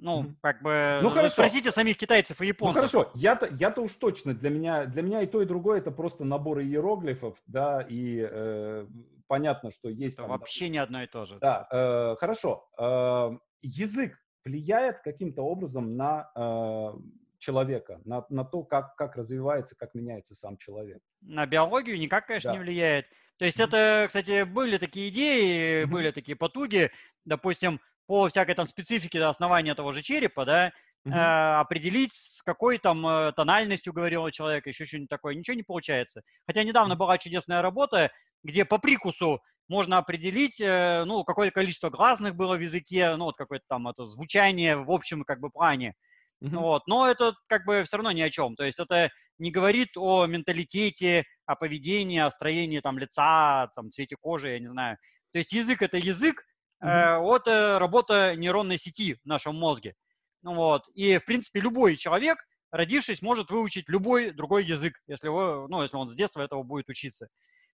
Ну, 0.00 0.34
как 0.42 0.62
бы, 0.62 1.00
ну, 1.02 1.10
хорошо. 1.10 1.32
спросите 1.32 1.70
самих 1.70 1.96
китайцев 1.96 2.40
и 2.40 2.44
ну, 2.44 2.48
японцев. 2.48 2.74
Ну, 2.74 2.80
хорошо, 2.88 3.10
я-то, 3.14 3.48
я-то 3.52 3.82
уж 3.82 3.92
точно, 3.94 4.34
для 4.34 4.50
меня, 4.50 4.84
для 4.84 5.02
меня 5.02 5.22
и 5.22 5.26
то, 5.26 5.42
и 5.42 5.46
другое 5.46 5.78
это 5.78 5.90
просто 5.90 6.24
набор 6.24 6.60
иероглифов, 6.60 7.36
да, 7.46 7.80
и 7.88 8.26
э, 8.30 8.86
понятно, 9.26 9.70
что 9.70 9.88
есть... 9.88 10.18
Там, 10.18 10.28
вообще 10.28 10.66
да, 10.66 10.70
не 10.70 10.78
одно 10.78 11.02
и 11.02 11.06
то 11.06 11.24
же. 11.24 11.38
Да, 11.40 11.66
э, 11.70 12.16
хорошо. 12.16 12.68
Э, 12.78 13.30
язык 13.62 14.18
влияет 14.44 15.00
каким-то 15.00 15.42
образом 15.42 15.96
на 15.96 16.30
э, 16.34 16.92
человека, 17.38 18.00
на, 18.04 18.24
на 18.28 18.44
то, 18.44 18.62
как, 18.62 18.94
как 18.96 19.16
развивается, 19.16 19.76
как 19.76 19.94
меняется 19.94 20.34
сам 20.34 20.56
человек. 20.58 21.02
На 21.20 21.46
биологию 21.46 21.98
никак, 21.98 22.26
конечно, 22.26 22.52
да. 22.52 22.56
не 22.56 22.62
влияет. 22.62 23.06
То 23.38 23.44
есть 23.44 23.60
это, 23.60 24.04
кстати, 24.08 24.42
были 24.42 24.78
такие 24.78 25.08
идеи, 25.10 25.84
были 25.84 26.10
такие 26.10 26.36
потуги, 26.36 26.90
допустим, 27.24 27.80
по 28.06 28.28
всякой 28.28 28.54
там 28.54 28.66
специфике 28.66 29.22
основания 29.22 29.74
того 29.74 29.92
же 29.92 30.02
черепа, 30.02 30.44
да, 30.44 30.72
э, 31.04 31.10
определить, 31.10 32.14
с 32.14 32.42
какой 32.42 32.78
там 32.78 33.06
э, 33.06 33.32
тональностью 33.32 33.92
говорил 33.92 34.28
человек, 34.30 34.66
еще 34.66 34.86
что-нибудь 34.86 35.10
такое. 35.10 35.34
Ничего 35.34 35.54
не 35.54 35.62
получается. 35.62 36.22
Хотя 36.46 36.64
недавно 36.64 36.96
была 36.96 37.18
чудесная 37.18 37.62
работа, 37.62 38.10
где 38.42 38.64
по 38.64 38.78
прикусу 38.78 39.40
можно 39.68 39.98
определить, 39.98 40.60
э, 40.60 41.04
ну, 41.04 41.22
какое 41.22 41.50
количество 41.50 41.90
гласных 41.90 42.34
было 42.34 42.56
в 42.56 42.60
языке, 42.60 43.14
ну, 43.16 43.26
вот 43.26 43.36
какое-то 43.36 43.66
там 43.68 43.86
это 43.86 44.04
звучание 44.06 44.76
в 44.76 44.90
общем 44.90 45.22
как 45.22 45.40
бы 45.40 45.50
плане. 45.50 45.94
Mm-hmm. 46.42 46.56
Вот. 46.56 46.86
Но 46.86 47.08
это 47.08 47.34
как 47.48 47.64
бы 47.64 47.84
все 47.84 47.96
равно 47.96 48.12
ни 48.12 48.20
о 48.20 48.30
чем. 48.30 48.54
То 48.56 48.64
есть 48.64 48.78
это 48.78 49.10
не 49.38 49.50
говорит 49.50 49.90
о 49.96 50.26
менталитете, 50.26 51.24
о 51.46 51.56
поведении, 51.56 52.18
о 52.18 52.30
строении 52.30 52.80
там 52.80 52.98
лица, 52.98 53.70
там, 53.74 53.90
цвете 53.90 54.16
кожи, 54.20 54.50
я 54.50 54.58
не 54.58 54.70
знаю. 54.70 54.98
То 55.32 55.38
есть 55.38 55.52
язык 55.52 55.82
это 55.82 55.96
язык, 55.98 56.42
mm-hmm. 56.82 56.88
э, 56.88 57.18
вот 57.18 57.46
э, 57.46 57.78
работа 57.78 58.34
нейронной 58.36 58.78
сети 58.78 59.14
в 59.14 59.26
нашем 59.26 59.56
мозге. 59.56 59.94
Ну, 60.42 60.54
вот. 60.54 60.84
И, 60.94 61.18
в 61.18 61.24
принципе, 61.24 61.60
любой 61.60 61.96
человек, 61.96 62.38
родившись, 62.70 63.22
может 63.22 63.50
выучить 63.50 63.88
любой 63.88 64.30
другой 64.30 64.64
язык, 64.64 64.94
если, 65.06 65.26
его, 65.26 65.66
ну, 65.68 65.82
если 65.82 65.96
он 65.96 66.08
с 66.08 66.14
детства 66.14 66.42
этого 66.42 66.62
будет 66.62 66.88
учиться. 66.88 67.26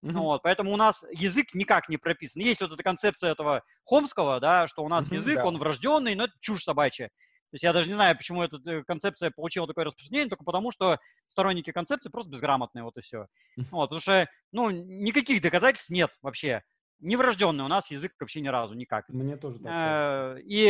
Mm-hmm. 0.03 0.13
Ну, 0.13 0.23
вот. 0.23 0.43
Поэтому 0.43 0.73
у 0.73 0.77
нас 0.77 1.05
язык 1.13 1.55
никак 1.55 1.89
не 1.89 1.97
прописан. 1.97 2.43
Есть 2.43 2.61
вот 2.61 2.73
эта 2.73 2.83
концепция 2.83 3.33
этого 3.33 3.63
Хомского, 3.85 4.41
да, 4.41 4.67
что 4.67 4.83
у 4.83 4.89
нас 4.89 5.11
mm-hmm, 5.11 5.15
язык, 5.15 5.37
да. 5.37 5.47
он 5.47 5.59
врожденный, 5.59 6.15
но 6.15 6.25
это 6.25 6.35
чушь 6.41 6.65
собачья. 6.65 7.11
То 7.55 7.57
есть 7.57 7.63
я 7.63 7.73
даже 7.73 7.87
не 7.87 7.95
знаю, 7.95 8.17
почему 8.17 8.43
эта 8.43 8.59
э, 8.69 8.83
концепция 8.83 9.31
получила 9.31 9.69
такое 9.69 9.85
распространение, 9.85 10.29
только 10.29 10.43
потому 10.43 10.73
что 10.73 10.99
сторонники 11.29 11.71
концепции 11.71 12.11
просто 12.11 12.33
безграмотные, 12.33 12.83
вот 12.83 12.97
и 12.97 13.01
все. 13.01 13.29
Вот, 13.71 13.91
потому 13.91 14.01
что, 14.01 14.29
ну, 14.51 14.71
никаких 14.71 15.41
доказательств 15.41 15.91
нет 15.91 16.11
вообще. 16.21 16.65
Неврожденный 16.99 17.63
у 17.65 17.69
нас 17.69 17.93
язык 17.93 18.13
вообще 18.19 18.41
ни 18.41 18.49
разу, 18.49 18.75
никак. 18.75 19.09
Мне 19.09 19.37
тоже 19.37 19.61
так. 19.61 19.71
Э, 19.73 20.41
и 20.43 20.67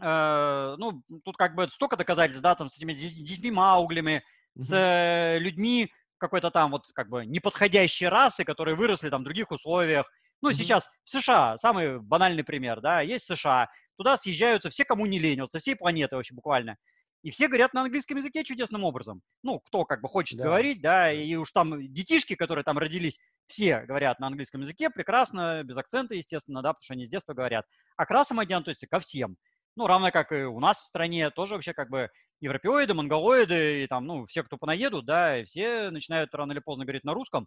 э, 0.00 0.74
ну, 0.78 1.02
тут 1.24 1.36
как 1.36 1.56
бы 1.56 1.66
столько 1.70 1.96
доказательств, 1.96 2.40
да, 2.40 2.54
там 2.54 2.68
с 2.68 2.76
этими 2.76 2.92
детьми 2.92 3.50
Мауглями, 3.50 4.22
с 4.54 5.38
людьми 5.40 5.90
какой-то 6.18 6.52
там 6.52 6.70
вот 6.70 6.86
как 6.94 7.08
бы 7.08 7.26
неподходящей 7.26 8.06
расы, 8.06 8.44
которые 8.44 8.76
выросли 8.76 9.10
там 9.10 9.22
в 9.22 9.24
других 9.24 9.50
условиях. 9.50 10.08
Ну, 10.40 10.52
сейчас 10.52 10.88
в 11.02 11.10
США, 11.10 11.58
самый 11.58 11.98
банальный 11.98 12.44
пример, 12.44 12.80
да, 12.80 13.00
есть 13.00 13.24
США, 13.24 13.68
Туда 13.96 14.16
съезжаются 14.16 14.70
все, 14.70 14.84
кому 14.84 15.06
не 15.06 15.18
лень, 15.18 15.40
вот 15.40 15.50
со 15.50 15.58
всей 15.58 15.76
планеты 15.76 16.16
вообще 16.16 16.34
буквально. 16.34 16.76
И 17.22 17.30
все 17.30 17.46
говорят 17.46 17.72
на 17.72 17.82
английском 17.82 18.16
языке 18.16 18.42
чудесным 18.42 18.82
образом. 18.82 19.22
Ну, 19.44 19.60
кто 19.60 19.84
как 19.84 20.02
бы 20.02 20.08
хочет 20.08 20.38
да. 20.38 20.44
говорить, 20.44 20.80
да, 20.80 21.12
и 21.12 21.34
уж 21.36 21.52
там 21.52 21.92
детишки, 21.92 22.34
которые 22.34 22.64
там 22.64 22.78
родились, 22.78 23.20
все 23.46 23.82
говорят 23.82 24.18
на 24.18 24.26
английском 24.26 24.62
языке 24.62 24.90
прекрасно, 24.90 25.62
без 25.62 25.76
акцента, 25.76 26.14
естественно, 26.14 26.62
да, 26.62 26.72
потому 26.72 26.82
что 26.82 26.94
они 26.94 27.04
с 27.04 27.08
детства 27.08 27.32
говорят. 27.32 27.64
А 27.96 28.06
к 28.06 28.10
расам 28.10 28.40
они 28.40 28.52
относятся 28.54 28.88
ко 28.88 28.98
всем. 28.98 29.36
Ну, 29.76 29.86
равно 29.86 30.10
как 30.10 30.32
и 30.32 30.42
у 30.42 30.58
нас 30.58 30.82
в 30.82 30.86
стране, 30.86 31.30
тоже 31.30 31.54
вообще 31.54 31.72
как 31.72 31.90
бы 31.90 32.10
европеоиды, 32.40 32.92
монголоиды, 32.92 33.84
и 33.84 33.86
там, 33.86 34.04
ну, 34.04 34.26
все, 34.26 34.42
кто 34.42 34.58
понаедут, 34.58 35.06
да, 35.06 35.38
и 35.38 35.44
все 35.44 35.90
начинают 35.90 36.34
рано 36.34 36.52
или 36.52 36.58
поздно 36.58 36.84
говорить 36.84 37.04
на 37.04 37.14
русском. 37.14 37.46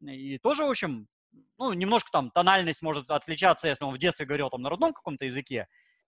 И 0.00 0.38
тоже, 0.38 0.64
в 0.64 0.70
общем, 0.70 1.08
ну, 1.58 1.72
немножко 1.72 2.10
там 2.12 2.30
тональность 2.30 2.80
может 2.80 3.10
отличаться, 3.10 3.68
если 3.68 3.84
он 3.84 3.92
в 3.92 3.98
детстве 3.98 4.24
говорил 4.24 4.50
там 4.50 4.62
на 4.62 4.70
родном 4.70 4.92
каком-то 4.92 5.24
языке, 5.24 5.66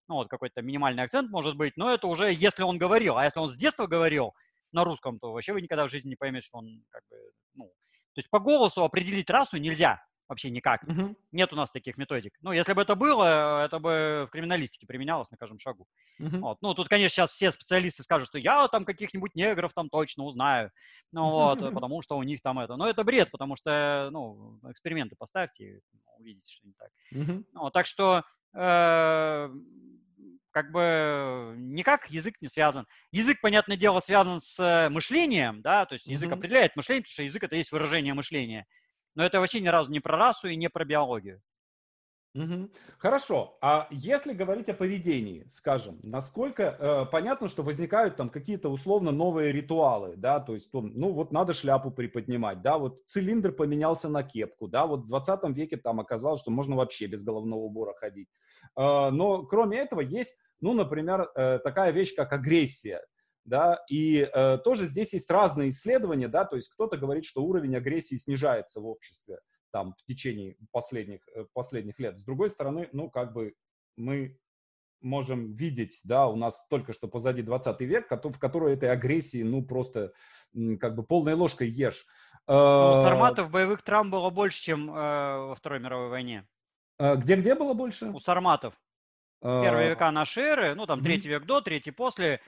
ну, 0.09 0.17
вот 0.17 0.29
какой-то 0.29 0.63
минимальный 0.63 1.03
акцент 1.03 1.31
может 1.31 1.57
быть, 1.57 1.77
но 1.77 1.93
это 1.93 2.07
уже 2.07 2.33
если 2.33 2.63
он 2.63 2.79
говорил, 2.79 3.17
а 3.17 3.25
если 3.25 3.39
он 3.39 3.49
с 3.49 3.57
детства 3.57 3.87
говорил 3.87 4.33
на 4.73 4.85
русском, 4.85 5.19
то 5.19 5.33
вообще 5.33 5.53
вы 5.53 5.63
никогда 5.63 5.87
в 5.87 5.91
жизни 5.91 6.11
не 6.11 6.17
поймете, 6.17 6.47
что 6.47 6.59
он 6.59 6.83
как 6.91 7.03
бы, 7.11 7.17
ну, 7.55 7.65
то 7.67 8.19
есть 8.19 8.31
по 8.31 8.41
голосу 8.41 8.83
определить 8.83 9.31
расу 9.31 9.59
нельзя, 9.59 10.01
вообще 10.29 10.51
никак. 10.51 10.83
Угу. 10.85 11.17
Нет 11.33 11.53
у 11.53 11.57
нас 11.57 11.71
таких 11.71 11.97
методик. 11.97 12.37
Ну, 12.43 12.53
если 12.53 12.75
бы 12.75 12.83
это 12.83 12.95
было, 12.95 13.65
это 13.65 13.79
бы 13.79 14.27
в 14.29 14.31
криминалистике 14.31 14.87
применялось 14.87 15.31
на 15.31 15.37
каждом 15.37 15.59
шагу. 15.59 15.87
Угу. 16.19 16.39
Вот. 16.39 16.59
Ну, 16.61 16.75
тут, 16.75 16.89
конечно, 16.89 17.15
сейчас 17.15 17.31
все 17.31 17.51
специалисты 17.51 18.03
скажут, 18.03 18.29
что 18.29 18.39
я 18.39 18.69
там 18.69 18.85
каких-нибудь 18.85 19.35
негров 19.35 19.73
там 19.73 19.89
точно 19.89 20.25
узнаю, 20.25 20.71
ну 21.13 21.31
вот, 21.31 21.61
потому 21.75 22.03
что 22.03 22.19
у 22.19 22.23
них 22.23 22.43
там 22.43 22.59
это. 22.59 22.77
Но 22.77 22.89
это 22.89 23.05
бред, 23.05 23.31
потому 23.31 23.57
что, 23.57 24.11
ну, 24.13 24.61
эксперименты 24.71 25.17
поставьте, 25.17 25.81
увидите, 26.19 26.53
что 26.53 26.67
не 26.67 26.75
так. 26.75 26.91
Угу. 27.13 27.45
Ну, 27.53 27.71
так 27.71 27.87
что 27.87 28.23
э, 28.55 29.51
как 30.59 30.73
бы 30.73 31.55
никак 31.57 32.11
язык 32.11 32.35
не 32.41 32.49
связан. 32.49 32.85
Язык, 33.13 33.41
понятное 33.41 33.77
дело, 33.77 34.01
связан 34.01 34.41
с 34.41 34.89
мышлением, 34.91 35.63
да, 35.63 35.87
то 35.87 35.93
есть 35.93 36.07
язык 36.07 36.31
mm-hmm. 36.31 36.35
определяет 36.35 36.75
мышление, 36.75 37.03
потому 37.03 37.13
что 37.13 37.23
язык 37.23 37.45
это 37.45 37.55
есть 37.55 37.71
выражение 37.71 38.13
мышления. 38.13 38.67
Но 39.15 39.25
это 39.25 39.39
вообще 39.39 39.61
ни 39.61 39.69
разу 39.69 39.93
не 39.93 40.01
про 40.01 40.19
расу 40.19 40.49
и 40.49 40.57
не 40.57 40.69
про 40.69 40.85
биологию. 40.85 41.41
Угу. 42.35 42.71
Хорошо. 42.99 43.57
А 43.61 43.87
если 43.91 44.33
говорить 44.33 44.69
о 44.69 44.75
поведении, 44.75 45.47
скажем, 45.49 45.99
насколько 46.03 46.63
э, 46.63 47.07
понятно, 47.11 47.49
что 47.49 47.63
возникают 47.63 48.17
там 48.17 48.31
какие-то 48.31 48.69
условно 48.69 49.11
новые 49.13 49.51
ритуалы, 49.51 50.15
да, 50.17 50.39
то 50.39 50.55
есть, 50.55 50.69
ну 50.73 51.13
вот 51.13 51.33
надо 51.33 51.53
шляпу 51.53 51.91
приподнимать, 51.91 52.63
да, 52.63 52.79
вот 52.79 53.03
цилиндр 53.07 53.53
поменялся 53.53 54.09
на 54.09 54.23
кепку, 54.23 54.69
да, 54.69 54.87
вот 54.87 55.05
в 55.05 55.07
20 55.07 55.57
веке 55.57 55.79
там 55.79 56.01
оказалось, 56.01 56.41
что 56.41 56.51
можно 56.51 56.77
вообще 56.77 57.07
без 57.07 57.25
головного 57.25 57.61
убора 57.61 57.95
ходить. 57.95 58.29
Э, 58.77 59.11
но 59.11 59.43
кроме 59.45 59.79
этого 59.79 60.01
есть, 60.01 60.39
ну, 60.61 60.75
например, 60.75 61.31
э, 61.35 61.59
такая 61.59 61.91
вещь, 61.93 62.15
как 62.15 62.33
агрессия, 62.33 63.05
да, 63.45 63.83
и 63.89 64.29
э, 64.33 64.59
тоже 64.59 64.87
здесь 64.87 65.15
есть 65.15 65.31
разные 65.31 65.71
исследования, 65.71 66.29
да, 66.29 66.45
то 66.45 66.57
есть 66.57 66.69
кто-то 66.69 66.97
говорит, 66.97 67.25
что 67.25 67.43
уровень 67.43 67.77
агрессии 67.77 68.17
снижается 68.17 68.81
в 68.81 68.87
обществе 68.87 69.39
там 69.71 69.95
в 69.97 70.05
течение 70.05 70.57
последних, 70.73 71.21
э, 71.35 71.45
последних 71.53 71.99
лет. 71.99 72.19
С 72.19 72.25
другой 72.25 72.51
стороны, 72.51 72.89
ну, 72.93 73.11
как 73.11 73.33
бы 73.33 73.55
мы 73.97 74.39
можем 75.01 75.53
видеть, 75.53 76.01
да, 76.05 76.27
у 76.27 76.37
нас 76.37 76.67
только 76.69 76.93
что 76.93 77.09
позади 77.09 77.43
20 77.43 77.81
век, 77.83 78.11
в 78.11 78.39
который 78.39 78.75
этой 78.75 78.91
агрессии, 78.91 79.43
ну, 79.43 79.65
просто 79.65 80.13
как 80.81 80.97
бы 80.97 81.05
полной 81.05 81.35
ложкой 81.35 81.69
ешь. 81.69 82.05
Ну, 82.47 82.55
у 82.55 83.03
сарматов 83.03 83.51
боевых 83.51 83.83
травм 83.83 84.11
было 84.11 84.31
больше, 84.31 84.63
чем 84.63 84.91
э, 84.91 84.95
во 84.95 85.55
Второй 85.55 85.81
мировой 85.81 86.09
войне. 86.09 86.47
Э, 86.99 87.17
где-где 87.17 87.55
было 87.55 87.75
больше? 87.75 88.07
У 88.07 88.21
сарматов. 88.21 88.75
Первые 89.41 89.91
века 89.91 90.11
нашей 90.11 90.45
эры, 90.45 90.75
ну, 90.75 90.87
там, 90.87 91.03
третий 91.03 91.29
век 91.29 91.45
до, 91.45 91.61
третий 91.61 91.93
после, 91.93 92.41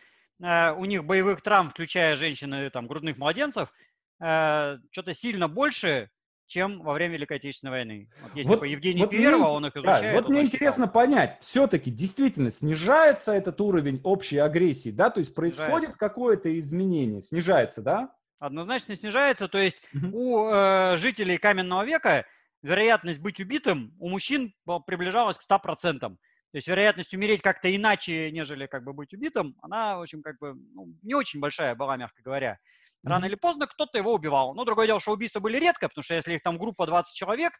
э, 0.42 0.72
у 0.72 0.84
них 0.84 1.04
боевых 1.04 1.40
травм, 1.40 1.70
включая 1.70 2.16
женщины, 2.16 2.68
там, 2.70 2.86
грудных 2.88 3.16
младенцев, 3.16 3.72
э, 4.20 4.78
что-то 4.90 5.14
сильно 5.14 5.48
больше, 5.48 6.10
чем 6.46 6.82
во 6.82 6.92
время 6.94 7.14
Великой 7.14 7.36
Отечественной 7.36 7.70
войны. 7.70 8.08
Вот 8.22 8.34
есть 8.34 8.48
вот, 8.48 8.54
такой 8.56 8.70
Евгений 8.70 9.02
вот 9.02 9.10
Перерва, 9.10 9.46
он 9.46 9.66
их 9.66 9.76
изучает. 9.76 10.02
Да, 10.02 10.20
вот 10.20 10.28
мне 10.28 10.42
интересно 10.42 10.86
считал. 10.86 11.02
понять, 11.02 11.38
все-таки 11.40 11.92
действительно 11.92 12.50
снижается 12.50 13.32
этот 13.32 13.60
уровень 13.60 14.00
общей 14.02 14.38
агрессии, 14.38 14.90
да, 14.90 15.10
то 15.10 15.20
есть 15.20 15.32
происходит 15.32 15.94
какое-то 15.94 16.58
изменение, 16.58 17.22
снижается, 17.22 17.82
да? 17.82 18.12
Однозначно 18.40 18.96
снижается, 18.96 19.46
то 19.46 19.58
есть 19.58 19.80
угу. 19.94 20.08
у 20.12 20.50
э, 20.50 20.96
жителей 20.96 21.38
каменного 21.38 21.84
века 21.84 22.26
вероятность 22.62 23.20
быть 23.20 23.38
убитым 23.38 23.94
у 24.00 24.08
мужчин 24.08 24.52
приближалась 24.86 25.36
к 25.36 25.48
100%. 25.48 26.16
То 26.52 26.56
есть 26.56 26.66
вероятность 26.66 27.14
умереть 27.14 27.42
как-то 27.42 27.74
иначе, 27.74 28.30
нежели 28.32 28.66
как 28.66 28.82
бы 28.82 28.92
быть 28.92 29.12
убитым, 29.12 29.56
она, 29.62 29.98
в 29.98 30.02
общем, 30.02 30.22
как 30.22 30.38
бы 30.38 30.54
ну, 30.74 30.88
не 31.02 31.14
очень 31.14 31.38
большая 31.38 31.76
была, 31.76 31.96
мягко 31.96 32.22
говоря. 32.22 32.58
Рано 33.02 33.24
mm-hmm. 33.24 33.28
или 33.28 33.34
поздно 33.36 33.66
кто-то 33.66 33.96
его 33.96 34.12
убивал. 34.12 34.54
Ну, 34.54 34.64
другое 34.64 34.86
дело, 34.86 35.00
что 35.00 35.12
убийства 35.12 35.40
были 35.40 35.58
редко, 35.58 35.88
потому 35.88 36.02
что 36.02 36.14
если 36.14 36.34
их 36.34 36.42
там 36.42 36.58
группа 36.58 36.86
20 36.86 37.14
человек, 37.14 37.52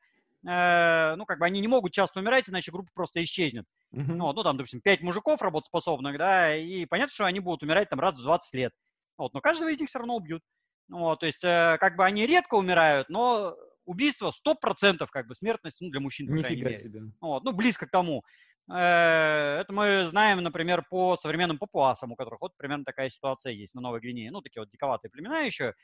э, 0.46 1.14
ну, 1.16 1.24
как 1.24 1.38
бы 1.38 1.46
они 1.46 1.60
не 1.60 1.68
могут 1.68 1.92
часто 1.92 2.20
умирать, 2.20 2.48
иначе 2.48 2.72
группа 2.72 2.90
просто 2.92 3.22
исчезнет. 3.22 3.64
Mm-hmm. 3.94 4.12
Ну, 4.14 4.32
ну, 4.32 4.42
там, 4.42 4.56
допустим, 4.56 4.80
5 4.80 5.02
мужиков 5.02 5.40
работоспособных, 5.40 6.18
да, 6.18 6.56
и 6.56 6.84
понятно, 6.84 7.12
что 7.12 7.26
они 7.26 7.40
будут 7.40 7.62
умирать 7.62 7.88
там 7.88 8.00
раз 8.00 8.16
в 8.16 8.22
20 8.22 8.54
лет. 8.54 8.72
Вот, 9.16 9.32
но 9.32 9.40
каждого 9.40 9.70
из 9.70 9.78
них 9.80 9.88
все 9.88 9.98
равно 9.98 10.16
убьют. 10.16 10.42
Вот, 10.88 11.20
то 11.20 11.26
есть, 11.26 11.44
э, 11.44 11.78
как 11.78 11.96
бы 11.96 12.04
они 12.04 12.26
редко 12.26 12.56
умирают, 12.56 13.08
но 13.08 13.56
убийство 13.84 14.30
100% 14.30 15.06
как 15.10 15.26
бы 15.26 15.34
смертность, 15.34 15.80
ну, 15.80 15.90
для 15.90 16.00
мужчин, 16.00 16.26
по 16.26 16.42
крайней 16.42 16.62
мере. 16.62 16.74
себе. 16.74 17.02
Вот, 17.20 17.44
ну, 17.44 17.52
близко 17.52 17.86
к 17.86 17.90
тому. 17.90 18.24
Э, 18.72 19.60
это 19.60 19.72
мы 19.72 20.06
знаем, 20.08 20.42
например, 20.42 20.84
по 20.88 21.16
современным 21.16 21.58
папуасам, 21.58 22.12
у 22.12 22.16
которых 22.16 22.40
вот 22.40 22.56
примерно 22.56 22.84
такая 22.84 23.10
ситуация 23.10 23.52
есть 23.52 23.74
на 23.74 23.80
Новой 23.80 24.00
Гвинее. 24.00 24.30
Ну, 24.30 24.40
такие 24.40 24.60
вот 24.60 24.70
диковатые 24.70 25.10
племена 25.10 25.40
еще. 25.40 25.74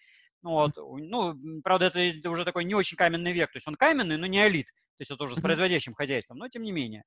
Ну, 0.43 0.51
вот, 0.51 0.77
ну, 0.77 1.35
правда, 1.63 1.87
это 1.87 2.31
уже 2.31 2.45
такой 2.45 2.65
не 2.65 2.75
очень 2.75 2.97
каменный 2.97 3.33
век. 3.33 3.51
То 3.51 3.57
есть 3.57 3.67
он 3.67 3.75
каменный, 3.75 4.19
но 4.19 4.27
не 4.27 4.47
элит. 4.47 4.67
То 4.67 5.01
есть 5.01 5.11
это 5.11 5.25
уже 5.25 5.37
с 5.37 5.41
производящим 5.41 5.95
хозяйством, 5.95 6.39
но 6.39 6.49
тем 6.49 6.63
не 6.63 6.73
менее. 6.73 7.03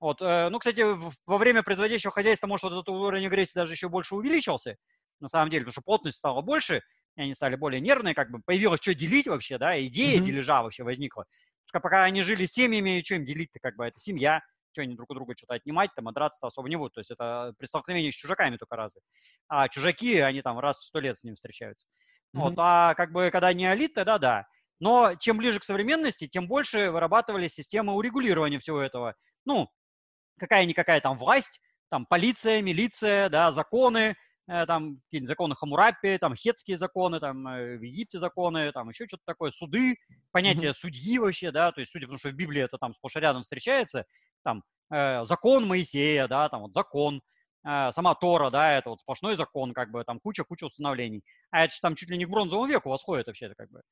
Вот, 0.00 0.20
э, 0.20 0.48
ну, 0.50 0.58
кстати, 0.58 0.84
во 1.26 1.38
время 1.38 1.62
производящего 1.62 2.12
хозяйства, 2.12 2.46
может, 2.46 2.64
вот 2.64 2.72
этот 2.72 2.88
уровень 2.88 3.26
агрессии 3.26 3.54
даже 3.54 3.72
еще 3.72 3.88
больше 3.88 4.14
увеличился, 4.16 4.76
на 5.20 5.28
самом 5.28 5.48
деле, 5.48 5.62
потому 5.62 5.72
что 5.72 5.82
плотность 5.82 6.18
стала 6.18 6.42
больше, 6.42 6.82
и 7.16 7.22
они 7.22 7.34
стали 7.34 7.54
более 7.54 7.80
нервные, 7.80 8.14
как 8.14 8.30
бы 8.30 8.40
появилось 8.44 8.80
что 8.80 8.94
делить 8.94 9.28
вообще, 9.28 9.58
да, 9.58 9.80
идея 9.86 10.18
mm-hmm. 10.18 10.24
дележа 10.24 10.62
вообще 10.62 10.82
возникла. 10.82 11.24
Потому 11.64 11.68
что 11.68 11.80
пока 11.80 12.04
они 12.04 12.22
жили 12.22 12.46
семьями, 12.46 13.00
что 13.04 13.14
им 13.14 13.24
делить-то, 13.24 13.60
как 13.60 13.76
бы, 13.76 13.86
это 13.86 14.00
семья, 14.00 14.40
что 14.72 14.82
они 14.82 14.94
друг 14.94 15.10
у 15.10 15.14
друга 15.14 15.34
что-то 15.36 15.54
отнимать, 15.54 15.90
там, 15.94 16.08
а 16.08 16.12
драться 16.12 16.46
особо 16.46 16.68
не 16.68 16.76
будут. 16.76 16.94
То 16.94 17.00
есть 17.00 17.10
это 17.10 17.54
при 17.58 17.66
столкновении 17.66 18.10
с 18.10 18.14
чужаками 18.14 18.56
только 18.56 18.76
разве. 18.76 19.00
А 19.48 19.68
чужаки, 19.68 20.18
они 20.20 20.42
там 20.42 20.58
раз 20.58 20.78
в 20.78 20.84
сто 20.84 21.00
лет 21.00 21.18
с 21.18 21.24
ним 21.24 21.34
встречаются. 21.34 21.86
Mm-hmm. 22.34 22.40
Вот, 22.40 22.54
а 22.56 22.94
как 22.94 23.12
бы 23.12 23.30
когда 23.30 23.52
не 23.52 23.64
элит, 23.72 23.94
тогда 23.94 24.18
да. 24.18 24.46
Но 24.80 25.14
чем 25.14 25.36
ближе 25.36 25.60
к 25.60 25.64
современности, 25.64 26.26
тем 26.26 26.48
больше 26.48 26.90
вырабатывались 26.90 27.54
системы 27.54 27.94
урегулирования 27.94 28.58
всего 28.58 28.80
этого. 28.80 29.14
Ну, 29.44 29.68
какая-никакая 30.40 31.00
там 31.00 31.18
власть, 31.18 31.60
там 31.88 32.04
полиция, 32.04 32.62
милиция, 32.62 33.28
да, 33.28 33.52
законы, 33.52 34.16
э, 34.48 34.66
там 34.66 34.96
какие-нибудь 35.04 35.28
законы 35.28 35.54
Хамурапи, 35.54 36.18
там 36.18 36.34
хетские 36.34 36.78
законы, 36.78 37.20
там 37.20 37.46
э, 37.46 37.76
в 37.76 37.82
Египте 37.82 38.18
законы, 38.18 38.72
там 38.72 38.88
еще 38.88 39.06
что-то 39.06 39.22
такое, 39.24 39.50
суды, 39.50 39.96
понятие 40.32 40.70
mm-hmm. 40.70 40.74
судьи 40.74 41.18
вообще, 41.18 41.52
да, 41.52 41.70
то 41.70 41.80
есть 41.80 41.92
судьи, 41.92 42.06
потому 42.06 42.18
что 42.18 42.30
в 42.30 42.34
Библии 42.34 42.62
это 42.62 42.78
там 42.78 42.94
сплошь 42.94 43.16
и 43.16 43.20
рядом 43.20 43.42
встречается, 43.42 44.04
там, 44.42 44.62
э, 44.90 45.24
закон 45.24 45.66
Моисея, 45.66 46.28
да, 46.28 46.48
там 46.48 46.62
вот 46.62 46.72
закон, 46.74 47.22
э, 47.66 47.90
сама 47.92 48.14
Тора, 48.14 48.50
да, 48.50 48.78
это 48.78 48.90
вот 48.90 49.00
сплошной 49.00 49.36
закон, 49.36 49.72
как 49.72 49.90
бы, 49.90 50.04
там 50.04 50.20
куча-куча 50.20 50.64
установлений. 50.64 51.22
А 51.50 51.64
это 51.64 51.74
же 51.74 51.80
там 51.80 51.94
чуть 51.94 52.10
ли 52.10 52.18
не 52.18 52.26
к 52.26 52.30
бронзовому 52.30 52.66
веку 52.66 52.90
восходит 52.90 53.26
вообще, 53.26 53.46
это 53.46 53.54
как 53.56 53.70
бы. 53.70 53.82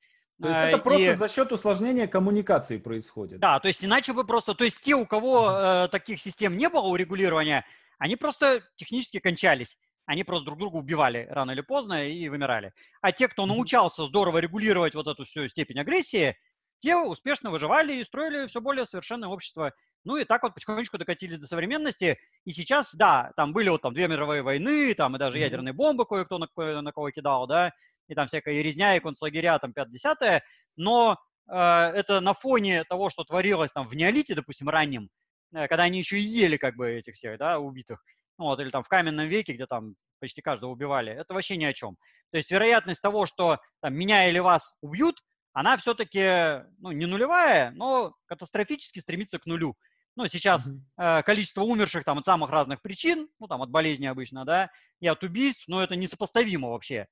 То 0.41 0.49
есть 0.49 0.61
это 0.61 0.79
просто 0.79 1.11
и... 1.11 1.15
за 1.15 1.29
счет 1.29 1.53
усложнения 1.53 2.07
коммуникации 2.07 2.79
происходит. 2.79 3.41
Да, 3.41 3.61
то 3.61 3.69
есть 3.69 3.85
иначе 3.85 4.13
бы 4.13 4.25
просто, 4.25 4.55
то 4.55 4.65
есть 4.65 4.81
те, 4.81 4.95
у 4.95 5.07
кого 5.07 5.51
э, 5.51 5.89
таких 5.89 6.19
систем 6.19 6.57
не 6.57 6.69
было 6.69 6.87
урегулирования, 6.87 7.67
они 7.99 8.17
просто 8.17 8.63
технически 8.77 9.19
кончались. 9.19 9.77
Они 10.07 10.25
просто 10.25 10.47
друг 10.47 10.59
друга 10.59 10.77
убивали 10.77 11.29
рано 11.31 11.53
или 11.53 11.61
поздно 11.61 12.09
и 12.09 12.29
вымирали. 12.29 12.73
А 13.01 13.13
те, 13.13 13.29
кто 13.29 13.47
научался 13.47 14.07
здорово 14.07 14.39
регулировать 14.39 14.95
вот 14.95 15.07
эту 15.07 15.25
всю 15.25 15.47
степень 15.47 15.79
агрессии, 15.79 16.37
те 16.81 16.97
успешно 16.97 17.51
выживали 17.51 17.95
и 17.95 18.03
строили 18.03 18.47
все 18.47 18.61
более 18.61 18.87
совершенное 18.87 19.29
общество. 19.29 19.73
Ну 20.05 20.17
и 20.17 20.25
так 20.25 20.43
вот 20.43 20.55
потихонечку 20.55 20.99
докатились 20.99 21.39
до 21.39 21.47
современности. 21.47 22.19
И 22.45 22.53
сейчас, 22.53 22.95
да, 22.95 23.33
там 23.37 23.53
были 23.53 23.69
вот 23.69 23.83
там 23.83 23.93
две 23.95 24.09
мировые 24.09 24.43
войны, 24.43 24.95
там 24.95 25.17
и 25.17 25.19
даже 25.19 25.39
mm-hmm. 25.39 25.43
ядерные 25.43 25.73
бомбы 25.73 26.07
кое-кто 26.07 26.39
на, 26.39 26.49
на 26.81 26.93
кого 26.93 27.11
кидал, 27.11 27.47
да, 27.47 27.73
и 28.09 28.15
там 28.15 28.27
всякая 28.27 28.61
резня 28.63 28.97
и 28.97 29.01
концлагеря, 29.01 29.59
там 29.59 29.73
5-10, 29.73 30.41
но 30.77 31.19
э, 31.49 31.55
это 31.55 32.21
на 32.21 32.35
фоне 32.35 32.85
того, 32.85 33.11
что 33.11 33.25
творилось 33.25 33.73
там 33.73 33.87
в 33.87 33.95
неолите, 33.95 34.35
допустим, 34.35 34.69
раннем, 34.69 35.11
э, 35.55 35.69
когда 35.69 35.85
они 35.85 35.99
еще 35.99 36.19
и 36.19 36.23
ели 36.23 36.57
как 36.57 36.77
бы 36.77 36.91
этих 36.91 37.15
всех, 37.15 37.39
да, 37.39 37.59
убитых, 37.59 38.03
ну 38.39 38.47
вот, 38.47 38.59
или 38.61 38.71
там 38.71 38.83
в 38.83 38.89
каменном 38.89 39.29
веке, 39.29 39.53
где 39.53 39.67
там 39.67 39.95
почти 40.19 40.43
каждого 40.43 40.71
убивали, 40.71 41.13
это 41.13 41.35
вообще 41.35 41.57
ни 41.57 41.65
о 41.65 41.73
чем. 41.73 41.97
То 42.31 42.39
есть 42.39 42.51
вероятность 42.51 43.03
того, 43.03 43.27
что 43.27 43.59
там 43.81 43.95
меня 43.95 44.29
или 44.29 44.39
вас 44.39 44.75
убьют, 44.81 45.23
она 45.53 45.77
все-таки 45.77 46.65
ну, 46.79 46.93
не 46.93 47.07
нулевая, 47.07 47.71
но 47.73 48.15
катастрофически 48.27 49.01
стремится 49.01 49.39
к 49.39 49.47
нулю. 49.47 49.77
Ну, 50.17 50.27
сейчас 50.27 50.69
э, 50.99 51.23
количество 51.23 51.63
умерших 51.63 52.05
там 52.05 52.19
от 52.19 52.25
самых 52.25 52.51
разных 52.51 52.83
причин, 52.83 53.29
ну, 53.39 53.47
там, 53.47 53.63
от 53.63 53.71
болезни 53.71 54.07
обычно, 54.07 54.45
да, 54.45 54.71
и 55.01 55.07
от 55.07 55.23
убийств, 55.23 55.65
ну, 55.69 55.81
это 55.81 55.97
несопоставимо 55.97 56.69
вообще. 56.69 57.07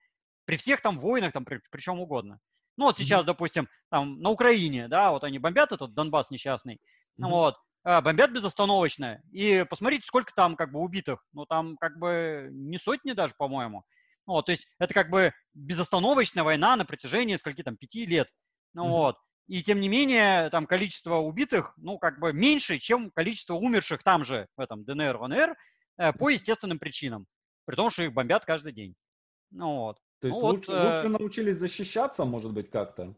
При 0.45 0.57
всех 0.57 0.81
там 0.81 0.99
войнах, 0.99 1.33
там, 1.33 1.45
при, 1.45 1.61
при 1.71 1.81
чем 1.81 2.01
угодно. 2.01 2.41
Ну, 2.77 2.87
вот 2.87 2.99
сейчас, 2.99 3.23
mm-hmm. 3.23 3.27
допустим, 3.27 3.69
там, 3.91 4.21
на 4.21 4.31
Украине, 4.31 4.89
да, 4.89 5.11
вот 5.11 5.25
они 5.25 5.39
бомбят 5.39 5.73
этот 5.73 5.95
Донбасс 5.95 6.31
несчастный, 6.31 6.75
mm-hmm. 6.75 7.29
вот, 7.29 7.57
э, 7.85 8.01
бомбят 8.01 8.33
безостановочно. 8.33 9.23
И 9.33 9.65
посмотрите, 9.69 10.07
сколько 10.07 10.35
там, 10.35 10.57
как 10.57 10.73
бы, 10.73 10.81
убитых. 10.81 11.25
Ну, 11.33 11.47
там, 11.47 11.77
как 11.77 11.99
бы, 11.99 12.49
не 12.53 12.79
сотни 12.79 13.13
даже, 13.13 13.35
по-моему. 13.39 13.85
Вот, 14.29 14.45
то 14.45 14.53
есть 14.53 14.69
это 14.79 14.93
как 14.93 15.09
бы 15.09 15.33
безостановочная 15.55 16.45
война 16.45 16.77
на 16.77 16.85
протяжении 16.85 17.37
скольки 17.37 17.63
там, 17.63 17.79
пяти 17.79 18.05
лет. 18.05 18.29
Ну, 18.75 18.85
mm-hmm. 18.85 18.91
вот. 18.91 19.17
И 19.47 19.63
тем 19.63 19.81
не 19.81 19.89
менее, 19.89 20.51
там 20.51 20.67
количество 20.67 21.17
убитых, 21.17 21.73
ну, 21.79 21.99
как 21.99 22.21
бы 22.21 22.35
меньше, 22.35 22.79
чем 22.79 23.11
количество 23.11 23.55
умерших 23.55 24.03
там 24.03 24.25
же, 24.25 24.47
в 24.55 24.61
этом 24.61 24.85
ДНР, 24.85 25.17
ВНР, 25.17 25.57
э, 25.97 26.13
по 26.13 26.29
естественным 26.29 26.79
причинам. 26.79 27.27
При 27.65 27.75
том, 27.75 27.89
что 27.89 28.03
их 28.03 28.13
бомбят 28.13 28.45
каждый 28.45 28.73
день. 28.73 28.95
Ну, 29.51 29.77
вот. 29.77 29.99
То 30.21 30.27
есть 30.27 30.39
ну, 30.39 30.47
лучше, 30.47 30.71
вот, 30.73 30.79
лучше 30.79 31.07
э... 31.07 31.09
научились 31.09 31.57
защищаться, 31.57 32.27
может 32.27 32.53
быть, 32.53 32.71
как-то? 32.71 33.15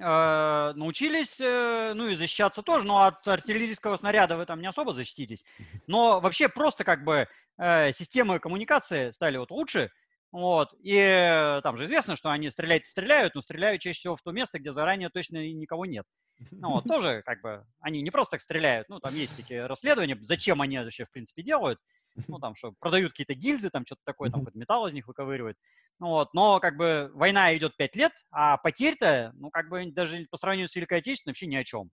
э, 0.00 0.72
научились, 0.74 1.40
э, 1.40 1.92
ну 1.94 2.08
и 2.08 2.14
защищаться 2.14 2.62
тоже, 2.62 2.86
но 2.86 3.04
от 3.04 3.26
артиллерийского 3.26 3.96
снаряда 3.96 4.36
вы 4.36 4.46
там 4.46 4.60
не 4.60 4.66
особо 4.66 4.92
защититесь. 4.92 5.44
Но 5.86 6.20
вообще 6.20 6.48
просто 6.48 6.84
как 6.84 7.04
бы 7.04 7.28
э, 7.58 7.92
системы 7.92 8.38
коммуникации 8.38 9.10
стали 9.10 9.36
вот 9.36 9.50
лучше, 9.50 9.90
вот, 10.34 10.74
и 10.82 11.60
там 11.62 11.76
же 11.76 11.84
известно, 11.84 12.16
что 12.16 12.28
они 12.30 12.50
стрелять 12.50 12.88
стреляют, 12.88 13.36
но 13.36 13.40
стреляют 13.40 13.80
чаще 13.80 13.98
всего 13.98 14.16
в 14.16 14.22
то 14.22 14.32
место, 14.32 14.58
где 14.58 14.72
заранее 14.72 15.08
точно 15.08 15.36
никого 15.36 15.86
нет. 15.86 16.04
Ну 16.50 16.70
вот, 16.70 16.84
тоже 16.88 17.22
как 17.24 17.40
бы, 17.40 17.64
они 17.80 18.02
не 18.02 18.10
просто 18.10 18.32
так 18.32 18.40
стреляют, 18.40 18.88
ну 18.88 18.98
там 18.98 19.14
есть 19.14 19.36
такие 19.36 19.66
расследования, 19.66 20.18
зачем 20.22 20.60
они 20.60 20.78
вообще 20.78 21.04
в 21.04 21.12
принципе 21.12 21.44
делают, 21.44 21.78
ну 22.26 22.40
там 22.40 22.56
что, 22.56 22.72
продают 22.80 23.12
какие-то 23.12 23.34
гильзы, 23.34 23.70
там 23.70 23.86
что-то 23.86 24.00
такое, 24.04 24.28
там 24.28 24.40
какой-то 24.40 24.58
металл 24.58 24.88
из 24.88 24.94
них 24.94 25.06
выковыривают. 25.06 25.56
Ну, 26.00 26.08
вот, 26.08 26.34
но 26.34 26.58
как 26.58 26.76
бы 26.76 27.12
война 27.14 27.56
идет 27.56 27.76
пять 27.76 27.94
лет, 27.94 28.12
а 28.32 28.56
потерь-то, 28.56 29.30
ну 29.34 29.50
как 29.50 29.68
бы 29.68 29.92
даже 29.92 30.26
по 30.32 30.36
сравнению 30.36 30.68
с 30.68 30.74
Великой 30.74 30.98
Отечественной 30.98 31.30
вообще 31.30 31.46
ни 31.46 31.54
о 31.54 31.62
чем. 31.62 31.90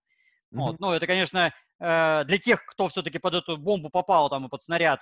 Вот, 0.50 0.80
ну 0.80 0.92
это, 0.92 1.08
конечно, 1.08 1.54
э, 1.80 2.24
для 2.26 2.38
тех, 2.38 2.66
кто 2.66 2.90
все-таки 2.90 3.20
под 3.20 3.36
эту 3.36 3.58
бомбу 3.58 3.90
попал 3.90 4.30
там 4.30 4.48
и 4.48 4.50
под 4.50 4.62
снаряд, 4.64 5.00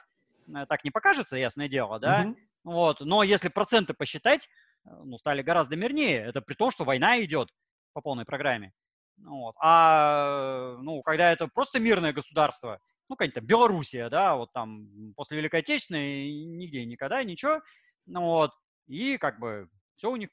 так 0.68 0.84
не 0.84 0.91
покажется, 0.91 1.36
ясное 1.36 1.68
дело, 1.68 2.00
да. 2.00 2.26
Mm-hmm. 2.26 2.36
Вот, 2.64 3.00
но 3.02 3.24
если 3.24 3.47
проценты 3.50 3.93
посчитать, 3.93 4.50
э, 4.86 4.89
ну 5.04 5.18
стали 5.18 5.41
гораздо 5.41 5.76
мирнее. 5.76 6.20
Это 6.26 6.41
при 6.41 6.56
том, 6.56 6.72
что 6.72 6.84
война 6.84 7.22
идет 7.24 7.50
по 7.93 8.02
полной 8.02 8.26
программе. 8.26 8.74
Вот. 9.18 9.56
А 9.62 10.78
ну 10.82 11.02
когда 11.02 11.32
это 11.32 11.47
просто 11.47 11.80
мирное 11.80 12.14
государство, 12.14 12.80
ну 13.10 13.16
какая-то 13.16 13.41
Белоруссия, 13.41 14.10
да, 14.10 14.36
вот 14.36 14.52
там 14.54 14.88
после 15.16 15.38
Великой 15.38 15.62
Отечественной 15.62 16.32
нигде 16.32 16.86
никогда 16.86 17.24
ничего, 17.24 17.62
ну 18.06 18.22
вот 18.22 18.52
и 18.88 19.18
как 19.18 19.39
бы 19.39 19.70
все 20.00 20.10
у 20.10 20.16
них 20.16 20.30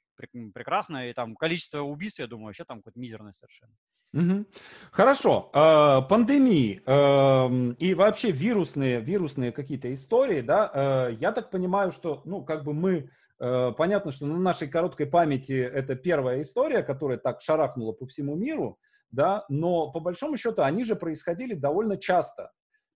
прекрасно, 0.55 1.11
и 1.11 1.13
там 1.13 1.35
количество 1.35 1.81
убийств, 1.81 2.21
я 2.21 2.29
думаю, 2.29 2.47
вообще 2.47 2.65
там 2.65 2.79
какое-то 2.79 3.01
мизерное 3.01 3.33
совершенно. 3.33 3.73
Угу. 4.13 4.47
Хорошо. 4.93 5.51
Э, 5.53 6.09
пандемии 6.09 6.81
э, 6.87 7.75
и 7.79 7.95
вообще 7.95 8.31
вирусные, 8.31 9.01
вирусные 9.01 9.51
какие-то 9.51 9.93
истории, 9.93 10.41
да, 10.41 10.71
э, 11.11 11.17
я 11.21 11.33
так 11.33 11.51
понимаю, 11.51 11.91
что, 11.91 12.23
ну, 12.25 12.45
как 12.45 12.63
бы 12.63 12.73
мы, 12.73 13.11
э, 13.41 13.73
понятно, 13.77 14.13
что 14.13 14.27
на 14.27 14.39
нашей 14.39 14.69
короткой 14.69 15.07
памяти 15.07 15.53
это 15.53 15.97
первая 15.97 16.41
история, 16.41 16.85
которая 16.85 17.19
так 17.19 17.41
шарахнула 17.41 17.93
по 17.93 18.07
всему 18.07 18.37
миру, 18.37 18.79
да, 19.11 19.45
но 19.49 19.91
по 19.91 19.99
большому 19.99 20.37
счету 20.37 20.63
они 20.63 20.85
же 20.85 20.95
происходили 20.95 21.55
довольно 21.55 21.97
часто, 21.97 22.53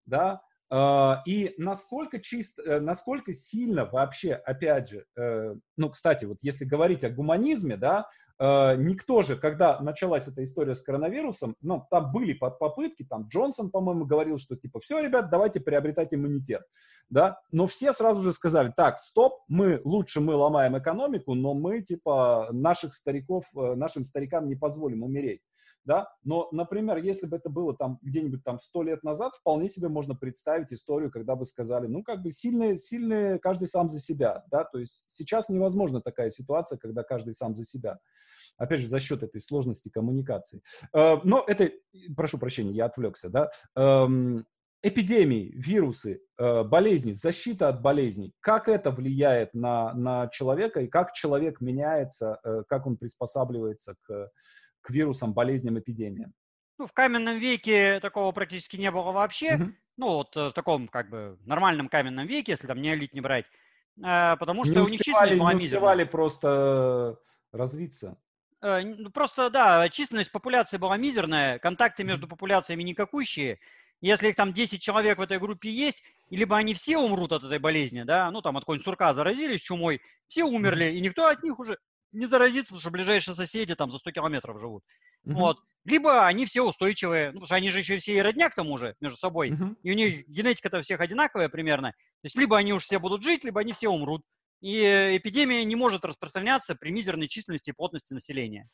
да, 0.06 0.30
а, 0.32 0.40
и 0.72 1.54
насколько 1.58 2.20
чисто, 2.20 2.62
э, 2.62 2.80
насколько 2.80 3.34
сильно 3.34 3.86
вообще, 3.86 4.34
опять 4.34 4.88
же, 4.88 5.04
э, 5.16 5.56
ну, 5.76 5.90
кстати, 5.90 6.26
вот 6.26 6.38
если 6.42 6.64
говорить 6.64 7.02
о 7.02 7.10
гуманизме, 7.10 7.76
да, 7.76 8.08
э, 8.38 8.76
никто 8.76 9.22
же, 9.22 9.34
когда 9.36 9.80
началась 9.80 10.28
эта 10.28 10.44
история 10.44 10.76
с 10.76 10.82
коронавирусом, 10.82 11.56
ну, 11.60 11.84
там 11.90 12.12
были 12.12 12.34
попытки, 12.34 13.04
там 13.04 13.26
Джонсон, 13.26 13.70
по-моему, 13.70 14.06
говорил, 14.06 14.38
что 14.38 14.54
типа, 14.54 14.78
все, 14.78 15.00
ребят, 15.00 15.28
давайте 15.28 15.58
приобретать 15.58 16.14
иммунитет, 16.14 16.62
да, 17.08 17.40
но 17.50 17.66
все 17.66 17.92
сразу 17.92 18.22
же 18.22 18.32
сказали, 18.32 18.72
так, 18.76 18.98
стоп, 18.98 19.42
мы, 19.48 19.80
лучше 19.84 20.20
мы 20.20 20.36
ломаем 20.36 20.78
экономику, 20.78 21.34
но 21.34 21.52
мы, 21.52 21.82
типа, 21.82 22.50
наших 22.52 22.94
стариков, 22.94 23.44
нашим 23.54 24.04
старикам 24.04 24.46
не 24.46 24.54
позволим 24.54 25.02
умереть 25.02 25.42
да, 25.84 26.08
но, 26.24 26.48
например, 26.52 26.98
если 26.98 27.26
бы 27.26 27.36
это 27.36 27.48
было 27.48 27.76
там 27.76 27.98
где-нибудь 28.02 28.44
там 28.44 28.58
сто 28.60 28.82
лет 28.82 29.02
назад, 29.02 29.34
вполне 29.34 29.68
себе 29.68 29.88
можно 29.88 30.14
представить 30.14 30.72
историю, 30.72 31.10
когда 31.10 31.36
бы 31.36 31.44
сказали, 31.44 31.86
ну, 31.86 32.02
как 32.02 32.22
бы 32.22 32.30
сильные, 32.30 32.76
сильные, 32.76 33.38
каждый 33.38 33.68
сам 33.68 33.88
за 33.88 33.98
себя, 33.98 34.44
да, 34.50 34.64
то 34.64 34.78
есть 34.78 35.04
сейчас 35.08 35.48
невозможна 35.48 36.00
такая 36.00 36.30
ситуация, 36.30 36.78
когда 36.78 37.02
каждый 37.02 37.34
сам 37.34 37.54
за 37.54 37.64
себя. 37.64 37.98
Опять 38.56 38.80
же, 38.80 38.88
за 38.88 39.00
счет 39.00 39.22
этой 39.22 39.40
сложности 39.40 39.88
коммуникации. 39.88 40.62
Э, 40.94 41.16
но 41.24 41.44
это, 41.46 41.70
прошу 42.16 42.38
прощения, 42.38 42.72
я 42.72 42.86
отвлекся, 42.86 43.30
да, 43.30 43.50
эм, 43.74 44.44
эпидемии, 44.82 45.52
вирусы, 45.56 46.22
э, 46.38 46.62
болезни, 46.64 47.12
защита 47.12 47.68
от 47.68 47.82
болезней, 47.82 48.34
как 48.40 48.68
это 48.68 48.90
влияет 48.90 49.54
на, 49.54 49.92
на 49.94 50.28
человека 50.28 50.80
и 50.80 50.88
как 50.88 51.12
человек 51.12 51.60
меняется, 51.60 52.38
э, 52.44 52.62
как 52.68 52.86
он 52.86 52.96
приспосабливается 52.96 53.96
к 54.02 54.30
к 54.80 54.90
вирусам, 54.90 55.32
болезням, 55.32 55.78
эпидемиям? 55.78 56.32
Ну, 56.78 56.86
в 56.86 56.92
каменном 56.92 57.38
веке 57.38 58.00
такого 58.00 58.32
практически 58.32 58.76
не 58.76 58.90
было 58.90 59.12
вообще. 59.12 59.56
Угу. 59.56 59.72
Ну, 59.98 60.06
вот 60.08 60.36
э, 60.36 60.48
в 60.48 60.52
таком, 60.52 60.88
как 60.88 61.10
бы, 61.10 61.38
нормальном 61.44 61.88
каменном 61.88 62.26
веке, 62.26 62.52
если 62.52 62.66
там 62.66 62.80
неолит 62.80 63.12
не 63.12 63.20
брать. 63.20 63.44
Э, 64.02 64.36
потому 64.38 64.64
что 64.64 64.74
не 64.74 64.80
у 64.80 64.88
них 64.88 65.00
численность 65.00 65.38
была 65.38 65.52
Не 65.52 65.66
успевали 65.66 66.04
просто 66.04 67.18
развиться. 67.52 68.16
Э, 68.62 68.80
ну, 68.80 69.10
просто, 69.10 69.50
да, 69.50 69.88
численность 69.90 70.32
популяции 70.32 70.78
была 70.78 70.96
мизерная, 70.96 71.58
контакты 71.58 72.04
между 72.04 72.26
популяциями 72.26 72.82
никакущие. 72.82 73.58
Если 74.00 74.28
их 74.28 74.36
там 74.36 74.54
10 74.54 74.80
человек 74.80 75.18
в 75.18 75.22
этой 75.22 75.38
группе 75.38 75.70
есть, 75.70 76.02
либо 76.30 76.56
они 76.56 76.72
все 76.72 76.96
умрут 76.96 77.32
от 77.32 77.44
этой 77.44 77.58
болезни, 77.58 78.02
да, 78.02 78.30
ну 78.30 78.40
там 78.40 78.56
от 78.56 78.62
какой-нибудь 78.62 78.84
сурка 78.84 79.12
заразились 79.12 79.60
чумой, 79.60 80.00
все 80.26 80.44
умерли, 80.44 80.92
и 80.92 81.00
никто 81.00 81.26
от 81.26 81.42
них 81.42 81.58
уже 81.58 81.78
не 82.12 82.26
заразиться, 82.26 82.70
потому 82.70 82.80
что 82.80 82.90
ближайшие 82.90 83.34
соседи 83.34 83.74
там 83.74 83.90
за 83.90 83.98
100 83.98 84.12
километров 84.12 84.60
живут. 84.60 84.84
Uh-huh. 85.26 85.34
Вот. 85.34 85.58
Либо 85.84 86.26
они 86.26 86.46
все 86.46 86.62
устойчивые, 86.62 87.28
ну, 87.28 87.32
потому 87.32 87.46
что 87.46 87.54
они 87.56 87.70
же 87.70 87.78
еще 87.78 87.98
все 87.98 88.16
и 88.16 88.20
родня 88.20 88.50
к 88.50 88.54
тому 88.54 88.76
же 88.78 88.94
между 89.00 89.18
собой, 89.18 89.50
uh-huh. 89.50 89.76
и 89.82 89.90
у 89.92 89.94
них 89.94 90.26
генетика-то 90.28 90.82
всех 90.82 91.00
одинаковая 91.00 91.48
примерно. 91.48 91.90
То 91.90 92.24
есть 92.24 92.36
либо 92.36 92.56
они 92.56 92.72
уж 92.72 92.84
все 92.84 92.98
будут 92.98 93.22
жить, 93.22 93.44
либо 93.44 93.60
они 93.60 93.72
все 93.72 93.88
умрут. 93.88 94.22
И 94.60 94.80
эпидемия 95.16 95.64
не 95.64 95.76
может 95.76 96.04
распространяться 96.04 96.74
при 96.74 96.90
мизерной 96.90 97.28
численности 97.28 97.70
и 97.70 97.72
плотности 97.72 98.12
населения. 98.12 98.68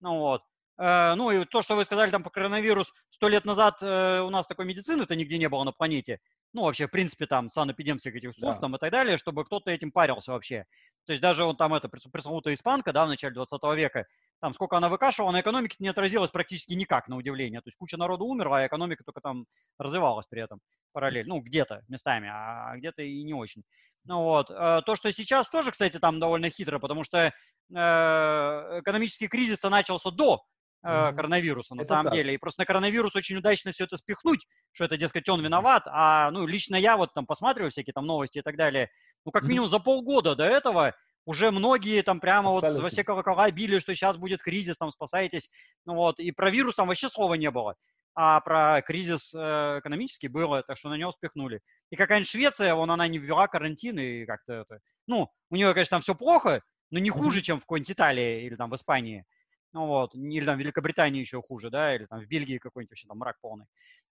Ну 0.00 0.18
вот. 0.18 0.42
Э, 0.78 1.14
ну 1.14 1.30
и 1.30 1.44
то, 1.44 1.62
что 1.62 1.76
вы 1.76 1.84
сказали 1.84 2.10
там 2.10 2.22
по 2.22 2.30
коронавирус, 2.30 2.92
сто 3.10 3.28
лет 3.28 3.44
назад 3.44 3.78
э, 3.82 4.20
у 4.20 4.30
нас 4.30 4.46
такой 4.46 4.66
медицины-то 4.66 5.16
нигде 5.16 5.38
не 5.38 5.48
было 5.48 5.64
на 5.64 5.72
планете. 5.72 6.20
Ну, 6.52 6.62
вообще, 6.62 6.88
в 6.88 6.90
принципе, 6.90 7.26
там, 7.26 7.48
санэпидем 7.48 7.98
всех 7.98 8.16
этих 8.16 8.34
служб 8.34 8.54
да. 8.54 8.60
там 8.60 8.74
и 8.74 8.78
так 8.78 8.90
далее, 8.90 9.16
чтобы 9.16 9.44
кто-то 9.44 9.70
этим 9.70 9.92
парился 9.92 10.32
вообще. 10.32 10.64
То 11.06 11.12
есть 11.12 11.22
даже 11.22 11.44
он 11.44 11.56
там, 11.56 11.74
это, 11.74 11.88
пресловутая 11.88 12.54
испанка, 12.54 12.92
да, 12.92 13.06
в 13.06 13.08
начале 13.08 13.34
20 13.34 13.60
века, 13.76 14.06
там 14.40 14.52
сколько 14.52 14.76
она 14.76 14.88
выкашивала, 14.88 15.30
на 15.30 15.40
экономике 15.40 15.76
не 15.78 15.88
отразилось 15.88 16.30
практически 16.30 16.72
никак, 16.72 17.08
на 17.08 17.16
удивление. 17.16 17.60
То 17.60 17.68
есть 17.68 17.78
куча 17.78 17.96
народу 17.96 18.24
умерла, 18.24 18.58
а 18.58 18.66
экономика 18.66 19.04
только 19.04 19.20
там 19.20 19.46
развивалась 19.78 20.26
при 20.28 20.42
этом 20.42 20.60
параллельно. 20.92 21.34
Ну, 21.34 21.40
где-то 21.40 21.82
местами, 21.88 22.28
а 22.32 22.76
где-то 22.76 23.02
и 23.02 23.22
не 23.22 23.34
очень. 23.34 23.62
Ну 24.04 24.22
вот. 24.22 24.50
Э, 24.50 24.80
то, 24.84 24.96
что 24.96 25.12
сейчас 25.12 25.48
тоже, 25.48 25.70
кстати, 25.70 25.98
там 25.98 26.18
довольно 26.18 26.50
хитро, 26.50 26.78
потому 26.78 27.04
что 27.04 27.18
э, 27.18 27.30
экономический 27.70 29.28
кризис-то 29.28 29.68
начался 29.68 30.10
до 30.10 30.42
э, 30.82 31.12
коронавируса, 31.14 31.74
на 31.74 31.82
это 31.82 31.88
самом 31.88 32.04
так. 32.06 32.14
деле. 32.14 32.34
И 32.34 32.38
просто 32.38 32.62
на 32.62 32.66
коронавирус 32.66 33.14
очень 33.16 33.36
удачно 33.36 33.72
все 33.72 33.84
это 33.84 33.96
спихнуть, 33.96 34.46
что 34.72 34.84
это, 34.84 34.96
дескать, 34.96 35.28
он 35.28 35.42
виноват. 35.42 35.84
А, 35.86 36.30
ну, 36.30 36.46
лично 36.46 36.76
я 36.76 36.96
вот 36.96 37.12
там 37.14 37.26
посматриваю 37.26 37.70
всякие 37.70 37.92
там 37.92 38.06
новости 38.06 38.38
и 38.38 38.42
так 38.42 38.56
далее. 38.56 38.90
Ну, 39.24 39.32
как 39.32 39.44
минимум 39.44 39.68
за 39.68 39.78
полгода 39.78 40.34
до 40.34 40.44
этого 40.44 40.94
уже 41.26 41.50
многие 41.50 42.02
там 42.02 42.20
прямо 42.20 42.50
Абсолютно. 42.50 42.82
вот 42.82 42.82
во 42.82 42.88
все 42.90 43.04
колокола 43.04 43.50
били, 43.50 43.78
что 43.78 43.94
сейчас 43.94 44.16
будет 44.16 44.42
кризис, 44.42 44.76
там 44.76 44.90
спасайтесь. 44.90 45.50
Ну 45.84 45.94
вот, 45.94 46.18
и 46.18 46.32
про 46.32 46.50
вирус 46.50 46.74
там 46.74 46.88
вообще 46.88 47.08
слова 47.08 47.34
не 47.34 47.50
было. 47.50 47.76
А 48.14 48.40
про 48.40 48.82
кризис 48.82 49.32
э, 49.32 49.78
экономический 49.78 50.28
было, 50.28 50.62
так 50.62 50.76
что 50.76 50.88
на 50.88 50.94
него 50.94 51.12
спихнули. 51.12 51.60
И 51.90 51.96
какая-нибудь 51.96 52.28
Швеция, 52.28 52.74
вон 52.74 52.90
она 52.90 53.06
не 53.06 53.18
ввела 53.18 53.46
карантин 53.46 53.98
и 53.98 54.26
как-то 54.26 54.52
это... 54.54 54.80
Ну, 55.06 55.28
у 55.50 55.56
нее, 55.56 55.72
конечно, 55.72 55.96
там 55.96 56.02
все 56.02 56.14
плохо, 56.14 56.62
но 56.90 56.98
не 56.98 57.10
хуже, 57.10 57.40
чем 57.40 57.58
в 57.58 57.60
какой-нибудь 57.60 57.92
Италии 57.92 58.46
или 58.46 58.56
там 58.56 58.70
в 58.70 58.76
Испании. 58.76 59.24
Ну 59.72 59.86
вот, 59.86 60.14
или 60.14 60.44
там 60.44 60.56
в 60.56 60.60
Великобритании 60.60 61.20
еще 61.20 61.40
хуже, 61.40 61.70
да, 61.70 61.94
или 61.94 62.06
там 62.06 62.20
в 62.20 62.26
Бельгии 62.26 62.58
какой-нибудь 62.58 62.90
вообще 62.90 63.06
там 63.06 63.18
мрак 63.18 63.36
полный. 63.40 63.66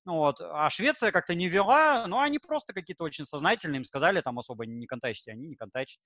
Ну 0.06 0.16
вот, 0.16 0.40
а 0.40 0.70
Швеция 0.70 1.12
как-то 1.12 1.36
не 1.36 1.50
вела, 1.50 2.08
ну 2.08 2.20
они 2.20 2.40
просто 2.40 2.74
какие-то 2.74 3.04
очень 3.04 3.26
сознательные, 3.26 3.80
им 3.80 3.86
сказали 3.86 4.22
там 4.22 4.40
особо 4.40 4.66
не 4.66 4.88
контачите, 4.88 5.32
они 5.32 5.48
не 5.48 5.56
контачат. 5.56 6.00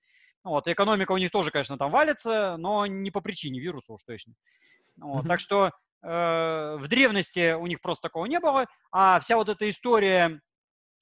Ну 0.44 0.50
вот, 0.50 0.66
экономика 0.66 1.12
у 1.12 1.18
них 1.18 1.30
тоже, 1.30 1.50
конечно, 1.52 1.78
там 1.78 1.92
валится, 1.92 2.56
но 2.58 2.86
не 2.86 3.10
по 3.12 3.20
причине 3.20 3.60
вируса 3.60 3.92
уж 3.92 4.02
точно. 4.02 4.34
Ну, 4.96 5.12
вот, 5.12 5.24
mm-hmm. 5.24 5.28
Так 5.28 5.40
что 5.40 5.70
э, 6.02 6.76
в 6.78 6.88
древности 6.88 7.52
у 7.52 7.66
них 7.66 7.80
просто 7.80 8.02
такого 8.02 8.26
не 8.26 8.40
было, 8.40 8.66
а 8.90 9.20
вся 9.20 9.36
вот 9.36 9.48
эта 9.48 9.70
история 9.70 10.40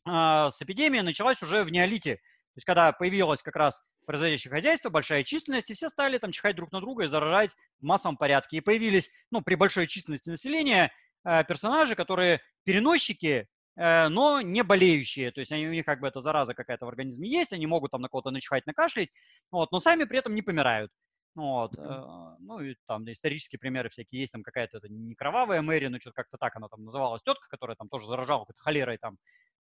э, 0.06 0.48
с 0.50 0.60
эпидемией 0.60 1.02
началась 1.02 1.42
уже 1.42 1.64
в 1.64 1.72
неолите. 1.72 2.16
То 2.16 2.58
есть 2.58 2.66
когда 2.66 2.92
появилось 2.92 3.42
как 3.42 3.56
раз 3.56 3.82
производящее 4.04 4.50
хозяйство, 4.50 4.90
большая 4.90 5.22
численность, 5.22 5.70
и 5.70 5.74
все 5.74 5.88
стали 5.88 6.18
там 6.18 6.32
чихать 6.32 6.56
друг 6.56 6.72
на 6.72 6.80
друга 6.80 7.04
и 7.04 7.08
заражать 7.08 7.52
в 7.80 7.84
массовом 7.84 8.16
порядке. 8.16 8.58
И 8.58 8.60
появились, 8.60 9.10
ну, 9.30 9.42
при 9.42 9.54
большой 9.54 9.86
численности 9.86 10.28
населения 10.28 10.92
э, 11.24 11.44
персонажи, 11.44 11.94
которые 11.94 12.40
переносчики, 12.64 13.48
э, 13.76 14.08
но 14.08 14.40
не 14.40 14.62
болеющие. 14.62 15.30
То 15.30 15.40
есть 15.40 15.52
они, 15.52 15.66
у 15.66 15.72
них 15.72 15.84
как 15.84 16.00
бы 16.00 16.08
эта 16.08 16.20
зараза 16.20 16.54
какая-то 16.54 16.86
в 16.86 16.88
организме 16.88 17.28
есть, 17.28 17.52
они 17.52 17.66
могут 17.66 17.90
там 17.90 18.00
на 18.00 18.08
кого-то 18.08 18.30
начихать, 18.30 18.66
накашлять, 18.66 19.10
вот, 19.50 19.72
но 19.72 19.80
сами 19.80 20.04
при 20.04 20.18
этом 20.18 20.34
не 20.34 20.42
помирают. 20.42 20.90
Вот, 21.34 21.74
э, 21.78 22.36
ну 22.40 22.60
и 22.60 22.74
там 22.86 23.10
исторические 23.10 23.58
примеры 23.58 23.88
всякие 23.88 24.20
есть, 24.20 24.32
там 24.32 24.42
какая-то 24.42 24.78
это 24.78 24.88
не 24.90 25.14
кровавая 25.14 25.62
Мэри, 25.62 25.86
но 25.86 25.98
что-то 25.98 26.16
как-то 26.16 26.36
так 26.36 26.54
она 26.56 26.68
там 26.68 26.84
называлась, 26.84 27.22
тетка, 27.22 27.48
которая 27.48 27.74
там 27.74 27.88
тоже 27.88 28.06
заражала 28.06 28.40
какой-то 28.40 28.60
холерой 28.60 28.98
там, 28.98 29.16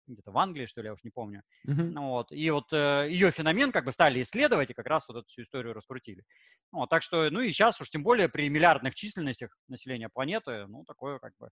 где-то 0.06 0.30
в 0.30 0.38
Англии, 0.38 0.66
что 0.66 0.80
ли, 0.80 0.86
я 0.86 0.92
уж 0.92 1.02
не 1.02 1.10
помню. 1.10 1.42
Uh-huh. 1.66 1.98
Вот. 1.98 2.32
И 2.32 2.50
вот 2.50 2.72
э, 2.72 3.08
ее 3.10 3.30
феномен 3.30 3.72
как 3.72 3.84
бы 3.84 3.92
стали 3.92 4.22
исследовать 4.22 4.70
и 4.70 4.74
как 4.74 4.86
раз 4.86 5.08
вот 5.08 5.18
эту 5.18 5.28
всю 5.28 5.42
историю 5.42 5.74
раскрутили. 5.74 6.24
Вот. 6.70 6.88
Так 6.90 7.02
что, 7.02 7.30
ну 7.30 7.40
и 7.40 7.52
сейчас 7.52 7.80
уж 7.80 7.90
тем 7.90 8.02
более 8.02 8.28
при 8.28 8.48
миллиардных 8.48 8.94
численностях 8.94 9.56
населения 9.68 10.08
планеты, 10.08 10.66
ну, 10.66 10.84
такое 10.84 11.18
как 11.18 11.32
бы... 11.38 11.48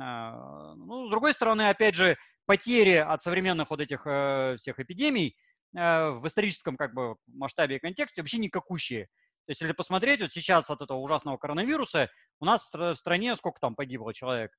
Э, 0.00 0.74
ну, 0.76 1.06
с 1.06 1.10
другой 1.10 1.34
стороны, 1.34 1.68
опять 1.68 1.94
же, 1.94 2.16
потери 2.46 2.96
от 2.96 3.22
современных 3.22 3.70
вот 3.70 3.80
этих 3.80 4.02
э, 4.06 4.56
всех 4.58 4.80
эпидемий 4.80 5.36
э, 5.76 6.10
в 6.10 6.26
историческом 6.26 6.76
как 6.76 6.94
бы 6.94 7.16
масштабе 7.26 7.76
и 7.76 7.80
контексте 7.80 8.22
вообще 8.22 8.38
никакущие. 8.38 9.08
То 9.46 9.50
есть, 9.50 9.60
если 9.60 9.74
посмотреть, 9.74 10.22
вот 10.22 10.32
сейчас 10.32 10.70
от 10.70 10.80
этого 10.80 10.98
ужасного 10.98 11.36
коронавируса 11.36 12.08
у 12.40 12.46
нас 12.46 12.70
в 12.72 12.94
стране 12.94 13.36
сколько 13.36 13.60
там 13.60 13.74
погибло 13.74 14.14
человек? 14.14 14.52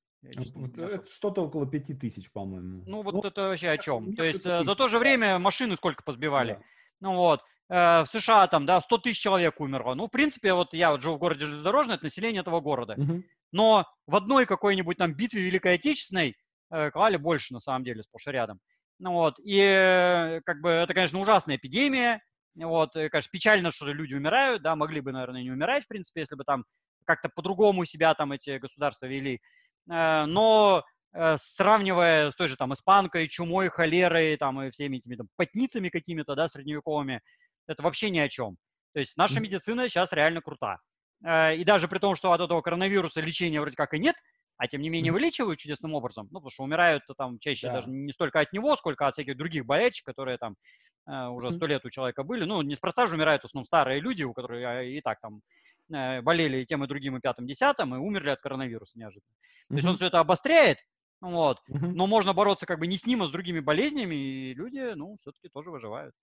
Вот 0.54 0.78
это 0.78 1.06
что-то 1.12 1.44
около 1.44 1.68
пяти 1.68 1.94
тысяч, 1.94 2.32
по-моему. 2.32 2.84
Ну, 2.86 3.04
вот 3.04 3.14
ну, 3.14 3.22
это 3.22 3.50
вообще 3.50 3.70
о 3.70 3.78
чем? 3.78 4.16
То 4.16 4.24
есть, 4.24 4.46
э, 4.46 4.64
за 4.64 4.76
то 4.76 4.88
же 4.88 4.98
время 4.98 5.38
машины 5.40 5.76
сколько 5.76 6.04
позбивали? 6.04 6.54
Да. 6.54 6.62
Ну 7.02 7.16
вот, 7.16 7.42
э, 7.70 8.02
в 8.02 8.06
США 8.06 8.48
там, 8.48 8.66
да, 8.66 8.82
100 8.82 8.98
тысяч 9.00 9.22
человек 9.22 9.60
умерло. 9.60 9.94
Ну, 9.94 10.08
в 10.08 10.12
принципе, 10.12 10.54
вот 10.54 10.74
я 10.74 10.92
вот 10.92 11.02
живу 11.02 11.16
в 11.16 11.20
городе 11.20 11.46
железнодорожный, 11.46 11.96
это 11.96 12.06
население 12.06 12.42
этого 12.42 12.60
города. 12.62 12.96
Угу. 12.98 13.24
Но 13.52 13.86
в 14.08 14.16
одной 14.16 14.46
какой-нибудь 14.46 14.98
там 14.98 15.14
битве 15.14 15.44
Великой 15.44 15.76
Отечественной 15.76 16.36
э, 16.72 16.92
клали 16.92 17.18
больше, 17.18 17.54
на 17.54 17.60
самом 17.60 17.84
деле, 17.84 18.04
сплошь 18.04 18.28
и 18.28 18.32
рядом. 18.32 18.60
Ну 19.00 19.12
вот, 19.12 19.40
и 19.40 19.60
э, 19.60 20.42
как 20.46 20.62
бы 20.62 20.70
это, 20.70 20.94
конечно, 20.94 21.20
ужасная 21.20 21.58
эпидемия, 21.58 22.22
вот, 22.56 22.96
и, 22.96 23.10
конечно, 23.10 23.30
печально, 23.32 23.72
что 23.72 23.92
люди 23.92 24.16
умирают, 24.16 24.62
да, 24.62 24.76
могли 24.76 25.02
бы, 25.02 25.12
наверное, 25.12 25.44
не 25.44 25.52
умирать, 25.52 25.84
в 25.84 25.88
принципе, 25.88 26.22
если 26.22 26.36
бы 26.36 26.46
там 26.46 26.64
как-то 27.06 27.30
по-другому 27.30 27.86
себя 27.86 28.14
там 28.14 28.32
эти 28.32 28.58
государства 28.58 29.06
вели. 29.06 29.42
Э, 29.90 30.26
но 30.26 30.84
э, 31.14 31.38
сравнивая 31.40 32.32
с 32.32 32.36
той 32.36 32.48
же 32.48 32.56
там 32.56 32.74
испанкой, 32.74 33.28
чумой, 33.28 33.70
холерой, 33.70 34.38
там 34.38 34.62
и 34.62 34.72
всеми 34.72 34.98
этими 34.98 35.16
там 35.16 35.28
потницами 35.36 35.90
какими-то, 35.90 36.36
да, 36.36 36.48
средневековыми, 36.48 37.22
это 37.68 37.84
вообще 37.84 38.10
ни 38.10 38.20
о 38.20 38.30
чем. 38.30 38.58
То 38.94 39.00
есть 39.00 39.18
наша 39.18 39.40
медицина 39.40 39.90
сейчас 39.90 40.12
реально 40.14 40.42
крута. 40.42 40.78
Э, 41.26 41.56
и 41.56 41.64
даже 41.64 41.88
при 41.88 42.00
том, 42.00 42.16
что 42.16 42.32
от 42.32 42.42
этого 42.42 42.62
коронавируса 42.62 43.22
лечения 43.22 43.62
вроде 43.62 43.76
как 43.76 43.94
и 43.94 44.00
нет, 44.00 44.16
а 44.58 44.68
тем 44.68 44.82
не 44.82 44.90
менее 44.90 45.12
вылечивают 45.12 45.60
чудесным 45.60 45.94
образом, 45.94 46.28
ну, 46.32 46.40
потому 46.40 46.52
что 46.52 46.64
умирают 46.64 47.04
там 47.18 47.40
чаще 47.40 47.68
да. 47.68 47.74
даже 47.74 47.90
не 47.90 48.12
столько 48.12 48.40
от 48.40 48.54
него, 48.54 48.76
сколько 48.76 49.08
от 49.08 49.14
всяких 49.14 49.38
других 49.38 49.66
болячек, 49.66 50.06
которые 50.06 50.38
там 50.38 50.56
э, 51.08 51.28
уже 51.28 51.52
сто 51.52 51.66
лет 51.66 51.86
у 51.86 51.90
человека 51.90 52.24
были. 52.24 52.46
Ну, 52.46 52.62
неспроста 52.62 53.08
же 53.08 53.16
умирают 53.16 53.42
в 53.42 53.46
основном 53.46 53.66
старые 53.66 54.00
люди, 54.00 54.24
у 54.24 54.34
которых 54.34 54.86
и 54.86 55.02
так 55.02 55.20
там 55.20 55.42
э, 55.94 56.22
болели 56.22 56.58
и 56.58 56.66
тем, 56.66 56.84
и 56.84 56.88
другим, 56.88 57.18
и 57.18 57.20
пятым, 57.20 57.48
десятым, 57.48 57.96
и 57.96 57.98
умерли 57.98 58.30
от 58.30 58.40
коронавируса 58.40 58.98
неожиданно. 58.98 59.32
Mm-hmm. 59.32 59.70
То 59.70 59.76
есть 59.76 59.88
он 59.88 59.96
все 59.98 60.08
это 60.08 60.20
обостряет, 60.20 60.78
вот, 61.22 61.60
mm-hmm. 61.70 61.92
но 61.94 62.08
можно 62.08 62.34
бороться 62.34 62.66
как 62.66 62.80
бы 62.80 62.88
не 62.88 62.98
с 62.98 63.06
ним, 63.06 63.24
а 63.24 63.28
с 63.28 63.32
другими 63.32 63.60
болезнями, 63.60 64.16
и 64.16 64.54
люди, 64.54 64.94
ну, 64.96 65.18
все-таки 65.18 65.50
тоже 65.50 65.72
выживают. 65.72 66.14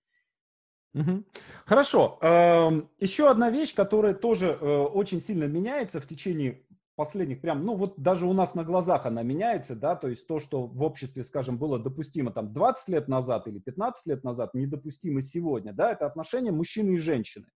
Угу. 0.95 1.25
Хорошо. 1.65 2.19
Эм, 2.21 2.91
еще 2.99 3.31
одна 3.31 3.51
вещь, 3.51 3.75
которая 3.75 4.13
тоже 4.13 4.59
э, 4.61 4.67
очень 4.67 5.23
сильно 5.23 5.45
меняется 5.45 6.03
в 6.03 6.07
течение 6.07 6.67
последних 6.95 7.41
прям, 7.41 7.65
ну 7.65 7.75
вот 7.75 7.99
даже 7.99 8.27
у 8.27 8.33
нас 8.33 8.55
на 8.55 8.65
глазах 8.65 9.07
она 9.07 9.23
меняется, 9.23 9.75
да, 9.75 9.97
то 9.97 10.09
есть 10.09 10.27
то, 10.27 10.39
что 10.39 10.67
в 10.67 10.83
обществе, 10.83 11.25
скажем, 11.25 11.59
было 11.59 11.79
допустимо 11.79 12.33
там 12.33 12.53
20 12.53 12.89
лет 12.89 13.09
назад 13.09 13.49
или 13.49 13.59
15 13.59 14.07
лет 14.07 14.25
назад, 14.25 14.55
недопустимо 14.55 15.23
сегодня, 15.23 15.73
да, 15.73 15.93
это 15.93 16.07
отношения 16.07 16.53
мужчины 16.53 16.97
и 16.97 16.99
женщины, 16.99 17.47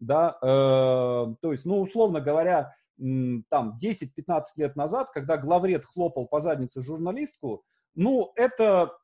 да, 0.00 0.38
э, 0.42 0.46
то 0.46 1.52
есть, 1.52 1.64
ну, 1.64 1.80
условно 1.80 2.20
говоря, 2.20 2.74
там 2.98 3.78
10-15 3.82 4.42
лет 4.56 4.74
назад, 4.76 5.10
когда 5.12 5.36
главред 5.36 5.84
хлопал 5.84 6.26
по 6.26 6.40
заднице 6.40 6.82
журналистку, 6.82 7.62
ну, 7.94 8.32
это, 8.36 8.96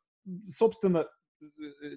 собственно, 0.49 1.07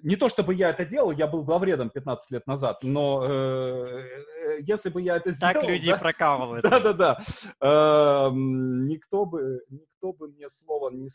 не 0.02 0.16
то 0.16 0.28
чтобы 0.28 0.54
я 0.54 0.70
это 0.70 0.84
делал, 0.84 1.10
я 1.12 1.26
был 1.26 1.44
главредом 1.44 1.90
15 1.90 2.30
лет 2.32 2.46
назад, 2.46 2.80
но 2.82 3.24
э, 3.24 3.28
э, 3.28 4.35
если 4.60 4.88
бы 4.90 5.02
я 5.02 5.16
это 5.16 5.32
сделал... 5.32 5.54
Так 5.54 5.64
люди 5.64 5.90
да, 5.90 5.98
прокалывают. 5.98 6.64
Да-да-да. 6.70 7.18
Э, 7.60 8.30
никто, 8.32 9.24
бы, 9.24 9.64
никто 9.68 10.12
бы 10.12 10.28
мне 10.28 10.48
слова 10.48 10.90
не... 10.90 11.08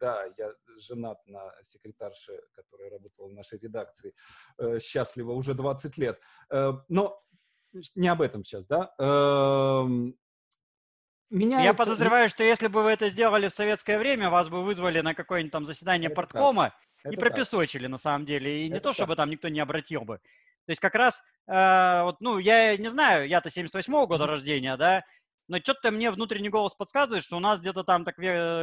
Да, 0.00 0.24
я 0.36 0.52
женат 0.78 1.18
на 1.26 1.52
секретарше, 1.62 2.40
которая 2.54 2.90
работала 2.90 3.28
в 3.28 3.32
нашей 3.32 3.58
редакции, 3.58 4.14
э, 4.58 4.78
счастливо 4.80 5.32
уже 5.32 5.54
20 5.54 5.96
лет. 5.98 6.20
Э, 6.50 6.72
но 6.88 7.22
не 7.94 8.08
об 8.08 8.20
этом 8.20 8.44
сейчас, 8.44 8.66
да? 8.66 8.92
Э, 8.98 9.84
меняется... 11.30 11.64
Я 11.64 11.74
подозреваю, 11.74 12.28
что 12.28 12.42
если 12.42 12.68
бы 12.68 12.82
вы 12.82 12.90
это 12.90 13.08
сделали 13.08 13.48
в 13.48 13.54
советское 13.54 13.98
время, 13.98 14.30
вас 14.30 14.48
бы 14.48 14.62
вызвали 14.62 15.00
на 15.00 15.14
какое-нибудь 15.14 15.52
там 15.52 15.66
заседание 15.66 16.08
это 16.08 16.16
порткома, 16.16 16.64
так 16.64 16.74
это 17.04 17.14
и 17.14 17.16
пропесочили, 17.16 17.84
так. 17.84 17.90
на 17.92 17.98
самом 17.98 18.26
деле. 18.26 18.62
И 18.62 18.66
это 18.66 18.74
не 18.74 18.80
то, 18.80 18.90
так. 18.90 18.94
чтобы 18.94 19.16
там 19.16 19.30
никто 19.30 19.48
не 19.48 19.60
обратил 19.60 20.02
бы. 20.02 20.20
То 20.66 20.70
есть 20.70 20.80
как 20.80 20.94
раз, 20.94 21.22
э, 21.48 22.02
вот, 22.02 22.20
ну, 22.20 22.38
я 22.38 22.76
не 22.76 22.88
знаю, 22.88 23.28
я-то 23.28 23.48
78-го 23.48 24.06
года 24.06 24.26
рождения, 24.26 24.76
да, 24.76 25.02
но 25.48 25.58
что-то 25.58 25.90
мне 25.90 26.10
внутренний 26.10 26.48
голос 26.48 26.74
подсказывает, 26.74 27.24
что 27.24 27.36
у 27.36 27.40
нас 27.40 27.60
где-то 27.60 27.84
там 27.84 28.04
так 28.04 28.16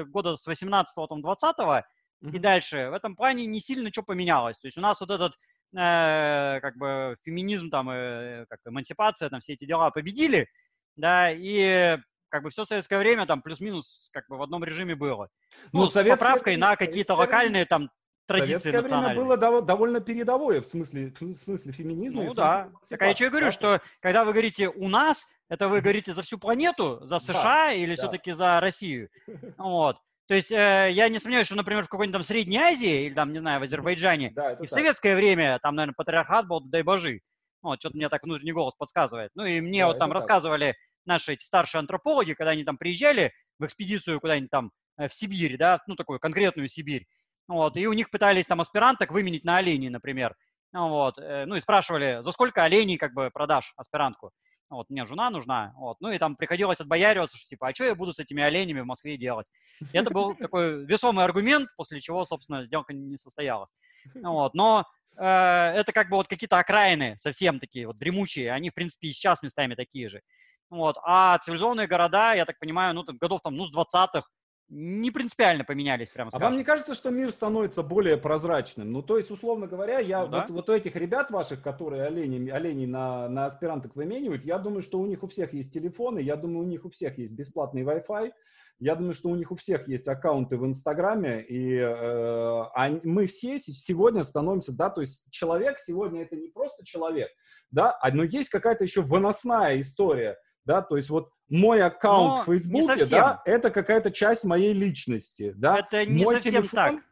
года 0.09 0.37
с 0.37 0.47
18-го, 0.47 1.07
там, 1.07 1.23
20-го 1.23 1.63
mm-hmm. 1.63 2.35
и 2.35 2.39
дальше 2.39 2.89
в 2.89 2.93
этом 2.93 3.15
плане 3.15 3.45
не 3.45 3.59
сильно 3.59 3.89
что 3.91 4.03
поменялось. 4.03 4.57
То 4.57 4.67
есть 4.67 4.77
у 4.77 4.81
нас 4.81 4.99
вот 5.01 5.11
этот 5.11 5.33
э, 5.73 6.59
как 6.61 6.77
бы 6.77 7.17
феминизм, 7.23 7.69
там, 7.69 7.89
э, 7.89 8.45
как 8.49 8.59
эмансипация, 8.65 9.29
там, 9.29 9.41
все 9.41 9.53
эти 9.53 9.65
дела 9.65 9.91
победили, 9.91 10.47
да, 10.95 11.31
и 11.31 11.97
как 12.29 12.43
бы 12.43 12.49
все 12.49 12.63
советское 12.63 12.99
время 12.99 13.25
там 13.25 13.41
плюс-минус 13.41 14.09
как 14.13 14.27
бы 14.29 14.37
в 14.37 14.41
одном 14.41 14.63
режиме 14.63 14.95
было. 14.95 15.29
Ну, 15.73 15.83
ну 15.83 15.89
с 15.89 16.03
поправкой 16.03 16.57
на 16.57 16.75
какие-то 16.75 17.15
локальные 17.15 17.65
там 17.65 17.89
традиции 18.29 18.71
Советское 18.71 18.99
время 18.99 19.15
было 19.15 19.37
довольно 19.61 19.99
передовое 19.99 20.61
в 20.61 20.65
смысле, 20.65 21.11
в 21.19 21.33
смысле 21.33 21.73
феминизма. 21.73 22.23
Ну 22.23 22.33
да. 22.33 22.69
Так 22.89 23.01
а 23.01 23.07
я 23.07 23.15
что 23.15 23.25
и 23.25 23.29
говорю, 23.29 23.47
да? 23.47 23.51
что 23.51 23.81
когда 23.99 24.23
вы 24.23 24.31
говорите 24.31 24.69
«у 24.69 24.87
нас», 24.87 25.25
это 25.49 25.67
вы 25.67 25.81
говорите 25.81 26.13
за 26.13 26.21
всю 26.21 26.37
планету, 26.37 26.99
за 27.01 27.19
США 27.19 27.67
да, 27.67 27.73
или 27.73 27.95
да. 27.95 27.95
все-таки 27.95 28.31
за 28.31 28.59
Россию? 28.59 29.09
Вот. 29.57 29.97
То 30.27 30.35
есть 30.35 30.51
э, 30.51 30.89
я 30.91 31.09
не 31.09 31.17
сомневаюсь, 31.17 31.47
что, 31.47 31.55
например, 31.55 31.85
в 31.85 31.89
какой-нибудь 31.89 32.13
там 32.13 32.23
Средней 32.23 32.59
Азии 32.59 33.05
или 33.05 33.13
там, 33.15 33.33
не 33.33 33.39
знаю, 33.39 33.59
в 33.59 33.63
Азербайджане 33.63 34.31
да, 34.35 34.51
и 34.51 34.55
в 34.57 34.59
так. 34.59 34.69
советское 34.69 35.15
время 35.15 35.57
там, 35.63 35.73
наверное, 35.73 35.95
патриархат 35.97 36.47
был, 36.47 36.61
дай 36.61 36.83
божи. 36.83 37.21
Вот, 37.63 37.79
что-то 37.79 37.97
мне 37.97 38.09
так 38.09 38.23
внутренний 38.23 38.51
голос 38.51 38.75
подсказывает. 38.75 39.31
Ну 39.33 39.43
и 39.43 39.59
мне 39.59 39.81
да, 39.81 39.87
вот 39.87 39.97
там 39.97 40.11
рассказывали 40.11 40.67
так. 40.67 40.75
наши 41.05 41.33
эти 41.33 41.43
старшие 41.43 41.79
антропологи, 41.79 42.33
когда 42.33 42.51
они 42.51 42.63
там 42.63 42.77
приезжали 42.77 43.33
в 43.57 43.65
экспедицию 43.65 44.21
куда-нибудь 44.21 44.51
там 44.51 44.71
э, 44.99 45.07
в 45.07 45.13
Сибирь, 45.15 45.57
да, 45.57 45.81
ну 45.87 45.95
такую 45.95 46.19
конкретную 46.19 46.67
Сибирь, 46.67 47.07
вот, 47.49 47.77
и 47.77 47.87
у 47.87 47.93
них 47.93 48.11
пытались 48.11 48.45
там 48.45 48.61
аспиранток 48.61 49.11
выменить 49.11 49.43
на 49.43 49.57
оленей, 49.57 49.89
например. 49.89 50.35
Ну, 50.71 50.89
вот, 50.89 51.17
э, 51.17 51.45
ну 51.45 51.55
и 51.55 51.59
спрашивали, 51.59 52.19
за 52.21 52.31
сколько 52.31 52.63
оленей 52.63 52.97
как 52.97 53.13
бы 53.13 53.31
продашь 53.31 53.73
аспирантку? 53.75 54.31
Вот, 54.69 54.87
мне 54.91 55.03
жена 55.05 55.31
нужна. 55.31 55.73
Вот. 55.75 55.97
Ну 55.99 56.11
и 56.11 56.19
там 56.19 56.35
приходилось 56.35 56.79
отбояриваться, 56.79 57.37
что 57.37 57.49
типа, 57.49 57.69
а 57.69 57.73
что 57.73 57.85
я 57.85 57.95
буду 57.95 58.13
с 58.13 58.19
этими 58.19 58.43
оленями 58.43 58.81
в 58.81 58.85
Москве 58.85 59.17
делать? 59.17 59.47
И 59.81 59.97
это 59.97 60.11
был 60.11 60.35
такой 60.35 60.85
весомый 60.85 61.25
аргумент, 61.25 61.69
после 61.75 61.99
чего, 62.01 62.23
собственно, 62.23 62.63
сделка 62.65 62.93
не 62.93 63.17
состоялась. 63.17 63.71
Ну 64.13 64.33
вот. 64.33 64.53
Но 64.53 64.85
э, 65.17 65.25
это 65.25 65.91
как 65.91 66.09
бы 66.09 66.17
вот 66.17 66.27
какие-то 66.27 66.59
окраины 66.59 67.17
совсем 67.17 67.59
такие 67.59 67.87
вот 67.87 67.97
дремучие, 67.97 68.51
они, 68.51 68.69
в 68.69 68.75
принципе, 68.75 69.07
и 69.07 69.11
сейчас 69.11 69.41
местами 69.41 69.73
такие 69.73 70.07
же. 70.07 70.21
Вот. 70.69 70.97
А 71.03 71.39
цивилизованные 71.39 71.87
города, 71.87 72.33
я 72.35 72.45
так 72.45 72.59
понимаю, 72.59 72.93
ну, 72.93 73.03
там, 73.03 73.17
годов 73.17 73.41
там, 73.41 73.55
ну, 73.55 73.65
с 73.65 73.75
20-х, 73.75 74.21
не 74.69 75.09
принципиально 75.09 75.63
поменялись, 75.63 76.09
прямо 76.09 76.29
скажем. 76.29 76.45
А 76.45 76.49
вам 76.49 76.57
не 76.57 76.63
кажется, 76.63 76.93
что 76.93 77.09
мир 77.09 77.31
становится 77.31 77.81
более 77.81 78.17
прозрачным? 78.17 78.91
Ну, 78.91 79.01
то 79.01 79.17
есть, 79.17 79.31
условно 79.31 79.67
говоря, 79.67 79.99
я 79.99 80.19
ну, 80.19 80.25
вот, 80.25 80.31
да? 80.31 80.47
вот 80.49 80.69
у 80.69 80.73
этих 80.73 80.95
ребят 80.95 81.31
ваших, 81.31 81.61
которые 81.61 82.03
оленей, 82.03 82.51
оленей 82.51 82.85
на, 82.85 83.27
на 83.29 83.45
аспиранток 83.45 83.95
выменивают, 83.95 84.45
я 84.45 84.59
думаю, 84.59 84.81
что 84.81 84.99
у 84.99 85.07
них 85.07 85.23
у 85.23 85.27
всех 85.27 85.53
есть 85.53 85.73
телефоны, 85.73 86.19
я 86.19 86.35
думаю, 86.35 86.65
у 86.65 86.67
них 86.67 86.85
у 86.85 86.89
всех 86.89 87.17
есть 87.17 87.33
бесплатный 87.33 87.81
Wi-Fi, 87.81 88.31
я 88.79 88.95
думаю, 88.95 89.13
что 89.13 89.29
у 89.29 89.35
них 89.35 89.51
у 89.51 89.55
всех 89.55 89.87
есть 89.87 90.07
аккаунты 90.07 90.57
в 90.57 90.65
Инстаграме, 90.65 91.41
и 91.41 91.75
э, 91.75 91.85
а 91.91 92.99
мы 93.03 93.25
все 93.25 93.59
сегодня 93.59 94.23
становимся, 94.23 94.71
да, 94.71 94.89
то 94.89 95.01
есть 95.01 95.25
человек 95.31 95.79
сегодня 95.79 96.21
это 96.21 96.35
не 96.35 96.47
просто 96.47 96.85
человек, 96.85 97.29
да, 97.71 97.97
а, 97.99 98.11
но 98.11 98.23
есть 98.23 98.49
какая-то 98.49 98.83
еще 98.83 99.01
выносная 99.01 99.81
история– 99.81 100.37
да, 100.65 100.81
то 100.81 100.97
есть 100.97 101.09
вот 101.09 101.31
мой 101.49 101.81
аккаунт 101.81 102.37
Но 102.37 102.43
в 102.43 102.45
Фейсбуке, 102.45 103.05
да, 103.05 103.41
это 103.45 103.71
какая-то 103.71 104.11
часть 104.11 104.43
моей 104.43 104.73
личности, 104.73 105.53
да. 105.55 105.79
Это 105.79 106.05
не 106.05 106.23
мой 106.23 106.35
совсем 106.35 106.63
телефон... 106.63 106.69
так, 106.77 107.03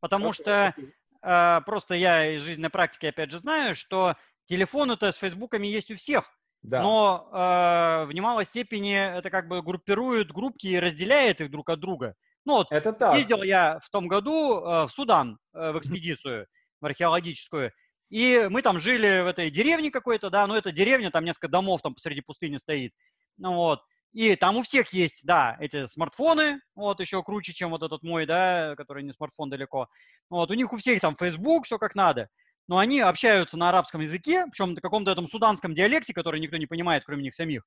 потому 0.00 0.26
как 0.26 0.34
что 0.34 0.74
э, 1.22 1.60
просто 1.64 1.94
я 1.94 2.34
из 2.34 2.42
жизненной 2.42 2.70
практики 2.70 3.06
опять 3.06 3.30
же 3.30 3.38
знаю, 3.38 3.74
что 3.74 4.16
телефоны-то 4.46 5.12
с 5.12 5.16
Фейсбуками 5.16 5.66
есть 5.66 5.90
у 5.90 5.96
всех, 5.96 6.24
да. 6.62 6.82
но 6.82 7.28
э, 7.32 8.06
в 8.06 8.12
немалой 8.12 8.44
степени 8.44 9.18
это 9.18 9.30
как 9.30 9.48
бы 9.48 9.62
группирует 9.62 10.32
группки 10.32 10.66
и 10.66 10.78
разделяет 10.78 11.40
их 11.40 11.50
друг 11.50 11.70
от 11.70 11.80
друга. 11.80 12.14
Ну 12.44 12.54
вот, 12.54 12.66
это 12.70 12.92
так. 12.92 13.16
ездил 13.16 13.42
я 13.42 13.78
в 13.82 13.90
том 13.90 14.08
году 14.08 14.58
э, 14.58 14.86
в 14.86 14.88
Судан 14.88 15.38
э, 15.54 15.72
в 15.72 15.78
экспедицию, 15.78 16.46
в 16.80 16.86
археологическую, 16.86 17.72
и 18.12 18.46
мы 18.50 18.60
там 18.60 18.78
жили 18.78 19.22
в 19.22 19.26
этой 19.26 19.50
деревне 19.50 19.90
какой-то, 19.90 20.28
да, 20.28 20.46
ну 20.46 20.54
это 20.54 20.70
деревня, 20.70 21.10
там 21.10 21.24
несколько 21.24 21.48
домов 21.48 21.80
там 21.80 21.94
посреди 21.94 22.20
пустыни 22.20 22.58
стоит. 22.58 22.92
Ну 23.38 23.54
вот. 23.54 23.80
И 24.12 24.36
там 24.36 24.58
у 24.58 24.62
всех 24.62 24.92
есть, 24.92 25.20
да, 25.24 25.56
эти 25.60 25.86
смартфоны, 25.86 26.60
вот 26.74 27.00
еще 27.00 27.22
круче, 27.22 27.54
чем 27.54 27.70
вот 27.70 27.82
этот 27.82 28.02
мой, 28.02 28.26
да, 28.26 28.74
который 28.76 29.02
не 29.02 29.14
смартфон 29.14 29.48
далеко. 29.48 29.88
Вот, 30.28 30.50
у 30.50 30.54
них 30.54 30.74
у 30.74 30.76
всех 30.76 31.00
там 31.00 31.16
Facebook, 31.16 31.64
все 31.64 31.78
как 31.78 31.94
надо. 31.94 32.28
Но 32.68 32.76
они 32.76 33.00
общаются 33.00 33.56
на 33.56 33.70
арабском 33.70 34.02
языке, 34.02 34.44
причем 34.44 34.74
на 34.74 34.82
каком-то 34.82 35.10
этом 35.10 35.26
суданском 35.26 35.72
диалекте, 35.72 36.12
который 36.12 36.38
никто 36.38 36.58
не 36.58 36.66
понимает, 36.66 37.04
кроме 37.06 37.22
них 37.22 37.34
самих, 37.34 37.62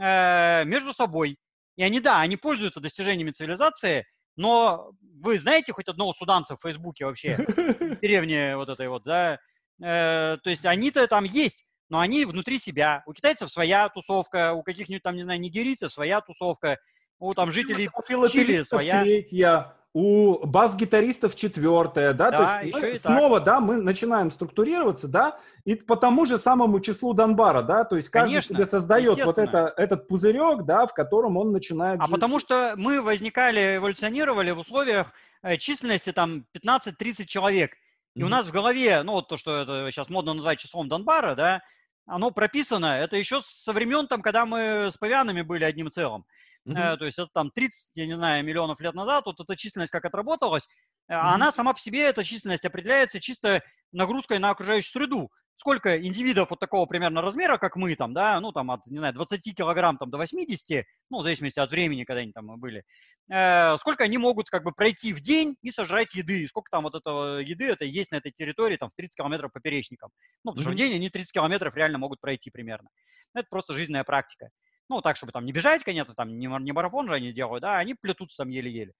э, 0.00 0.64
между 0.64 0.94
собой. 0.94 1.38
И 1.76 1.82
они, 1.82 1.98
да, 1.98 2.20
они 2.20 2.36
пользуются 2.36 2.78
достижениями 2.78 3.32
цивилизации, 3.32 4.06
но 4.36 4.92
вы 5.20 5.40
знаете 5.40 5.72
хоть 5.72 5.88
одного 5.88 6.12
суданца 6.12 6.56
в 6.56 6.62
Фейсбуке 6.62 7.04
вообще, 7.04 7.36
в 7.46 8.00
деревне 8.00 8.56
вот 8.56 8.68
этой 8.68 8.88
вот, 8.88 9.02
да? 9.02 9.40
Э, 9.82 10.36
то 10.42 10.50
есть 10.50 10.66
они-то 10.66 11.06
там 11.06 11.24
есть, 11.24 11.64
но 11.88 12.00
они 12.00 12.24
внутри 12.24 12.58
себя. 12.58 13.02
У 13.06 13.12
китайцев 13.12 13.50
своя 13.50 13.88
тусовка, 13.88 14.52
у 14.52 14.62
каких-нибудь 14.62 15.02
там, 15.02 15.16
не 15.16 15.22
знаю, 15.22 15.40
нигерийцев 15.40 15.92
своя 15.92 16.20
тусовка, 16.20 16.78
у 17.18 17.34
там 17.34 17.50
жителей 17.50 17.88
у 17.88 18.28
Чили 18.28 18.62
своя. 18.62 19.02
Третья, 19.02 19.74
у 19.94 20.46
бас-гитаристов 20.46 21.34
четвертая, 21.34 22.12
да, 22.12 22.30
да 22.30 22.60
то 22.60 22.64
есть 22.64 22.78
мы, 22.78 22.98
снова, 22.98 23.38
так. 23.38 23.46
да, 23.46 23.60
мы 23.60 23.76
начинаем 23.78 24.30
структурироваться, 24.30 25.08
да, 25.08 25.38
и 25.64 25.74
по 25.74 25.96
тому 25.96 26.26
же 26.26 26.38
самому 26.38 26.78
числу 26.80 27.14
Донбара, 27.14 27.62
да, 27.62 27.84
то 27.84 27.96
есть 27.96 28.08
каждый 28.10 28.34
Конечно, 28.34 28.54
себе 28.54 28.64
создает 28.66 29.24
вот 29.24 29.38
это, 29.38 29.72
этот 29.76 30.06
пузырек, 30.06 30.64
да, 30.64 30.86
в 30.86 30.94
котором 30.94 31.36
он 31.36 31.52
начинает 31.52 32.00
А 32.00 32.04
жить. 32.04 32.14
потому 32.14 32.38
что 32.38 32.74
мы 32.76 33.00
возникали, 33.00 33.78
эволюционировали 33.78 34.50
в 34.50 34.58
условиях 34.58 35.10
э, 35.42 35.56
численности 35.56 36.12
там 36.12 36.44
15-30 36.54 37.24
человек, 37.24 37.72
и 38.18 38.20
mm-hmm. 38.20 38.24
у 38.24 38.28
нас 38.28 38.46
в 38.46 38.50
голове, 38.50 39.02
ну, 39.04 39.12
вот 39.12 39.28
то, 39.28 39.36
что 39.36 39.62
это 39.62 39.92
сейчас 39.92 40.08
модно 40.08 40.34
называть 40.34 40.58
числом 40.58 40.88
Донбара, 40.88 41.36
да, 41.36 41.62
оно 42.04 42.32
прописано, 42.32 42.98
это 42.98 43.16
еще 43.16 43.40
со 43.44 43.72
времен, 43.72 44.08
там, 44.08 44.22
когда 44.22 44.44
мы 44.44 44.90
с 44.90 44.96
павианами 44.96 45.42
были 45.42 45.62
одним 45.62 45.88
целым. 45.90 46.24
Mm-hmm. 46.66 46.96
то 46.96 47.04
есть 47.04 47.18
это 47.18 47.30
там 47.32 47.50
30, 47.52 47.90
я 47.94 48.06
не 48.06 48.14
знаю, 48.14 48.44
миллионов 48.44 48.80
лет 48.80 48.92
назад, 48.94 49.26
вот 49.26 49.38
эта 49.38 49.54
численность 49.56 49.92
как 49.92 50.04
отработалась, 50.04 50.64
mm-hmm. 51.08 51.14
она 51.14 51.52
сама 51.52 51.72
по 51.72 51.78
себе, 51.78 52.06
эта 52.06 52.24
численность 52.24 52.64
определяется 52.64 53.20
чисто 53.20 53.62
нагрузкой 53.92 54.40
на 54.40 54.50
окружающую 54.50 54.90
среду. 54.90 55.30
Сколько 55.58 56.00
индивидов 56.00 56.50
вот 56.50 56.60
такого 56.60 56.86
примерно 56.86 57.20
размера, 57.20 57.58
как 57.58 57.74
мы 57.74 57.96
там, 57.96 58.14
да, 58.14 58.38
ну 58.38 58.52
там 58.52 58.70
от, 58.70 58.86
не 58.86 58.98
знаю, 58.98 59.12
20 59.12 59.56
килограмм 59.56 59.98
там 59.98 60.08
до 60.08 60.16
80, 60.16 60.86
ну 61.10 61.18
в 61.18 61.22
зависимости 61.22 61.58
от 61.58 61.68
времени, 61.72 62.04
когда 62.04 62.20
они 62.20 62.30
там 62.30 62.60
были, 62.60 62.84
э, 63.28 63.76
сколько 63.78 64.04
они 64.04 64.18
могут 64.18 64.48
как 64.50 64.62
бы 64.62 64.70
пройти 64.70 65.12
в 65.12 65.20
день 65.20 65.56
и 65.60 65.72
сожрать 65.72 66.14
еды, 66.14 66.46
сколько 66.46 66.70
там 66.70 66.84
вот 66.84 66.94
этого 66.94 67.38
еды 67.40 67.64
это 67.64 67.84
есть 67.84 68.12
на 68.12 68.16
этой 68.16 68.30
территории, 68.30 68.76
там 68.76 68.90
в 68.90 68.94
30 68.94 69.16
километров 69.16 69.52
поперечникам. 69.52 70.10
Ну, 70.44 70.52
потому 70.52 70.60
mm-hmm. 70.60 70.62
что 70.62 70.70
в 70.70 70.76
день 70.76 70.94
они 70.94 71.10
30 71.10 71.32
километров 71.32 71.74
реально 71.74 71.98
могут 71.98 72.20
пройти 72.20 72.50
примерно. 72.50 72.88
Это 73.34 73.48
просто 73.50 73.74
жизненная 73.74 74.04
практика 74.04 74.50
ну, 74.90 75.02
так, 75.02 75.16
чтобы 75.16 75.32
там 75.32 75.44
не 75.44 75.52
бежать, 75.52 75.84
конечно, 75.84 76.14
там 76.14 76.38
не, 76.38 76.46
не 76.46 76.72
марафон 76.72 77.08
же 77.08 77.14
они 77.14 77.32
делают, 77.32 77.60
да, 77.60 77.76
они 77.76 77.94
плетутся 77.94 78.38
там 78.38 78.48
еле-еле. 78.48 78.92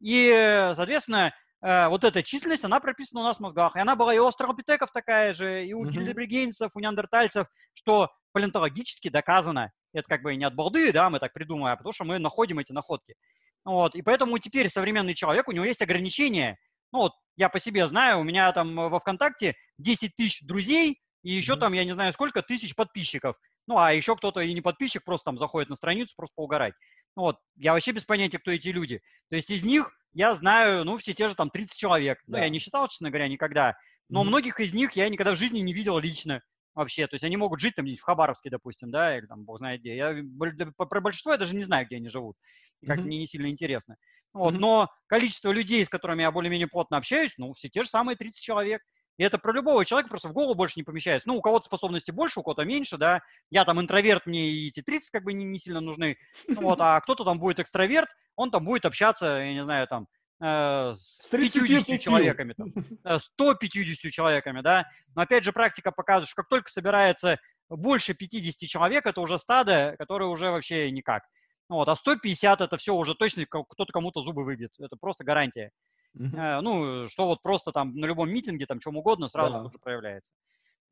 И, 0.00 0.72
соответственно, 0.74 1.34
э, 1.64 1.88
вот 1.88 2.04
эта 2.04 2.22
численность, 2.22 2.64
она 2.64 2.78
прописана 2.80 3.20
у 3.20 3.24
нас 3.24 3.38
в 3.38 3.40
мозгах. 3.40 3.74
И 3.76 3.80
она 3.80 3.96
была 3.96 4.14
и 4.14 4.18
у 4.18 4.26
австралопитеков 4.26 4.90
такая 4.92 5.32
же, 5.32 5.66
и 5.66 5.72
у 5.72 5.84
mm-hmm. 5.84 6.70
у 6.74 6.80
неандертальцев, 6.80 7.46
что 7.72 8.10
палеонтологически 8.32 9.08
доказано. 9.08 9.72
Это 9.92 10.08
как 10.08 10.22
бы 10.22 10.34
не 10.34 10.44
от 10.44 10.54
балды, 10.54 10.92
да, 10.92 11.08
мы 11.08 11.20
так 11.20 11.32
придумаем, 11.32 11.74
а 11.74 11.76
потому 11.76 11.92
что 11.92 12.04
мы 12.04 12.18
находим 12.18 12.58
эти 12.58 12.72
находки. 12.72 13.14
Вот, 13.64 13.94
и 13.94 14.02
поэтому 14.02 14.38
теперь 14.38 14.68
современный 14.68 15.14
человек, 15.14 15.48
у 15.48 15.52
него 15.52 15.64
есть 15.64 15.80
ограничения. 15.80 16.58
Ну 16.92 16.98
вот, 17.00 17.12
я 17.36 17.48
по 17.48 17.58
себе 17.58 17.86
знаю, 17.86 18.18
у 18.18 18.24
меня 18.24 18.52
там 18.52 18.74
во 18.74 19.00
ВКонтакте 19.00 19.54
10 19.78 20.14
тысяч 20.16 20.42
друзей, 20.42 21.00
и 21.22 21.32
еще 21.32 21.54
mm-hmm. 21.54 21.58
там, 21.58 21.72
я 21.72 21.84
не 21.84 21.94
знаю, 21.94 22.12
сколько 22.12 22.42
тысяч 22.42 22.74
подписчиков. 22.74 23.36
Ну, 23.66 23.78
а 23.78 23.92
еще 23.94 24.14
кто-то 24.16 24.40
и 24.40 24.52
не 24.52 24.60
подписчик, 24.60 25.02
просто 25.04 25.26
там 25.26 25.38
заходит 25.38 25.70
на 25.70 25.76
страницу, 25.76 26.12
просто 26.16 26.34
поугарать. 26.36 26.74
Ну, 27.16 27.22
вот, 27.22 27.38
я 27.56 27.72
вообще 27.72 27.92
без 27.92 28.04
понятия, 28.04 28.38
кто 28.38 28.50
эти 28.50 28.68
люди. 28.68 29.00
То 29.30 29.36
есть 29.36 29.48
из 29.50 29.62
них 29.62 29.90
я 30.14 30.34
знаю, 30.34 30.84
ну, 30.84 30.96
все 30.96 31.12
те 31.12 31.28
же 31.28 31.34
там 31.34 31.50
30 31.50 31.76
человек. 31.76 32.18
Да. 32.26 32.38
Ну, 32.38 32.44
я 32.44 32.48
не 32.48 32.58
считал, 32.58 32.88
честно 32.88 33.10
говоря, 33.10 33.28
никогда. 33.28 33.76
Но 34.08 34.22
mm-hmm. 34.22 34.26
многих 34.26 34.60
из 34.60 34.72
них 34.72 34.92
я 34.92 35.08
никогда 35.08 35.32
в 35.32 35.38
жизни 35.38 35.58
не 35.58 35.72
видел 35.72 35.98
лично 35.98 36.40
вообще. 36.74 37.06
То 37.06 37.14
есть 37.14 37.24
они 37.24 37.36
могут 37.36 37.60
жить 37.60 37.74
там 37.74 37.86
в 37.86 38.00
Хабаровске, 38.00 38.50
допустим, 38.50 38.90
да, 38.90 39.16
или 39.16 39.26
там, 39.26 39.44
бог 39.44 39.58
знает 39.58 39.80
где. 39.80 39.96
Я 39.96 40.16
про 40.76 41.00
большинство 41.00 41.32
я 41.32 41.38
даже 41.38 41.54
не 41.54 41.64
знаю, 41.64 41.86
где 41.86 41.96
они 41.96 42.08
живут. 42.08 42.36
И 42.80 42.86
как 42.86 42.98
mm-hmm. 42.98 43.02
мне 43.02 43.18
не 43.18 43.26
сильно 43.26 43.46
интересно. 43.48 43.96
Вот, 44.32 44.54
mm-hmm. 44.54 44.58
Но 44.58 44.90
количество 45.06 45.50
людей, 45.50 45.84
с 45.84 45.88
которыми 45.88 46.22
я 46.22 46.30
более-менее 46.30 46.68
плотно 46.68 46.96
общаюсь, 46.96 47.34
ну, 47.36 47.52
все 47.52 47.68
те 47.68 47.82
же 47.82 47.88
самые 47.88 48.16
30 48.16 48.40
человек. 48.40 48.82
И 49.16 49.22
это 49.22 49.38
про 49.38 49.52
любого 49.52 49.84
человека 49.84 50.08
просто 50.08 50.28
в 50.28 50.32
голову 50.32 50.54
больше 50.54 50.78
не 50.78 50.82
помещается. 50.82 51.28
Ну, 51.28 51.36
у 51.36 51.40
кого-то 51.40 51.66
способности 51.66 52.10
больше, 52.10 52.40
у 52.40 52.42
кого-то 52.42 52.64
меньше, 52.64 52.98
да. 52.98 53.22
Я 53.50 53.64
там 53.64 53.80
интроверт, 53.80 54.26
мне 54.26 54.50
и 54.50 54.68
эти 54.68 54.82
30 54.82 55.10
как 55.10 55.24
бы 55.24 55.32
не, 55.32 55.44
не 55.44 55.58
сильно 55.58 55.80
нужны. 55.80 56.16
Вот, 56.48 56.80
а 56.80 57.00
кто-то 57.00 57.24
там 57.24 57.38
будет 57.38 57.60
экстраверт, 57.60 58.08
он 58.36 58.50
там 58.50 58.64
будет 58.64 58.84
общаться, 58.84 59.26
я 59.26 59.52
не 59.52 59.62
знаю, 59.62 59.86
там, 59.86 60.08
э, 60.40 60.92
с 60.94 61.28
50 61.30 62.00
человеками, 62.00 62.54
там, 62.54 62.72
150 63.18 64.04
э, 64.04 64.10
человеками, 64.10 64.60
да. 64.62 64.86
Но 65.14 65.22
опять 65.22 65.44
же 65.44 65.52
практика 65.52 65.92
показывает, 65.92 66.28
что 66.28 66.42
как 66.42 66.48
только 66.48 66.70
собирается 66.70 67.38
больше 67.68 68.14
50 68.14 68.68
человек, 68.68 69.06
это 69.06 69.20
уже 69.20 69.38
стадо, 69.38 69.94
которое 69.98 70.26
уже 70.26 70.50
вообще 70.50 70.90
никак. 70.90 71.22
Вот, 71.68 71.88
а 71.88 71.96
150 71.96 72.60
это 72.60 72.76
все 72.76 72.94
уже 72.94 73.14
точно 73.14 73.46
кто-то 73.46 73.92
кому-то 73.92 74.22
зубы 74.22 74.44
выбьет. 74.44 74.72
Это 74.78 74.96
просто 74.96 75.24
гарантия. 75.24 75.70
Uh-huh. 76.16 76.60
ну, 76.60 77.08
что 77.08 77.26
вот 77.26 77.42
просто 77.42 77.72
там 77.72 77.94
на 77.96 78.06
любом 78.06 78.30
митинге, 78.30 78.66
там, 78.66 78.78
чем 78.78 78.96
угодно, 78.96 79.28
сразу 79.28 79.52
да. 79.52 79.62
тоже 79.64 79.78
проявляется. 79.78 80.32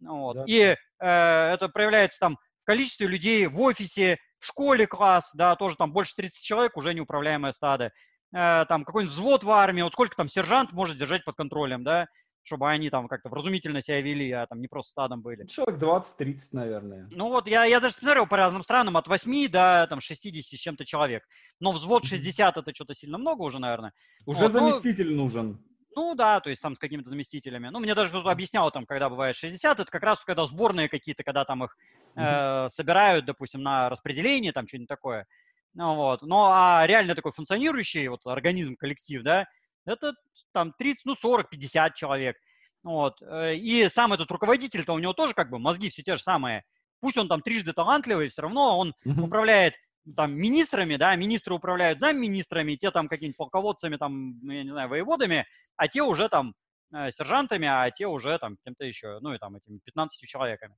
Вот. 0.00 0.34
Да. 0.34 0.44
И 0.46 0.58
э, 0.58 0.76
это 0.98 1.68
проявляется 1.68 2.18
там 2.18 2.38
в 2.62 2.64
количестве 2.64 3.06
людей 3.06 3.46
в 3.46 3.60
офисе, 3.60 4.18
в 4.38 4.46
школе 4.46 4.86
класс, 4.86 5.30
да, 5.34 5.54
тоже 5.54 5.76
там 5.76 5.92
больше 5.92 6.16
30 6.16 6.42
человек, 6.42 6.76
уже 6.76 6.92
неуправляемое 6.94 7.52
стадо. 7.52 7.92
Э, 8.34 8.64
там 8.68 8.84
какой-нибудь 8.84 9.14
взвод 9.14 9.44
в 9.44 9.50
армии, 9.50 9.82
вот 9.82 9.92
сколько 9.92 10.16
там 10.16 10.28
сержант 10.28 10.72
может 10.72 10.98
держать 10.98 11.24
под 11.24 11.36
контролем, 11.36 11.84
да, 11.84 12.06
чтобы 12.42 12.68
они 12.70 12.90
там 12.90 13.08
как-то 13.08 13.28
вразумительно 13.28 13.80
себя 13.82 14.00
вели, 14.00 14.30
а 14.32 14.46
там 14.46 14.60
не 14.60 14.68
просто 14.68 14.90
стадом 14.90 15.22
были. 15.22 15.46
Человек 15.46 15.80
20-30, 15.80 16.38
наверное. 16.52 17.08
Ну 17.10 17.28
вот, 17.28 17.46
я, 17.46 17.64
я 17.64 17.80
даже 17.80 17.94
смотрел 17.94 18.26
по 18.26 18.36
разным 18.36 18.62
странам, 18.62 18.96
от 18.96 19.06
8 19.06 19.48
до 19.48 19.86
там 19.88 20.00
60 20.00 20.42
с 20.42 20.48
чем-то 20.48 20.84
человек. 20.84 21.24
Но 21.60 21.72
взвод 21.72 22.04
60 22.04 22.56
это 22.56 22.74
что-то 22.74 22.94
сильно 22.94 23.18
много 23.18 23.42
уже, 23.42 23.58
наверное. 23.58 23.92
Уже 24.26 24.40
вот, 24.40 24.52
заместитель 24.52 25.14
но... 25.14 25.22
нужен. 25.22 25.64
Ну 25.94 26.14
да, 26.14 26.40
то 26.40 26.50
есть 26.50 26.62
там 26.62 26.74
с 26.74 26.78
какими-то 26.78 27.10
заместителями. 27.10 27.68
Ну, 27.68 27.78
мне 27.78 27.94
даже 27.94 28.10
кто-то 28.10 28.30
объяснял, 28.30 28.70
там, 28.70 28.86
когда 28.86 29.10
бывает 29.10 29.36
60, 29.36 29.80
это 29.80 29.90
как 29.90 30.02
раз 30.02 30.20
когда 30.24 30.46
сборные 30.46 30.88
какие-то, 30.88 31.22
когда 31.22 31.44
там 31.44 31.64
их 31.64 31.76
э, 32.16 32.68
собирают, 32.70 33.26
допустим, 33.26 33.62
на 33.62 33.90
распределение, 33.90 34.52
там 34.52 34.66
что-нибудь 34.66 34.88
такое. 34.88 35.26
Ну, 35.74 35.94
вот. 35.94 36.22
Ну, 36.22 36.36
а 36.48 36.84
реально 36.86 37.14
такой 37.14 37.32
функционирующий 37.32 38.08
вот 38.08 38.26
организм, 38.26 38.76
коллектив, 38.76 39.22
да, 39.22 39.46
это 39.84 40.14
там 40.52 40.72
30, 40.72 41.04
ну 41.04 41.14
40, 41.14 41.50
50 41.50 41.94
человек. 41.94 42.36
Вот. 42.82 43.20
Э, 43.22 43.54
и 43.54 43.88
сам 43.88 44.12
этот 44.12 44.30
руководитель-то 44.30 44.92
у 44.92 44.98
него 44.98 45.12
тоже 45.12 45.34
как 45.34 45.50
бы 45.50 45.58
мозги 45.58 45.88
все 45.88 46.02
те 46.02 46.16
же 46.16 46.22
самые. 46.22 46.64
Пусть 47.00 47.16
он 47.16 47.28
там 47.28 47.42
трижды 47.42 47.72
талантливый, 47.72 48.28
все 48.28 48.42
равно 48.42 48.78
он 48.78 48.94
mm-hmm. 49.04 49.20
управляет 49.22 49.74
там 50.16 50.34
министрами, 50.34 50.96
да, 50.96 51.14
министры 51.16 51.54
управляют 51.54 52.00
замминистрами, 52.00 52.74
те 52.76 52.90
там 52.90 53.08
какими-нибудь 53.08 53.36
полководцами, 53.36 53.96
там, 53.96 54.40
ну, 54.42 54.52
я 54.52 54.64
не 54.64 54.70
знаю, 54.70 54.88
воеводами, 54.88 55.46
а 55.76 55.88
те 55.88 56.02
уже 56.02 56.28
там 56.28 56.54
э, 56.94 57.10
сержантами, 57.12 57.68
а 57.68 57.90
те 57.90 58.06
уже 58.06 58.38
там 58.38 58.56
кем-то 58.64 58.84
еще, 58.84 59.18
ну 59.20 59.32
и 59.32 59.38
там 59.38 59.56
этими 59.56 59.78
15 59.84 60.28
человеками. 60.28 60.76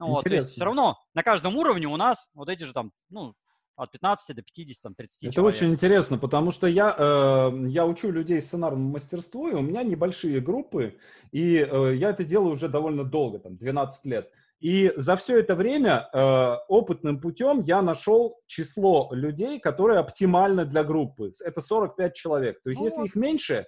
Ну, 0.00 0.08
вот, 0.08 0.24
то 0.24 0.34
есть 0.34 0.50
все 0.52 0.64
равно 0.64 0.98
на 1.14 1.22
каждом 1.22 1.56
уровне 1.56 1.86
у 1.86 1.96
нас 1.96 2.28
вот 2.34 2.48
эти 2.48 2.64
же 2.64 2.72
там, 2.72 2.90
ну, 3.10 3.34
от 3.76 3.90
15 3.90 4.36
до 4.36 4.42
50, 4.42 4.82
там, 4.82 4.94
30 4.94 5.24
Это 5.24 5.34
человек. 5.34 5.54
очень 5.54 5.72
интересно, 5.72 6.18
потому 6.18 6.50
что 6.50 6.66
я, 6.66 6.94
э, 6.96 7.66
я 7.68 7.86
учу 7.86 8.10
людей 8.10 8.40
сценарному 8.40 8.90
мастерству, 8.90 9.48
и 9.48 9.54
у 9.54 9.62
меня 9.62 9.82
небольшие 9.82 10.40
группы, 10.40 10.96
и 11.32 11.56
э, 11.56 11.94
я 11.96 12.10
это 12.10 12.24
делаю 12.24 12.52
уже 12.52 12.68
довольно 12.68 13.04
долго, 13.04 13.38
там, 13.38 13.56
12 13.56 14.04
лет. 14.06 14.30
И 14.60 14.92
за 14.96 15.16
все 15.16 15.40
это 15.40 15.56
время 15.56 16.08
э, 16.12 16.56
опытным 16.68 17.20
путем 17.20 17.60
я 17.60 17.82
нашел 17.82 18.40
число 18.46 19.10
людей, 19.12 19.58
которые 19.60 19.98
оптимально 19.98 20.64
для 20.64 20.84
группы. 20.84 21.32
Это 21.44 21.60
45 21.60 22.14
человек. 22.14 22.62
То 22.62 22.70
есть, 22.70 22.80
ну, 22.80 22.86
если 22.86 23.04
их 23.04 23.16
меньше, 23.16 23.66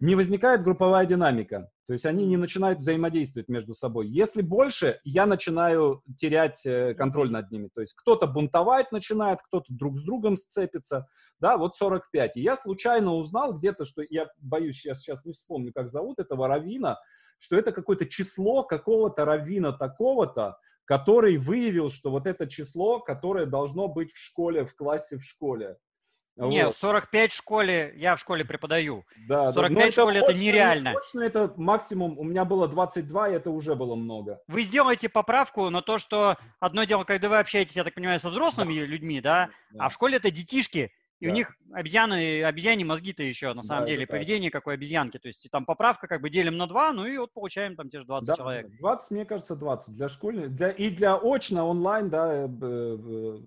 не 0.00 0.14
возникает 0.14 0.62
групповая 0.62 1.06
динамика. 1.06 1.70
То 1.86 1.92
есть 1.92 2.06
они 2.06 2.26
не 2.26 2.36
начинают 2.36 2.80
взаимодействовать 2.80 3.48
между 3.48 3.74
собой. 3.74 4.08
Если 4.08 4.42
больше, 4.42 5.00
я 5.04 5.26
начинаю 5.26 6.02
терять 6.16 6.64
э, 6.66 6.94
контроль 6.94 7.30
над 7.30 7.50
ними. 7.50 7.68
То 7.74 7.80
есть 7.80 7.94
кто-то 7.94 8.26
бунтовать 8.26 8.92
начинает, 8.92 9.40
кто-то 9.42 9.66
друг 9.70 9.98
с 9.98 10.02
другом 10.02 10.36
сцепится. 10.36 11.08
Да, 11.40 11.56
вот 11.56 11.76
45. 11.76 12.36
И 12.36 12.42
я 12.42 12.56
случайно 12.56 13.14
узнал 13.14 13.54
где-то, 13.54 13.84
что 13.84 14.02
я 14.08 14.28
боюсь, 14.38 14.84
я 14.84 14.94
сейчас 14.94 15.24
не 15.24 15.32
вспомню, 15.32 15.72
как 15.72 15.90
зовут 15.90 16.18
этого 16.18 16.46
равина, 16.46 16.98
что 17.38 17.56
это 17.56 17.72
какое-то 17.72 18.06
число 18.06 18.62
какого-то 18.64 19.24
равина 19.24 19.72
такого-то, 19.72 20.58
который 20.84 21.38
выявил, 21.38 21.90
что 21.90 22.10
вот 22.10 22.26
это 22.26 22.46
число, 22.46 23.00
которое 23.00 23.46
должно 23.46 23.88
быть 23.88 24.12
в 24.12 24.18
школе, 24.18 24.64
в 24.64 24.74
классе 24.74 25.18
в 25.18 25.24
школе. 25.24 25.78
Не, 26.38 26.66
Вот. 26.66 26.76
45 26.76 27.32
в 27.32 27.36
школе, 27.36 27.92
я 27.96 28.14
в 28.14 28.20
школе 28.20 28.44
преподаю. 28.44 29.04
Да, 29.26 29.52
45 29.52 29.74
да. 29.74 29.84
Но 29.84 29.90
в 29.90 29.92
школе 29.92 30.18
это 30.20 30.30
очно- 30.32 30.38
нереально. 30.40 30.90
Очно 30.96 31.20
это 31.22 31.52
максимум, 31.56 32.16
у 32.18 32.22
меня 32.22 32.44
было 32.44 32.68
22, 32.68 33.28
и 33.30 33.34
это 33.34 33.50
уже 33.50 33.74
было 33.74 33.96
много. 33.96 34.40
Вы 34.46 34.62
сделаете 34.62 35.08
поправку 35.08 35.68
на 35.70 35.82
то, 35.82 35.98
что 35.98 36.36
одно 36.60 36.84
дело, 36.84 37.02
когда 37.04 37.28
вы 37.28 37.38
общаетесь, 37.38 37.74
я 37.74 37.82
так 37.84 37.94
понимаю, 37.94 38.20
со 38.20 38.30
взрослыми 38.30 38.72
людьми, 38.74 39.20
да, 39.20 39.48
Да. 39.72 39.86
а 39.86 39.88
в 39.88 39.94
школе 39.94 40.18
это 40.18 40.30
детишки, 40.30 40.92
и 41.20 41.26
у 41.26 41.30
Да. 41.30 41.34
них 41.34 41.52
обезьяны, 41.72 42.44
обезьяне 42.44 42.84
мозги-то 42.84 43.22
еще, 43.22 43.48
на 43.48 43.62
Да, 43.62 43.68
самом 43.68 43.82
это 43.84 43.90
деле, 43.92 44.06
поведение 44.06 44.50
как 44.50 44.66
у 44.66 44.70
обезьянки. 44.70 45.18
То 45.18 45.28
есть 45.28 45.46
там 45.50 45.64
поправка 45.66 46.06
как 46.06 46.20
бы 46.22 46.30
делим 46.30 46.56
на 46.56 46.66
два, 46.66 46.92
ну 46.92 47.04
и 47.06 47.18
вот 47.18 47.32
получаем 47.32 47.76
там 47.76 47.90
те 47.90 47.98
же 48.00 48.04
20 48.06 48.28
Да, 48.28 48.36
человек. 48.36 48.70
20, 48.78 49.10
мне 49.10 49.24
кажется, 49.24 49.56
20. 49.56 49.94
Для 49.96 50.08
школьных, 50.08 50.54
для, 50.54 50.70
и 50.70 50.90
для 50.90 51.16
очно, 51.16 51.66
онлайн, 51.68 52.08
да. 52.08 52.32
э, 52.32 52.48
э, 52.48 53.38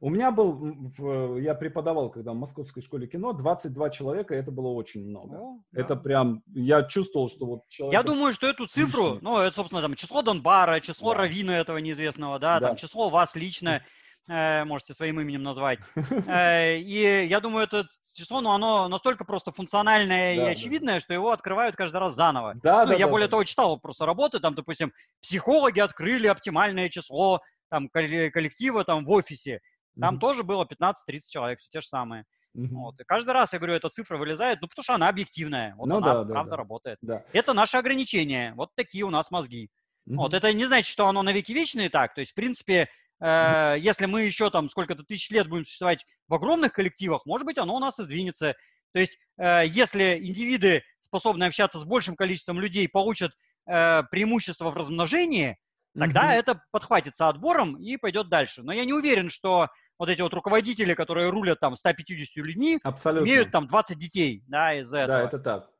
У 0.00 0.10
меня 0.10 0.30
был, 0.30 1.36
я 1.38 1.54
преподавал, 1.54 2.10
когда 2.10 2.32
в 2.32 2.36
Московской 2.36 2.82
школе 2.82 3.06
кино, 3.06 3.32
22 3.32 3.90
человека, 3.90 4.34
это 4.34 4.50
было 4.50 4.68
очень 4.68 5.06
много. 5.08 5.36
О, 5.36 5.58
да. 5.72 5.80
Это 5.82 5.96
прям, 5.96 6.42
я 6.54 6.82
чувствовал, 6.84 7.28
что 7.28 7.46
вот 7.46 7.68
человек... 7.68 7.92
Я 7.92 8.02
думаю, 8.02 8.32
что 8.34 8.46
эту 8.46 8.66
цифру, 8.66 9.18
ну, 9.20 9.38
это, 9.38 9.54
собственно, 9.54 9.82
там 9.82 9.94
число 9.96 10.22
Донбара, 10.22 10.80
число 10.80 11.12
Да. 11.12 11.18
Равина 11.20 11.50
этого 11.58 11.78
неизвестного, 11.78 12.38
да, 12.38 12.60
там 12.60 12.70
Да. 12.70 12.76
число 12.76 13.08
вас 13.10 13.34
лично, 13.34 13.68
э, 13.76 13.80
можете 14.28 14.92
своим 14.94 15.20
именем 15.20 15.42
назвать. 15.42 15.78
Э, 16.26 16.76
И 16.78 17.26
я 17.26 17.40
думаю, 17.40 17.64
это 17.64 17.86
число, 18.16 18.40
ну, 18.40 18.50
оно 18.50 18.88
настолько 18.88 19.24
просто 19.24 19.52
функциональное 19.52 20.34
и 20.34 20.36
да. 20.38 20.46
очевидное, 20.48 21.00
что 21.00 21.14
его 21.14 21.30
открывают 21.30 21.76
каждый 21.76 21.98
раз 21.98 22.14
заново. 22.14 22.54
Да, 22.62 22.82
Ну, 22.84 22.88
да, 22.92 22.94
я 22.94 23.06
да, 23.06 23.10
более 23.12 23.28
да. 23.28 23.32
того 23.32 23.44
читал 23.44 23.78
просто 23.78 24.04
работы, 24.06 24.40
там, 24.40 24.54
допустим, 24.54 24.92
психологи 25.22 25.80
открыли 25.80 26.26
оптимальное 26.26 26.88
число 26.88 27.40
там 27.70 27.88
колле- 27.94 28.30
коллектива 28.30 28.84
там 28.84 29.04
в 29.04 29.10
офисе. 29.10 29.60
Там 29.98 30.18
тоже 30.18 30.42
было 30.42 30.64
15-30 30.66 30.94
человек, 31.30 31.58
все 31.60 31.68
те 31.70 31.80
же 31.80 31.86
самые. 31.86 32.24
Вот. 32.54 33.00
И 33.00 33.04
каждый 33.04 33.30
раз, 33.32 33.52
я 33.52 33.58
говорю, 33.58 33.74
эта 33.74 33.88
цифра 33.90 34.16
вылезает, 34.18 34.60
ну, 34.62 34.68
потому 34.68 34.82
что 34.82 34.94
она 34.94 35.08
объективная. 35.08 35.74
Вот 35.76 35.86
Ну 35.88 35.96
она, 35.98 36.06
да, 36.14 36.24
да, 36.24 36.32
правда, 36.32 36.50
да. 36.50 36.56
работает. 36.56 36.98
Да. 37.02 37.22
Это 37.32 37.52
наши 37.52 37.76
ограничения. 37.76 38.54
Вот 38.56 38.70
такие 38.74 39.04
у 39.04 39.10
нас 39.10 39.30
мозги. 39.30 39.68
Вот. 40.06 40.28
Мгм. 40.28 40.36
Это 40.36 40.52
не 40.52 40.64
значит, 40.66 40.90
что 40.90 41.06
оно 41.06 41.22
навеки 41.22 41.52
вечное 41.52 41.90
так. 41.90 42.14
То 42.14 42.20
есть, 42.20 42.32
в 42.32 42.34
принципе, 42.34 42.88
э, 43.20 43.76
если 43.78 44.06
мы 44.06 44.22
еще 44.22 44.50
там 44.50 44.68
сколько-то 44.68 45.02
тысяч 45.04 45.30
лет 45.30 45.48
будем 45.48 45.64
существовать 45.64 46.04
в 46.28 46.34
огромных 46.34 46.72
коллективах, 46.72 47.26
может 47.26 47.44
быть, 47.46 47.58
оно 47.58 47.74
у 47.74 47.78
нас 47.78 47.98
и 47.98 48.02
сдвинется. 48.02 48.54
То 48.92 49.00
есть, 49.00 49.18
э, 49.38 49.62
если 49.66 50.18
индивиды, 50.22 50.82
способные 51.00 51.48
общаться 51.48 51.78
с 51.78 51.84
большим 51.84 52.16
количеством 52.16 52.60
людей, 52.60 52.88
получат 52.88 53.32
э, 53.68 54.02
преимущество 54.10 54.70
в 54.70 54.76
размножении, 54.76 55.56
тогда 55.98 56.24
Мгм. 56.26 56.30
это 56.30 56.62
подхватится 56.70 57.28
отбором 57.28 57.76
и 57.76 57.96
пойдет 57.96 58.28
дальше. 58.28 58.62
Но 58.62 58.72
я 58.72 58.84
не 58.84 58.92
уверен, 58.92 59.28
что 59.28 59.68
вот 59.98 60.08
эти 60.08 60.20
вот 60.20 60.34
руководители, 60.34 60.94
которые 60.94 61.30
рулят 61.30 61.58
там 61.60 61.76
150 61.76 62.44
людьми, 62.44 62.78
Абсолютно. 62.84 63.26
имеют 63.26 63.50
там 63.50 63.66
20 63.66 63.98
детей, 63.98 64.44
да, 64.46 64.78
из-за 64.80 64.98
этого. 64.98 65.18
Да, 65.18 65.24
это 65.24 65.38
так. 65.38 65.70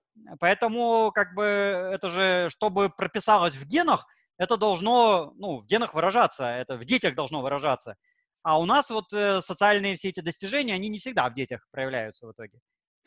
Поэтому, 0.41 1.13
как 1.15 1.35
бы, 1.35 1.45
это 1.45 2.09
же, 2.09 2.49
чтобы 2.51 2.89
прописалось 2.91 3.55
в 3.55 3.67
генах, 3.67 4.07
это 4.39 4.57
должно, 4.57 5.33
ну, 5.37 5.61
в 5.61 5.67
генах 5.67 5.95
выражаться, 5.95 6.45
это 6.45 6.77
в 6.77 6.85
детях 6.85 7.15
должно 7.15 7.43
выражаться. 7.43 7.97
А 8.43 8.61
у 8.61 8.65
нас 8.65 8.91
вот 8.91 9.13
э, 9.13 9.41
социальные 9.41 9.97
все 9.97 10.09
эти 10.11 10.21
достижения, 10.21 10.75
они 10.75 10.89
не 10.89 10.99
всегда 10.99 11.29
в 11.29 11.35
детях 11.35 11.67
проявляются 11.73 12.27
в 12.27 12.33
итоге. 12.33 12.61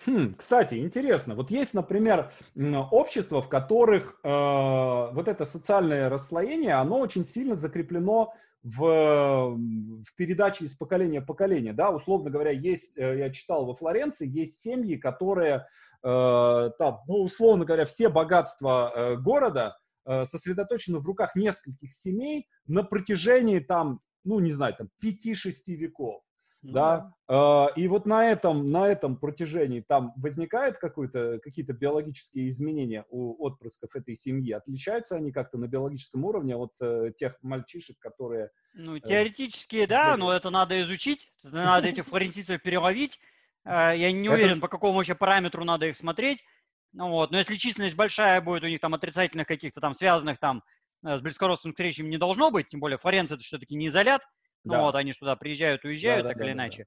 Хм, 0.06 0.36
кстати, 0.36 0.76
интересно. 0.76 1.36
Вот 1.36 1.52
есть, 1.52 1.74
например, 1.74 2.32
общества, 2.92 3.42
в 3.42 3.50
которых 3.50 4.20
э, 4.24 4.30
вот 4.30 5.28
это 5.28 5.46
социальное 5.46 6.10
расслоение, 6.10 6.74
оно 6.74 7.00
очень 7.00 7.26
сильно 7.26 7.56
закреплено 7.56 8.34
в, 8.64 9.56
в 9.56 10.16
передаче 10.16 10.66
из 10.66 10.76
поколения 10.76 11.22
в 11.22 11.26
поколение. 11.26 11.74
Да? 11.74 11.92
Условно 11.92 12.30
говоря, 12.30 12.52
есть, 12.52 12.98
э, 12.98 13.20
я 13.20 13.30
читал 13.30 13.66
во 13.66 13.76
Флоренции, 13.76 14.28
есть 14.28 14.62
семьи, 14.62 14.96
которые 14.96 15.68
э, 16.04 16.70
там, 16.78 17.02
ну, 17.08 17.24
условно 17.24 17.66
говоря, 17.66 17.86
все 17.86 18.10
богатства 18.10 18.92
э, 18.94 19.16
города 19.18 19.78
э, 20.06 20.26
сосредоточены 20.26 21.00
в 21.00 21.06
руках 21.06 21.36
нескольких 21.36 21.94
семей 21.94 22.48
на 22.68 22.84
протяжении 22.84 23.60
там, 23.60 24.02
ну, 24.24 24.40
не 24.40 24.52
знаю, 24.52 24.76
там 24.76 24.90
5-6 25.04 25.52
веков. 25.76 26.22
Ну 26.62 26.74
да, 26.74 27.14
Э, 27.30 27.68
и 27.76 27.88
вот 27.88 28.08
на 28.08 28.26
этом, 28.26 28.72
на 28.72 28.88
этом 28.88 29.16
протяжении 29.16 29.82
там 29.82 30.14
возникают 30.18 30.80
какой-то, 30.80 31.40
какие-то 31.44 31.74
биологические 31.74 32.50
изменения 32.50 33.06
у 33.10 33.46
отпрысков 33.46 33.96
этой 33.96 34.16
семьи? 34.16 34.52
Отличаются 34.52 35.16
они 35.16 35.32
как-то 35.32 35.60
на 35.60 35.68
биологическом 35.68 36.26
уровне 36.26 36.56
от 36.56 36.74
э, 36.82 37.12
тех 37.16 37.38
мальчишек, 37.44 38.00
которые... 38.00 38.50
Ну, 38.74 38.98
теоретически, 38.98 39.86
да, 39.86 40.18
но 40.18 40.34
это 40.34 40.50
надо 40.50 40.82
изучить, 40.82 41.32
надо 41.44 41.88
этих 41.88 42.06
флорентийцев 42.08 42.62
переловить. 42.64 43.20
Э, 43.64 43.94
Я 43.96 44.12
не 44.12 44.28
уверен, 44.28 44.60
по 44.60 44.68
какому 44.68 44.94
вообще 44.98 45.14
параметру 45.14 45.64
надо 45.64 45.86
их 45.86 45.96
смотреть. 45.96 46.44
Ну, 46.94 47.10
вот. 47.10 47.32
Но 47.32 47.38
если 47.38 47.56
численность 47.56 47.96
большая 47.96 48.42
будет, 48.42 48.64
у 48.64 48.68
них 48.68 48.80
там 48.82 48.94
отрицательных 48.94 49.48
каких-то 49.48 49.80
там 49.82 49.94
связанных 49.94 50.40
там 50.40 50.64
э, 51.06 51.18
с 51.18 51.22
близкородственным 51.22 51.74
встречами 51.74 52.10
не 52.10 52.18
должно 52.18 52.52
быть, 52.52 52.70
тем 52.70 52.80
более 52.80 52.98
Флоренция 52.98 53.36
это 53.36 53.44
все-таки 53.44 53.76
не 53.76 53.88
изолят, 53.88 54.22
ну, 54.66 54.74
Да. 54.74 54.82
вот, 54.82 54.96
они 54.96 55.12
же 55.14 55.20
туда 55.20 55.36
приезжают, 55.36 55.84
уезжают, 55.86 56.24
Да, 56.24 56.30
да, 56.34 56.34
так 56.34 56.42
да, 56.42 56.46
или 56.46 56.54
да, 56.54 56.60
да. 56.62 56.78
иначе. 56.78 56.86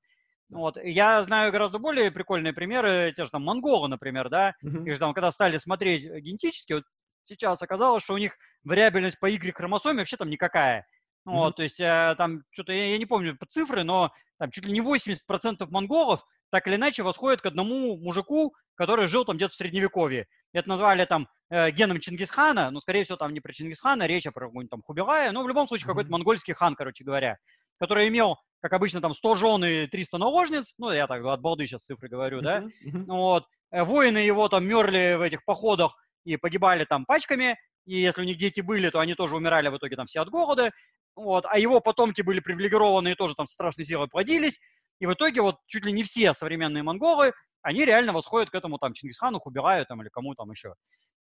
Вот. 0.53 0.77
Я 0.83 1.23
знаю 1.23 1.53
гораздо 1.53 1.79
более 1.79 2.11
прикольные 2.11 2.53
примеры, 2.53 3.12
те 3.16 3.24
же 3.24 3.31
там 3.31 3.45
монголы, 3.45 3.89
например, 3.89 4.29
да, 4.29 4.55
Мгм. 4.62 4.85
их 4.85 4.95
же 4.95 4.99
там, 5.01 5.15
когда 5.15 5.31
стали 5.33 5.59
смотреть 5.59 6.05
э, 6.05 6.20
генетически, 6.20 6.74
вот 6.74 6.85
сейчас 7.24 7.62
оказалось, 7.62 8.03
что 8.03 8.15
у 8.15 8.19
них 8.19 8.37
вариабельность 8.65 9.19
по 9.20 9.27
Y-хромосоме 9.27 10.01
вообще 10.01 10.16
там 10.16 10.29
никакая. 10.31 10.87
Ну 11.24 11.33
Мгм. 11.33 11.39
Вот, 11.39 11.57
то 11.57 11.62
есть 11.62 11.81
э, 11.81 12.15
там 12.19 12.43
что-то, 12.51 12.73
я, 12.73 12.87
я 12.89 12.99
не 12.99 13.07
помню 13.07 13.37
по 13.39 13.47
цифры, 13.47 13.85
но 13.85 14.12
там 14.39 14.51
чуть 14.51 14.66
ли 14.66 14.73
не 14.73 14.81
80% 14.81 15.70
монголов 15.70 16.24
так 16.53 16.66
или 16.69 16.77
иначе 16.77 17.03
восходят 17.03 17.41
к 17.41 17.47
одному 17.47 17.97
мужику, 17.97 18.55
который 18.74 19.07
жил 19.07 19.24
там 19.24 19.37
где-то 19.37 19.55
в 19.55 19.57
Средневековье. 19.57 20.27
Это 20.53 20.69
назвали 20.69 21.07
там 21.07 21.27
э, 21.49 21.70
геном 21.70 21.99
Чингисхана, 21.99 22.70
но, 22.70 22.81
скорее 22.81 23.05
всего, 23.05 23.16
там 23.16 23.33
не 23.33 23.41
про 23.41 23.53
Чингисхана, 23.55 24.07
речь, 24.07 24.27
а 24.27 24.33
про 24.33 24.47
какого-нибудь 24.47 24.70
там 24.70 24.83
Хубилая, 24.83 25.33
но 25.33 25.43
в 25.43 25.49
любом 25.49 25.66
случае 25.66 25.87
какой-то 25.87 26.11
монгольский 26.11 26.53
хан, 26.53 26.74
короче 26.74 27.05
говоря, 27.05 27.39
который 27.81 28.07
имел, 28.09 28.37
как 28.61 28.74
обычно, 28.74 29.01
там 29.01 29.15
100 29.15 29.35
жен 29.37 29.65
и 29.65 29.87
300 29.87 30.19
наложниц, 30.19 30.74
ну, 30.77 30.93
я 30.93 31.07
так 31.07 31.24
от 31.24 31.41
балды 31.41 31.66
сейчас 31.66 31.85
цифры 31.85 32.09
говорю, 32.09 32.43
да. 32.43 32.61
Мгм. 32.61 33.07
ну 33.07 33.16
Вот. 33.16 33.47
Э, 33.70 33.83
Воины 33.85 34.19
его 34.19 34.47
там 34.51 34.66
мерли 34.66 35.16
в 35.19 35.23
этих 35.23 35.47
походах 35.47 35.97
и 36.24 36.37
погибали 36.37 36.85
там 36.85 37.07
пачками. 37.07 37.57
И 37.87 37.97
если 37.97 38.20
у 38.20 38.24
них 38.24 38.37
дети 38.37 38.61
были, 38.61 38.91
то 38.91 39.01
они 39.01 39.15
тоже 39.15 39.37
умирали 39.37 39.69
в 39.69 39.77
итоге 39.79 39.97
там 39.97 40.07
все 40.07 40.20
от 40.20 40.29
голода. 40.29 40.70
Вот. 41.16 41.47
А 41.49 41.59
его 41.59 41.81
потомки 41.81 42.20
были 42.20 42.41
привилегированы 42.41 43.12
и 43.12 43.15
тоже 43.15 43.35
там 43.35 43.47
страшной 43.47 43.87
силой 43.87 44.09
плодились. 44.09 44.61
И 45.03 45.07
в 45.07 45.15
итоге 45.15 45.43
вот 45.43 45.57
чуть 45.66 45.85
ли 45.85 45.91
не 45.91 46.05
все 46.05 46.33
современные 46.33 46.85
монголы, 46.85 47.33
они 47.61 47.85
реально 47.85 48.12
восходят 48.12 48.51
к 48.51 48.55
этому 48.55 48.79
там 48.79 48.93
Чингисхану, 48.93 49.41
Хубираю 49.41 49.85
там 49.85 50.01
или 50.01 50.09
кому 50.09 50.37
там 50.37 50.49
еще. 50.53 50.74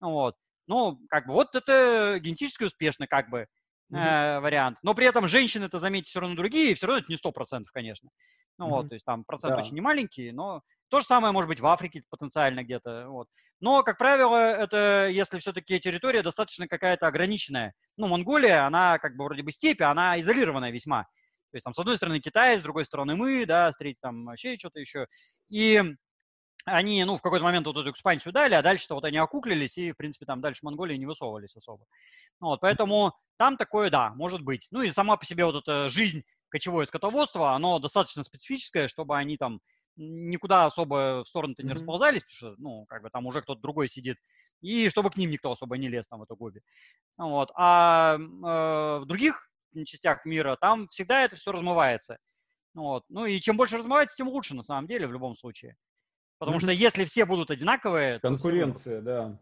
Вот. 0.01 0.35
Ну, 0.65 0.99
как 1.09 1.27
бы 1.27 1.33
вот 1.33 1.53
это 1.53 2.17
генетически 2.19 2.63
успешно, 2.63 3.05
как 3.05 3.29
бы 3.29 3.41
э, 3.93 4.39
вариант. 4.39 4.79
Но 4.81 4.95
при 4.95 5.05
этом 5.05 5.27
женщины-то, 5.27 5.77
заметьте, 5.77 6.09
все 6.09 6.19
равно 6.21 6.35
другие, 6.35 6.71
и 6.71 6.73
все 6.73 6.87
равно 6.87 7.01
это 7.01 7.11
не 7.11 7.17
100%, 7.17 7.69
конечно. 7.71 8.09
Ну 8.57 8.69
вот, 8.69 8.81
Мгм. 8.81 8.89
то 8.89 8.95
есть 8.95 9.05
там 9.05 9.23
процент 9.23 9.55
Да. 9.55 9.61
очень 9.61 9.75
немаленький, 9.75 10.31
но 10.31 10.63
то 10.89 10.99
же 10.99 11.05
самое 11.05 11.31
может 11.31 11.47
быть 11.47 11.59
в 11.59 11.67
Африке 11.67 12.01
потенциально 12.09 12.63
где-то. 12.63 13.09
Вот. 13.09 13.27
Но, 13.59 13.83
как 13.83 13.99
правило, 13.99 14.37
это 14.37 15.07
если 15.11 15.37
все-таки 15.37 15.79
территория 15.79 16.23
достаточно 16.23 16.67
какая-то 16.67 17.05
ограниченная. 17.05 17.75
Ну, 17.95 18.07
Монголия, 18.07 18.65
она 18.65 18.97
как 18.97 19.15
бы 19.15 19.25
вроде 19.25 19.43
бы 19.43 19.51
степь, 19.51 19.81
а 19.83 19.91
она 19.91 20.19
изолированная 20.19 20.71
весьма. 20.71 21.05
То 21.51 21.55
есть 21.57 21.63
там 21.63 21.73
с 21.73 21.79
одной 21.79 21.97
стороны 21.97 22.19
Китай, 22.19 22.57
с 22.57 22.61
другой 22.61 22.85
стороны 22.85 23.15
мы, 23.15 23.45
да, 23.45 23.71
с 23.71 23.77
третьей 23.77 23.99
там 24.01 24.25
вообще 24.25 24.57
что-то 24.57 24.79
еще. 24.79 25.07
И 25.49 25.81
они, 26.65 27.03
ну, 27.05 27.17
в 27.17 27.21
какой-то 27.21 27.45
момент 27.45 27.65
вот 27.67 27.77
эту 27.77 27.91
экспансию 27.91 28.33
дали, 28.33 28.53
а 28.53 28.61
дальше-то 28.61 28.95
вот 28.95 29.05
они 29.05 29.17
окуклились, 29.17 29.77
и, 29.77 29.91
в 29.93 29.95
принципе, 29.97 30.25
там 30.25 30.41
дальше 30.41 30.59
Монголии 30.63 30.97
не 30.97 31.05
высовывались 31.05 31.55
особо. 31.55 31.85
Ну 32.41 32.47
Вот, 32.47 32.61
поэтому 32.61 33.13
там 33.37 33.57
такое, 33.57 33.89
да, 33.89 34.11
может 34.15 34.41
быть. 34.43 34.67
Ну 34.71 34.81
и 34.81 34.91
сама 34.91 35.17
по 35.17 35.25
себе 35.25 35.45
вот 35.45 35.55
эта 35.55 35.89
жизнь 35.89 36.23
кочевое 36.49 36.85
скотоводство, 36.87 37.53
оно 37.53 37.79
достаточно 37.79 38.23
специфическое, 38.23 38.87
чтобы 38.87 39.17
они 39.17 39.37
там 39.37 39.61
никуда 39.95 40.65
особо 40.65 41.23
в 41.23 41.27
сторону-то 41.27 41.63
не 41.63 41.73
Мгм. 41.73 41.73
расползались, 41.73 42.23
потому 42.23 42.37
что, 42.55 42.61
ну, 42.61 42.85
как 42.87 43.01
бы 43.03 43.09
там 43.09 43.25
уже 43.25 43.41
кто-то 43.41 43.61
другой 43.61 43.87
сидит, 43.89 44.17
и 44.61 44.89
чтобы 44.89 45.09
к 45.09 45.17
ним 45.17 45.31
никто 45.31 45.51
особо 45.51 45.77
не 45.77 45.89
лез 45.89 46.07
там 46.07 46.19
в 46.19 46.23
эту 46.23 46.35
гобби. 46.35 46.61
Вот. 47.17 47.51
А 47.55 48.17
э, 48.17 48.99
в 49.01 49.05
других 49.05 49.49
частях 49.85 50.25
мира 50.25 50.57
там 50.59 50.87
всегда 50.89 51.23
это 51.23 51.35
все 51.35 51.51
размывается. 51.51 52.17
Вот. 52.73 53.03
Ну 53.09 53.25
и 53.25 53.39
чем 53.39 53.57
больше 53.57 53.77
размывается, 53.77 54.15
тем 54.15 54.27
лучше 54.27 54.53
на 54.53 54.63
самом 54.63 54.87
деле 54.87 55.07
в 55.07 55.11
любом 55.11 55.35
случае. 55.35 55.75
Потому 56.39 56.59
что 56.59 56.71
если 56.71 57.05
все 57.05 57.25
будут 57.25 57.49
одинаковые. 57.49 58.19
Конкуренция, 58.19 59.01
да. 59.01 59.39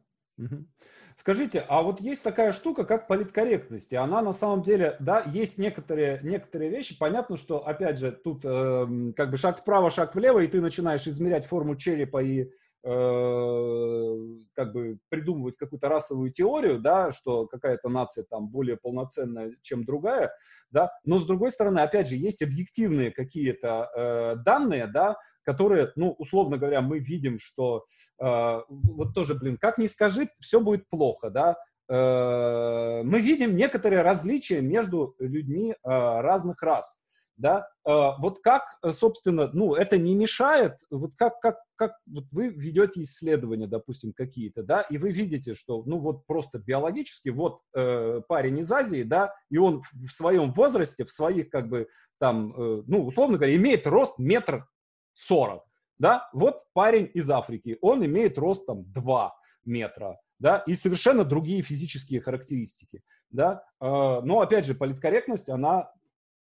Скажите, 1.18 1.66
а 1.70 1.82
вот 1.82 2.02
есть 2.02 2.24
такая 2.24 2.52
штука, 2.52 2.84
как 2.84 3.08
политкорректность, 3.08 3.94
и 3.94 3.96
она 3.96 4.22
на 4.22 4.34
самом 4.34 4.64
деле, 4.64 4.98
да, 5.00 5.24
есть 5.28 5.58
некоторые, 5.58 6.20
некоторые 6.24 6.70
вещи, 6.70 6.98
понятно, 6.98 7.38
что, 7.38 7.66
опять 7.66 7.98
же, 7.98 8.12
тут 8.12 8.44
эм, 8.44 9.14
как 9.14 9.32
бы 9.32 9.38
шаг 9.38 9.60
вправо, 9.60 9.90
шаг 9.90 10.14
влево, 10.14 10.40
и 10.40 10.48
ты 10.48 10.60
начинаешь 10.60 11.08
измерять 11.08 11.46
форму 11.46 11.78
черепа 11.78 12.22
и 12.22 12.42
э, 12.42 12.50
как 12.86 14.74
бы 14.74 15.00
придумывать 15.10 15.58
какую-то 15.58 15.90
расовую 15.90 16.32
теорию, 16.32 16.80
да, 16.80 17.12
что 17.12 17.48
какая-то 17.48 17.90
нация 17.90 18.26
там 18.30 18.48
более 18.48 18.78
полноценная, 18.78 19.56
чем 19.64 19.86
другая, 19.86 20.32
да, 20.70 20.92
но 21.04 21.18
с 21.20 21.26
другой 21.26 21.52
стороны, 21.52 21.80
опять 21.80 22.08
же, 22.08 22.16
есть 22.16 22.44
объективные 22.44 23.12
какие-то 23.12 23.90
э, 23.96 24.36
данные, 24.44 24.86
да, 24.86 25.16
которые, 25.44 25.92
ну, 25.96 26.16
условно 26.20 26.58
говоря, 26.58 26.82
мы 26.82 27.00
видим, 27.00 27.40
что 27.40 27.86
э, 28.20 28.62
вот 28.70 29.14
тоже, 29.16 29.34
блин, 29.36 29.58
как 29.58 29.78
ни 29.78 29.88
скажи, 29.88 30.30
все 30.40 30.60
будет 30.60 30.88
плохо, 30.90 31.32
да, 31.32 31.56
э, 31.90 33.02
мы 33.04 33.20
видим 33.20 33.56
некоторые 33.56 34.04
различия 34.04 34.62
между 34.62 35.16
людьми 35.20 35.72
э, 35.72 35.76
разных 35.84 36.62
рас 36.62 37.05
да, 37.38 37.68
э, 37.86 37.92
вот 38.20 38.40
как, 38.42 38.64
э, 38.82 38.92
собственно, 38.92 39.50
ну, 39.52 39.76
это 39.76 39.98
не 39.98 40.16
мешает, 40.16 40.78
вот 40.90 41.12
как, 41.18 41.40
как, 41.40 41.58
как 41.76 41.98
вот 42.08 42.26
вы 42.32 42.50
ведете 42.50 43.02
исследования, 43.02 43.68
допустим, 43.68 44.14
какие-то, 44.14 44.64
да, 44.64 44.82
и 44.82 44.98
вы 44.98 45.12
видите, 45.12 45.54
что, 45.54 45.84
ну, 45.86 46.00
вот 46.00 46.26
просто 46.26 46.60
биологически, 46.60 47.30
вот 47.30 47.60
э, 47.76 48.22
парень 48.28 48.60
из 48.60 48.72
Азии, 48.72 49.04
да, 49.04 49.34
и 49.50 49.58
он 49.58 49.82
в, 49.82 50.12
своем 50.12 50.52
возрасте, 50.54 51.04
в 51.04 51.12
своих, 51.12 51.50
как 51.50 51.68
бы, 51.68 51.88
там, 52.20 52.54
э, 52.54 52.84
ну, 52.88 53.06
условно 53.06 53.38
говоря, 53.38 53.56
имеет 53.56 53.86
рост 53.86 54.18
метр 54.18 54.66
сорок, 55.14 55.64
да, 55.98 56.30
вот 56.34 56.64
парень 56.74 57.10
из 57.14 57.30
Африки, 57.30 57.78
он 57.82 58.06
имеет 58.06 58.38
рост, 58.38 58.66
там, 58.66 58.90
два 58.94 59.36
метра, 59.66 60.20
да, 60.40 60.64
и 60.66 60.74
совершенно 60.74 61.26
другие 61.26 61.62
физические 61.62 62.22
характеристики, 62.22 63.04
да, 63.30 63.64
э, 63.82 63.86
но, 63.86 64.40
опять 64.40 64.66
же, 64.66 64.74
политкорректность, 64.74 65.50
она 65.50 65.92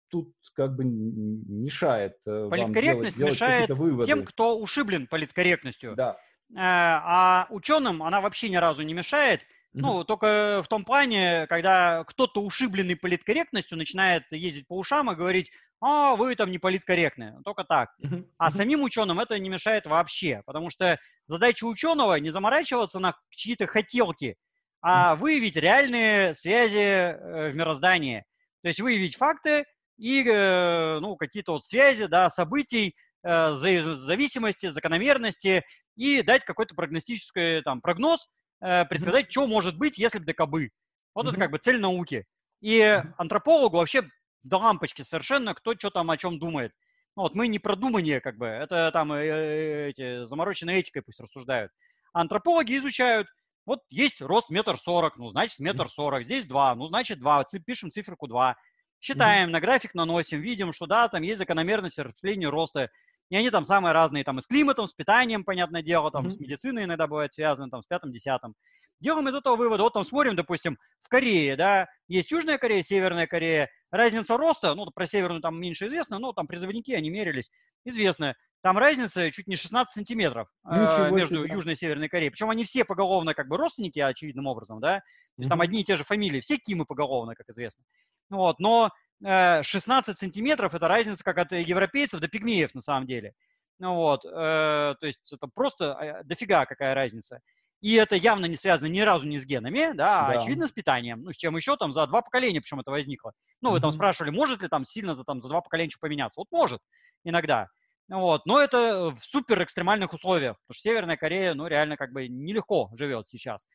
тут 0.10 0.34
как 0.54 0.76
бы 0.76 0.84
мешает 0.84 2.18
э, 2.26 2.48
Политкорректность 2.50 3.18
делать, 3.18 3.34
мешает 3.34 3.68
делать 3.68 4.06
тем, 4.06 4.26
кто 4.26 4.58
ушиблен 4.58 5.08
политкорректностью. 5.08 5.96
Да. 5.96 6.18
Э, 6.52 6.56
а 6.58 7.48
ученым 7.50 8.04
она 8.04 8.22
вообще 8.22 8.50
ни 8.50 8.56
разу 8.56 8.82
не 8.82 8.94
мешает. 8.94 9.42
Ну, 9.74 10.04
только 10.04 10.62
в 10.64 10.68
том 10.68 10.84
плане, 10.84 11.46
когда 11.48 12.04
кто-то 12.06 12.42
ушибленный 12.42 12.96
политкорректностью 12.96 13.78
начинает 13.78 14.24
ездить 14.32 14.68
по 14.68 14.76
ушам 14.76 15.12
и 15.12 15.16
говорить, 15.16 15.52
а, 15.80 16.16
вы 16.16 16.36
там 16.36 16.50
не 16.50 16.58
политкорректны. 16.58 17.36
Только 17.44 17.64
так. 17.64 17.92
А 18.38 18.50
самим 18.50 18.84
ученым 18.84 19.20
это 19.20 19.38
не 19.38 19.50
мешает 19.50 19.86
вообще, 19.86 20.42
потому 20.46 20.70
что 20.70 21.00
задача 21.28 21.66
ученого 21.66 22.16
не 22.16 22.30
заморачиваться 22.30 23.00
на 23.00 23.16
чьи-то 23.30 23.68
хотелки, 23.68 24.38
а 24.82 25.16
выявить 25.16 25.56
реальные 25.56 26.34
связи 26.34 26.78
э, 26.78 27.52
в 27.52 27.56
мироздании. 27.56 28.26
То 28.62 28.70
есть 28.70 28.80
выявить 28.80 29.16
факты, 29.16 29.66
и 29.98 30.24
э, 30.24 31.00
ну, 31.00 31.16
какие-то 31.16 31.54
вот 31.54 31.64
связи, 31.64 32.06
да, 32.06 32.30
событий, 32.30 32.96
э, 33.24 33.52
зависимости, 33.52 34.68
закономерности 34.68 35.64
и 35.96 36.22
дать 36.22 36.44
какой-то 36.44 36.76
прогностический 36.76 37.62
там, 37.64 37.82
прогноз, 37.82 38.28
э, 38.62 38.86
предсказать, 38.86 39.26
mm-hmm. 39.26 39.32
что 39.32 39.48
может 39.48 39.78
быть, 39.78 39.98
если 39.98 40.20
бы 40.20 40.26
да 40.26 40.34
кабы. 40.34 40.70
Вот 41.14 41.26
mm-hmm. 41.26 41.30
это 41.30 41.40
как 41.40 41.52
бы 41.52 41.58
цель 41.58 41.80
науки. 41.80 42.26
И 42.62 43.04
антропологу 43.18 43.78
вообще 43.78 44.04
до 44.44 44.58
лампочки 44.58 45.02
совершенно, 45.02 45.54
кто 45.54 45.74
что 45.74 45.90
там 45.90 46.10
о 46.10 46.18
чем 46.18 46.40
думает. 46.40 46.72
Ну, 47.16 47.24
вот 47.24 47.34
мы 47.34 47.48
не 47.48 47.58
продумание, 47.58 48.22
как 48.22 48.38
бы, 48.38 48.46
это 48.46 48.92
там 48.94 49.12
э, 49.14 49.90
эти 49.90 50.26
замороченной 50.26 50.80
этикой 50.80 51.02
пусть 51.02 51.20
рассуждают. 51.20 51.72
А 52.14 52.22
антропологи 52.22 52.78
изучают, 52.78 53.28
вот 53.66 53.82
есть 53.90 54.22
рост 54.22 54.50
метр 54.50 54.78
сорок, 54.78 55.18
ну, 55.18 55.30
значит, 55.32 55.60
метр 55.60 55.90
сорок, 55.90 56.24
здесь 56.26 56.46
два, 56.46 56.76
ну, 56.76 56.88
значит, 56.88 57.20
два, 57.20 57.44
пишем 57.66 57.92
циферку 57.92 58.28
два. 58.28 58.56
Считаем, 59.00 59.50
mm-hmm. 59.50 59.52
на 59.52 59.60
график 59.62 59.94
наносим, 59.94 60.42
видим, 60.42 60.74
что 60.74 60.86
да, 60.86 61.08
там 61.08 61.22
есть 61.22 61.38
закономерность 61.38 62.00
расширения 62.00 62.50
роста. 62.50 62.90
И 63.30 63.36
они 63.36 63.50
там 63.50 63.66
самые 63.66 63.94
разные, 63.94 64.24
там 64.24 64.40
и 64.40 64.42
с 64.42 64.48
климатом, 64.48 64.88
с 64.88 64.94
питанием, 64.94 65.44
понятное 65.44 65.82
дело, 65.82 66.12
там 66.12 66.28
mm-hmm. 66.28 66.32
с 66.32 66.40
медициной 66.40 66.84
иногда 66.86 67.08
бывает 67.08 67.34
связаны, 67.34 67.70
там 67.70 67.84
с 67.84 67.86
пятым-десятым. 67.86 68.56
Делаем 69.00 69.30
из 69.30 69.36
этого 69.36 69.56
вывода, 69.56 69.84
вот 69.84 69.94
там 69.94 70.06
смотрим, 70.06 70.36
допустим, 70.36 70.78
в 71.04 71.10
Корее, 71.10 71.56
да, 71.56 71.88
есть 72.08 72.32
Южная 72.32 72.58
Корея, 72.58 72.82
Северная 72.82 73.28
Корея, 73.28 73.70
разница 73.92 74.38
роста, 74.38 74.74
ну, 74.74 74.90
про 74.90 75.06
Северную 75.06 75.42
там 75.42 75.60
меньше 75.60 75.88
известно, 75.88 76.18
но 76.18 76.34
там 76.34 76.48
призывники, 76.48 76.92
они 76.92 77.10
мерились, 77.10 77.52
известно. 77.86 78.36
Там 78.62 78.78
разница 78.78 79.30
чуть 79.32 79.48
не 79.48 79.56
16 79.56 79.94
сантиметров 79.94 80.50
э, 80.66 81.12
между 81.12 81.44
себе. 81.44 81.54
Южной 81.54 81.74
и 81.74 81.76
Северной 81.78 82.10
Кореей. 82.10 82.32
Причем 82.32 82.50
они 82.50 82.64
все 82.64 82.84
поголовно 82.86 83.36
как 83.36 83.48
бы 83.48 83.58
родственники, 83.58 84.00
очевидным 84.00 84.48
образом, 84.48 84.80
да. 84.80 84.98
То 84.98 85.04
есть 85.38 85.48
mm-hmm. 85.48 85.50
там 85.50 85.62
одни 85.62 85.82
и 85.82 85.84
те 85.84 85.96
же 85.96 86.04
фамилии, 86.04 86.42
все 86.42 86.58
Кимы 86.58 86.86
поголовно, 86.86 87.36
как 87.36 87.48
известно. 87.50 87.84
Вот, 88.30 88.60
но 88.60 88.92
16 89.22 90.10
э, 90.10 90.14
сантиметров– 90.18 90.74
это 90.76 90.88
разница 90.88 91.24
как 91.24 91.38
от 91.38 91.52
европейцев 91.52 92.20
до 92.20 92.28
пигмеев 92.28 92.74
на 92.76 92.82
самом 92.82 93.08
деле. 93.08 93.34
Ну 93.80 93.96
вот, 93.96 94.26
э, 94.26 94.30
то 94.30 94.98
есть 95.02 95.32
это 95.32 95.48
просто 95.54 95.86
э, 95.86 96.24
дофига 96.24 96.66
какая 96.66 96.94
разница. 96.94 97.40
И 97.80 97.94
это 97.94 98.16
явно 98.16 98.48
не 98.48 98.56
связано 98.56 98.90
ни 98.90 99.02
разу 99.02 99.28
не 99.28 99.38
с 99.38 99.46
генами, 99.46 99.92
да, 99.94 100.26
а 100.26 100.34
да. 100.34 100.40
очевидно 100.40 100.68
с 100.68 100.72
питанием. 100.72 101.22
Ну, 101.22 101.32
с 101.32 101.36
чем 101.36 101.56
еще 101.56 101.78
там 101.78 101.92
за 101.92 102.08
два 102.08 102.24
поколения, 102.24 102.60
причем 102.60 102.80
это 102.80 102.90
возникло. 102.90 103.34
Ну, 103.62 103.70
вы 103.70 103.78
mm-hmm. 103.78 103.82
там 103.82 103.92
спрашивали, 103.92 104.32
может 104.32 104.64
ли 104.64 104.68
там 104.68 104.84
сильно 104.84 105.14
за, 105.14 105.24
там, 105.24 105.42
за 105.42 105.50
два 105.50 105.62
поколения 105.62 105.92
что 105.92 106.00
поменяться? 106.00 106.40
Вот 106.40 106.48
может 106.52 106.82
иногда. 107.24 107.68
Вот, 108.10 108.46
но 108.46 108.60
это 108.60 109.12
в 109.12 109.20
супер 109.22 109.62
экстремальных 109.62 110.14
условиях, 110.14 110.56
потому 110.62 110.74
что 110.74 110.90
Северная 110.90 111.18
Корея, 111.18 111.54
ну, 111.54 111.68
реально 111.68 111.98
как 111.98 112.14
бы 112.14 112.28
нелегко 112.28 112.90
живет 112.96 113.28
сейчас. 113.30 113.68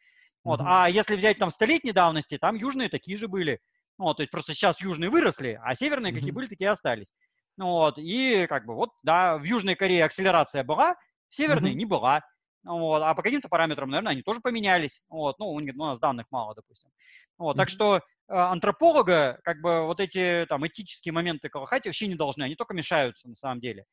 Вот, 0.43 0.61
mm-hmm. 0.61 0.67
а 0.67 0.89
если 0.89 1.15
взять 1.15 1.39
там 1.39 1.51
столетней 1.51 1.93
давности, 1.93 2.39
там 2.39 2.57
южные 2.57 2.89
такие 2.89 3.17
же 3.17 3.29
были. 3.29 3.61
Ну, 4.03 4.15
то 4.15 4.23
есть 4.23 4.33
просто 4.33 4.53
сейчас 4.53 4.81
южные 4.81 5.11
выросли, 5.11 5.61
а 5.63 5.77
северные, 5.77 6.13
какие 6.13 6.33
были, 6.33 6.47
такие 6.47 6.71
остались. 6.71 7.13
Ну, 7.57 7.67
вот, 7.67 7.99
и 7.99 8.49
как 8.49 8.67
бы 8.67 8.75
вот, 8.75 8.91
да, 9.05 9.39
в 9.39 9.45
Южной 9.45 9.77
Корее 9.77 10.05
акселерация 10.05 10.65
была, 10.65 10.97
в 11.29 11.37
Северной 11.37 11.71
mm-hmm. 11.71 11.75
не 11.75 11.85
была. 11.85 12.23
Ну 12.65 12.79
вот, 12.81 13.01
а 13.01 13.15
по 13.15 13.23
каким-то 13.23 13.49
параметрам, 13.49 13.89
наверное, 13.89 14.11
они 14.11 14.23
тоже 14.23 14.41
поменялись. 14.41 15.01
Вот, 15.09 15.39
ну, 15.39 15.51
у, 15.51 15.61
них, 15.61 15.75
у 15.77 15.85
нас 15.85 16.01
данных 16.01 16.27
мало, 16.33 16.53
допустим. 16.57 16.91
Вот, 17.39 17.55
mm-hmm. 17.55 17.59
Так 17.59 17.69
что 17.69 17.97
э, 17.99 18.01
антрополога, 18.29 19.39
как 19.45 19.61
бы 19.61 19.87
вот 19.87 20.01
эти 20.01 20.47
там 20.49 20.67
этические 20.67 21.13
моменты 21.13 21.49
колохать 21.49 21.87
вообще 21.87 22.09
не 22.09 22.17
должны, 22.17 22.43
они 22.43 22.57
только 22.57 22.75
мешаются 22.75 23.29
на 23.29 23.37
самом 23.37 23.61
деле. 23.61 23.85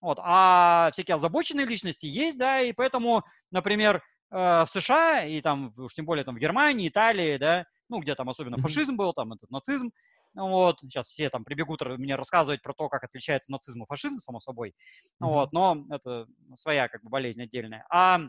Вот, 0.00 0.18
а 0.22 0.88
всякие 0.92 1.16
озабоченные 1.16 1.66
личности 1.66 2.06
есть, 2.06 2.38
да, 2.38 2.62
и 2.62 2.72
поэтому, 2.72 3.22
например, 3.50 3.96
э, 4.30 4.64
в 4.64 4.66
США 4.66 5.24
и 5.24 5.42
там, 5.42 5.74
уж 5.76 5.92
тем 5.92 6.06
более 6.06 6.24
там 6.24 6.36
в 6.36 6.38
Германии, 6.38 6.88
Италии, 6.88 7.36
да, 7.36 7.66
ну, 7.88 8.00
где 8.00 8.14
там 8.14 8.28
особенно 8.28 8.58
фашизм 8.58 8.96
был, 8.96 9.12
там 9.12 9.32
этот 9.32 9.50
нацизм, 9.50 9.90
вот, 10.34 10.78
сейчас 10.80 11.08
все 11.08 11.30
там 11.30 11.44
прибегут 11.44 11.80
мне 11.82 12.14
рассказывать 12.16 12.62
про 12.62 12.74
то, 12.74 12.88
как 12.88 13.04
отличается 13.04 13.50
нацизм 13.50 13.82
и 13.82 13.86
фашизм, 13.86 14.18
само 14.18 14.40
собой, 14.40 14.70
mm-hmm. 14.70 15.26
вот, 15.26 15.52
но 15.52 15.84
это 15.90 16.26
своя 16.56 16.88
как 16.88 17.02
бы 17.02 17.10
болезнь 17.10 17.42
отдельная. 17.42 17.86
А 17.90 18.20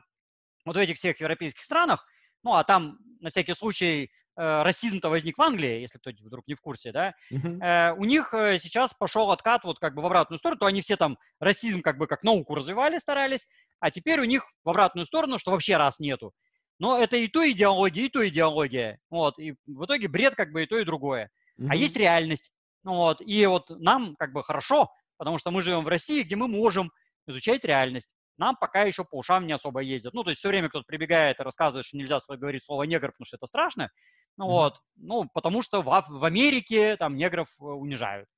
вот 0.65 0.76
в 0.76 0.80
этих 0.80 0.98
всех 0.98 1.19
европейских 1.19 1.64
странах, 1.64 2.06
ну, 2.44 2.53
а 2.53 2.64
там 2.64 2.98
на 3.19 3.30
всякий 3.30 3.53
случай 3.53 4.11
э, 4.38 4.61
расизм-то 4.64 5.10
возник 5.10 5.38
в 5.38 5.41
Англии, 5.41 5.81
если 5.81 5.98
кто-то 5.98 6.23
вдруг 6.23 6.48
не 6.48 6.56
в 6.56 6.61
курсе, 6.61 6.91
да, 6.91 7.14
mm-hmm. 7.31 7.61
э, 7.61 7.94
у 7.94 8.06
них 8.06 8.34
э, 8.34 8.57
сейчас 8.60 8.94
пошел 8.94 9.31
откат 9.31 9.64
вот 9.64 9.80
как 9.80 9.94
бы 9.94 10.02
в 10.02 10.06
обратную 10.06 10.40
сторону, 10.40 10.60
то 10.60 10.65
они 10.65 10.81
все 10.81 10.95
там 10.95 11.18
расизм 11.40 11.81
как 11.81 11.98
бы 11.98 12.07
как 12.07 12.23
науку 12.23 12.56
развивали, 12.56 12.98
старались, 12.98 13.48
а 13.80 13.91
теперь 13.91 14.19
у 14.19 14.26
них 14.26 14.49
в 14.64 14.69
обратную 14.69 15.06
сторону, 15.06 15.38
что 15.38 15.52
вообще 15.52 15.77
раз 15.77 15.99
нету. 15.99 16.34
Но 16.80 16.98
это 16.98 17.18
и 17.18 17.28
то 17.28 17.50
идеология, 17.50 18.06
и 18.06 18.10
то 18.10 18.28
идеология. 18.28 19.00
Вот. 19.10 19.38
И 19.38 19.56
в 19.68 19.86
итоге 19.86 20.08
бред 20.08 20.36
как 20.36 20.52
бы 20.52 20.64
и 20.64 20.66
то, 20.66 20.78
и 20.80 20.86
другое. 20.86 21.30
Mm-hmm. 21.60 21.68
А 21.70 21.76
есть 21.76 21.98
реальность. 21.98 22.52
Вот. 22.84 23.22
И 23.22 23.46
вот 23.46 23.70
нам 23.70 24.16
как 24.16 24.32
бы 24.32 24.42
хорошо, 24.44 24.90
потому 25.18 25.38
что 25.38 25.52
мы 25.52 25.62
живем 25.62 25.84
в 25.84 25.90
России, 25.90 26.24
где 26.24 26.38
мы 26.38 26.48
можем 26.48 26.92
изучать 27.28 27.66
реальность. 27.66 28.16
Нам 28.38 28.56
пока 28.56 28.84
еще 28.84 29.04
по 29.04 29.18
ушам 29.18 29.46
не 29.46 29.52
особо 29.52 29.82
ездят. 29.82 30.14
Ну, 30.14 30.24
то 30.24 30.30
есть 30.30 30.40
все 30.40 30.48
время 30.48 30.70
кто-то 30.70 30.86
прибегает 30.86 31.42
и 31.42 31.44
рассказывает, 31.44 31.86
что 31.86 31.98
нельзя 31.98 32.20
говорить 32.30 32.64
слово 32.64 32.84
негр, 32.84 33.12
потому 33.12 33.26
что 33.26 33.36
это 33.36 33.48
страшно. 33.48 33.92
Ну, 34.38 34.46
mm-hmm. 34.46 34.48
вот. 34.48 34.82
Ну, 34.96 35.30
потому 35.34 35.62
что 35.62 35.82
в, 35.82 36.06
в 36.08 36.24
Америке 36.24 36.96
там 36.96 37.18
негров 37.18 37.50
э, 37.60 37.64
унижают. 37.64 38.30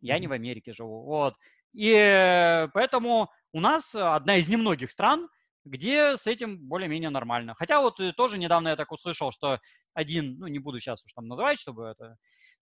Я 0.00 0.16
mm-hmm. 0.16 0.20
не 0.20 0.26
в 0.26 0.32
Америке 0.32 0.72
живу. 0.72 1.04
Вот. 1.04 1.36
И 1.72 1.92
э, 1.92 2.68
поэтому 2.74 3.30
у 3.52 3.60
нас 3.60 3.94
одна 3.94 4.36
из 4.36 4.48
немногих 4.48 4.90
стран, 4.90 5.28
где 5.64 6.16
с 6.16 6.26
этим 6.26 6.58
более-менее 6.58 7.10
нормально. 7.10 7.54
Хотя 7.54 7.80
вот 7.80 8.00
э, 8.00 8.12
тоже 8.12 8.38
недавно 8.38 8.68
я 8.68 8.76
так 8.76 8.92
услышал, 8.92 9.32
что 9.32 9.58
один, 9.94 10.38
ну 10.38 10.46
не 10.46 10.58
буду 10.58 10.78
сейчас 10.78 11.04
уж 11.04 11.12
там 11.12 11.26
называть, 11.26 11.58
чтобы 11.58 11.86
это 11.86 12.16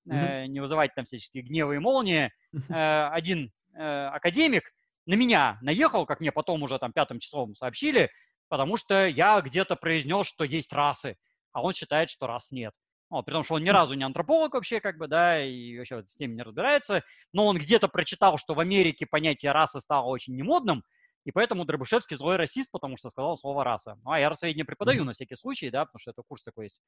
mm-hmm. 0.08 0.44
э, 0.44 0.46
не 0.46 0.60
вызывать 0.60 0.94
там 0.94 1.04
всяческие 1.04 1.42
гневы 1.42 1.76
и 1.76 1.78
молнии, 1.78 2.30
э, 2.52 3.08
один 3.08 3.50
э, 3.74 4.06
академик 4.06 4.64
на 5.06 5.14
меня 5.14 5.58
наехал, 5.62 6.06
как 6.06 6.20
мне 6.20 6.32
потом 6.32 6.62
уже 6.62 6.78
там 6.78 6.92
пятым 6.92 7.18
числом 7.18 7.54
сообщили, 7.54 8.10
потому 8.48 8.76
что 8.76 9.06
я 9.06 9.40
где-то 9.40 9.76
произнес, 9.76 10.26
что 10.26 10.44
есть 10.44 10.72
расы, 10.72 11.16
а 11.52 11.62
он 11.62 11.72
считает, 11.72 12.10
что 12.10 12.26
рас 12.26 12.50
нет. 12.50 12.72
Вот, 13.10 13.26
при 13.26 13.32
том, 13.32 13.44
что 13.44 13.56
он 13.56 13.64
ни 13.64 13.68
разу 13.68 13.92
не 13.92 14.04
антрополог 14.04 14.54
вообще, 14.54 14.80
как 14.80 14.96
бы, 14.96 15.06
да, 15.06 15.44
и 15.44 15.76
вообще 15.76 15.96
в 15.96 15.98
этой 15.98 16.14
теме 16.14 16.34
не 16.34 16.42
разбирается, 16.42 17.02
но 17.34 17.46
он 17.46 17.58
где-то 17.58 17.88
прочитал, 17.88 18.38
что 18.38 18.54
в 18.54 18.60
Америке 18.60 19.04
понятие 19.04 19.52
расы 19.52 19.82
стало 19.82 20.06
очень 20.06 20.34
немодным, 20.34 20.82
и 21.24 21.30
поэтому 21.30 21.64
Дробышевский 21.64 22.16
злой 22.16 22.36
расист, 22.36 22.70
потому 22.70 22.96
что 22.96 23.10
сказал 23.10 23.36
слово 23.38 23.64
раса. 23.64 23.98
Ну, 24.04 24.10
а 24.10 24.18
я 24.18 24.28
расоведение 24.28 24.64
преподаю 24.64 25.02
mm-hmm. 25.02 25.06
на 25.06 25.12
всякий 25.12 25.36
случай, 25.36 25.70
да, 25.70 25.84
потому 25.84 26.00
что 26.00 26.10
это 26.10 26.22
курс 26.26 26.42
такой 26.42 26.66
есть 26.66 26.80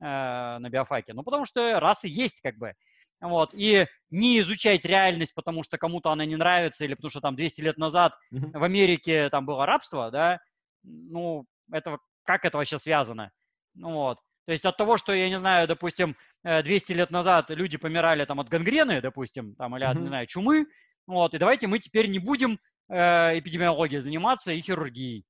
э, 0.00 0.04
на 0.04 0.68
биофаке. 0.68 1.14
Ну, 1.14 1.22
потому 1.22 1.44
что 1.44 1.80
расы 1.80 2.08
есть, 2.08 2.40
как 2.40 2.56
бы. 2.56 2.74
Вот, 3.20 3.50
и 3.52 3.86
не 4.10 4.38
изучать 4.40 4.84
реальность, 4.84 5.34
потому 5.34 5.64
что 5.64 5.76
кому-то 5.76 6.10
она 6.10 6.24
не 6.24 6.36
нравится, 6.36 6.84
или 6.84 6.94
потому 6.94 7.10
что 7.10 7.20
там 7.20 7.34
200 7.34 7.60
лет 7.62 7.76
назад 7.76 8.14
mm-hmm. 8.32 8.58
в 8.58 8.62
Америке 8.62 9.28
там 9.30 9.44
было 9.44 9.66
рабство, 9.66 10.10
да, 10.10 10.38
ну, 10.84 11.44
это, 11.72 11.98
как 12.24 12.44
это 12.44 12.58
вообще 12.58 12.78
связано? 12.78 13.32
Ну, 13.74 13.92
вот. 13.92 14.18
То 14.46 14.52
есть 14.52 14.64
от 14.64 14.76
того, 14.76 14.96
что, 14.96 15.12
я 15.12 15.28
не 15.28 15.38
знаю, 15.38 15.66
допустим, 15.66 16.16
200 16.44 16.92
э, 16.92 16.94
лет 16.94 17.10
назад 17.10 17.50
люди 17.50 17.76
помирали 17.76 18.24
там 18.24 18.38
от 18.38 18.48
гангрены, 18.48 19.00
допустим, 19.00 19.56
там, 19.56 19.76
или 19.76 19.84
от, 19.84 19.96
mm-hmm. 19.96 20.00
не 20.00 20.08
знаю, 20.08 20.26
чумы, 20.26 20.66
вот, 21.06 21.34
и 21.34 21.38
давайте 21.38 21.66
мы 21.66 21.78
теперь 21.78 22.08
не 22.08 22.18
будем 22.18 22.60
э, 22.88 23.38
эпидемиологией 23.38 24.00
заниматься 24.00 24.52
и 24.52 24.60
хирургией. 24.60 25.24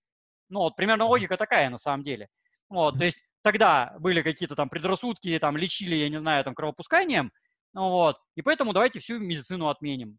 Ну, 0.49 0.61
вот 0.61 0.77
примерно 0.77 1.05
логика 1.05 1.37
такая 1.37 1.71
на 1.71 1.79
самом 1.79 2.05
деле. 2.05 2.29
Вот, 2.69 2.99
то 2.99 3.05
есть 3.05 3.23
тогда 3.43 3.97
были 3.99 4.23
какие-то 4.23 4.55
там 4.55 4.69
предрассудки, 4.69 5.39
там 5.39 5.57
лечили, 5.57 5.95
я 5.95 6.09
не 6.09 6.19
знаю, 6.19 6.45
там 6.45 6.55
кровопусканием, 6.55 7.33
ну, 7.73 7.91
вот, 7.91 8.19
и 8.35 8.43
поэтому 8.43 8.73
давайте 8.73 9.01
всю 9.01 9.19
медицину 9.19 9.69
отменим. 9.69 10.19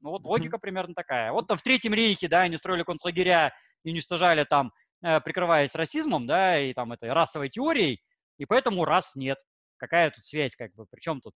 Ну, 0.00 0.10
вот 0.10 0.24
логика 0.24 0.58
примерно 0.58 0.94
такая. 0.94 1.32
Вот 1.32 1.48
там 1.48 1.58
в 1.58 1.62
Третьем 1.62 1.94
рейхе, 1.94 2.28
да, 2.28 2.42
они 2.42 2.56
строили 2.56 2.82
концлагеря 2.82 3.54
и 3.82 3.90
уничтожали 3.90 4.44
там, 4.44 4.72
э, 5.02 5.20
прикрываясь 5.20 5.74
расизмом, 5.74 6.26
да, 6.26 6.60
и 6.60 6.72
там 6.74 6.92
этой 6.92 7.12
расовой 7.12 7.48
теорией, 7.48 8.02
и 8.38 8.46
поэтому 8.46 8.84
раз 8.84 9.14
нет. 9.16 9.38
Какая 9.78 10.10
тут 10.10 10.24
связь, 10.24 10.54
как 10.54 10.72
бы, 10.74 10.86
причем 10.90 11.20
тут? 11.20 11.34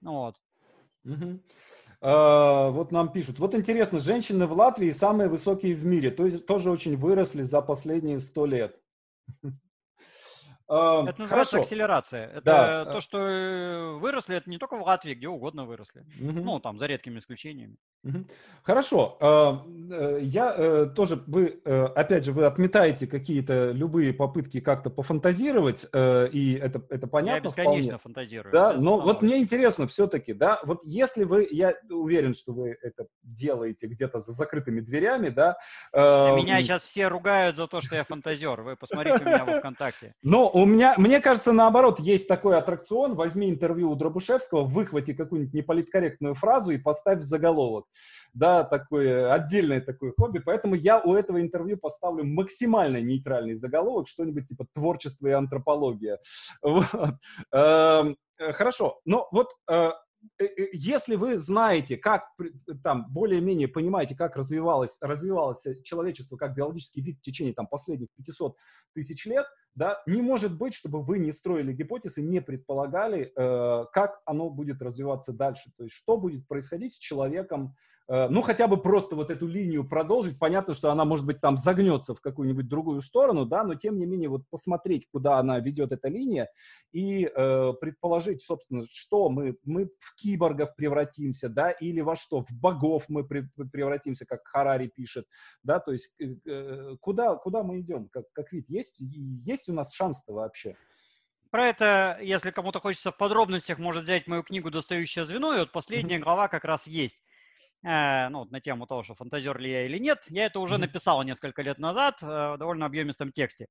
Ну, 0.00 0.12
вот. 0.12 0.34
Угу. 1.04 1.40
А, 2.00 2.70
вот 2.70 2.92
нам 2.92 3.10
пишут. 3.12 3.38
Вот 3.38 3.54
интересно, 3.54 3.98
женщины 3.98 4.46
в 4.46 4.52
Латвии 4.52 4.90
самые 4.90 5.28
высокие 5.28 5.74
в 5.74 5.84
мире, 5.84 6.10
то 6.10 6.26
есть 6.26 6.46
тоже 6.46 6.70
очень 6.70 6.96
выросли 6.96 7.42
за 7.42 7.60
последние 7.60 8.18
сто 8.20 8.46
лет. 8.46 8.80
Это 10.68 11.14
называется 11.18 11.28
Хорошо. 11.28 11.60
акселерация. 11.60 12.26
Это 12.26 12.42
да. 12.42 12.84
то, 12.84 13.00
что 13.00 13.18
э, 13.18 13.92
выросли, 13.92 14.36
это 14.36 14.50
не 14.50 14.58
только 14.58 14.76
в 14.76 14.82
Латвии, 14.82 15.14
где 15.14 15.26
угодно 15.26 15.64
выросли. 15.64 16.00
Угу. 16.20 16.40
Ну, 16.40 16.60
там, 16.60 16.78
за 16.78 16.86
редкими 16.86 17.20
исключениями. 17.20 17.76
Угу. 18.04 18.26
Хорошо. 18.62 19.16
Э, 19.18 20.18
я 20.20 20.54
э, 20.54 20.86
тоже, 20.94 21.22
вы, 21.26 21.60
опять 21.64 22.26
же, 22.26 22.32
вы 22.32 22.44
отметаете 22.44 23.06
какие-то 23.06 23.70
любые 23.70 24.12
попытки 24.12 24.60
как-то 24.60 24.90
пофантазировать, 24.90 25.84
и 25.84 26.60
это, 26.62 26.82
это 26.90 27.06
понятно. 27.06 27.36
Я 27.36 27.40
бесконечно 27.40 27.98
вполне. 27.98 27.98
фантазирую. 27.98 28.52
Да, 28.52 28.74
но 28.74 29.00
вот 29.00 29.22
мне 29.22 29.38
интересно 29.38 29.86
все-таки, 29.86 30.34
да, 30.34 30.60
вот 30.64 30.82
если 30.84 31.24
вы, 31.24 31.48
я 31.50 31.74
уверен, 31.90 32.34
что 32.34 32.52
вы 32.52 32.76
это 32.82 33.06
делаете 33.22 33.86
где-то 33.86 34.18
за 34.18 34.32
закрытыми 34.32 34.80
дверями, 34.80 35.30
да. 35.30 35.56
Меня 35.94 36.62
сейчас 36.62 36.82
все 36.82 37.08
ругают 37.08 37.56
за 37.56 37.66
то, 37.66 37.80
что 37.80 37.96
я 37.96 38.04
фантазер. 38.04 38.60
Вы 38.60 38.76
посмотрите 38.76 39.24
у 39.24 39.26
меня 39.26 39.44
в 39.44 39.58
ВКонтакте. 39.60 40.14
Но 40.22 40.57
у 40.62 40.66
меня, 40.66 40.94
мне 40.96 41.20
кажется, 41.20 41.52
наоборот, 41.52 42.00
есть 42.00 42.26
такой 42.28 42.56
аттракцион. 42.56 43.14
Возьми 43.14 43.50
интервью 43.50 43.90
у 43.90 43.94
Дробушевского, 43.94 44.64
выхвати 44.64 45.14
какую-нибудь 45.14 45.54
неполиткорректную 45.54 46.34
фразу 46.34 46.70
и 46.70 46.78
поставь 46.78 47.18
в 47.18 47.22
заголовок. 47.22 47.86
Да, 48.34 48.64
такое 48.64 49.32
отдельное 49.32 49.80
такое 49.80 50.12
хобби. 50.16 50.38
Поэтому 50.38 50.74
я 50.74 51.00
у 51.00 51.14
этого 51.14 51.40
интервью 51.40 51.76
поставлю 51.76 52.24
максимально 52.24 53.00
нейтральный 53.00 53.54
заголовок, 53.54 54.08
что-нибудь 54.08 54.48
типа 54.48 54.66
творчество 54.74 55.26
и 55.26 55.32
антропология. 55.32 56.18
Вот. 56.62 57.14
Эм, 57.52 58.16
хорошо. 58.38 59.00
Но 59.04 59.28
вот 59.32 59.48
э, 59.70 59.74
Э, 59.74 59.80
э, 59.80 60.07
если 60.72 61.16
вы 61.16 61.38
знаете, 61.38 61.96
как 61.96 62.24
там 62.82 63.06
более-менее 63.10 63.68
понимаете, 63.68 64.16
как 64.16 64.36
развивалось, 64.36 64.98
развивалось 65.00 65.64
человечество 65.84 66.36
как 66.36 66.54
биологический 66.54 67.00
вид 67.00 67.18
в 67.18 67.22
течение 67.22 67.54
там 67.54 67.66
последних 67.66 68.08
500 68.16 68.56
тысяч 68.94 69.26
лет, 69.26 69.46
да, 69.74 70.02
не 70.06 70.22
может 70.22 70.58
быть, 70.58 70.74
чтобы 70.74 71.02
вы 71.02 71.18
не 71.18 71.30
строили 71.30 71.72
гипотезы, 71.72 72.22
не 72.22 72.40
предполагали, 72.40 73.32
э, 73.34 73.84
как 73.92 74.20
оно 74.24 74.50
будет 74.50 74.82
развиваться 74.82 75.32
дальше, 75.32 75.70
то 75.76 75.84
есть 75.84 75.94
что 75.94 76.16
будет 76.16 76.48
происходить 76.48 76.94
с 76.94 76.98
человеком 76.98 77.76
Э, 77.76 77.97
ну, 78.08 78.40
хотя 78.40 78.68
бы 78.68 78.78
просто 78.78 79.16
вот 79.16 79.30
эту 79.30 79.46
линию 79.46 79.86
продолжить. 79.86 80.38
Понятно, 80.38 80.72
что 80.72 80.90
она, 80.90 81.04
может 81.04 81.26
быть, 81.26 81.40
там 81.40 81.58
загнется 81.58 82.14
в 82.14 82.20
какую-нибудь 82.22 82.66
другую 82.66 83.02
сторону, 83.02 83.44
да, 83.44 83.64
но 83.64 83.74
тем 83.74 83.98
не 83.98 84.06
менее 84.06 84.30
вот 84.30 84.42
посмотреть, 84.50 85.06
куда 85.12 85.38
она 85.38 85.58
ведет 85.60 85.92
эта 85.92 86.08
линия 86.08 86.48
и 86.92 87.24
э, 87.24 87.72
предположить, 87.80 88.40
собственно, 88.42 88.82
что 88.88 89.28
мы, 89.28 89.56
мы 89.64 89.90
в 89.98 90.14
киборгов 90.16 90.74
превратимся, 90.74 91.48
да, 91.48 91.70
или 91.70 92.00
во 92.00 92.16
что, 92.16 92.42
в 92.42 92.52
богов 92.52 93.04
мы 93.08 93.24
при, 93.24 93.46
превратимся, 93.70 94.24
как 94.26 94.46
Харари 94.46 94.86
пишет, 94.86 95.26
да, 95.62 95.78
то 95.78 95.92
есть 95.92 96.14
э, 96.20 96.34
э, 96.46 96.96
куда, 97.00 97.36
куда 97.36 97.62
мы 97.62 97.80
идем, 97.80 98.08
как, 98.08 98.24
как 98.32 98.52
вид, 98.52 98.64
есть, 98.68 98.96
есть 99.00 99.68
у 99.68 99.74
нас 99.74 99.92
шанс-то 99.92 100.32
вообще? 100.32 100.76
Про 101.50 101.68
это, 101.68 102.18
если 102.20 102.50
кому-то 102.50 102.78
хочется 102.78 103.10
в 103.10 103.16
подробностях, 103.16 103.78
может 103.78 104.04
взять 104.04 104.26
мою 104.26 104.42
книгу 104.42 104.70
«Достающее 104.70 105.24
звено», 105.24 105.54
и 105.54 105.60
вот 105.60 105.72
последняя 105.72 106.16
mm-hmm. 106.16 106.22
глава 106.22 106.48
как 106.48 106.64
раз 106.64 106.86
есть. 106.86 107.22
Э, 107.86 108.28
ну, 108.28 108.44
на 108.46 108.60
тему 108.60 108.86
того, 108.86 109.04
что 109.04 109.14
фантазер 109.14 109.56
ли 109.58 109.70
я 109.70 109.86
или 109.86 109.98
нет, 109.98 110.24
я 110.30 110.46
это 110.46 110.58
уже 110.58 110.74
mm-hmm. 110.74 110.78
написал 110.78 111.22
несколько 111.22 111.62
лет 111.62 111.78
назад 111.78 112.20
э, 112.22 112.26
в 112.26 112.56
довольно 112.58 112.86
объемистом 112.86 113.30
тексте. 113.30 113.66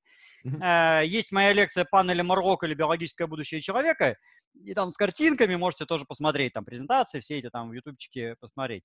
Mm-hmm. 0.46 1.06
Есть 1.06 1.30
моя 1.30 1.52
лекция 1.52 1.84
«Панели 1.84 2.22
Марокко 2.22 2.66
или 2.66 2.74
биологическое 2.74 3.26
будущее 3.26 3.60
человека», 3.60 4.16
и 4.54 4.72
там 4.72 4.90
с 4.90 4.96
картинками 4.96 5.56
можете 5.56 5.84
тоже 5.84 6.06
посмотреть, 6.06 6.54
там 6.54 6.64
презентации, 6.64 7.20
все 7.20 7.38
эти 7.38 7.50
там 7.50 7.68
в 7.68 7.72
ютубчике 7.74 8.36
посмотреть. 8.40 8.82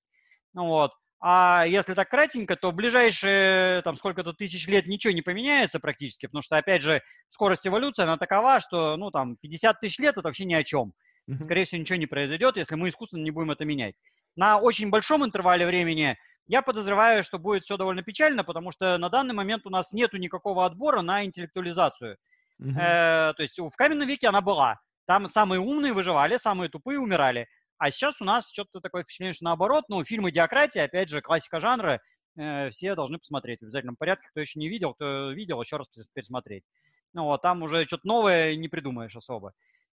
Ну 0.52 0.66
вот. 0.66 0.92
А 1.20 1.64
если 1.66 1.94
так 1.94 2.10
кратенько, 2.10 2.54
то 2.54 2.70
в 2.70 2.74
ближайшие 2.74 3.80
там 3.80 3.96
сколько-то 3.96 4.34
тысяч 4.34 4.66
лет 4.68 4.86
ничего 4.86 5.14
не 5.14 5.22
поменяется 5.22 5.80
практически, 5.80 6.26
потому 6.26 6.42
что, 6.42 6.58
опять 6.58 6.82
же, 6.82 7.00
скорость 7.30 7.66
эволюции, 7.66 8.02
она 8.02 8.18
такова, 8.18 8.60
что, 8.60 8.98
ну, 8.98 9.10
там, 9.10 9.36
50 9.36 9.80
тысяч 9.80 9.98
лет– 10.00 10.16
это 10.18 10.28
вообще 10.28 10.44
ни 10.44 10.52
о 10.52 10.62
чем. 10.64 10.92
Скорее 11.40 11.64
всего, 11.64 11.80
ничего 11.80 11.96
не 11.96 12.04
произойдет, 12.04 12.58
если 12.58 12.74
мы 12.74 12.90
искусственно 12.90 13.22
не 13.22 13.30
будем 13.30 13.52
это 13.52 13.64
менять 13.64 13.94
на 14.36 14.58
очень 14.58 14.90
большом 14.90 15.24
интервале 15.24 15.66
времени, 15.66 16.16
я 16.46 16.62
подозреваю, 16.62 17.24
что 17.24 17.38
будет 17.38 17.64
все 17.64 17.76
довольно 17.76 18.02
печально, 18.02 18.44
потому 18.44 18.70
что 18.70 18.98
на 18.98 19.08
данный 19.08 19.34
момент 19.34 19.66
у 19.66 19.70
нас 19.70 19.92
нет 19.92 20.12
никакого 20.12 20.66
отбора 20.66 21.00
на 21.02 21.24
интеллектуализацию. 21.24 22.18
Mm-hmm. 22.60 22.78
Э, 22.78 23.34
то 23.34 23.42
есть 23.42 23.58
в 23.58 23.70
каменном 23.76 24.06
веке 24.06 24.28
она 24.28 24.40
была. 24.40 24.78
Там 25.06 25.26
самые 25.28 25.60
умные 25.60 25.92
выживали, 25.92 26.36
самые 26.36 26.68
тупые 26.68 26.98
умирали. 26.98 27.48
А 27.78 27.90
сейчас 27.90 28.20
у 28.20 28.24
нас 28.24 28.50
что-то 28.50 28.80
такое 28.80 29.02
впечатление, 29.02 29.32
что 29.32 29.44
наоборот. 29.44 29.84
Ну, 29.88 30.04
фильмы 30.04 30.30
«Диократия», 30.30 30.84
опять 30.84 31.08
же, 31.08 31.20
классика 31.20 31.60
жанра, 31.60 32.00
э, 32.36 32.70
все 32.70 32.94
должны 32.94 33.18
посмотреть 33.18 33.60
в 33.60 33.64
обязательном 33.64 33.96
порядке. 33.96 34.28
Кто 34.30 34.40
еще 34.40 34.58
не 34.58 34.68
видел, 34.68 34.94
кто 34.94 35.30
видел, 35.32 35.60
еще 35.60 35.76
раз 35.76 35.88
пересмотреть. 36.12 36.64
Ну, 37.12 37.24
вот, 37.24 37.42
там 37.42 37.62
уже 37.62 37.84
что-то 37.84 38.06
новое 38.06 38.56
не 38.56 38.68
придумаешь 38.68 39.16
особо. 39.16 39.52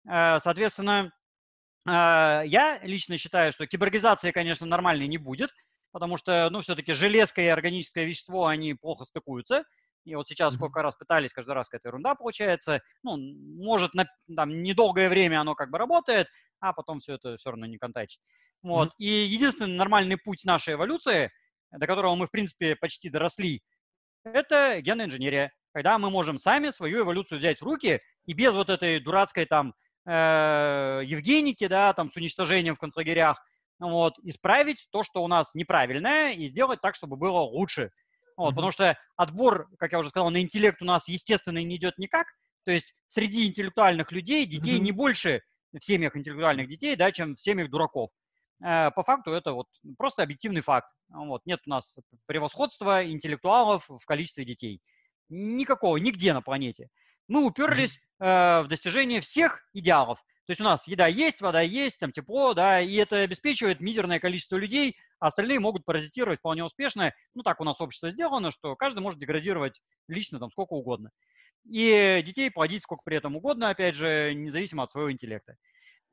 Э, 0.09 0.39
соответственно, 0.39 1.11
я 1.87 2.79
лично 2.83 3.17
считаю, 3.17 3.51
что 3.51 3.65
киборгизации, 3.65 4.31
конечно, 4.31 4.65
нормальной 4.67 5.07
не 5.07 5.17
будет, 5.17 5.51
потому 5.91 6.17
что, 6.17 6.49
ну, 6.51 6.61
все-таки 6.61 6.93
железка 6.93 7.41
и 7.41 7.47
органическое 7.47 8.05
вещество, 8.05 8.47
они 8.47 8.73
плохо 8.73 9.05
стыкуются. 9.05 9.63
И 10.05 10.15
вот 10.15 10.27
сейчас 10.27 10.53
сколько 10.53 10.81
раз 10.81 10.95
пытались, 10.95 11.33
каждый 11.33 11.51
раз 11.51 11.67
какая-то 11.67 11.89
ерунда 11.89 12.15
получается. 12.15 12.81
Ну, 13.03 13.17
может, 13.17 13.93
на 13.93 14.05
там, 14.35 14.63
недолгое 14.63 15.09
время 15.09 15.41
оно 15.41 15.53
как 15.53 15.69
бы 15.69 15.77
работает, 15.77 16.27
а 16.59 16.71
потом 16.71 16.99
все 16.99 17.15
это 17.15 17.37
все 17.37 17.49
равно 17.49 17.65
не 17.65 17.77
контачит. 17.77 18.21
Вот. 18.61 18.89
Mm-hmm. 18.89 18.99
И 18.99 19.25
единственный 19.25 19.75
нормальный 19.75 20.17
путь 20.17 20.45
нашей 20.45 20.75
эволюции, 20.75 21.31
до 21.71 21.85
которого 21.87 22.15
мы, 22.15 22.27
в 22.27 22.31
принципе, 22.31 22.75
почти 22.75 23.09
доросли, 23.09 23.61
это 24.23 24.79
генная 24.81 25.05
инженерия. 25.05 25.51
Когда 25.73 25.97
мы 25.99 26.09
можем 26.09 26.37
сами 26.37 26.71
свою 26.71 27.03
эволюцию 27.03 27.39
взять 27.39 27.59
в 27.59 27.63
руки 27.63 28.01
и 28.25 28.33
без 28.33 28.53
вот 28.53 28.69
этой 28.69 28.99
дурацкой 28.99 29.45
там 29.45 29.73
э, 30.07 31.01
Евгеники, 31.05 31.67
да, 31.67 31.93
там 31.93 32.09
с 32.09 32.15
уничтожением 32.15 32.75
в 32.75 32.79
концлагерях, 32.79 33.43
вот, 33.79 34.17
исправить 34.23 34.87
то, 34.91 35.03
что 35.03 35.23
у 35.23 35.27
нас 35.27 35.53
неправильное, 35.53 36.31
и 36.31 36.47
сделать 36.47 36.81
так, 36.81 36.95
чтобы 36.95 37.17
было 37.17 37.39
лучше. 37.39 37.91
Вот, 38.35 38.51
mm-hmm. 38.51 38.55
Потому 38.55 38.71
что 38.71 38.97
отбор, 39.15 39.69
как 39.77 39.91
я 39.91 39.99
уже 39.99 40.09
сказал, 40.09 40.29
на 40.29 40.41
интеллект 40.41 40.81
у 40.81 40.85
нас, 40.85 41.07
естественно, 41.07 41.63
не 41.63 41.75
идет 41.75 41.97
никак. 41.97 42.27
То 42.65 42.71
есть 42.71 42.95
среди 43.07 43.47
интеллектуальных 43.47 44.11
людей 44.11 44.45
детей 44.45 44.77
mm-hmm. 44.77 44.83
не 44.83 44.91
больше 44.91 45.41
в 45.73 45.83
семьях 45.83 46.15
интеллектуальных 46.15 46.67
детей, 46.67 46.95
да, 46.95 47.11
чем 47.11 47.35
в 47.35 47.39
семьях 47.39 47.69
дураков. 47.69 48.09
Э, 48.65 48.91
по 48.91 49.03
факту 49.03 49.31
это 49.31 49.53
вот 49.53 49.67
просто 49.97 50.23
объективный 50.23 50.61
факт. 50.61 50.89
Вот, 51.09 51.45
нет 51.45 51.61
у 51.65 51.69
нас 51.69 51.97
превосходства 52.25 53.05
интеллектуалов 53.05 53.87
в 53.87 54.05
количестве 54.05 54.45
детей. 54.45 54.81
Никакого, 55.29 55.97
нигде 55.97 56.33
на 56.33 56.41
планете 56.41 56.89
мы 57.27 57.45
уперлись 57.45 58.01
э, 58.19 58.61
в 58.61 58.67
достижение 58.67 59.21
всех 59.21 59.67
идеалов. 59.73 60.19
То 60.45 60.51
есть 60.51 60.61
у 60.61 60.63
нас 60.63 60.87
еда 60.87 61.07
есть, 61.07 61.41
вода 61.41 61.59
есть, 61.59 61.99
там 61.99 62.13
тепло, 62.13 62.53
да, 62.53 62.79
и 62.79 62.95
это 62.95 63.17
обеспечивает 63.17 63.81
мизерное 63.81 64.19
количество 64.19 64.55
людей, 64.55 64.95
а 65.19 65.27
остальные 65.27 65.59
могут 65.59 65.83
паразитировать 65.83 66.39
вполне 66.39 66.63
успешно. 66.63 67.13
Ну, 67.35 67.43
так 67.43 67.59
у 67.59 67.65
нас 67.65 67.81
общество 67.81 68.09
сделано, 68.11 68.51
что 68.51 68.75
каждый 68.77 68.99
может 68.99 69.19
деградировать 69.19 69.81
лично 70.07 70.39
там 70.39 70.49
сколько 70.49 70.73
угодно. 70.73 71.11
И 71.69 72.21
детей 72.25 72.49
плодить 72.49 72.83
сколько 72.83 73.01
при 73.03 73.17
этом 73.17 73.35
угодно, 73.35 73.69
опять 73.69 73.95
же, 73.95 74.33
независимо 74.33 74.83
от 74.83 74.91
своего 74.91 75.11
интеллекта. 75.11 75.57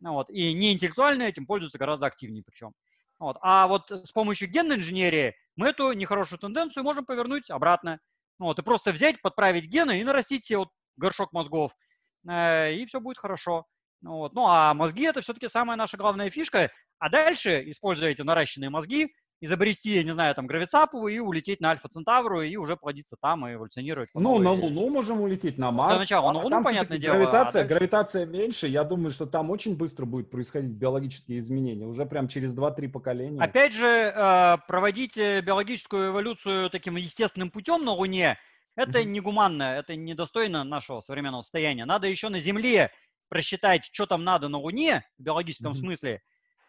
Ну, 0.01 0.15
вот. 0.15 0.31
И 0.31 0.53
неинтеллектуальные 0.53 1.29
этим 1.29 1.47
пользуются 1.47 1.79
гораздо 1.79 2.07
активнее 2.07 2.43
причем. 2.45 2.73
Вот. 3.21 3.37
А 3.41 3.69
вот 3.69 3.89
с 3.91 4.11
помощью 4.11 4.51
генной 4.51 4.77
инженерии 4.77 5.37
мы 5.55 5.69
эту 5.69 5.93
нехорошую 5.93 6.41
тенденцию 6.41 6.83
можем 6.83 7.05
повернуть 7.05 7.51
обратно. 7.51 8.01
Вот, 8.41 8.59
и 8.59 8.63
просто 8.63 8.91
взять, 8.91 9.23
подправить 9.23 9.67
гены 9.67 10.01
и 10.01 10.05
нарастить 10.05 10.45
себе 10.45 10.59
вот 10.59 10.71
горшок 10.97 11.33
мозгов, 11.33 11.73
э, 12.29 12.75
и 12.75 12.87
все 12.87 13.01
будет 13.01 13.19
хорошо. 13.19 13.67
Ну 14.01 14.17
вот. 14.17 14.35
Ну, 14.35 14.47
а 14.47 14.75
мозги– 14.75 15.05
это 15.05 15.21
все-таки 15.23 15.49
самая 15.49 15.77
наша 15.77 15.97
главная 15.97 16.31
фишка. 16.31 16.71
А 16.99 17.09
дальше, 17.09 17.63
используя 17.71 18.11
эти 18.11 18.23
наращенные 18.23 18.71
мозги, 18.71 19.15
изобрести, 19.41 19.91
я 19.91 20.03
не 20.03 20.13
знаю, 20.13 20.35
там, 20.35 20.47
гравицапу 20.47 21.07
и 21.09 21.19
улететь 21.19 21.61
на 21.61 21.71
Альфа 21.71 21.89
Центавру 21.89 22.43
и 22.43 22.57
уже 22.57 22.77
плодиться 22.77 23.17
там 23.21 23.47
и 23.47 23.55
эволюционировать. 23.55 24.11
Ну, 24.15 24.39
на 24.39 24.53
Луну 24.53 24.89
можем 24.91 25.21
улететь, 25.21 25.59
на 25.59 25.71
Марс. 25.71 25.93
Для 25.93 26.01
начала, 26.01 26.33
на 26.33 26.39
Луну, 26.39 26.51
там 26.51 26.65
понятное 26.65 26.99
дело. 26.99 27.15
Гравитация, 27.15 27.63
а 27.63 27.65
дальше... 27.65 27.69
гравитация 27.75 28.27
меньше, 28.27 28.69
я 28.69 28.85
думаю, 28.85 29.11
что 29.11 29.27
там 29.27 29.51
очень 29.51 29.77
быстро 29.77 30.05
будет 30.07 30.31
происходить 30.31 30.71
биологические 30.71 31.39
изменения, 31.39 31.87
уже 31.87 32.07
прям 32.07 32.29
через 32.29 32.55
2-3 32.55 32.89
поколения. 32.89 33.41
Опять 33.41 33.73
же, 33.73 33.87
э, 33.87 34.57
проводить 34.67 35.17
биологическую 35.17 36.11
эволюцию 36.11 36.71
таким 36.71 36.97
естественным 36.97 37.51
путем 37.51 37.85
на 37.85 37.93
Луне, 37.93 38.39
это 38.77 39.01
mm-hmm. 39.01 39.05
негуманно, 39.05 39.63
это 39.63 39.97
недостойно 39.97 40.65
нашего 40.65 41.01
современного 41.01 41.43
состояния. 41.43 41.85
Надо 41.85 42.09
еще 42.09 42.29
на 42.29 42.41
Земле 42.41 42.91
просчитать, 43.29 43.89
что 43.93 44.07
там 44.07 44.25
надо 44.25 44.49
на 44.49 44.59
Луне 44.59 45.05
в 45.19 45.23
биологическом 45.23 45.73
mm-hmm. 45.73 45.77
смысле, 45.77 46.23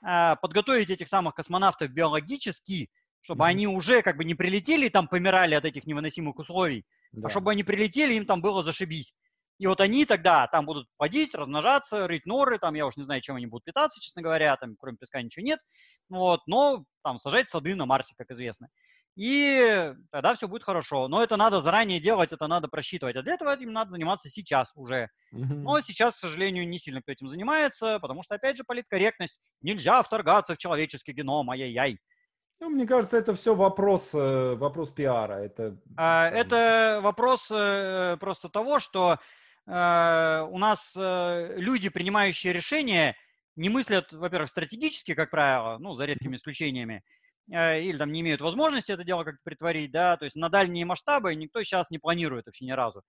а, 0.04 0.36
подготовить 0.36 0.90
этих 0.90 1.08
самых 1.08 1.36
космонавтов 1.36 1.90
биологически, 1.92 2.90
чтобы 3.22 3.44
mm-hmm. 3.44 3.48
они 3.48 3.68
уже 3.68 4.02
как 4.02 4.18
бы 4.18 4.24
не 4.24 4.36
прилетели 4.36 4.86
и 4.86 4.90
там 4.90 5.08
помирали 5.08 5.56
от 5.56 5.66
этих 5.66 5.86
невыносимых 5.86 6.38
условий, 6.38 6.86
а 7.14 7.22
да. 7.22 7.28
а 7.28 7.30
чтобы 7.30 7.52
они 7.52 7.64
прилетели, 7.64 8.14
им 8.14 8.26
там 8.26 8.42
было 8.42 8.64
зашибись. 8.64 9.14
И 9.58 9.68
вот 9.68 9.80
они 9.80 10.06
тогда 10.06 10.48
там 10.48 10.66
будут 10.66 10.88
ходить, 11.00 11.34
размножаться, 11.34 12.08
рыть 12.08 12.26
норы, 12.26 12.60
там 12.60 12.74
я 12.76 12.86
уж 12.86 12.98
не 12.98 13.04
знаю, 13.04 13.22
чем 13.22 13.38
они 13.38 13.46
будут 13.46 13.64
питаться, 13.64 14.02
честно 14.02 14.22
говоря, 14.22 14.56
там 14.58 14.76
кроме 14.78 14.98
песка 14.98 15.22
ничего 15.22 15.46
нет, 15.46 15.60
вот, 16.10 16.42
но 16.46 16.84
там 17.04 17.20
сажать 17.20 17.50
сады 17.50 17.74
на 17.74 17.86
Марсе, 17.86 18.16
как 18.18 18.32
известно. 18.32 18.68
И 19.16 19.94
тогда 20.12 20.36
все 20.36 20.48
будет 20.48 20.64
хорошо. 20.64 21.08
Но 21.08 21.24
это 21.24 21.38
надо 21.38 21.62
заранее 21.62 22.00
делать, 22.00 22.34
это 22.34 22.48
надо 22.48 22.68
просчитывать. 22.68 23.16
А 23.16 23.22
для 23.22 23.34
этого 23.34 23.54
этим 23.54 23.72
надо 23.72 23.92
заниматься 23.92 24.30
сейчас 24.30 24.74
уже. 24.76 25.10
Но 25.32 25.80
сейчас, 25.82 26.16
к 26.16 26.20
сожалению, 26.20 26.68
не 26.68 26.78
сильно 26.78 27.02
кто 27.02 27.14
этим 27.14 27.28
занимается, 27.28 28.00
потому 28.00 28.24
что, 28.24 28.36
опять 28.36 28.58
же, 28.58 28.64
политкорректность. 28.66 29.40
Нельзя 29.62 30.04
вторгаться 30.04 30.56
в 30.56 30.58
человеческий 30.58 31.14
геном, 31.14 31.50
ай-яй-яй. 31.50 32.00
Ну, 32.60 32.70
мне 32.70 32.86
кажется, 32.88 33.18
это 33.18 33.34
все 33.36 33.54
вопрос, 33.54 34.14
э, 34.14 34.56
вопрос 34.56 34.90
пиара. 34.90 35.34
Это, 35.34 35.78
а, 35.98 36.30
это 36.30 37.02
вопрос 37.04 37.50
э, 37.52 38.16
просто 38.20 38.48
того, 38.48 38.80
что 38.80 39.20
э, 39.68 40.48
у 40.50 40.58
нас 40.58 40.94
люди, 40.96 41.90
принимающие 41.90 42.54
решения, 42.54 43.16
не 43.58 43.68
мыслят, 43.70 44.12
во-первых, 44.14 44.50
стратегически, 44.50 45.14
как 45.14 45.32
правило, 45.32 45.78
ну, 45.80 45.96
за 45.96 46.06
редкими 46.06 46.38
исключениями, 46.38 47.04
Э, 47.04 47.25
или 47.48 47.98
там 47.98 48.12
не 48.12 48.22
имеют 48.22 48.42
возможности 48.42 48.92
это 48.92 49.04
дело 49.04 49.24
как-то 49.24 49.42
притворить, 49.44 49.92
да, 49.92 50.18
то 50.18 50.26
есть 50.26 50.36
на 50.36 50.50
дальние 50.50 50.86
масштабы 50.86 51.36
никто 51.36 51.62
сейчас 51.64 51.90
не 51.90 52.00
планирует 52.00 52.48
вообще 52.48 52.66
ни 52.66 52.72
разу. 52.72 53.04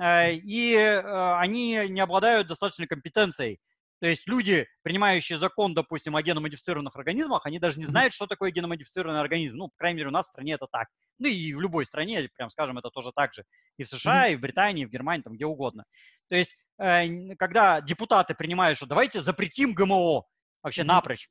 Э, 0.00 0.32
и 0.34 0.74
э, 0.74 1.34
они 1.38 1.88
не 1.88 2.00
обладают 2.00 2.48
достаточной 2.48 2.86
компетенцией. 2.86 3.58
То 4.00 4.08
есть 4.08 4.28
люди, 4.28 4.66
принимающие 4.82 5.38
закон, 5.38 5.72
допустим, 5.72 6.16
о 6.16 6.22
геномодифицированных 6.22 6.94
организмах, 6.96 7.46
они 7.46 7.58
даже 7.58 7.78
не 7.78 7.86
знают, 7.86 8.12
что 8.12 8.26
такое 8.26 8.50
геномодифицированный 8.50 9.20
организм. 9.20 9.56
Ну, 9.56 9.68
по 9.68 9.76
крайней 9.78 9.96
мере, 9.98 10.08
у 10.08 10.12
нас 10.12 10.26
в 10.26 10.28
стране 10.30 10.52
это 10.52 10.66
так. 10.70 10.88
Ну 11.18 11.28
и 11.28 11.54
в 11.54 11.60
любой 11.62 11.86
стране, 11.86 12.28
прям 12.36 12.50
скажем, 12.50 12.76
это 12.76 12.90
тоже 12.90 13.10
так 13.16 13.32
же. 13.32 13.44
И 13.78 13.84
в 13.84 13.88
США, 13.88 14.28
и 14.28 14.36
в 14.36 14.40
Британии, 14.40 14.82
и 14.82 14.86
в 14.86 14.90
Германии, 14.90 15.22
там 15.22 15.32
где 15.32 15.46
угодно. 15.46 15.84
То 16.28 16.36
есть, 16.36 16.54
когда 16.76 17.80
депутаты 17.80 18.34
принимают, 18.34 18.76
что 18.76 18.84
давайте 18.84 19.22
запретим 19.22 19.72
ГМО 19.72 20.24
вообще 20.62 20.84
напрочь, 20.84 21.30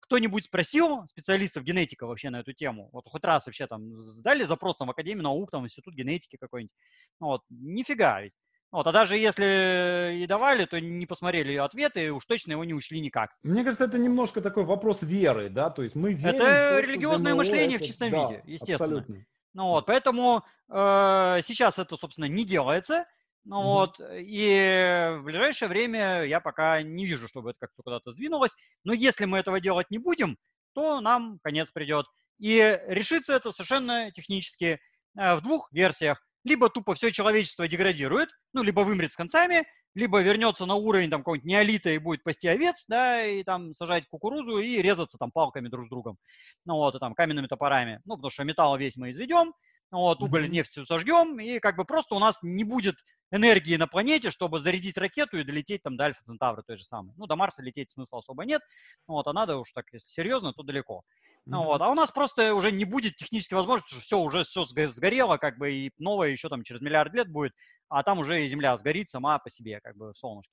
кто-нибудь 0.00 0.44
спросил 0.44 1.06
специалистов 1.08 1.64
генетика 1.64 2.06
вообще 2.06 2.30
на 2.30 2.40
эту 2.40 2.52
тему? 2.52 2.88
Вот 2.92 3.04
хоть 3.06 3.24
раз 3.24 3.46
вообще 3.46 3.66
там 3.66 4.22
дали 4.22 4.44
запрос 4.44 4.76
там 4.76 4.88
в 4.88 4.90
Академию 4.90 5.24
наук, 5.24 5.50
там, 5.50 5.62
в 5.62 5.66
Институт 5.66 5.94
генетики 5.94 6.36
какой-нибудь? 6.40 6.72
Вот, 7.20 7.42
нифига 7.50 8.20
ведь. 8.20 8.32
Вот, 8.70 8.86
а 8.86 8.92
даже 8.92 9.16
если 9.16 10.18
и 10.22 10.26
давали, 10.26 10.66
то 10.66 10.78
не 10.78 11.06
посмотрели 11.06 11.56
ответы, 11.56 12.04
и 12.04 12.08
уж 12.10 12.26
точно 12.26 12.52
его 12.52 12.64
не 12.64 12.74
учли 12.74 13.00
никак. 13.00 13.30
Мне 13.42 13.64
кажется, 13.64 13.84
это 13.86 13.96
немножко 13.96 14.42
такой 14.42 14.64
вопрос 14.64 15.02
веры, 15.02 15.48
да, 15.48 15.70
то 15.70 15.82
есть 15.82 15.94
мы 15.94 16.12
верим... 16.12 16.36
Это 16.36 16.80
религиозное 16.80 17.32
ГМО, 17.32 17.44
мышление 17.44 17.76
это... 17.76 17.84
в 17.84 17.86
чистом 17.86 18.10
да, 18.10 18.26
виде, 18.26 18.42
естественно. 18.44 18.98
Абсолютно. 18.98 19.26
Ну 19.54 19.64
вот, 19.68 19.86
поэтому 19.86 20.44
э, 20.68 21.40
сейчас 21.46 21.78
это, 21.78 21.96
собственно, 21.96 22.26
не 22.26 22.44
делается, 22.44 23.06
ну 23.48 23.60
mm-hmm. 23.60 23.64
вот, 23.64 24.00
и 24.12 25.16
в 25.20 25.22
ближайшее 25.22 25.70
время 25.70 26.24
я 26.24 26.38
пока 26.38 26.82
не 26.82 27.06
вижу, 27.06 27.28
чтобы 27.28 27.50
это 27.50 27.60
как-то 27.60 27.82
куда-то 27.82 28.10
сдвинулось. 28.10 28.54
Но 28.84 28.92
если 28.92 29.24
мы 29.24 29.38
этого 29.38 29.58
делать 29.58 29.90
не 29.90 29.96
будем, 29.96 30.36
то 30.74 31.00
нам 31.00 31.38
конец 31.42 31.70
придет. 31.70 32.04
И 32.38 32.78
решится 32.86 33.32
это 33.32 33.50
совершенно 33.50 34.10
технически 34.12 34.78
э, 35.18 35.34
в 35.34 35.40
двух 35.40 35.72
версиях. 35.72 36.22
Либо 36.44 36.68
тупо 36.68 36.94
все 36.94 37.10
человечество 37.10 37.66
деградирует, 37.66 38.28
ну, 38.52 38.62
либо 38.62 38.80
вымрет 38.80 39.12
с 39.12 39.16
концами, 39.16 39.66
либо 39.94 40.20
вернется 40.20 40.66
на 40.66 40.74
уровень 40.74 41.08
там 41.08 41.22
какого-нибудь 41.22 41.48
неолита 41.48 41.88
и 41.88 41.96
будет 41.96 42.22
пасти 42.24 42.48
овец, 42.48 42.84
да, 42.86 43.24
и 43.24 43.42
там 43.44 43.72
сажать 43.72 44.06
кукурузу 44.08 44.58
и 44.58 44.82
резаться 44.82 45.16
там 45.16 45.30
палками 45.32 45.68
друг 45.68 45.86
с 45.86 45.88
другом, 45.88 46.18
ну 46.66 46.74
вот, 46.74 46.94
и 46.94 46.98
там 46.98 47.14
каменными 47.14 47.46
топорами, 47.46 48.00
ну, 48.04 48.16
потому 48.16 48.30
что 48.30 48.44
металл 48.44 48.76
весь 48.76 48.96
мы 48.96 49.10
изведем, 49.10 49.54
вот, 49.90 50.20
уголь, 50.20 50.50
нефть 50.50 50.70
все 50.70 50.84
сожгем, 50.84 51.40
и 51.40 51.58
как 51.60 51.76
бы 51.76 51.84
просто 51.84 52.14
у 52.14 52.18
нас 52.18 52.38
не 52.42 52.64
будет 52.64 52.96
энергии 53.30 53.76
на 53.76 53.86
планете, 53.86 54.30
чтобы 54.30 54.60
зарядить 54.60 54.98
ракету 54.98 55.38
и 55.38 55.44
долететь 55.44 55.82
там 55.82 55.96
до 55.96 56.04
Альфа 56.04 56.22
Центавра 56.24 56.62
той 56.62 56.76
же 56.76 56.84
самой. 56.84 57.14
Ну, 57.16 57.26
до 57.26 57.36
Марса 57.36 57.62
лететь 57.62 57.90
смысла 57.92 58.18
особо 58.18 58.44
нет, 58.44 58.62
вот, 59.06 59.26
а 59.26 59.32
надо 59.32 59.56
уж 59.56 59.72
так, 59.72 59.86
если 59.92 60.06
серьезно, 60.06 60.52
то 60.52 60.62
далеко. 60.62 61.04
Ну, 61.46 61.64
вот, 61.64 61.80
а 61.80 61.88
у 61.88 61.94
нас 61.94 62.10
просто 62.10 62.54
уже 62.54 62.70
не 62.70 62.84
будет 62.84 63.16
технически 63.16 63.54
возможности, 63.54 63.94
что 63.94 64.02
все, 64.02 64.20
уже 64.20 64.44
все 64.44 64.64
сгорело, 64.64 65.38
как 65.38 65.56
бы, 65.56 65.72
и 65.72 65.92
новое 65.96 66.28
еще 66.28 66.50
там 66.50 66.62
через 66.62 66.82
миллиард 66.82 67.14
лет 67.14 67.30
будет, 67.30 67.54
а 67.88 68.02
там 68.02 68.18
уже 68.18 68.44
и 68.44 68.48
Земля 68.48 68.76
сгорит 68.76 69.08
сама 69.08 69.38
по 69.38 69.48
себе, 69.48 69.80
как 69.80 69.96
бы, 69.96 70.12
в 70.12 70.18
солнышке. 70.18 70.52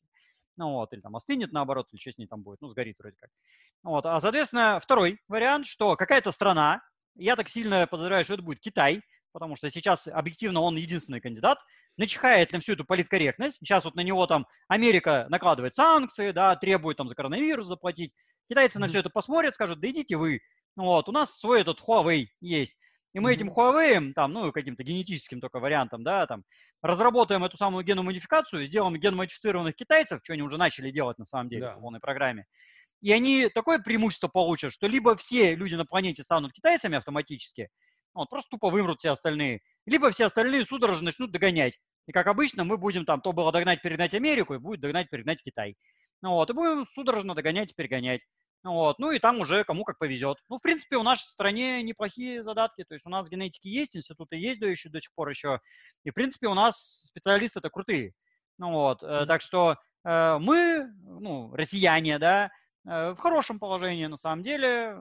Ну 0.56 0.72
вот, 0.72 0.94
или 0.94 1.02
там 1.02 1.16
остынет 1.18 1.52
наоборот, 1.52 1.88
или 1.92 2.00
что 2.00 2.14
с 2.14 2.18
ней 2.18 2.28
там 2.28 2.44
будет, 2.44 2.62
ну, 2.62 2.70
сгорит 2.70 2.98
вроде 2.98 3.18
как. 3.20 3.30
Вот, 3.84 4.06
а, 4.06 4.22
соответственно, 4.22 4.80
второй 4.82 5.20
вариант, 5.28 5.66
что 5.66 5.98
какая-то 5.98 6.32
страна, 6.32 6.82
я 7.16 7.36
так 7.36 7.50
сильно 7.50 7.88
подозреваю, 7.88 8.24
что 8.24 8.36
это 8.36 8.44
будет 8.44 8.62
Китай, 8.62 9.02
потому 9.36 9.58
что 9.58 9.70
сейчас 9.70 10.08
объективно 10.08 10.62
он 10.62 10.78
единственный 10.78 11.20
кандидат, 11.20 11.60
начихает 11.98 12.54
на 12.54 12.62
всю 12.62 12.72
эту 12.72 12.86
политкорректность. 12.86 13.58
Сейчас 13.58 13.84
вот 13.84 13.94
на 13.96 14.00
него 14.00 14.26
там 14.28 14.48
Америка 14.70 15.26
накладывает 15.30 15.76
санкции, 15.76 16.32
да, 16.32 16.56
требует 16.56 16.96
там 16.96 17.10
за 17.10 17.16
коронавирус 17.16 17.68
заплатить. 17.68 18.14
Китайцы 18.50 18.78
mm-hmm. 18.78 18.82
на 18.82 18.88
все 18.88 19.00
это 19.00 19.10
посмотрят, 19.10 19.54
скажут, 19.54 19.82
да 19.82 19.90
идите 19.90 20.16
вы. 20.16 20.40
Вот, 20.78 21.10
у 21.10 21.12
нас 21.12 21.38
свой 21.38 21.60
этот 21.60 21.82
Huawei 21.86 22.28
есть. 22.40 22.78
И 23.14 23.20
мы 23.20 23.32
mm-hmm. 23.32 23.34
этим 23.34 23.50
Huawei, 23.50 24.14
там, 24.14 24.32
ну, 24.32 24.54
каким-то 24.54 24.84
генетическим 24.84 25.42
только 25.42 25.60
вариантом, 25.60 26.06
да, 26.06 26.26
там, 26.28 26.46
разработаем 26.82 27.44
эту 27.44 27.58
самую 27.58 27.84
геномодификацию, 27.84 28.68
сделаем 28.68 28.96
геномодифицированных 28.96 29.76
китайцев, 29.76 30.22
что 30.24 30.32
они 30.32 30.44
уже 30.44 30.58
начали 30.58 30.92
делать 30.92 31.18
на 31.18 31.26
самом 31.26 31.50
деле 31.50 31.64
да. 31.64 31.76
в 31.76 31.82
полной 31.82 32.00
программе. 32.00 32.46
И 33.02 33.12
они 33.12 33.50
такое 33.54 33.80
преимущество 33.80 34.30
получат, 34.30 34.72
что 34.72 34.88
либо 34.88 35.18
все 35.18 35.56
люди 35.56 35.76
на 35.76 35.86
планете 35.86 36.24
станут 36.24 36.54
китайцами 36.54 36.98
автоматически, 36.98 37.68
вот, 38.22 38.30
просто 38.30 38.50
тупо 38.52 38.70
вымрут 38.70 39.00
все 39.00 39.12
остальные. 39.12 39.62
Либо 39.86 40.10
все 40.12 40.26
остальные 40.26 40.66
судорожно 40.66 41.06
начнут 41.06 41.32
догонять. 41.32 41.80
И 42.08 42.12
как 42.12 42.28
обычно, 42.28 42.64
мы 42.64 42.78
будем 42.78 43.06
там, 43.06 43.22
то 43.22 43.34
было 43.34 43.52
догнать, 43.52 43.82
перегнать 43.82 44.14
Америку, 44.14 44.54
и 44.54 44.58
будет 44.58 44.80
догнать, 44.80 45.10
перегнать 45.10 45.44
Китай. 45.44 45.76
Ну, 46.22 46.32
вот, 46.32 46.50
и 46.50 46.54
будем 46.54 46.86
судорожно 46.86 47.36
догонять 47.36 47.72
и 47.72 47.76
перегонять. 47.76 48.22
Ну, 48.64 48.74
вот, 48.74 48.98
ну 48.98 49.12
и 49.12 49.20
там 49.20 49.40
уже 49.42 49.64
кому 49.64 49.84
как 49.84 50.00
повезет. 50.00 50.40
Ну, 50.50 50.58
в 50.58 50.62
принципе, 50.62 50.96
у 50.98 51.04
нас 51.04 51.20
в 51.20 51.30
стране 51.30 51.84
неплохие 51.84 52.42
задатки. 52.42 52.84
То 52.84 52.96
есть 52.96 53.06
у 53.06 53.10
нас 53.10 53.30
генетики 53.30 53.68
есть, 53.68 53.96
институты 53.96 54.38
есть 54.38 54.60
до, 54.60 54.66
еще, 54.68 54.90
до 54.90 55.00
сих 55.00 55.14
пор 55.14 55.30
еще. 55.30 55.60
И, 56.04 56.10
в 56.10 56.14
принципе, 56.14 56.48
у 56.48 56.56
нас 56.56 57.04
специалисты-то 57.06 57.70
крутые. 57.70 58.14
Ну 58.58 58.72
вот, 58.72 59.04
mm-hmm. 59.04 59.26
так 59.28 59.42
что 59.42 59.78
э, 60.04 60.38
мы, 60.40 60.88
ну, 61.04 61.54
россияне, 61.54 62.18
да, 62.18 62.50
э, 62.88 63.12
в 63.12 63.18
хорошем 63.18 63.60
положении 63.60 64.08
на 64.08 64.18
самом 64.18 64.42
деле. 64.42 64.98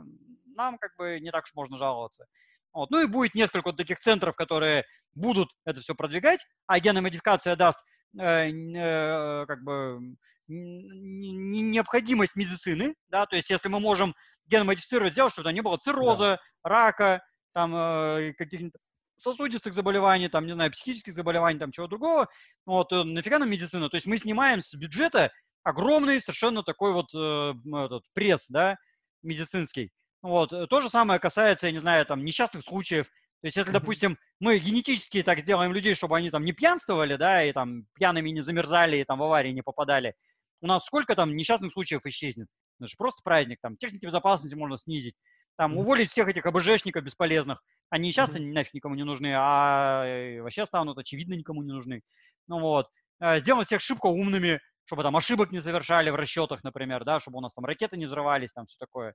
Нам 0.57 0.77
как 0.77 0.95
бы 0.97 1.19
не 1.21 1.31
так 1.31 1.45
уж 1.45 1.55
можно 1.55 1.79
жаловаться. 1.79 2.27
Вот. 2.75 2.91
Ну 2.91 3.03
и 3.03 3.07
будет 3.07 3.35
несколько 3.35 3.69
вот 3.69 3.77
таких 3.77 4.01
центров, 4.01 4.35
которые 4.35 4.85
будут 5.15 5.49
это 5.65 5.81
все 5.81 5.95
продвигать, 5.95 6.45
а 6.67 6.81
геномодификация 6.81 7.57
даст 7.57 7.79
э, 8.19 8.51
э, 8.51 9.47
как 9.47 9.63
бы 9.63 10.01
необходимость 10.47 12.37
медицины, 12.37 12.95
да, 13.09 13.25
то 13.25 13.37
есть 13.37 13.49
если 13.49 13.69
мы 13.69 13.81
можем 13.81 14.15
геномодифицировать, 14.47 15.15
сделать, 15.15 15.33
чтобы 15.33 15.53
не 15.53 15.63
было 15.63 15.79
цирроза, 15.79 16.39
да. 16.63 16.69
рака, 16.69 17.25
там 17.55 17.75
э, 17.75 18.35
каких-нибудь 18.37 18.75
сосудистых 19.17 19.73
заболеваний, 19.73 20.29
там, 20.29 20.45
не 20.45 20.53
знаю, 20.53 20.73
психических 20.73 21.15
заболеваний, 21.15 21.59
там, 21.59 21.73
чего 21.73 21.87
другого, 21.87 22.29
вот, 22.67 22.93
э, 22.93 23.05
нафига 23.05 23.39
нам 23.39 23.51
медицина? 23.51 23.89
То 23.89 23.97
есть 23.97 24.07
мы 24.07 24.19
снимаем 24.19 24.61
с 24.61 24.75
бюджета 24.75 25.31
огромный 25.63 26.21
совершенно 26.21 26.63
такой 26.63 26.93
вот 26.93 27.15
э, 27.15 27.55
этот 27.85 28.03
пресс, 28.13 28.49
да, 28.49 28.77
медицинский. 29.23 29.91
Вот. 30.25 30.55
Э, 30.55 30.67
то 30.67 30.81
же 30.81 30.89
самое 30.89 31.21
касается, 31.21 31.67
я 31.67 31.73
не 31.73 31.81
знаю, 31.81 32.07
там, 32.07 32.25
несчастных 32.25 32.65
случаев. 32.65 33.07
То 33.43 33.47
есть, 33.47 33.59
если, 33.59 33.71
допустим, 33.71 34.17
мы 34.41 34.59
генетически 34.59 35.23
так 35.23 35.41
сделаем 35.41 35.75
людей, 35.75 35.95
чтобы 35.95 36.17
они 36.17 36.31
там 36.31 36.45
не 36.45 36.53
пьянствовали, 36.53 37.17
да, 37.17 37.45
и 37.45 37.53
там 37.53 37.85
пьяными 37.95 38.31
не 38.31 38.41
замерзали, 38.41 38.97
и 38.97 39.05
там 39.05 39.19
в 39.19 39.23
аварии 39.23 39.53
не 39.53 39.61
попадали, 39.61 40.15
у 40.63 40.67
нас 40.67 40.87
сколько 40.87 41.15
там 41.15 41.37
несчастных 41.37 41.75
случаев 41.75 42.07
исчезнет? 42.07 42.49
Это 42.81 42.89
же 42.89 42.95
просто 42.97 43.21
праздник, 43.23 43.59
там, 43.61 43.77
техники 43.77 44.07
безопасности 44.07 44.55
можно 44.55 44.79
снизить, 44.79 45.15
там, 45.59 45.77
уволить 45.77 46.11
всех 46.11 46.27
этих 46.27 46.47
АБЖшников 46.47 47.05
бесполезных. 47.05 47.63
Они 47.91 48.11
часто 48.11 48.39
mm-hmm. 48.39 48.53
нафиг 48.53 48.73
никому 48.73 48.95
не 48.95 49.05
нужны, 49.05 49.35
а 49.37 50.07
э, 50.07 50.41
вообще 50.41 50.65
станут, 50.65 50.97
очевидно, 50.97 51.35
никому 51.35 51.63
не 51.63 51.73
нужны. 51.73 52.01
Ну 52.49 52.61
вот. 52.61 52.89
Э, 53.21 53.41
сделать 53.41 53.67
всех 53.67 53.83
шибко 53.83 54.07
умными, 54.07 54.59
чтобы 54.87 55.03
там 55.03 55.17
ошибок 55.17 55.53
не 55.53 55.61
совершали 55.61 56.09
в 56.09 56.15
расчетах, 56.15 56.65
например, 56.65 57.05
да, 57.05 57.21
чтобы 57.21 57.39
у 57.39 57.41
нас 57.43 57.53
там 57.53 57.67
ракеты 57.67 57.99
не 57.99 58.07
взрывались, 58.07 58.53
там 58.53 58.65
все 58.65 58.77
такое. 58.79 59.15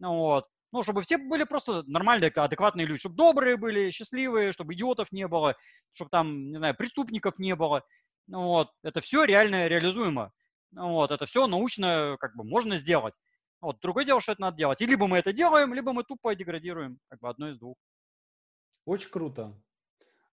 Ну 0.00 0.14
вот. 0.14 0.46
Ну, 0.72 0.82
чтобы 0.82 1.02
все 1.02 1.18
были 1.18 1.44
просто 1.44 1.82
нормальные, 1.86 2.30
адекватные 2.30 2.86
люди, 2.86 3.00
чтобы 3.00 3.16
добрые 3.16 3.56
были, 3.56 3.90
счастливые, 3.90 4.52
чтобы 4.52 4.74
идиотов 4.74 5.10
не 5.10 5.26
было, 5.26 5.56
чтобы 5.92 6.10
там, 6.10 6.50
не 6.50 6.58
знаю, 6.58 6.76
преступников 6.76 7.38
не 7.38 7.56
было. 7.56 7.82
Ну, 8.28 8.42
вот, 8.42 8.70
это 8.84 9.00
все 9.00 9.24
реально 9.24 9.66
реализуемо. 9.66 10.30
Ну, 10.70 10.90
вот, 10.92 11.10
это 11.10 11.26
все 11.26 11.48
научно, 11.48 12.16
как 12.20 12.36
бы, 12.36 12.44
можно 12.44 12.76
сделать. 12.76 13.14
Вот, 13.60 13.80
другое 13.80 14.04
дело, 14.04 14.20
что 14.20 14.32
это 14.32 14.40
надо 14.42 14.56
делать. 14.56 14.80
И 14.80 14.86
либо 14.86 15.08
мы 15.08 15.18
это 15.18 15.32
делаем, 15.32 15.74
либо 15.74 15.92
мы 15.92 16.04
тупо 16.04 16.34
деградируем, 16.36 16.98
как 17.08 17.18
бы 17.18 17.28
одно 17.28 17.50
из 17.50 17.58
двух. 17.58 17.76
Очень 18.84 19.10
круто. 19.10 19.60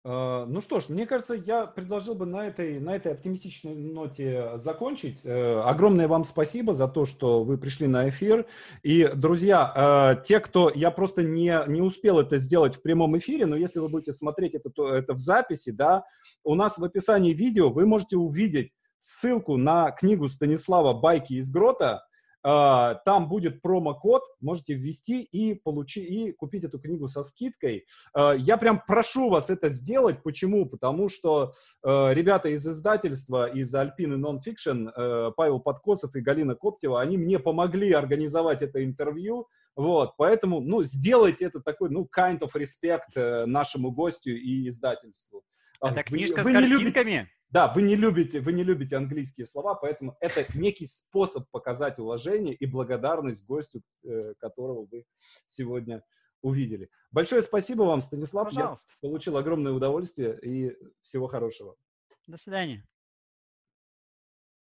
Э, 0.08 0.46
ну 0.48 0.62
что 0.62 0.80
ж, 0.80 0.88
мне 0.88 1.06
кажется, 1.06 1.34
я 1.34 1.66
предложил 1.66 2.16
бы 2.16 2.26
на 2.26 2.48
этой, 2.48 2.80
на 2.80 2.96
этой 2.96 3.12
оптимистичной 3.12 3.76
ноте 3.76 4.52
закончить. 4.56 5.20
Э, 5.26 5.62
огромное 5.66 6.08
вам 6.08 6.24
спасибо 6.24 6.74
за 6.74 6.88
то, 6.88 7.06
что 7.06 7.44
вы 7.44 7.58
пришли 7.58 7.88
на 7.88 8.08
эфир. 8.08 8.46
И, 8.84 9.10
друзья, 9.14 10.16
э, 10.16 10.24
те, 10.26 10.40
кто... 10.40 10.72
Я 10.74 10.92
просто 10.92 11.24
не, 11.24 11.62
не 11.68 11.82
успел 11.82 12.20
это 12.20 12.38
сделать 12.38 12.76
в 12.76 12.82
прямом 12.82 13.18
эфире, 13.18 13.46
но 13.46 13.58
если 13.58 13.80
вы 13.80 13.90
будете 13.90 14.14
смотреть 14.14 14.56
это, 14.56 14.70
то, 14.70 14.94
это 14.94 15.14
в 15.14 15.20
записи, 15.20 15.72
да, 15.72 16.06
у 16.46 16.56
нас 16.56 16.78
в 16.78 16.84
описании 16.86 17.34
видео 17.34 17.70
вы 17.70 17.86
можете 17.86 18.16
увидеть 18.16 18.72
ссылку 19.00 19.58
на 19.58 19.92
книгу 19.92 20.30
Станислава 20.30 20.94
«Байки 20.94 21.34
из 21.34 21.52
грота», 21.52 22.07
там 22.48 23.28
будет 23.28 23.62
промокод, 23.62 24.24
можете 24.40 24.74
ввести 24.74 25.22
и 25.22 25.54
получить 25.54 26.10
и 26.10 26.32
купить 26.32 26.64
эту 26.64 26.80
книгу 26.80 27.08
со 27.08 27.24
скидкой. 27.24 27.86
А, 28.14 28.34
я 28.34 28.58
прям 28.58 28.82
прошу 28.86 29.30
вас 29.30 29.50
это 29.50 29.70
сделать. 29.70 30.24
Почему? 30.24 30.66
Потому 30.66 31.10
что 31.10 31.54
а, 31.84 32.12
ребята 32.12 32.50
из 32.50 32.66
издательства, 32.68 33.48
из 33.48 33.74
Alpine 33.76 34.18
Nonfiction, 34.18 35.34
Павел 35.36 35.60
Подкосов 35.60 36.16
и 36.16 36.22
Галина 36.22 36.56
Коптева, 36.56 37.02
они 37.02 37.18
мне 37.18 37.40
помогли 37.40 37.92
организовать 37.92 38.62
это 38.62 38.84
интервью. 38.84 39.48
Вот, 39.76 40.16
поэтому, 40.18 40.60
ну, 40.60 40.84
сделайте 40.84 41.46
это 41.46 41.60
такой, 41.60 41.92
ну, 41.92 42.08
kind 42.16 42.40
of 42.40 42.50
respect 42.56 43.14
э, 43.16 43.46
нашему 43.46 43.92
гостю 43.92 44.32
и 44.32 44.68
издательству. 44.68 45.44
Это 45.80 46.02
книжка 46.02 46.42
вы, 46.42 46.42
с 46.42 46.46
вы 46.46 46.54
картинками? 46.54 47.12
Любите... 47.12 47.30
Да, 47.50 47.72
вы 47.74 47.82
не 47.82 47.96
любите, 47.96 48.42
вы 48.42 48.52
не 48.52 48.64
любите 48.64 48.98
английские 48.98 49.46
слова, 49.46 49.74
поэтому 49.74 50.18
это 50.20 50.46
некий 50.58 50.86
способ 50.86 51.50
показать 51.50 51.98
уважение 51.98 52.54
и 52.54 52.66
благодарность 52.66 53.46
гостю, 53.46 53.82
э, 54.04 54.34
которого 54.38 54.86
вы 54.92 55.06
сегодня 55.48 56.04
увидели. 56.42 56.90
Большое 57.12 57.42
спасибо 57.42 57.84
вам, 57.84 58.02
Станислав. 58.02 58.50
Пожалуйста. 58.50 58.92
Я 59.02 59.08
получил 59.10 59.38
огромное 59.38 59.72
удовольствие 59.72 60.38
и 60.42 60.76
всего 61.02 61.28
хорошего. 61.28 61.76
До 62.28 62.38
свидания. 62.38 62.86